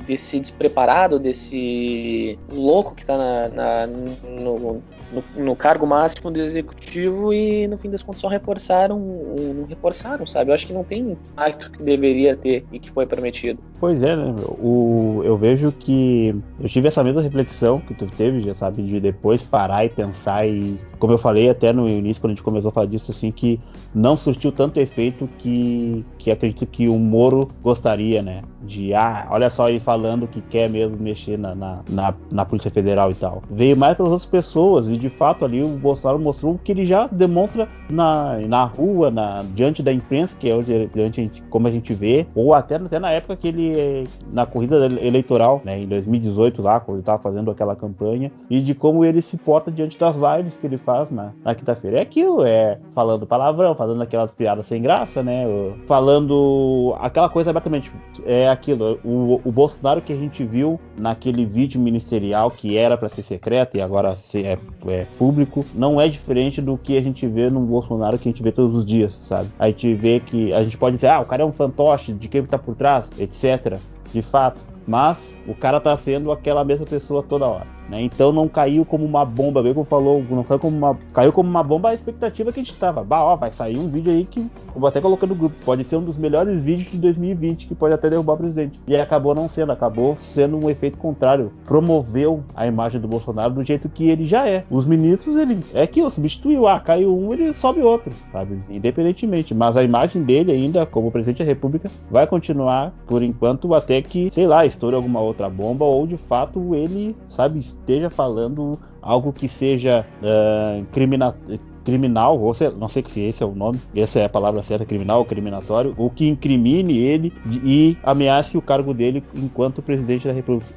desse 0.06 0.40
despreparado, 0.40 1.20
desse 1.20 2.38
louco 2.52 2.96
que 2.96 3.06
tá 3.06 3.18
na, 3.18 3.48
na- 3.50 3.88
no, 3.88 4.82
no, 5.12 5.44
no, 5.44 5.56
cargo 5.56 5.86
máximo 5.86 6.32
do 6.32 6.40
executivo 6.40 7.34
e 7.34 7.68
no 7.68 7.78
fim 7.78 7.90
das 7.90 8.02
contas 8.02 8.22
só 8.22 8.28
reforçaram, 8.28 9.00
não 9.00 9.66
reforçaram, 9.66 10.26
sabe? 10.26 10.52
Eu 10.52 10.56
acho 10.56 10.68
que 10.68 10.74
não 10.74 10.84
tem 10.84 11.12
impacto 11.12 11.72
que 11.72 11.82
deveria 11.82 12.36
ter 12.36 12.66
e 12.72 12.80
que 12.80 12.90
foi 12.90 13.06
prometido. 13.06 13.60
Pois 13.80 14.02
é, 14.04 14.16
né? 14.16 14.34
O, 14.60 15.22
eu 15.24 15.36
vejo 15.38 15.72
que 15.72 16.36
eu 16.60 16.70
tive 16.70 16.88
essa 16.88 17.04
mesma 17.04 17.22
reflexão 17.22 17.80
que 17.80 17.94
tu 17.94 18.06
teve, 18.06 18.42
já 18.42 18.56
sabe, 18.56 18.84
de 18.84 19.00
depois 19.00 19.42
parar 19.42 19.86
e 19.86 19.90
pensar 19.90 20.48
e, 20.48 20.80
como 21.00 21.14
eu 21.14 21.18
falei 21.18 21.50
até 21.50 21.74
no 21.74 21.90
início 21.90 22.22
quando 22.22 22.32
a 22.32 22.36
gente 22.36 22.44
começou 22.44 22.70
a 22.70 22.72
falar 22.72 22.86
disso, 22.86 23.12
assim, 23.12 23.32
que 23.32 23.60
não 23.94 24.16
surtiu 24.16 24.52
tanto 24.52 24.80
efeito 24.80 25.28
que, 25.38 26.06
que 26.18 26.32
acredito 26.32 26.66
que 26.68 26.88
o 26.88 26.98
Moro 26.98 27.50
gostaria, 27.62 28.22
né? 28.22 28.44
De, 28.62 28.94
ah, 28.94 29.28
olha 29.32 29.50
só 29.50 29.68
ele 29.68 29.80
falando 29.80 30.28
que 30.28 30.42
quer 30.42 30.70
mesmo 30.70 30.96
mexer 30.98 31.38
na, 31.38 31.56
na, 31.56 31.80
na, 31.90 32.14
na 32.32 32.46
Polícia 32.46 32.70
Federal 32.70 33.12
e 33.12 33.16
tal. 33.16 33.42
Veio 33.50 33.76
mais 33.76 33.98
pelas 33.98 34.12
outras 34.12 34.30
pessoas 34.30 34.88
e 34.88 34.98
de 35.02 35.10
fato 35.10 35.44
ali 35.44 35.64
o 35.64 35.70
Bolsonaro 35.70 36.20
mostrou 36.20 36.60
que 36.64 36.72
ele 36.72 36.86
já 36.86 37.08
demonstra 37.08 37.68
na, 37.90 38.38
na 38.40 38.64
rua, 38.64 39.10
na, 39.10 39.44
diante 39.54 39.82
da 39.82 39.92
imprensa, 39.92 40.36
que 40.40 40.50
é 40.50 40.56
hoje, 40.56 40.90
diante, 40.94 41.44
como 41.50 41.68
a 41.68 41.72
gente 41.72 41.94
vê, 41.94 42.26
ou 42.36 42.54
até, 42.54 42.76
até 42.76 43.00
na 43.00 43.12
época 43.12 43.36
que 43.36 43.48
ele, 43.48 44.08
na 44.32 44.46
corrida 44.46 44.86
eleitoral, 44.86 45.62
né, 45.66 45.80
em 45.80 45.88
2018 45.88 46.62
lá, 46.62 46.80
quando 46.80 46.98
ele 46.98 47.02
estava 47.02 47.22
fazendo 47.22 47.50
aquela 47.52 47.76
campanha, 47.76 48.32
e 48.50 48.62
de 48.62 48.74
como 48.74 49.04
ele 49.04 49.22
se 49.22 49.38
porta 49.38 49.72
diante 49.72 49.98
das 49.98 50.16
lives 50.16 50.56
que 50.56 50.68
ele 50.68 50.78
faz 50.78 51.10
na, 51.12 51.32
na 51.44 51.56
quinta-feira. 51.56 51.98
É 51.98 52.02
aquilo, 52.02 52.44
é 52.46 52.80
falando 52.94 53.26
palavrão, 53.26 53.76
falando 53.76 54.02
aquelas 54.02 54.34
piadas 54.34 54.68
sem 54.68 54.82
graça, 54.82 55.24
né, 55.24 55.46
falando 55.88 56.96
aquela 57.00 57.30
coisa 57.30 57.50
abertamente, 57.50 57.92
é 58.26 58.48
aquilo, 58.48 59.00
o, 59.04 59.42
o 59.44 59.52
Bolsonaro 59.52 60.02
que 60.02 60.14
a 60.14 60.16
gente 60.16 60.44
viu 60.44 60.80
naquele 60.98 61.46
vídeo 61.46 61.82
ministerial 61.82 62.52
que 62.52 62.78
era 62.78 62.98
para 62.98 63.10
ser 63.10 63.24
secreto 63.24 63.76
e 63.76 63.82
agora 63.82 64.16
é, 64.36 64.58
é, 64.92 65.06
público, 65.18 65.66
não 65.74 66.00
é 66.00 66.08
diferente 66.08 66.62
do 66.62 66.78
que 66.78 66.98
a 66.98 67.02
gente 67.02 67.26
vê 67.26 67.50
no 67.50 67.62
Bolsonaro 67.62 68.20
que 68.20 68.28
a 68.28 68.32
gente 68.32 68.44
vê 68.44 68.52
todos 68.52 68.76
os 68.76 68.86
dias, 68.86 69.20
sabe? 69.24 69.50
A 69.58 69.68
gente 69.68 69.94
vê 69.94 70.20
que 70.20 70.54
a 70.54 70.64
gente 70.64 70.78
pode 70.78 70.98
dizer, 70.98 71.08
ah, 71.08 71.22
o 71.22 71.26
cara 71.26 71.44
é 71.44 71.46
um 71.46 71.52
fantoche, 71.52 72.14
de 72.14 72.28
quem 72.28 72.44
tá 72.44 72.58
por 72.58 72.76
trás, 72.76 73.10
etc. 73.18 73.78
De 74.12 74.22
fato, 74.22 74.62
mas 74.86 75.38
o 75.48 75.56
cara 75.56 75.80
tá 75.80 75.96
sendo 75.96 76.32
aquela 76.32 76.64
mesma 76.64 76.86
pessoa 76.86 77.24
toda 77.24 77.48
hora. 77.48 77.81
Né? 77.92 78.04
Então 78.04 78.32
não 78.32 78.48
caiu 78.48 78.86
como 78.86 79.04
uma 79.04 79.26
bomba, 79.26 79.62
bem 79.62 79.74
como 79.74 79.86
falou, 79.86 80.24
não 80.30 80.44
caiu 80.44 80.60
como 80.60 80.78
uma, 80.78 80.98
caiu 81.14 81.34
como 81.34 81.50
uma 81.50 81.62
bomba 81.62 81.90
a 81.90 81.94
expectativa 81.94 82.52
que 82.52 82.62
a 82.62 82.64
gente 82.64 82.80
tava. 82.80 83.04
Bah, 83.04 83.22
ó, 83.22 83.36
vai 83.36 83.52
sair 83.52 83.78
um 83.78 83.90
vídeo 83.90 84.10
aí 84.10 84.24
que 84.24 84.40
eu 84.40 84.80
vou 84.80 84.88
até 84.88 85.02
colocar 85.02 85.28
no 85.28 85.36
grupo, 85.36 85.54
pode 85.66 85.84
ser 85.84 85.98
um 85.98 86.04
dos 86.04 86.16
melhores 86.16 86.62
vídeos 86.62 86.90
de 86.90 86.98
2020 86.98 87.68
que 87.68 87.76
pode 87.76 87.94
até 87.94 88.10
derrubar 88.10 88.36
o 88.36 88.38
presidente. 88.38 88.80
E 88.88 88.96
acabou 88.96 89.36
não 89.36 89.50
sendo, 89.50 89.74
acabou 89.74 90.16
sendo 90.18 90.58
um 90.58 90.70
efeito 90.70 90.98
contrário. 90.98 91.52
Promoveu 91.66 92.42
a 92.56 92.66
imagem 92.66 93.02
do 93.02 93.10
Bolsonaro 93.10 93.54
do 93.54 93.64
jeito 93.64 93.90
que 93.90 94.10
ele 94.10 94.26
já 94.26 94.48
é. 94.48 94.64
Os 94.70 94.86
ministros, 94.86 95.36
ele 95.36 95.60
é 95.74 95.86
que 95.86 96.10
substituiu, 96.10 96.68
ah, 96.68 96.80
caiu 96.80 97.14
um, 97.14 97.34
ele 97.34 97.54
sobe 97.54 97.82
outro, 97.82 98.14
sabe? 98.32 98.58
Independentemente, 98.70 99.54
mas 99.54 99.76
a 99.76 99.84
imagem 99.84 100.24
dele 100.24 100.54
ainda 100.54 100.86
como 100.86 101.12
presidente 101.12 101.40
da 101.40 101.46
República 101.46 101.92
vai 102.10 102.26
continuar 102.26 102.94
por 103.06 103.22
enquanto 103.22 103.74
até 103.74 104.02
que, 104.02 104.30
sei 104.32 104.48
lá, 104.48 104.66
estoure 104.66 104.96
alguma 104.96 105.20
outra 105.20 105.50
bomba 105.50 105.84
ou 105.84 106.08
de 106.08 106.16
fato 106.16 106.74
ele, 106.74 107.16
sabe, 107.30 107.60
esteja 107.82 108.10
falando 108.10 108.80
algo 109.02 109.34
que 109.34 109.50
seja 109.50 110.06
uh, 110.22 110.86
crimina 110.92 111.36
criminal, 111.84 112.40
ou 112.40 112.54
sei, 112.54 112.70
não 112.72 112.88
sei 112.88 113.04
se 113.08 113.22
esse 113.22 113.44
é 113.44 113.46
o 113.46 113.56
nome, 113.56 113.80
essa 113.96 114.20
é 114.20 114.26
a 114.26 114.30
palavra 114.30 114.62
certa, 114.62 114.86
criminal 114.86 115.20
ou 115.20 115.26
criminatório, 115.26 115.94
ou 115.98 116.10
que 116.10 116.28
incrimine 116.28 116.98
ele 116.98 117.34
e 117.64 117.98
ameace 118.04 118.58
o 118.58 118.62
cargo 118.62 118.94
dele 118.94 119.24
enquanto 119.34 119.82
presidente 119.82 120.28
da 120.28 120.34
República, 120.34 120.74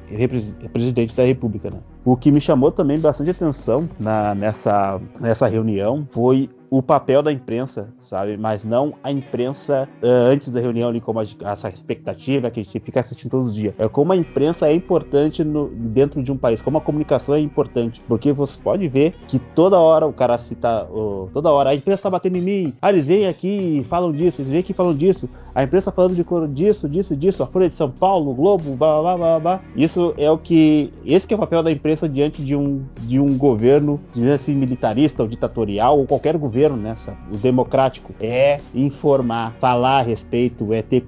presidente 0.72 1.14
da 1.14 1.24
República. 1.24 1.70
Né? 1.70 1.78
O 2.04 2.16
que 2.16 2.30
me 2.30 2.40
chamou 2.40 2.70
também 2.72 2.98
bastante 2.98 3.30
atenção 3.30 3.88
na, 3.98 4.34
nessa, 4.34 5.00
nessa 5.20 5.46
reunião 5.46 6.06
foi 6.10 6.48
o 6.70 6.82
papel 6.82 7.22
da 7.22 7.32
imprensa, 7.32 7.88
sabe? 8.08 8.36
Mas 8.36 8.64
não 8.64 8.94
a 9.02 9.10
imprensa 9.12 9.88
uh, 10.02 10.06
antes 10.06 10.48
da 10.50 10.60
reunião 10.60 10.88
ali, 10.88 11.00
como 11.00 11.20
a, 11.20 11.24
essa 11.44 11.68
expectativa 11.68 12.50
que 12.50 12.60
a 12.60 12.62
gente 12.62 12.80
fica 12.80 13.00
assistindo 13.00 13.30
todos 13.30 13.48
os 13.48 13.54
dias. 13.54 13.74
É 13.78 13.88
como 13.88 14.12
a 14.12 14.16
imprensa 14.16 14.68
é 14.68 14.74
importante 14.74 15.44
no, 15.44 15.68
dentro 15.68 16.22
de 16.22 16.32
um 16.32 16.36
país, 16.36 16.62
como 16.62 16.78
a 16.78 16.80
comunicação 16.80 17.34
é 17.34 17.40
importante. 17.40 18.02
Porque 18.08 18.32
você 18.32 18.60
pode 18.60 18.88
ver 18.88 19.14
que 19.28 19.38
toda 19.38 19.78
hora 19.78 20.06
o 20.06 20.12
cara 20.12 20.38
cita, 20.38 20.84
uh, 20.84 21.28
toda 21.32 21.50
hora 21.50 21.70
a 21.70 21.74
imprensa 21.74 22.02
tá 22.02 22.10
batendo 22.10 22.36
em 22.36 22.42
mim, 22.42 22.74
ah, 22.80 22.90
eles 22.90 23.06
vêm 23.06 23.26
aqui 23.26 23.78
e 23.78 23.84
falam 23.84 24.12
disso, 24.12 24.40
eles 24.40 24.50
vêm 24.50 24.60
aqui 24.60 24.72
e 24.72 24.74
falam 24.74 24.94
disso, 24.94 25.28
a 25.54 25.62
imprensa 25.62 25.92
falando 25.92 26.14
de 26.14 26.24
disso, 26.54 26.88
disso, 26.88 27.14
disso, 27.14 27.42
a 27.42 27.46
Folha 27.46 27.68
de 27.68 27.74
São 27.74 27.88
Paulo, 27.88 28.32
o 28.32 28.34
Globo, 28.34 28.74
blá 28.74 29.00
blá 29.00 29.16
blá 29.16 29.40
blá. 29.40 29.60
Isso 29.76 30.12
é 30.16 30.28
o 30.28 30.36
que. 30.36 30.92
Esse 31.06 31.28
que 31.28 31.34
é 31.34 31.36
o 31.36 31.40
papel 31.40 31.62
da 31.62 31.70
imprensa 31.70 32.08
diante 32.08 32.44
de 32.44 32.56
um, 32.56 32.82
de 33.02 33.20
um 33.20 33.38
governo, 33.38 34.00
assim, 34.34 34.52
militarista 34.52 35.22
ou 35.22 35.28
ditatorial, 35.28 35.98
ou 35.98 36.06
qualquer 36.06 36.36
governo 36.36 36.54
governo, 36.54 36.76
né, 36.76 36.94
o 37.32 37.36
democrático, 37.36 37.93
é 38.20 38.60
informar, 38.74 39.52
falar 39.58 40.00
a 40.00 40.02
respeito, 40.02 40.72
é 40.72 40.82
ter 40.82 41.04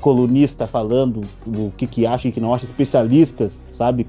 colunista 0.00 0.66
falando 0.66 1.22
o 1.46 1.70
que, 1.76 1.86
que 1.86 2.06
acha 2.06 2.28
e 2.28 2.32
que 2.32 2.40
não 2.40 2.54
acha, 2.54 2.64
especialistas, 2.64 3.60
sabe, 3.72 4.06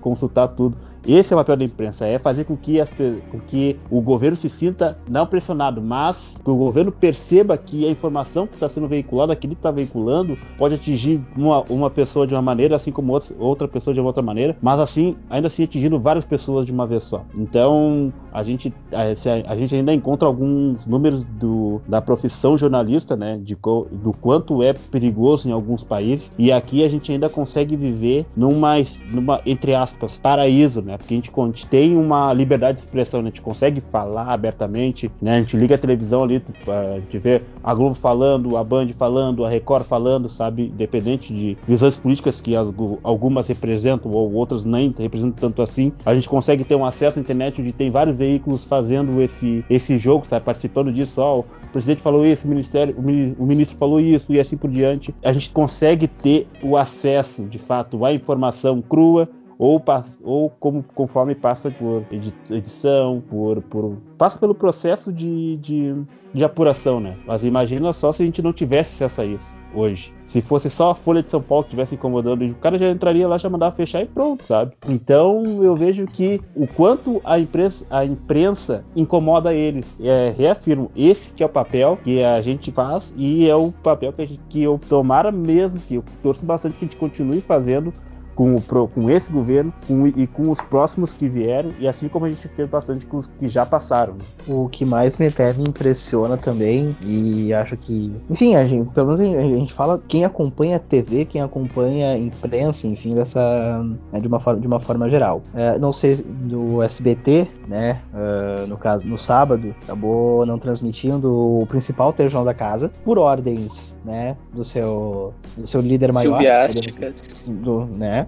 consultar 0.00 0.48
tudo. 0.48 0.76
Esse 1.06 1.32
é 1.32 1.36
o 1.36 1.38
papel 1.38 1.56
da 1.56 1.64
imprensa, 1.64 2.06
é 2.06 2.18
fazer 2.18 2.44
com 2.44 2.56
que, 2.56 2.80
as, 2.80 2.90
com 2.90 3.38
que 3.46 3.76
o 3.90 4.00
governo 4.00 4.36
se 4.36 4.48
sinta 4.48 4.98
não 5.08 5.26
pressionado, 5.26 5.80
mas 5.82 6.34
que 6.42 6.50
o 6.50 6.56
governo 6.56 6.90
perceba 6.90 7.56
que 7.58 7.86
a 7.86 7.90
informação 7.90 8.46
que 8.46 8.54
está 8.54 8.68
sendo 8.68 8.88
veiculada, 8.88 9.32
aquilo 9.32 9.54
que 9.54 9.58
está 9.58 9.70
veiculando, 9.70 10.38
pode 10.56 10.74
atingir 10.74 11.20
uma, 11.36 11.62
uma 11.68 11.90
pessoa 11.90 12.26
de 12.26 12.34
uma 12.34 12.42
maneira, 12.42 12.76
assim 12.76 12.90
como 12.90 13.12
outra, 13.12 13.34
outra 13.38 13.68
pessoa 13.68 13.92
de 13.92 14.00
outra 14.00 14.22
maneira, 14.22 14.56
mas 14.62 14.80
assim, 14.80 15.16
ainda 15.28 15.48
assim 15.48 15.64
atingindo 15.64 15.98
várias 15.98 16.24
pessoas 16.24 16.64
de 16.64 16.72
uma 16.72 16.86
vez 16.86 17.02
só. 17.02 17.22
Então, 17.36 18.12
a 18.32 18.42
gente, 18.42 18.72
a, 18.92 19.52
a 19.52 19.56
gente 19.56 19.74
ainda 19.74 19.92
encontra 19.92 20.26
alguns 20.26 20.86
números 20.86 21.24
do, 21.38 21.80
da 21.86 22.00
profissão 22.00 22.56
jornalista, 22.56 23.14
né, 23.16 23.38
de, 23.42 23.54
do 23.54 24.12
quanto 24.20 24.62
é 24.62 24.72
perigoso 24.72 25.48
em 25.48 25.52
alguns 25.52 25.84
países, 25.84 26.30
e 26.38 26.50
aqui 26.50 26.84
a 26.84 26.88
gente 26.88 27.12
ainda 27.12 27.28
consegue 27.28 27.76
viver 27.76 28.26
numa, 28.36 28.74
numa 29.12 29.40
entre 29.44 29.74
aspas, 29.74 30.16
paraíso, 30.16 30.80
né? 30.80 30.93
Né? 30.94 30.98
Porque 30.98 31.14
a 31.14 31.16
gente, 31.16 31.30
a 31.36 31.44
gente 31.46 31.66
tem 31.66 31.96
uma 31.96 32.32
liberdade 32.32 32.78
de 32.78 32.84
expressão, 32.84 33.20
né? 33.20 33.28
A 33.28 33.30
gente 33.30 33.42
consegue 33.42 33.80
falar 33.80 34.28
abertamente, 34.28 35.10
né? 35.20 35.36
A 35.36 35.42
gente 35.42 35.56
liga 35.56 35.74
a 35.74 35.78
televisão 35.78 36.22
ali, 36.22 36.42
a 36.66 37.00
gente 37.00 37.18
vê 37.18 37.42
a 37.62 37.74
Globo 37.74 37.94
falando, 37.94 38.56
a 38.56 38.64
Band 38.64 38.88
falando, 38.96 39.44
a 39.44 39.48
Record 39.48 39.84
falando, 39.84 40.28
sabe? 40.28 40.66
Independente 40.66 41.32
de 41.32 41.56
visões 41.66 41.96
políticas 41.96 42.40
que 42.40 42.54
algumas 43.02 43.46
representam 43.48 44.10
ou 44.10 44.32
outras 44.32 44.64
nem 44.64 44.94
representam 44.96 45.34
tanto 45.50 45.62
assim, 45.62 45.92
a 46.04 46.14
gente 46.14 46.28
consegue 46.28 46.64
ter 46.64 46.74
um 46.74 46.84
acesso 46.84 47.18
à 47.18 47.22
internet 47.22 47.60
onde 47.60 47.72
tem 47.72 47.90
vários 47.90 48.16
veículos 48.16 48.64
fazendo 48.64 49.20
esse, 49.20 49.64
esse 49.68 49.98
jogo, 49.98 50.26
sabe? 50.26 50.44
Participando 50.44 50.92
disso, 50.92 51.20
ó, 51.20 51.40
o 51.40 51.44
presidente 51.72 52.00
falou 52.00 52.24
isso, 52.24 52.46
o 52.46 52.50
ministério, 52.50 52.94
o 52.96 53.46
ministro 53.46 53.76
falou 53.76 54.00
isso 54.00 54.32
e 54.32 54.40
assim 54.40 54.56
por 54.56 54.70
diante. 54.70 55.14
A 55.22 55.32
gente 55.32 55.50
consegue 55.50 56.06
ter 56.06 56.46
o 56.62 56.76
acesso, 56.76 57.44
de 57.44 57.58
fato, 57.58 58.04
à 58.04 58.12
informação 58.12 58.80
crua 58.80 59.28
ou, 59.58 59.82
ou 60.22 60.50
como, 60.50 60.84
conforme 60.94 61.34
passa 61.34 61.70
por 61.70 62.04
edição, 62.50 63.22
por, 63.28 63.62
por 63.62 63.96
passa 64.18 64.38
pelo 64.38 64.54
processo 64.54 65.12
de, 65.12 65.56
de, 65.56 65.94
de, 66.32 66.44
apuração, 66.44 67.00
né? 67.00 67.16
Mas 67.26 67.44
imagina 67.44 67.92
só 67.92 68.12
se 68.12 68.22
a 68.22 68.26
gente 68.26 68.42
não 68.42 68.52
tivesse 68.52 69.04
acesso 69.04 69.20
a 69.20 69.24
isso 69.24 69.64
hoje. 69.74 70.12
Se 70.24 70.40
fosse 70.40 70.70
só 70.70 70.90
a 70.90 70.94
Folha 70.94 71.22
de 71.22 71.28
São 71.28 71.42
Paulo 71.42 71.64
que 71.64 71.68
estivesse 71.68 71.94
incomodando, 71.94 72.44
o 72.44 72.54
cara 72.54 72.78
já 72.78 72.90
entraria 72.90 73.26
lá, 73.26 73.36
já 73.38 73.50
mandava 73.50 73.74
fechar 73.74 74.02
e 74.02 74.06
pronto, 74.06 74.44
sabe? 74.44 74.72
Então 74.88 75.62
eu 75.62 75.74
vejo 75.74 76.04
que 76.06 76.40
o 76.54 76.66
quanto 76.66 77.20
a 77.24 77.38
imprensa, 77.38 77.84
a 77.90 78.04
imprensa 78.04 78.84
incomoda 78.94 79.52
eles. 79.52 79.96
É, 80.00 80.32
reafirmo, 80.36 80.90
esse 80.96 81.30
que 81.30 81.42
é 81.42 81.46
o 81.46 81.48
papel 81.48 81.98
que 82.02 82.22
a 82.22 82.40
gente 82.40 82.70
faz 82.70 83.12
e 83.16 83.48
é 83.48 83.54
o 83.54 83.72
papel 83.72 84.12
que, 84.12 84.26
gente, 84.26 84.40
que 84.48 84.62
eu 84.62 84.80
tomara 84.88 85.30
mesmo, 85.30 85.78
que 85.80 85.96
eu 85.96 86.04
torço 86.22 86.44
bastante 86.44 86.76
que 86.76 86.84
a 86.84 86.88
gente 86.88 86.96
continue 86.96 87.40
fazendo 87.40 87.92
com, 88.34 88.56
o, 88.56 88.88
com 88.88 89.10
esse 89.10 89.30
governo 89.30 89.72
com, 89.86 90.06
e 90.06 90.26
com 90.26 90.50
os 90.50 90.60
próximos 90.60 91.12
que 91.12 91.28
vieram, 91.28 91.70
e 91.78 91.88
assim 91.88 92.08
como 92.08 92.26
a 92.26 92.30
gente 92.30 92.46
fez 92.48 92.68
bastante 92.68 93.06
com 93.06 93.18
os 93.18 93.26
que 93.26 93.48
já 93.48 93.64
passaram. 93.64 94.14
O 94.46 94.68
que 94.68 94.84
mais 94.84 95.16
me 95.16 95.26
até 95.26 95.52
me 95.52 95.64
impressiona 95.64 96.36
também, 96.36 96.94
e 97.02 97.52
acho 97.52 97.76
que, 97.76 98.12
enfim, 98.28 98.56
a 98.56 98.64
gente, 98.66 98.90
pelo 98.90 99.06
menos 99.06 99.20
a 99.20 99.42
gente 99.42 99.72
fala, 99.72 100.02
quem 100.06 100.24
acompanha 100.24 100.76
a 100.76 100.78
TV, 100.78 101.24
quem 101.24 101.40
acompanha 101.40 102.12
a 102.12 102.18
imprensa, 102.18 102.86
enfim, 102.86 103.14
dessa, 103.14 103.84
né, 104.12 104.20
de, 104.20 104.26
uma 104.26 104.40
forma, 104.40 104.60
de 104.60 104.66
uma 104.66 104.80
forma 104.80 105.08
geral. 105.08 105.42
É, 105.54 105.78
não 105.78 105.92
sei, 105.92 106.16
do 106.16 106.82
SBT, 106.82 107.48
né, 107.68 108.00
uh, 108.12 108.66
no 108.66 108.76
caso, 108.76 109.06
no 109.06 109.16
sábado, 109.16 109.74
acabou 109.82 110.44
não 110.46 110.58
transmitindo 110.58 111.32
o 111.32 111.66
principal 111.66 112.12
telejornal 112.12 112.44
da 112.44 112.54
casa, 112.54 112.90
por 113.04 113.18
ordens, 113.18 113.94
né, 114.04 114.36
do 114.52 114.64
seu, 114.64 115.32
do 115.56 115.66
seu 115.66 115.80
líder 115.80 116.12
maior. 116.12 116.32
Silviásticas. 116.32 117.44
Do, 117.46 117.86
né, 117.86 118.26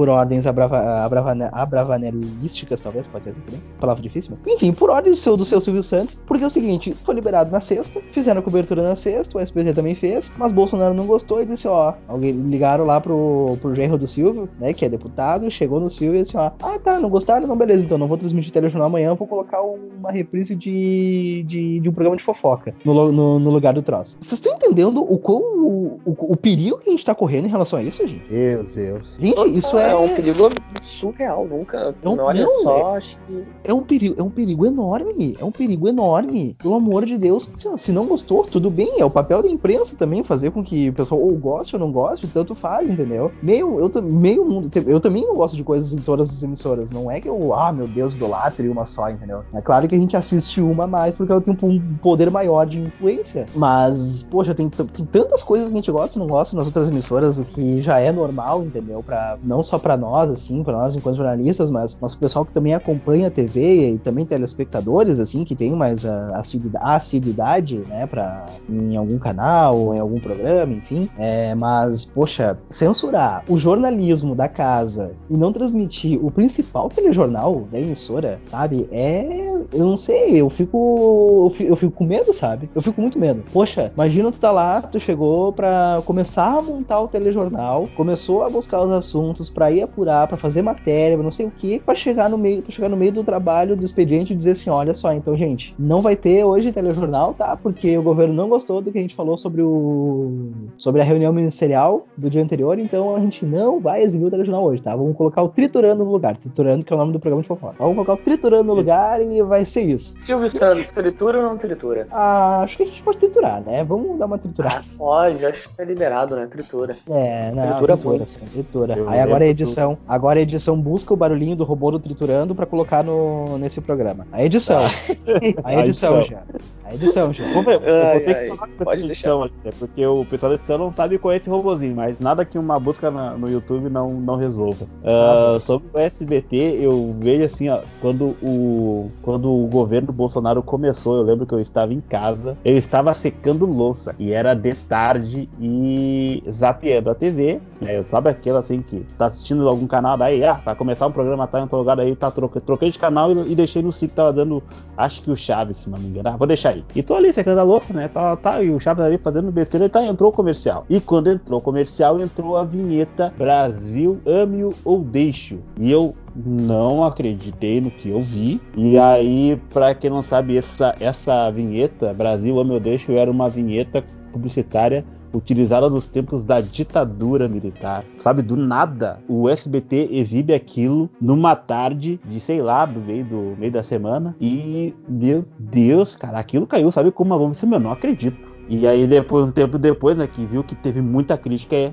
por 0.00 0.08
ordens 0.08 0.46
abrava, 0.46 0.78
abrava, 1.04 1.36
abravanelísticas, 1.52 2.80
talvez, 2.80 3.06
pode 3.06 3.24
ser 3.24 3.34
também. 3.34 3.60
Palavra 3.78 4.02
difícil, 4.02 4.30
mas. 4.32 4.54
Enfim, 4.54 4.72
por 4.72 4.88
ordem 4.88 5.12
do 5.12 5.16
seu, 5.16 5.36
do 5.36 5.44
seu 5.44 5.60
Silvio 5.60 5.82
Santos, 5.82 6.14
porque 6.26 6.42
é 6.42 6.46
o 6.46 6.48
seguinte, 6.48 6.94
foi 7.04 7.14
liberado 7.14 7.50
na 7.50 7.60
sexta, 7.60 8.00
fizeram 8.10 8.40
a 8.40 8.42
cobertura 8.42 8.82
na 8.82 8.96
sexta, 8.96 9.36
o 9.36 9.40
SBT 9.42 9.74
também 9.74 9.94
fez, 9.94 10.32
mas 10.38 10.52
Bolsonaro 10.52 10.94
não 10.94 11.04
gostou 11.04 11.42
e 11.42 11.44
disse, 11.44 11.68
ó, 11.68 11.92
alguém 12.08 12.32
ligaram 12.32 12.86
lá 12.86 12.98
pro, 12.98 13.58
pro 13.60 13.74
genro 13.74 13.98
do 13.98 14.06
Silvio, 14.06 14.48
né, 14.58 14.72
que 14.72 14.86
é 14.86 14.88
deputado, 14.88 15.50
chegou 15.50 15.78
no 15.78 15.90
Silvio 15.90 16.18
e 16.18 16.22
disse, 16.22 16.38
ó, 16.38 16.50
ah, 16.62 16.78
tá, 16.82 16.98
não 16.98 17.10
gostaram? 17.10 17.46
Não, 17.46 17.54
beleza, 17.54 17.84
então 17.84 17.98
não 17.98 18.08
vou 18.08 18.16
transmitir 18.16 18.50
telejornal 18.50 18.86
amanhã, 18.86 19.14
vou 19.14 19.28
colocar 19.28 19.60
uma 19.60 20.10
reprise 20.10 20.56
de, 20.56 21.44
de, 21.46 21.78
de 21.78 21.88
um 21.90 21.92
programa 21.92 22.16
de 22.16 22.22
fofoca 22.22 22.74
no, 22.86 23.12
no, 23.12 23.38
no 23.38 23.50
lugar 23.50 23.74
do 23.74 23.82
troço. 23.82 24.16
Vocês 24.18 24.40
estão 24.40 24.54
entendendo 24.54 25.02
o 25.02 25.18
quão 25.18 25.42
o, 25.42 26.00
o, 26.06 26.32
o, 26.32 26.36
perigo 26.38 26.78
que 26.78 26.88
a 26.88 26.92
gente 26.92 27.04
tá 27.04 27.14
correndo 27.14 27.44
em 27.44 27.50
relação 27.50 27.78
a 27.78 27.82
isso, 27.82 28.08
gente? 28.08 28.32
Meu 28.32 28.64
Deus. 28.64 29.18
Gente, 29.20 29.58
isso 29.58 29.76
é... 29.76 29.89
É 29.90 29.96
um 29.96 30.14
perigo 30.14 30.50
surreal, 30.82 31.46
nunca. 31.46 31.94
É 32.02 32.08
um, 32.08 32.18
olha 32.20 32.42
não, 32.44 32.62
só, 32.62 32.94
é, 32.94 32.96
acho 32.96 33.18
que... 33.26 33.44
É 33.64 33.74
um, 33.74 33.82
perigo, 33.82 34.14
é 34.18 34.22
um 34.22 34.30
perigo 34.30 34.66
enorme, 34.66 35.36
é 35.38 35.44
um 35.44 35.50
perigo 35.50 35.88
enorme. 35.88 36.56
Pelo 36.58 36.74
amor 36.74 37.04
de 37.04 37.16
Deus, 37.18 37.50
se 37.76 37.92
não 37.92 38.06
gostou, 38.06 38.44
tudo 38.44 38.70
bem, 38.70 39.00
é 39.00 39.04
o 39.04 39.10
papel 39.10 39.42
da 39.42 39.48
imprensa 39.48 39.96
também 39.96 40.22
fazer 40.22 40.50
com 40.50 40.62
que 40.62 40.88
o 40.88 40.92
pessoal 40.92 41.20
ou 41.20 41.32
goste 41.36 41.74
ou 41.76 41.80
não 41.80 41.90
goste, 41.90 42.26
tanto 42.26 42.54
faz, 42.54 42.88
entendeu? 42.88 43.30
Meio, 43.42 43.80
eu, 43.80 44.02
meio 44.02 44.44
mundo, 44.44 44.70
eu 44.86 45.00
também 45.00 45.26
não 45.26 45.36
gosto 45.36 45.56
de 45.56 45.64
coisas 45.64 45.92
em 45.92 45.98
todas 45.98 46.30
as 46.30 46.42
emissoras, 46.42 46.90
não 46.90 47.10
é 47.10 47.20
que 47.20 47.28
eu, 47.28 47.54
ah, 47.54 47.72
meu 47.72 47.86
Deus, 47.86 48.14
idolatre 48.14 48.68
uma 48.68 48.86
só, 48.86 49.08
entendeu? 49.08 49.42
É 49.54 49.60
claro 49.60 49.88
que 49.88 49.94
a 49.94 49.98
gente 49.98 50.16
assiste 50.16 50.60
uma 50.60 50.86
mais 50.86 51.14
porque 51.14 51.32
ela 51.32 51.40
tem 51.40 51.56
um 51.62 51.80
poder 52.02 52.30
maior 52.30 52.66
de 52.66 52.78
influência, 52.78 53.46
mas, 53.54 54.22
poxa, 54.22 54.54
tem, 54.54 54.68
tem 54.68 55.04
tantas 55.06 55.42
coisas 55.42 55.68
que 55.68 55.72
a 55.72 55.76
gente 55.76 55.90
gosta 55.90 56.18
e 56.18 56.20
não 56.20 56.26
gosta 56.26 56.56
nas 56.56 56.66
outras 56.66 56.88
emissoras, 56.88 57.38
o 57.38 57.44
que 57.44 57.80
já 57.82 57.98
é 57.98 58.12
normal, 58.12 58.62
entendeu? 58.62 59.02
Pra, 59.02 59.38
não 59.42 59.62
só 59.62 59.78
para 59.80 59.96
nós, 59.96 60.30
assim, 60.30 60.62
para 60.62 60.76
nós 60.76 60.94
enquanto 60.94 61.16
jornalistas, 61.16 61.70
mas, 61.70 61.96
mas 62.00 62.14
o 62.14 62.18
pessoal 62.18 62.44
que 62.44 62.52
também 62.52 62.74
acompanha 62.74 63.28
a 63.28 63.30
TV 63.30 63.92
e 63.92 63.98
também 63.98 64.24
telespectadores, 64.24 65.18
assim, 65.18 65.44
que 65.44 65.54
tem 65.54 65.74
mais 65.74 66.04
a, 66.04 66.42
a 66.80 66.96
assiduidade, 66.96 67.78
né, 67.88 68.06
pra, 68.06 68.46
em 68.68 68.96
algum 68.96 69.18
canal 69.18 69.76
ou 69.76 69.94
em 69.94 69.98
algum 69.98 70.20
programa, 70.20 70.72
enfim. 70.72 71.08
É, 71.18 71.54
mas, 71.54 72.04
poxa, 72.04 72.58
censurar 72.68 73.44
o 73.48 73.58
jornalismo 73.58 74.34
da 74.34 74.48
casa 74.48 75.12
e 75.28 75.36
não 75.36 75.52
transmitir 75.52 76.24
o 76.24 76.30
principal 76.30 76.88
telejornal 76.88 77.66
da 77.70 77.78
emissora, 77.78 78.40
sabe? 78.46 78.88
É. 78.90 79.50
Eu 79.72 79.86
não 79.86 79.96
sei, 79.96 80.40
eu 80.40 80.48
fico. 80.48 81.44
Eu 81.44 81.50
fico, 81.50 81.72
eu 81.72 81.76
fico 81.76 81.92
com 81.92 82.04
medo, 82.04 82.32
sabe? 82.32 82.70
Eu 82.74 82.82
fico 82.82 83.00
muito 83.00 83.18
medo. 83.18 83.42
Poxa, 83.52 83.90
imagina 83.94 84.30
tu 84.30 84.40
tá 84.40 84.50
lá, 84.50 84.80
tu 84.82 84.98
chegou 84.98 85.52
pra 85.52 86.02
começar 86.04 86.58
a 86.58 86.62
montar 86.62 87.00
o 87.00 87.08
telejornal, 87.08 87.88
começou 87.96 88.42
a 88.42 88.50
buscar 88.50 88.82
os 88.82 88.92
assuntos 88.92 89.48
para 89.60 89.70
ir 89.70 89.82
apurar, 89.82 90.26
para 90.26 90.38
fazer 90.38 90.62
matéria, 90.62 91.18
não 91.18 91.30
sei 91.30 91.44
o 91.44 91.50
que, 91.50 91.78
para 91.78 91.94
chegar 91.94 92.30
no 92.30 92.38
meio, 92.38 92.62
para 92.62 92.72
chegar 92.72 92.88
no 92.88 92.96
meio 92.96 93.12
do 93.12 93.22
trabalho 93.22 93.76
do 93.76 93.84
expediente 93.84 94.32
e 94.32 94.36
dizer 94.36 94.52
assim, 94.52 94.70
olha 94.70 94.94
só, 94.94 95.12
então 95.12 95.36
gente, 95.36 95.74
não 95.78 96.00
vai 96.00 96.16
ter 96.16 96.42
hoje 96.44 96.72
telejornal, 96.72 97.34
tá? 97.34 97.58
Porque 97.58 97.98
o 97.98 98.02
governo 98.02 98.32
não 98.32 98.48
gostou 98.48 98.80
do 98.80 98.90
que 98.90 98.96
a 98.96 99.02
gente 99.02 99.14
falou 99.14 99.36
sobre 99.36 99.60
o 99.60 100.50
sobre 100.78 101.02
a 101.02 101.04
reunião 101.04 101.30
ministerial 101.30 102.06
do 102.16 102.30
dia 102.30 102.42
anterior, 102.42 102.78
então 102.78 103.14
a 103.14 103.20
gente 103.20 103.44
não 103.44 103.80
vai 103.80 104.02
exibir 104.02 104.24
o 104.24 104.30
telejornal 104.30 104.64
hoje, 104.64 104.80
tá? 104.80 104.96
Vamos 104.96 105.14
colocar 105.14 105.42
o 105.42 105.48
triturando 105.50 106.06
no 106.06 106.10
lugar, 106.10 106.38
triturando 106.38 106.82
que 106.82 106.90
é 106.90 106.96
o 106.96 106.98
nome 106.98 107.12
do 107.12 107.20
programa 107.20 107.42
de 107.42 107.48
fofoca. 107.48 107.76
Vamos 107.78 107.96
colocar 107.96 108.14
o 108.14 108.16
triturando 108.16 108.64
no 108.64 108.72
lugar 108.72 109.20
e 109.20 109.42
vai 109.42 109.66
ser 109.66 109.82
isso. 109.82 110.18
Silvio 110.20 110.50
Santos, 110.50 110.90
tritura 110.90 111.36
ou 111.36 111.44
não 111.44 111.58
tritura? 111.58 112.06
Ah, 112.10 112.62
acho 112.62 112.78
que 112.78 112.84
a 112.84 112.86
gente 112.86 113.02
pode 113.02 113.18
triturar, 113.18 113.60
né? 113.60 113.84
Vamos 113.84 114.18
dar 114.18 114.24
uma 114.24 114.38
triturada. 114.38 114.78
Ah, 114.78 114.94
pode, 114.96 115.44
acho 115.44 115.68
que 115.68 115.82
é 115.82 115.84
liberado, 115.84 116.34
né? 116.34 116.46
Tritura. 116.46 116.96
É, 117.10 117.52
não, 117.52 117.84
tritura, 117.84 117.96
tritura, 117.98 118.24
tritura. 118.50 119.10
Aí 119.10 119.20
agora 119.20 119.44
a 119.44 119.48
edição, 119.50 119.98
agora 120.08 120.38
a 120.38 120.42
edição 120.42 120.80
busca 120.80 121.12
o 121.12 121.16
barulhinho 121.16 121.56
do 121.56 121.64
robô 121.64 121.90
do 121.90 121.98
triturando 121.98 122.54
para 122.54 122.66
colocar 122.66 123.02
no 123.02 123.58
nesse 123.58 123.80
programa. 123.80 124.26
A 124.32 124.44
edição. 124.44 124.80
a 125.64 125.74
edição 125.80 126.22
já. 126.22 126.42
A 126.84 126.94
edição 126.94 127.32
já. 127.32 127.44
Vamos 127.48 127.64
ver, 127.64 127.80
eu 127.82 128.12
vou 128.12 128.20
ter 128.20 128.34
que 128.34 128.56
falar 128.56 128.68
com 128.68 128.92
essa 128.92 129.04
edição 129.04 129.42
aqui, 129.44 129.54
né? 129.64 129.70
porque 129.78 130.06
o 130.06 130.24
pessoal 130.24 130.50
da 130.50 130.56
edição 130.56 130.78
não 130.78 130.90
sabe 130.90 131.18
qual 131.18 131.32
é 131.32 131.36
esse 131.36 131.48
robôzinho, 131.48 131.94
mas 131.94 132.18
nada 132.20 132.44
que 132.44 132.58
uma 132.58 132.78
busca 132.80 133.10
na, 133.10 133.36
no 133.36 133.50
YouTube 133.50 133.88
não, 133.88 134.10
não 134.10 134.36
resolva. 134.36 134.86
Uh, 135.02 135.60
sobre 135.60 135.88
o 135.92 135.98
SBT, 135.98 136.78
eu 136.80 137.14
vejo 137.18 137.44
assim, 137.44 137.68
ó, 137.68 137.80
quando 138.00 138.36
o, 138.42 139.10
quando 139.22 139.50
o 139.50 139.66
governo 139.66 140.12
Bolsonaro 140.12 140.62
começou, 140.62 141.16
eu 141.16 141.22
lembro 141.22 141.46
que 141.46 141.54
eu 141.54 141.60
estava 141.60 141.92
em 141.92 142.00
casa, 142.00 142.56
eu 142.64 142.76
estava 142.76 143.12
secando 143.14 143.66
louça, 143.66 144.14
e 144.18 144.32
era 144.32 144.54
de 144.54 144.74
tarde 144.74 145.48
e 145.60 146.42
zapeando 146.50 147.10
a 147.10 147.14
TV, 147.14 147.60
né? 147.80 148.04
Sabe 148.10 148.30
aquela 148.30 148.60
assim 148.60 148.82
que 148.82 149.04
tá 149.16 149.30
assistindo 149.40 149.66
algum 149.68 149.86
canal, 149.86 150.16
daí, 150.16 150.44
ah, 150.44 150.60
vai 150.64 150.74
começar 150.74 151.06
um 151.06 151.12
programa, 151.12 151.46
tá 151.46 151.58
em 151.58 151.62
outro 151.62 151.78
lugar, 151.78 151.98
aí 151.98 152.14
tá 152.14 152.30
troquei, 152.30 152.60
troquei 152.60 152.90
de 152.90 152.98
canal 152.98 153.32
e, 153.32 153.52
e 153.52 153.54
deixei 153.54 153.82
no 153.82 153.90
sítio, 153.90 154.14
tava 154.14 154.32
dando, 154.32 154.62
acho 154.96 155.22
que 155.22 155.30
o 155.30 155.36
Chaves, 155.36 155.78
se 155.78 155.90
não 155.90 155.98
me 155.98 156.08
engano. 156.08 156.28
Ah, 156.28 156.36
vou 156.36 156.46
deixar 156.46 156.70
aí. 156.70 156.84
E 156.94 157.02
tô 157.02 157.14
ali 157.14 157.32
secando 157.32 157.58
a 157.58 157.62
louça, 157.62 157.92
né? 157.92 158.08
Tá, 158.08 158.36
tá, 158.36 158.62
e 158.62 158.70
o 158.70 158.78
Chaves 158.78 159.04
ali 159.04 159.18
fazendo 159.18 159.50
besteira, 159.50 159.86
e 159.86 159.88
tá, 159.88 160.04
entrou 160.04 160.30
o 160.30 160.32
comercial. 160.32 160.84
E 160.88 161.00
quando 161.00 161.30
entrou 161.30 161.58
o 161.58 161.62
comercial, 161.62 162.20
entrou 162.20 162.56
a 162.56 162.64
vinheta 162.64 163.32
Brasil, 163.36 164.20
ame-o 164.26 164.74
ou 164.84 165.00
deixe-o. 165.00 165.62
E 165.78 165.90
eu 165.90 166.14
não 166.36 167.04
acreditei 167.04 167.80
no 167.80 167.90
que 167.90 168.10
eu 168.10 168.22
vi. 168.22 168.60
E 168.76 168.98
aí, 168.98 169.60
para 169.72 169.94
quem 169.94 170.10
não 170.10 170.22
sabe, 170.22 170.56
essa, 170.56 170.94
essa 171.00 171.50
vinheta, 171.50 172.12
Brasil, 172.12 172.58
ame 172.60 172.72
ou 172.72 172.80
deixe-o, 172.80 173.16
era 173.16 173.30
uma 173.30 173.48
vinheta 173.48 174.04
publicitária 174.32 175.04
utilizada 175.32 175.88
nos 175.88 176.06
tempos 176.06 176.42
da 176.42 176.60
ditadura 176.60 177.48
militar. 177.48 178.04
Sabe, 178.18 178.42
do 178.42 178.56
nada, 178.56 179.18
o 179.28 179.48
SBT 179.48 180.08
exibe 180.12 180.54
aquilo 180.54 181.08
numa 181.20 181.54
tarde 181.56 182.20
de, 182.24 182.40
sei 182.40 182.62
lá, 182.62 182.84
do 182.84 183.00
meio, 183.00 183.24
do 183.24 183.56
meio 183.58 183.72
da 183.72 183.82
semana. 183.82 184.34
E, 184.40 184.94
meu 185.08 185.44
Deus, 185.58 186.16
cara, 186.16 186.38
aquilo 186.38 186.66
caiu, 186.66 186.90
sabe, 186.90 187.10
como 187.10 187.30
uma 187.30 187.38
bomba. 187.38 187.52
Assim, 187.52 187.72
eu 187.72 187.80
não 187.80 187.92
acredito. 187.92 188.50
E 188.68 188.86
aí, 188.86 189.06
depois, 189.06 189.46
um 189.46 189.50
tempo 189.50 189.78
depois, 189.78 190.16
né, 190.16 190.28
que 190.28 190.44
viu 190.46 190.62
que 190.62 190.76
teve 190.76 191.00
muita 191.00 191.36
crítica, 191.36 191.74
é, 191.74 191.92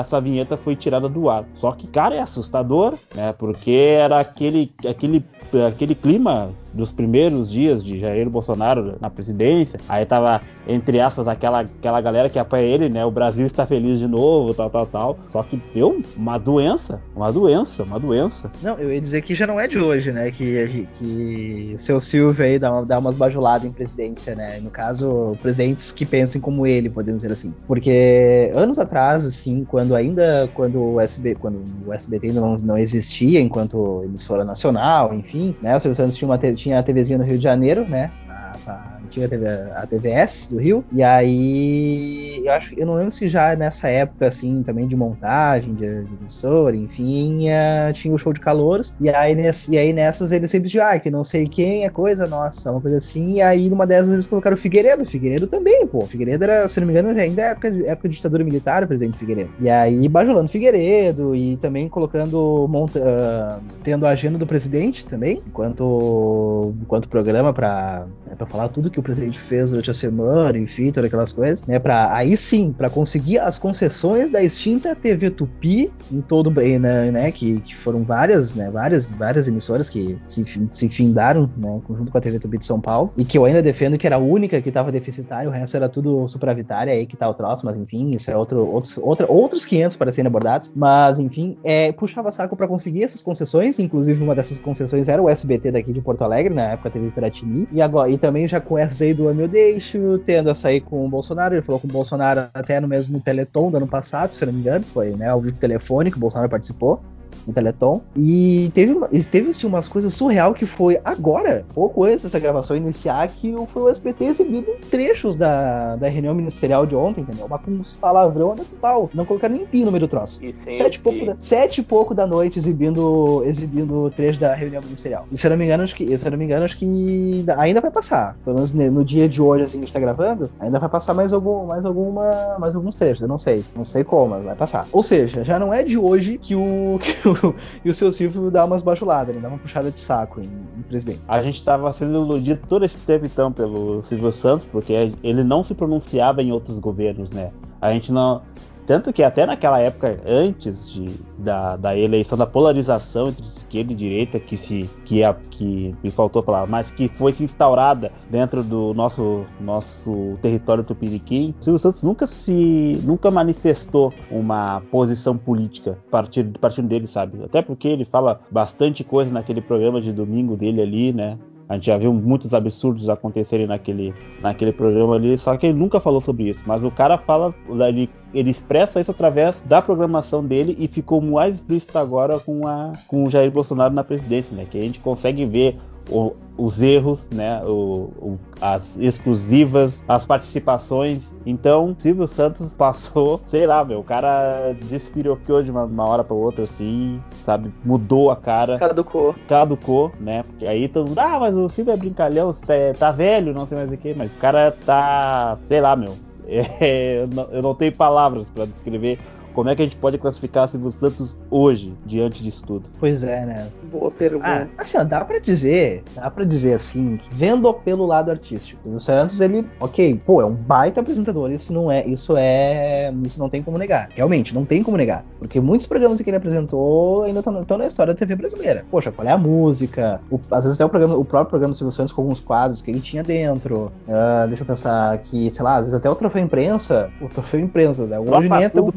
essa 0.00 0.20
vinheta 0.20 0.56
foi 0.56 0.76
tirada 0.76 1.08
do 1.08 1.30
ar. 1.30 1.44
Só 1.54 1.72
que, 1.72 1.86
cara, 1.86 2.16
é 2.16 2.20
assustador, 2.20 2.94
né? 3.14 3.32
Porque 3.32 3.70
era 3.70 4.20
aquele, 4.20 4.72
aquele, 4.86 5.24
aquele 5.66 5.94
clima 5.94 6.50
dos 6.72 6.92
primeiros 6.92 7.50
dias 7.50 7.84
de 7.84 7.98
Jair 7.98 8.28
Bolsonaro 8.28 8.96
na 9.00 9.10
presidência. 9.10 9.80
Aí 9.88 10.04
tava, 10.04 10.40
entre 10.66 11.00
aspas, 11.00 11.26
aquela, 11.28 11.60
aquela 11.60 12.00
galera 12.00 12.28
que 12.28 12.38
apoia 12.38 12.62
ele, 12.62 12.88
né? 12.88 13.04
O 13.04 13.10
Brasil 13.10 13.46
está 13.46 13.66
feliz 13.66 13.98
de 13.98 14.06
novo, 14.06 14.54
tal, 14.54 14.70
tal, 14.70 14.86
tal. 14.86 15.18
Só 15.30 15.42
que 15.42 15.60
deu 15.74 16.02
uma 16.16 16.38
doença, 16.38 17.00
uma 17.14 17.32
doença, 17.32 17.82
uma 17.82 17.98
doença. 17.98 18.50
Não, 18.62 18.78
eu 18.78 18.92
ia 18.92 19.00
dizer 19.00 19.22
que 19.22 19.34
já 19.34 19.46
não 19.46 19.58
é 19.58 19.66
de 19.66 19.78
hoje, 19.78 20.12
né? 20.12 20.30
Que, 20.30 20.88
que 20.94 21.74
seu 21.78 22.00
Silvio 22.00 22.44
aí 22.44 22.58
dá, 22.58 22.72
uma, 22.72 22.84
dá 22.84 22.98
umas 22.98 23.14
bajuladas 23.14 23.66
em 23.66 23.72
presidência, 23.72 24.34
né? 24.34 24.60
No 24.60 24.70
caso, 24.70 25.36
presidentes 25.40 25.92
que 25.92 26.04
pensem 26.04 26.40
como 26.40 26.66
ele, 26.66 26.88
podemos 26.90 27.22
dizer 27.22 27.32
assim. 27.32 27.54
Porque 27.66 28.50
anos 28.54 28.78
atrás, 28.78 29.24
assim, 29.24 29.64
quando 29.64 29.94
ainda, 29.94 30.48
quando 30.54 30.80
o 30.80 31.00
SB, 31.00 31.34
quando 31.34 31.62
o 31.86 31.92
SBT 31.92 32.32
não, 32.32 32.56
não 32.56 32.78
existia 32.78 33.40
enquanto 33.40 34.02
emissora 34.04 34.44
nacional, 34.44 35.14
enfim, 35.14 35.54
né? 35.62 35.76
O 35.76 35.80
Silvio 35.80 35.94
Santos 35.94 36.16
tinha 36.16 36.28
uma 36.28 36.38
tinha 36.58 36.78
a 36.78 36.82
TVzinha 36.82 37.18
no 37.18 37.24
Rio 37.24 37.38
de 37.38 37.44
Janeiro, 37.44 37.88
né? 37.88 38.10
A, 38.28 38.97
antiga 39.08 39.28
TV, 39.28 39.46
a 39.74 39.86
TVS 39.86 40.48
do 40.48 40.58
Rio. 40.58 40.84
E 40.92 41.02
aí, 41.02 42.42
eu 42.44 42.52
acho, 42.52 42.74
eu 42.78 42.86
não 42.86 42.94
lembro 42.94 43.10
se 43.10 43.28
já 43.28 43.56
nessa 43.56 43.88
época, 43.88 44.26
assim, 44.26 44.62
também 44.62 44.86
de 44.86 44.94
montagem, 44.94 45.74
de, 45.74 45.84
emissora, 45.84 46.76
enfim, 46.76 47.48
uh, 47.48 47.92
tinha 47.92 48.14
o 48.14 48.18
show 48.18 48.32
de 48.32 48.40
calouros. 48.40 48.94
E 49.00 49.08
aí, 49.08 49.34
nesse, 49.34 49.72
e 49.72 49.78
aí 49.78 49.92
nessas 49.92 50.30
eles 50.30 50.50
sempre 50.50 50.68
diziam, 50.68 50.86
ah, 50.86 50.98
que 50.98 51.10
não 51.10 51.24
sei 51.24 51.48
quem 51.48 51.84
é 51.84 51.90
coisa 51.90 52.26
nossa, 52.26 52.70
uma 52.70 52.80
coisa 52.80 52.98
assim. 52.98 53.34
E 53.34 53.42
aí 53.42 53.68
numa 53.70 53.86
dessas 53.86 54.12
eles 54.12 54.26
colocaram 54.26 54.54
o 54.54 54.58
Figueiredo. 54.58 55.02
O 55.02 55.06
Figueiredo 55.06 55.46
também, 55.46 55.86
pô. 55.86 55.98
O 55.98 56.06
Figueiredo 56.06 56.44
era, 56.44 56.68
se 56.68 56.78
não 56.78 56.86
me 56.86 56.92
engano, 56.92 57.18
ainda 57.18 57.42
é 57.42 57.50
época, 57.50 57.68
época 57.68 58.08
de 58.08 58.16
ditadura 58.16 58.44
militar, 58.44 58.84
o 58.84 58.86
presidente 58.86 59.18
Figueiredo. 59.18 59.50
E 59.60 59.68
aí 59.68 60.08
bajulando 60.08 60.50
Figueiredo 60.50 61.34
e 61.34 61.56
também 61.56 61.88
colocando, 61.88 62.66
monta, 62.68 63.00
uh, 63.00 63.62
tendo 63.82 64.06
a 64.06 64.10
agenda 64.10 64.38
do 64.38 64.46
presidente 64.46 65.06
também, 65.06 65.42
enquanto, 65.46 66.74
enquanto 66.82 67.08
programa 67.08 67.52
para 67.52 68.06
para 68.36 68.46
falar 68.46 68.68
tudo 68.68 68.90
que 68.90 68.97
o 69.00 69.02
presidente 69.02 69.38
fez 69.38 69.70
durante 69.70 69.90
a 69.90 69.94
semana, 69.94 70.58
enfim, 70.58 70.90
todas 70.90 71.08
aquelas 71.08 71.32
coisas, 71.32 71.64
né? 71.64 71.78
Para 71.78 72.14
aí 72.14 72.36
sim, 72.36 72.72
para 72.76 72.88
conseguir 72.90 73.38
as 73.38 73.58
concessões 73.58 74.30
da 74.30 74.42
extinta 74.42 74.94
TV 74.94 75.30
Tupi 75.30 75.90
em 76.10 76.20
todo 76.20 76.50
bem, 76.50 76.78
né, 76.78 77.10
né? 77.10 77.30
Que, 77.32 77.60
que 77.60 77.74
foram 77.74 78.02
várias, 78.04 78.54
né? 78.54 78.70
Várias, 78.70 79.10
várias 79.10 79.48
emissoras 79.48 79.88
que 79.88 80.18
se, 80.28 80.68
se 80.72 80.88
findaram, 80.88 81.50
né? 81.56 81.80
Junto 81.88 82.10
com 82.10 82.18
a 82.18 82.20
TV 82.20 82.38
Tupi 82.38 82.58
de 82.58 82.64
São 82.64 82.80
Paulo 82.80 83.12
e 83.16 83.24
que 83.24 83.36
eu 83.36 83.44
ainda 83.44 83.62
defendo 83.62 83.98
que 83.98 84.06
era 84.06 84.16
a 84.16 84.18
única 84.18 84.60
que 84.60 84.68
estava 84.68 84.90
deficitária, 84.90 85.48
o 85.48 85.52
resto 85.52 85.76
era 85.76 85.88
tudo 85.88 86.26
supravitária, 86.28 86.92
aí 86.92 87.06
que 87.06 87.16
tá 87.16 87.28
o 87.28 87.34
troço, 87.34 87.64
mas 87.64 87.76
enfim, 87.76 88.10
isso 88.12 88.30
é 88.30 88.36
outro, 88.36 88.66
outros, 88.66 88.96
outra, 88.98 89.30
outros 89.30 89.64
500 89.64 89.96
para 89.96 90.12
serem 90.12 90.28
abordados, 90.28 90.72
mas 90.74 91.18
enfim, 91.18 91.56
é, 91.64 91.92
puxava 91.92 92.30
saco 92.30 92.56
para 92.56 92.68
conseguir 92.68 93.02
essas 93.02 93.22
concessões, 93.22 93.78
inclusive 93.78 94.22
uma 94.22 94.34
dessas 94.34 94.58
concessões 94.58 95.08
era 95.08 95.22
o 95.22 95.28
SBT 95.28 95.72
daqui 95.72 95.92
de 95.92 96.00
Porto 96.00 96.22
Alegre, 96.22 96.54
na 96.54 96.72
época 96.72 96.90
teve 96.90 97.10
Piratini, 97.10 97.68
e 97.72 97.82
agora 97.82 98.10
e 98.10 98.16
também 98.16 98.46
já 98.46 98.60
com 98.60 98.78
essas 98.78 98.87
aí 99.00 99.14
do 99.14 99.28
Ame 99.28 99.46
Deixo, 99.46 100.18
tendo 100.24 100.50
a 100.50 100.54
sair 100.54 100.80
com 100.80 101.04
o 101.04 101.08
Bolsonaro, 101.08 101.54
ele 101.54 101.62
falou 101.62 101.80
com 101.80 101.86
o 101.86 101.90
Bolsonaro 101.90 102.48
até 102.52 102.80
no 102.80 102.88
mesmo 102.88 103.20
Teleton 103.20 103.70
do 103.70 103.76
ano 103.76 103.86
passado, 103.86 104.32
se 104.32 104.42
eu 104.42 104.46
não 104.46 104.52
me 104.52 104.60
engano, 104.60 104.84
foi 104.84 105.10
né, 105.10 105.28
ao 105.28 105.40
vivo 105.40 105.56
telefônico, 105.56 106.16
o 106.16 106.20
Bolsonaro 106.20 106.50
participou. 106.50 107.00
No 107.48 107.54
Teleton. 107.54 108.02
E 108.14 108.70
teve, 108.74 108.94
teve 109.30 109.50
assim, 109.50 109.66
umas 109.66 109.88
coisas 109.88 110.12
surreal 110.12 110.52
que 110.52 110.66
foi 110.66 111.00
agora, 111.04 111.64
pouco 111.74 112.04
antes 112.04 112.22
dessa 112.22 112.38
gravação 112.38 112.76
iniciar, 112.76 113.26
que 113.28 113.54
foi 113.68 113.82
o 113.82 113.88
SBT 113.88 114.26
exibindo 114.26 114.70
trechos 114.90 115.34
da, 115.34 115.96
da 115.96 116.08
reunião 116.08 116.34
ministerial 116.34 116.84
de 116.86 116.94
ontem, 116.94 117.22
entendeu? 117.22 117.46
Mas 117.48 117.62
com 117.62 117.70
uns 117.70 117.94
palavrão 117.94 118.54
da 118.54 118.64
total. 118.64 119.10
Não 119.14 119.24
colocaram 119.24 119.54
nem 119.54 119.66
pi 119.66 119.84
no 119.84 119.90
meio 119.90 120.00
do 120.00 120.08
troço. 120.08 120.40
Sete 120.70 120.96
e, 120.96 120.98
pouco 120.98 121.24
da, 121.24 121.36
sete 121.38 121.80
e 121.80 121.84
pouco 121.84 122.14
da 122.14 122.26
noite 122.26 122.58
exibindo, 122.58 123.42
exibindo 123.44 124.10
trecho 124.14 124.38
da 124.38 124.54
reunião 124.54 124.82
ministerial. 124.82 125.26
E 125.32 125.36
se 125.36 125.46
eu 125.46 125.50
não 125.50 125.56
me 125.56 125.64
engano, 125.64 125.82
acho 125.82 125.96
que, 125.96 126.18
se 126.18 126.26
eu 126.26 126.30
não 126.30 126.38
me 126.38 126.44
engano, 126.44 126.64
acho 126.64 126.76
que 126.76 127.44
ainda 127.56 127.80
vai 127.80 127.90
passar. 127.90 128.36
Pelo 128.44 128.56
menos 128.56 128.72
no 128.72 129.04
dia 129.04 129.28
de 129.28 129.40
hoje, 129.40 129.64
assim, 129.64 129.78
que 129.78 129.84
a 129.84 129.86
gente 129.86 129.94
tá 129.94 130.00
gravando, 130.00 130.50
ainda 130.60 130.78
vai 130.78 130.88
passar 130.88 131.14
mais, 131.14 131.32
algum, 131.32 131.66
mais, 131.66 131.84
alguma, 131.84 132.56
mais 132.58 132.74
alguns 132.74 132.94
trechos. 132.94 133.22
Eu 133.22 133.28
não 133.28 133.38
sei. 133.38 133.64
Não 133.74 133.84
sei 133.84 134.04
como, 134.04 134.30
mas 134.30 134.44
vai 134.44 134.54
passar. 134.54 134.86
Ou 134.92 135.02
seja, 135.02 135.44
já 135.44 135.58
não 135.58 135.72
é 135.72 135.82
de 135.82 135.96
hoje 135.96 136.38
que 136.38 136.54
o, 136.54 136.98
que 137.00 137.28
o, 137.28 137.37
que 137.82 137.88
o 137.88 137.94
seu 137.94 138.10
Silvio 138.12 138.50
dá 138.50 138.64
umas 138.64 138.82
bajuladas, 138.82 139.34
ele 139.34 139.42
dá 139.42 139.48
uma 139.48 139.58
puxada 139.58 139.90
de 139.90 140.00
saco 140.00 140.40
em, 140.40 140.44
em 140.44 140.82
presidente. 140.82 141.20
A 141.26 141.42
gente 141.42 141.62
tava 141.62 141.92
sendo 141.92 142.22
iludido 142.22 142.60
todo 142.68 142.84
esse 142.84 142.98
tempo, 142.98 143.26
então, 143.26 143.52
pelo 143.52 144.02
Silvio 144.02 144.32
Santos, 144.32 144.66
porque 144.70 144.92
ele 145.22 145.42
não 145.42 145.62
se 145.62 145.74
pronunciava 145.74 146.42
em 146.42 146.52
outros 146.52 146.78
governos, 146.78 147.30
né? 147.30 147.50
A 147.80 147.92
gente 147.92 148.10
não. 148.12 148.42
Tanto 148.88 149.12
que 149.12 149.22
até 149.22 149.44
naquela 149.44 149.78
época, 149.78 150.18
antes 150.26 150.86
de, 150.86 151.10
da, 151.36 151.76
da 151.76 151.94
eleição, 151.94 152.38
da 152.38 152.46
polarização 152.46 153.28
entre 153.28 153.44
esquerda 153.44 153.92
e 153.92 153.94
direita, 153.94 154.40
que 154.40 154.56
se 154.56 154.88
que, 155.04 155.22
a, 155.22 155.34
que 155.34 155.94
me 156.02 156.10
faltou 156.10 156.42
falar, 156.42 156.66
mas 156.66 156.90
que 156.90 157.06
foi 157.06 157.34
instaurada 157.38 158.10
dentro 158.30 158.64
do 158.64 158.94
nosso, 158.94 159.44
nosso 159.60 160.38
território 160.40 160.82
tupiniquim, 160.82 161.54
Silvio 161.60 161.78
Santos 161.78 162.02
nunca 162.02 162.26
se 162.26 162.98
nunca 163.04 163.30
manifestou 163.30 164.10
uma 164.30 164.80
posição 164.90 165.36
política 165.36 165.98
a 166.08 166.10
partir 166.10 166.42
dele, 166.42 167.06
sabe? 167.06 167.44
Até 167.44 167.60
porque 167.60 167.88
ele 167.88 168.06
fala 168.06 168.40
bastante 168.50 169.04
coisa 169.04 169.30
naquele 169.30 169.60
programa 169.60 170.00
de 170.00 170.14
domingo 170.14 170.56
dele 170.56 170.80
ali, 170.80 171.12
né? 171.12 171.38
A 171.68 171.74
gente 171.74 171.86
já 171.86 171.98
viu 171.98 172.12
muitos 172.14 172.54
absurdos 172.54 173.08
acontecerem 173.08 173.66
naquele, 173.66 174.14
naquele 174.40 174.72
programa 174.72 175.16
ali, 175.16 175.36
só 175.36 175.56
que 175.56 175.66
ele 175.66 175.78
nunca 175.78 176.00
falou 176.00 176.20
sobre 176.20 176.48
isso. 176.48 176.62
Mas 176.66 176.82
o 176.82 176.90
cara 176.90 177.18
fala, 177.18 177.54
ele, 177.86 178.08
ele 178.32 178.50
expressa 178.50 179.00
isso 179.00 179.10
através 179.10 179.60
da 179.66 179.82
programação 179.82 180.42
dele 180.44 180.74
e 180.78 180.88
ficou 180.88 181.20
mais 181.20 181.56
explícito 181.56 181.98
agora 181.98 182.38
com, 182.38 182.66
a, 182.66 182.94
com 183.06 183.24
o 183.24 183.30
Jair 183.30 183.50
Bolsonaro 183.50 183.92
na 183.92 184.02
presidência, 184.02 184.56
né? 184.56 184.66
Que 184.70 184.78
a 184.78 184.82
gente 184.82 185.00
consegue 185.00 185.44
ver 185.44 185.76
o, 186.08 186.34
os 186.56 186.82
erros, 186.82 187.28
né, 187.30 187.62
o, 187.64 188.10
o, 188.18 188.38
as 188.60 188.96
exclusivas, 188.96 190.02
as 190.08 190.26
participações. 190.26 191.32
Então, 191.46 191.94
Silvio 191.98 192.26
Santos 192.26 192.72
passou, 192.76 193.40
sei 193.46 193.66
lá, 193.66 193.84
meu, 193.84 194.00
o 194.00 194.04
cara 194.04 194.74
despirocou 194.84 195.62
de 195.62 195.70
uma, 195.70 195.84
uma 195.84 196.04
hora 196.04 196.24
para 196.24 196.34
outra, 196.34 196.64
assim, 196.64 197.22
sabe, 197.44 197.72
mudou 197.84 198.30
a 198.30 198.36
cara. 198.36 198.78
Caducou. 198.78 199.34
Caducou, 199.46 200.12
né? 200.20 200.42
Porque 200.42 200.66
aí 200.66 200.88
todo 200.88 201.08
mundo, 201.08 201.18
ah, 201.18 201.38
mas 201.38 201.54
o 201.54 201.68
Silvio 201.68 201.92
é 201.92 201.96
brincalhão, 201.96 202.52
tá, 202.52 202.74
tá 202.98 203.12
velho, 203.12 203.54
não 203.54 203.66
sei 203.66 203.78
mais 203.78 203.92
o 203.92 203.96
que, 203.96 204.14
mas 204.14 204.32
o 204.32 204.36
cara 204.36 204.76
tá, 204.84 205.58
sei 205.66 205.80
lá, 205.80 205.94
meu. 205.94 206.14
É, 206.50 207.24
eu, 207.24 207.26
não, 207.26 207.42
eu 207.50 207.60
não 207.60 207.74
tenho 207.74 207.94
palavras 207.94 208.48
para 208.48 208.64
descrever 208.64 209.18
como 209.54 209.68
é 209.68 209.76
que 209.76 209.82
a 209.82 209.84
gente 209.84 209.96
pode 209.96 210.18
classificar 210.18 210.68
Silvio 210.68 210.92
Santos 210.92 211.36
hoje, 211.50 211.94
diante 212.04 212.42
disso 212.42 212.62
tudo? 212.66 212.88
Pois 212.98 213.22
é, 213.24 213.44
né? 213.44 213.68
Boa 213.90 214.10
pergunta. 214.10 214.46
Ah, 214.46 214.66
assim, 214.82 214.98
ó, 214.98 215.04
dá 215.04 215.24
pra 215.24 215.38
dizer, 215.38 216.02
dá 216.14 216.30
pra 216.30 216.44
dizer 216.44 216.74
assim, 216.74 217.16
que 217.16 217.28
vendo 217.32 217.72
pelo 217.72 218.06
lado 218.06 218.30
artístico, 218.30 218.80
Silvio 218.82 219.00
Santos, 219.00 219.40
ele, 219.40 219.66
ok, 219.80 220.20
pô, 220.24 220.42
é 220.42 220.46
um 220.46 220.54
baita 220.54 221.00
apresentador, 221.00 221.50
isso 221.50 221.72
não 221.72 221.90
é, 221.90 222.06
isso 222.06 222.34
é, 222.36 223.12
isso 223.22 223.38
não 223.38 223.48
tem 223.48 223.62
como 223.62 223.78
negar. 223.78 224.08
Realmente, 224.14 224.54
não 224.54 224.64
tem 224.64 224.82
como 224.82 224.96
negar. 224.96 225.24
Porque 225.38 225.60
muitos 225.60 225.86
programas 225.86 226.20
que 226.20 226.28
ele 226.28 226.36
apresentou 226.36 227.22
ainda 227.22 227.40
estão 227.40 227.78
na 227.78 227.86
história 227.86 228.12
da 228.12 228.18
TV 228.18 228.34
brasileira. 228.34 228.84
Poxa, 228.90 229.12
qual 229.12 229.26
é 229.26 229.32
a 229.32 229.38
música? 229.38 230.20
O, 230.30 230.40
às 230.50 230.64
vezes 230.64 230.78
até 230.78 230.84
o, 230.84 230.88
programa, 230.88 231.16
o 231.16 231.24
próprio 231.24 231.50
programa 231.50 231.72
do 231.72 231.76
Silvio 231.76 231.92
Santos 231.92 232.12
com 232.12 232.22
alguns 232.22 232.40
quadros 232.40 232.82
que 232.82 232.90
ele 232.90 233.00
tinha 233.00 233.22
dentro. 233.22 233.92
Uh, 234.06 234.48
deixa 234.48 234.62
eu 234.62 234.66
pensar 234.66 235.12
aqui, 235.12 235.50
sei 235.50 235.64
lá, 235.64 235.76
às 235.76 235.86
vezes 235.86 235.94
até 235.94 236.08
o 236.10 236.14
troféu 236.14 236.42
imprensa, 236.42 237.10
o 237.20 237.28
troféu 237.28 237.60
imprensa, 237.60 238.06
né? 238.06 238.18
Hoje 238.18 238.48
nem 238.48 238.64
é 238.64 238.68
tão 238.68 238.92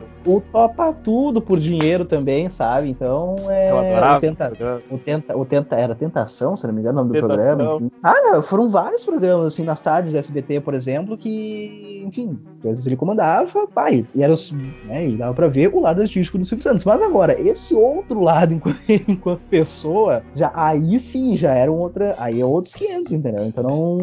dinheiro. 0.00 0.06
O 0.24 0.40
topa 0.40 0.92
tudo 0.92 1.40
por 1.40 1.58
dinheiro 1.58 2.04
também, 2.04 2.48
sabe? 2.48 2.88
Então 2.88 3.36
é. 3.48 3.70
Eu 3.70 3.78
adorava 3.78 4.18
o 4.18 4.20
tenta, 4.20 4.52
o 4.90 4.98
tenta, 4.98 5.36
o 5.38 5.44
tenta, 5.44 5.76
era 5.76 5.94
Tentação, 5.94 6.56
se 6.56 6.66
não 6.66 6.74
me 6.74 6.80
engano, 6.80 7.00
o 7.00 7.04
nome 7.04 7.08
do 7.08 7.20
tentação. 7.20 7.56
programa. 7.56 7.76
Enfim. 7.76 7.90
Ah, 8.02 8.42
foram 8.42 8.68
vários 8.68 9.02
programas, 9.04 9.46
assim, 9.46 9.64
nas 9.64 9.80
tardes 9.80 10.12
do 10.12 10.18
SBT, 10.18 10.60
por 10.60 10.74
exemplo, 10.74 11.16
que, 11.16 12.02
enfim, 12.06 12.38
às 12.58 12.62
vezes 12.62 12.86
ele 12.86 12.96
comandava, 12.96 13.66
pai, 13.66 14.06
e 14.14 14.22
era 14.22 14.32
né, 14.86 15.08
e 15.08 15.16
dava 15.16 15.34
pra 15.34 15.48
ver 15.48 15.68
o 15.72 15.80
lado 15.80 16.00
artístico 16.02 16.38
do 16.38 16.44
Silvio 16.44 16.62
Santos. 16.62 16.84
Mas 16.84 17.02
agora, 17.02 17.40
esse 17.40 17.74
outro 17.74 18.20
lado, 18.20 18.54
enquanto, 18.54 18.80
enquanto 19.08 19.40
pessoa, 19.46 20.22
já 20.34 20.50
aí 20.54 20.98
sim, 20.98 21.36
já 21.36 21.54
era 21.54 21.70
um 21.70 21.78
outra. 21.78 22.14
Aí 22.18 22.40
é 22.40 22.44
outros 22.44 22.74
500, 22.74 23.12
entendeu? 23.12 23.44
Então 23.44 23.64
não. 23.64 23.98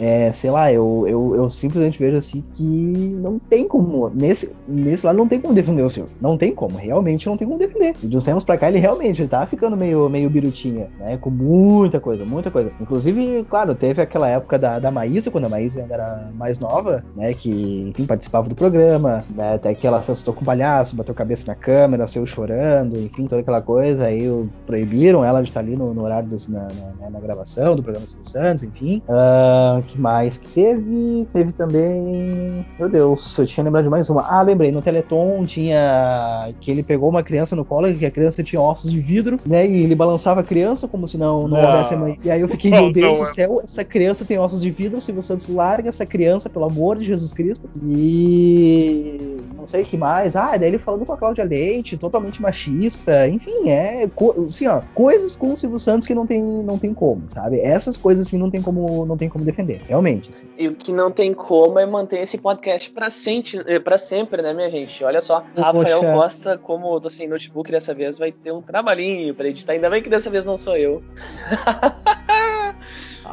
É, 0.00 0.30
sei 0.32 0.50
lá, 0.50 0.72
eu, 0.72 1.04
eu, 1.06 1.34
eu 1.36 1.50
simplesmente 1.50 1.98
vejo 1.98 2.16
assim 2.16 2.42
que 2.54 3.16
não 3.20 3.38
tem 3.38 3.66
como. 3.68 4.10
Nesse, 4.14 4.54
nesse 4.66 4.91
esse 4.92 5.06
lado 5.06 5.16
não 5.16 5.28
tem 5.28 5.40
como 5.40 5.54
defender 5.54 5.82
o 5.82 5.90
senhor. 5.90 6.08
Não 6.20 6.36
tem 6.36 6.54
como, 6.54 6.76
realmente 6.76 7.26
não 7.26 7.36
tem 7.36 7.46
como 7.46 7.58
defender. 7.58 7.94
E 8.02 8.06
de 8.06 8.16
uns 8.16 8.24
tempos 8.24 8.44
pra 8.44 8.58
cá 8.58 8.68
ele 8.68 8.78
realmente 8.78 9.22
ele 9.22 9.28
tá 9.28 9.46
ficando 9.46 9.76
meio, 9.76 10.08
meio 10.08 10.28
birutinha, 10.28 10.88
né? 10.98 11.16
Com 11.16 11.30
muita 11.30 12.00
coisa, 12.00 12.24
muita 12.24 12.50
coisa. 12.50 12.72
Inclusive, 12.80 13.44
claro, 13.48 13.74
teve 13.74 14.02
aquela 14.02 14.28
época 14.28 14.58
da, 14.58 14.78
da 14.78 14.90
Maísa, 14.90 15.30
quando 15.30 15.44
a 15.44 15.48
Maísa 15.48 15.80
ainda 15.80 15.94
era 15.94 16.30
mais 16.34 16.58
nova, 16.58 17.04
né? 17.16 17.32
Que, 17.34 17.88
enfim, 17.88 18.06
participava 18.06 18.48
do 18.48 18.54
programa, 18.54 19.24
né? 19.34 19.54
Até 19.54 19.74
que 19.74 19.86
ela 19.86 20.00
se 20.02 20.10
assustou 20.10 20.34
com 20.34 20.42
o 20.42 20.44
palhaço, 20.44 20.96
bateu 20.96 21.14
cabeça 21.14 21.46
na 21.46 21.54
câmera, 21.54 22.06
saiu 22.06 22.26
chorando, 22.26 22.96
enfim, 22.98 23.26
toda 23.26 23.40
aquela 23.40 23.62
coisa. 23.62 24.06
Aí 24.06 24.28
proibiram 24.66 25.24
ela 25.24 25.42
de 25.42 25.48
estar 25.48 25.60
ali 25.60 25.76
no, 25.76 25.94
no 25.94 26.02
horário 26.02 26.28
dos, 26.28 26.48
na, 26.48 26.68
na, 27.00 27.10
na, 27.10 27.20
gravação 27.20 27.76
do 27.76 27.82
programa 27.82 28.06
Silvio 28.06 28.28
Santos, 28.28 28.64
enfim. 28.64 29.02
Uh, 29.08 29.82
que 29.82 29.98
mais 29.98 30.38
que 30.38 30.48
teve? 30.48 31.26
Teve 31.32 31.52
também. 31.52 32.66
Meu 32.78 32.88
Deus, 32.88 33.38
eu 33.38 33.46
tinha 33.46 33.64
lembrado 33.64 33.84
de 33.84 33.90
mais 33.90 34.08
uma. 34.10 34.22
Ah, 34.22 34.42
lembrei, 34.42 34.70
no 34.82 34.84
Teleton 34.84 35.44
tinha 35.46 36.52
que 36.60 36.70
ele 36.70 36.82
pegou 36.82 37.08
uma 37.08 37.22
criança 37.22 37.54
no 37.54 37.64
colo 37.64 37.92
que 37.94 38.04
a 38.04 38.10
criança 38.10 38.42
tinha 38.42 38.60
ossos 38.60 38.90
de 38.90 39.00
vidro, 39.00 39.38
né? 39.46 39.66
E 39.66 39.84
ele 39.84 39.94
balançava 39.94 40.40
a 40.40 40.44
criança 40.44 40.88
como 40.88 41.06
se 41.06 41.16
não, 41.16 41.46
não, 41.46 41.60
não. 41.60 41.70
houvesse 41.70 41.94
a 41.94 41.96
mãe. 41.96 42.18
E 42.24 42.30
aí 42.30 42.40
eu 42.40 42.48
fiquei, 42.48 42.70
meu 42.72 42.92
Deus 42.92 43.18
do 43.18 43.24
é. 43.24 43.32
céu, 43.32 43.60
essa 43.62 43.84
criança 43.84 44.24
tem 44.24 44.38
ossos 44.38 44.60
de 44.60 44.70
vidro, 44.70 45.00
Silvio 45.00 45.22
Santos 45.22 45.48
larga 45.48 45.88
essa 45.88 46.04
criança, 46.04 46.50
pelo 46.50 46.64
amor 46.64 46.98
de 46.98 47.04
Jesus 47.04 47.32
Cristo. 47.32 47.68
E 47.84 49.32
não 49.62 49.66
sei 49.68 49.82
o 49.82 49.86
que 49.86 49.96
mais. 49.96 50.34
Ah, 50.34 50.56
daí 50.56 50.68
ele 50.68 50.78
falando 50.78 51.06
com 51.06 51.12
a 51.12 51.16
Cláudia 51.16 51.44
Leite, 51.44 51.96
totalmente 51.96 52.42
machista. 52.42 53.28
Enfim, 53.28 53.70
é 53.70 54.08
assim, 54.44 54.66
ó, 54.66 54.82
coisas 54.94 55.36
com 55.36 55.52
o 55.52 55.56
Silvio 55.56 55.78
Santos 55.78 56.06
que 56.06 56.14
não 56.14 56.26
tem, 56.26 56.42
não 56.42 56.78
tem 56.78 56.92
como, 56.92 57.22
sabe? 57.28 57.60
Essas 57.60 57.96
coisas 57.96 58.26
assim 58.26 58.38
não 58.38 58.50
tem 58.50 58.60
como, 58.60 59.06
não 59.06 59.16
tem 59.16 59.28
como 59.28 59.44
defender, 59.44 59.80
realmente. 59.86 60.30
Assim. 60.30 60.48
E 60.58 60.66
o 60.66 60.74
que 60.74 60.92
não 60.92 61.10
tem 61.12 61.32
como 61.32 61.78
é 61.78 61.86
manter 61.86 62.20
esse 62.20 62.36
podcast 62.38 62.90
para 62.90 63.08
sempre, 63.08 63.80
para 63.80 63.96
sempre, 63.96 64.42
né, 64.42 64.52
minha 64.52 64.68
gente? 64.72 65.04
Olha 65.04 65.20
só, 65.20 65.44
Rafael 65.56 66.00
Poxa. 66.00 66.12
Costa, 66.12 66.58
como 66.58 66.94
eu 66.94 67.00
tô 67.00 67.10
sem 67.10 67.28
notebook 67.28 67.70
dessa 67.70 67.94
vez, 67.94 68.18
vai 68.18 68.32
ter 68.32 68.52
um 68.52 68.62
trabalhinho 68.62 69.34
pra 69.34 69.48
editar. 69.48 69.72
Ainda 69.72 69.90
bem 69.90 70.02
que 70.02 70.10
dessa 70.10 70.30
vez 70.30 70.44
não 70.44 70.58
sou 70.58 70.76
eu. 70.76 71.02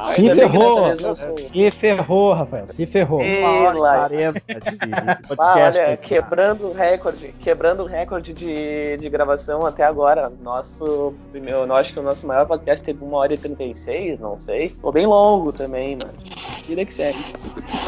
se 0.04 0.36
ferrou, 0.36 0.86
se 1.38 1.72
ferrou, 1.72 2.34
Rafael, 2.34 2.68
se 2.68 2.86
ferrou. 2.86 3.22
olha, 5.38 5.98
quebrando 5.98 6.68
o 6.68 6.74
recorde, 6.74 7.34
quebrando 7.40 7.84
o 7.84 7.86
recorde 7.86 8.34
de, 8.34 8.98
de 8.98 9.10
gravação 9.10 9.66
até 9.66 9.84
agora. 9.84 10.32
Nosso, 10.42 11.14
eu 11.34 11.76
acho 11.76 11.94
que 11.94 12.00
o 12.00 12.04
nosso 12.04 12.28
maior 12.28 12.46
podcast 12.46 12.86
teve 12.86 13.04
1 13.04 13.14
hora 13.14 13.34
e 13.34 13.38
36, 13.38 14.20
não 14.20 14.40
sei. 14.40 14.70
Ficou 14.70 14.92
bem 14.92 15.06
longo 15.06 15.52
também, 15.52 15.98
mas 15.98 16.12
vida 16.68 16.86
que 16.86 16.94
segue. 16.94 17.18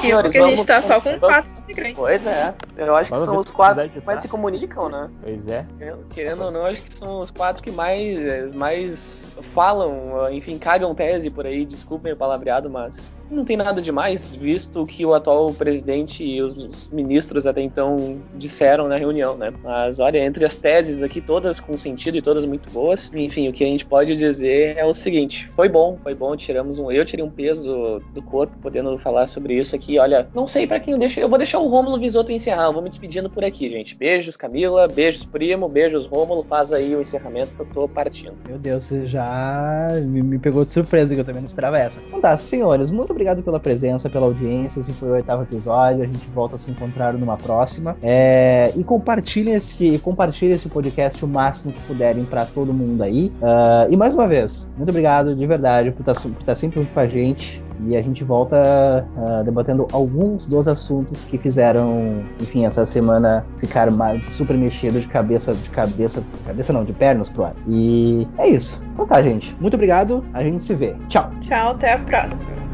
Senhores, 0.02 0.32
porque 0.32 0.38
a 0.38 0.50
gente 0.50 0.66
tá 0.66 0.82
só 0.82 1.00
com 1.00 1.20
quatro 1.20 1.52
integrantes. 1.64 1.96
Pois 1.96 2.28
é, 2.28 2.54
eu 2.78 2.96
acho 2.96 3.12
que 3.12 3.20
são 3.20 3.38
os 3.38 3.52
quatro 3.52 3.90
que 3.90 4.06
mais 4.06 4.22
se 4.22 4.28
comunicam, 4.28 4.90
né? 4.90 5.10
Pois 5.22 5.48
é. 5.48 5.66
Querendo 6.10 6.46
ou 6.46 6.52
não, 6.52 6.66
acho 6.66 6.82
que 6.82 6.94
são 6.94 7.20
os 7.20 7.30
quatro 7.30 7.62
que 7.62 7.72
mais, 7.72 8.54
mais 8.54 9.32
falam, 9.54 10.32
enfim, 10.32 10.58
cagam 10.58 10.96
tese 10.96 11.30
por 11.30 11.46
aí, 11.46 11.64
desculpa 11.64 11.91
desculpem 11.92 12.14
o 12.14 12.18
palavreado, 12.18 12.70
mas 12.70 13.14
não 13.32 13.46
tem 13.46 13.56
nada 13.56 13.82
demais, 13.82 14.36
visto 14.36 14.86
que 14.86 15.06
o 15.06 15.14
atual 15.14 15.54
presidente 15.54 16.24
e 16.24 16.42
os 16.42 16.90
ministros 16.90 17.48
até 17.48 17.62
então 17.62 18.20
disseram 18.36 18.88
na 18.88 18.98
reunião, 18.98 19.38
né? 19.38 19.54
Mas 19.64 20.00
olha, 20.00 20.24
entre 20.24 20.46
as 20.46 20.58
teses 20.58 21.02
aqui, 21.02 21.22
todas 21.22 21.60
com 21.60 21.78
sentido 21.78 22.18
e 22.18 22.22
todas 22.22 22.46
muito 22.46 22.70
boas, 22.70 23.12
enfim, 23.14 23.48
o 23.48 23.54
que 23.54 23.64
a 23.64 23.68
gente 23.68 23.86
pode 23.86 24.16
dizer 24.16 24.78
é 24.78 24.86
o 24.86 24.94
seguinte: 24.94 25.48
foi 25.48 25.70
bom, 25.70 25.98
foi 26.04 26.14
bom, 26.14 26.36
tiramos 26.36 26.78
um. 26.78 26.92
Eu 26.92 27.06
tirei 27.06 27.24
um 27.24 27.30
peso 27.30 28.02
do 28.14 28.22
corpo 28.22 28.54
podendo 28.62 28.98
falar 28.98 29.28
sobre 29.28 29.56
isso 29.56 29.76
aqui. 29.76 29.98
Olha, 29.98 30.28
não 30.34 30.46
sei 30.46 30.68
para 30.68 30.80
quem 30.80 30.94
eu 30.94 31.00
deixo, 31.00 31.20
eu 31.20 31.30
vou 31.30 31.38
deixar 31.38 31.60
o 31.60 31.68
Rômulo 31.68 32.00
Visoto 32.00 32.32
encerrar, 32.32 32.66
eu 32.66 32.74
vou 32.74 32.82
me 32.82 32.90
despedindo 32.90 33.30
por 33.30 33.44
aqui, 33.44 33.70
gente. 33.70 33.96
Beijos, 33.96 34.36
Camila, 34.36 34.88
beijos, 34.88 35.24
primo, 35.24 35.70
beijos, 35.70 36.06
Rômulo, 36.06 36.44
faz 36.44 36.74
aí 36.74 36.96
o 36.96 37.02
encerramento 37.02 37.54
que 37.54 37.62
eu 37.62 37.66
tô 37.68 37.88
partindo. 37.88 38.34
Meu 38.48 38.58
Deus, 38.58 38.84
você 38.84 39.06
já 39.06 39.92
me, 40.04 40.38
pegou 40.38 40.66
de 40.66 40.74
surpresa 40.74 41.14
que 41.14 41.22
eu 41.22 41.26
também 41.26 41.42
não 41.42 41.46
esperava 41.46 41.80
essa. 41.80 42.02
Então 42.06 42.20
tá, 42.20 42.36
senhores, 42.36 42.92
muito 42.92 43.12
obrigado 43.12 43.21
obrigado 43.22 43.44
pela 43.44 43.60
presença, 43.60 44.10
pela 44.10 44.26
audiência. 44.26 44.80
Esse 44.80 44.92
foi 44.94 45.10
o 45.10 45.12
oitavo 45.14 45.44
episódio. 45.44 46.04
A 46.04 46.08
gente 46.08 46.28
volta 46.32 46.56
a 46.56 46.60
se 46.60 46.72
encontrar 46.72 47.14
numa 47.14 47.38
próxima. 47.38 47.96
É, 48.02 48.74
e 48.76 48.84
compartilhem 48.84 49.54
esse, 49.54 50.00
compartilhem 50.00 50.56
esse 50.56 50.68
podcast 50.68 51.24
o 51.24 51.28
máximo 51.28 51.72
que 51.72 51.82
puderem 51.82 52.26
para 52.26 52.46
todo 52.46 52.74
mundo 52.74 53.04
aí. 53.04 53.32
Uh, 53.42 53.92
e 53.92 53.96
mais 53.96 54.14
uma 54.16 54.26
vez, 54.26 54.70
muito 54.76 54.90
obrigado 54.90 55.36
de 55.36 55.46
verdade 55.46 55.92
por 55.92 56.02
estar, 56.02 56.16
tá 56.16 56.30
tá 56.46 56.56
sempre 56.56 56.80
junto 56.80 56.92
com 56.92 57.00
a 57.00 57.08
gente. 57.08 57.64
E 57.88 57.96
a 57.96 58.02
gente 58.02 58.24
volta 58.24 59.08
uh, 59.16 59.44
debatendo 59.44 59.88
alguns 59.92 60.46
dos 60.46 60.68
assuntos 60.68 61.24
que 61.24 61.38
fizeram, 61.38 62.24
enfim, 62.40 62.66
essa 62.66 62.86
semana 62.86 63.44
ficar 63.60 63.88
super 64.30 64.56
mexido 64.56 65.00
de 65.00 65.08
cabeça, 65.08 65.56
de 65.56 65.70
cabeça, 65.72 66.24
cabeça 66.46 66.72
não, 66.72 66.84
de 66.84 66.94
pernas 66.94 67.28
pro 67.28 67.46
ar. 67.46 67.56
E 67.68 68.28
é 68.38 68.48
isso. 68.48 68.84
Então 68.92 69.08
tá, 69.08 69.20
gente. 69.22 69.56
Muito 69.60 69.74
obrigado. 69.74 70.24
A 70.32 70.44
gente 70.44 70.62
se 70.62 70.76
vê. 70.76 70.96
Tchau. 71.08 71.32
Tchau, 71.42 71.72
até 71.72 71.94
a 71.94 72.00
próxima. 72.00 72.71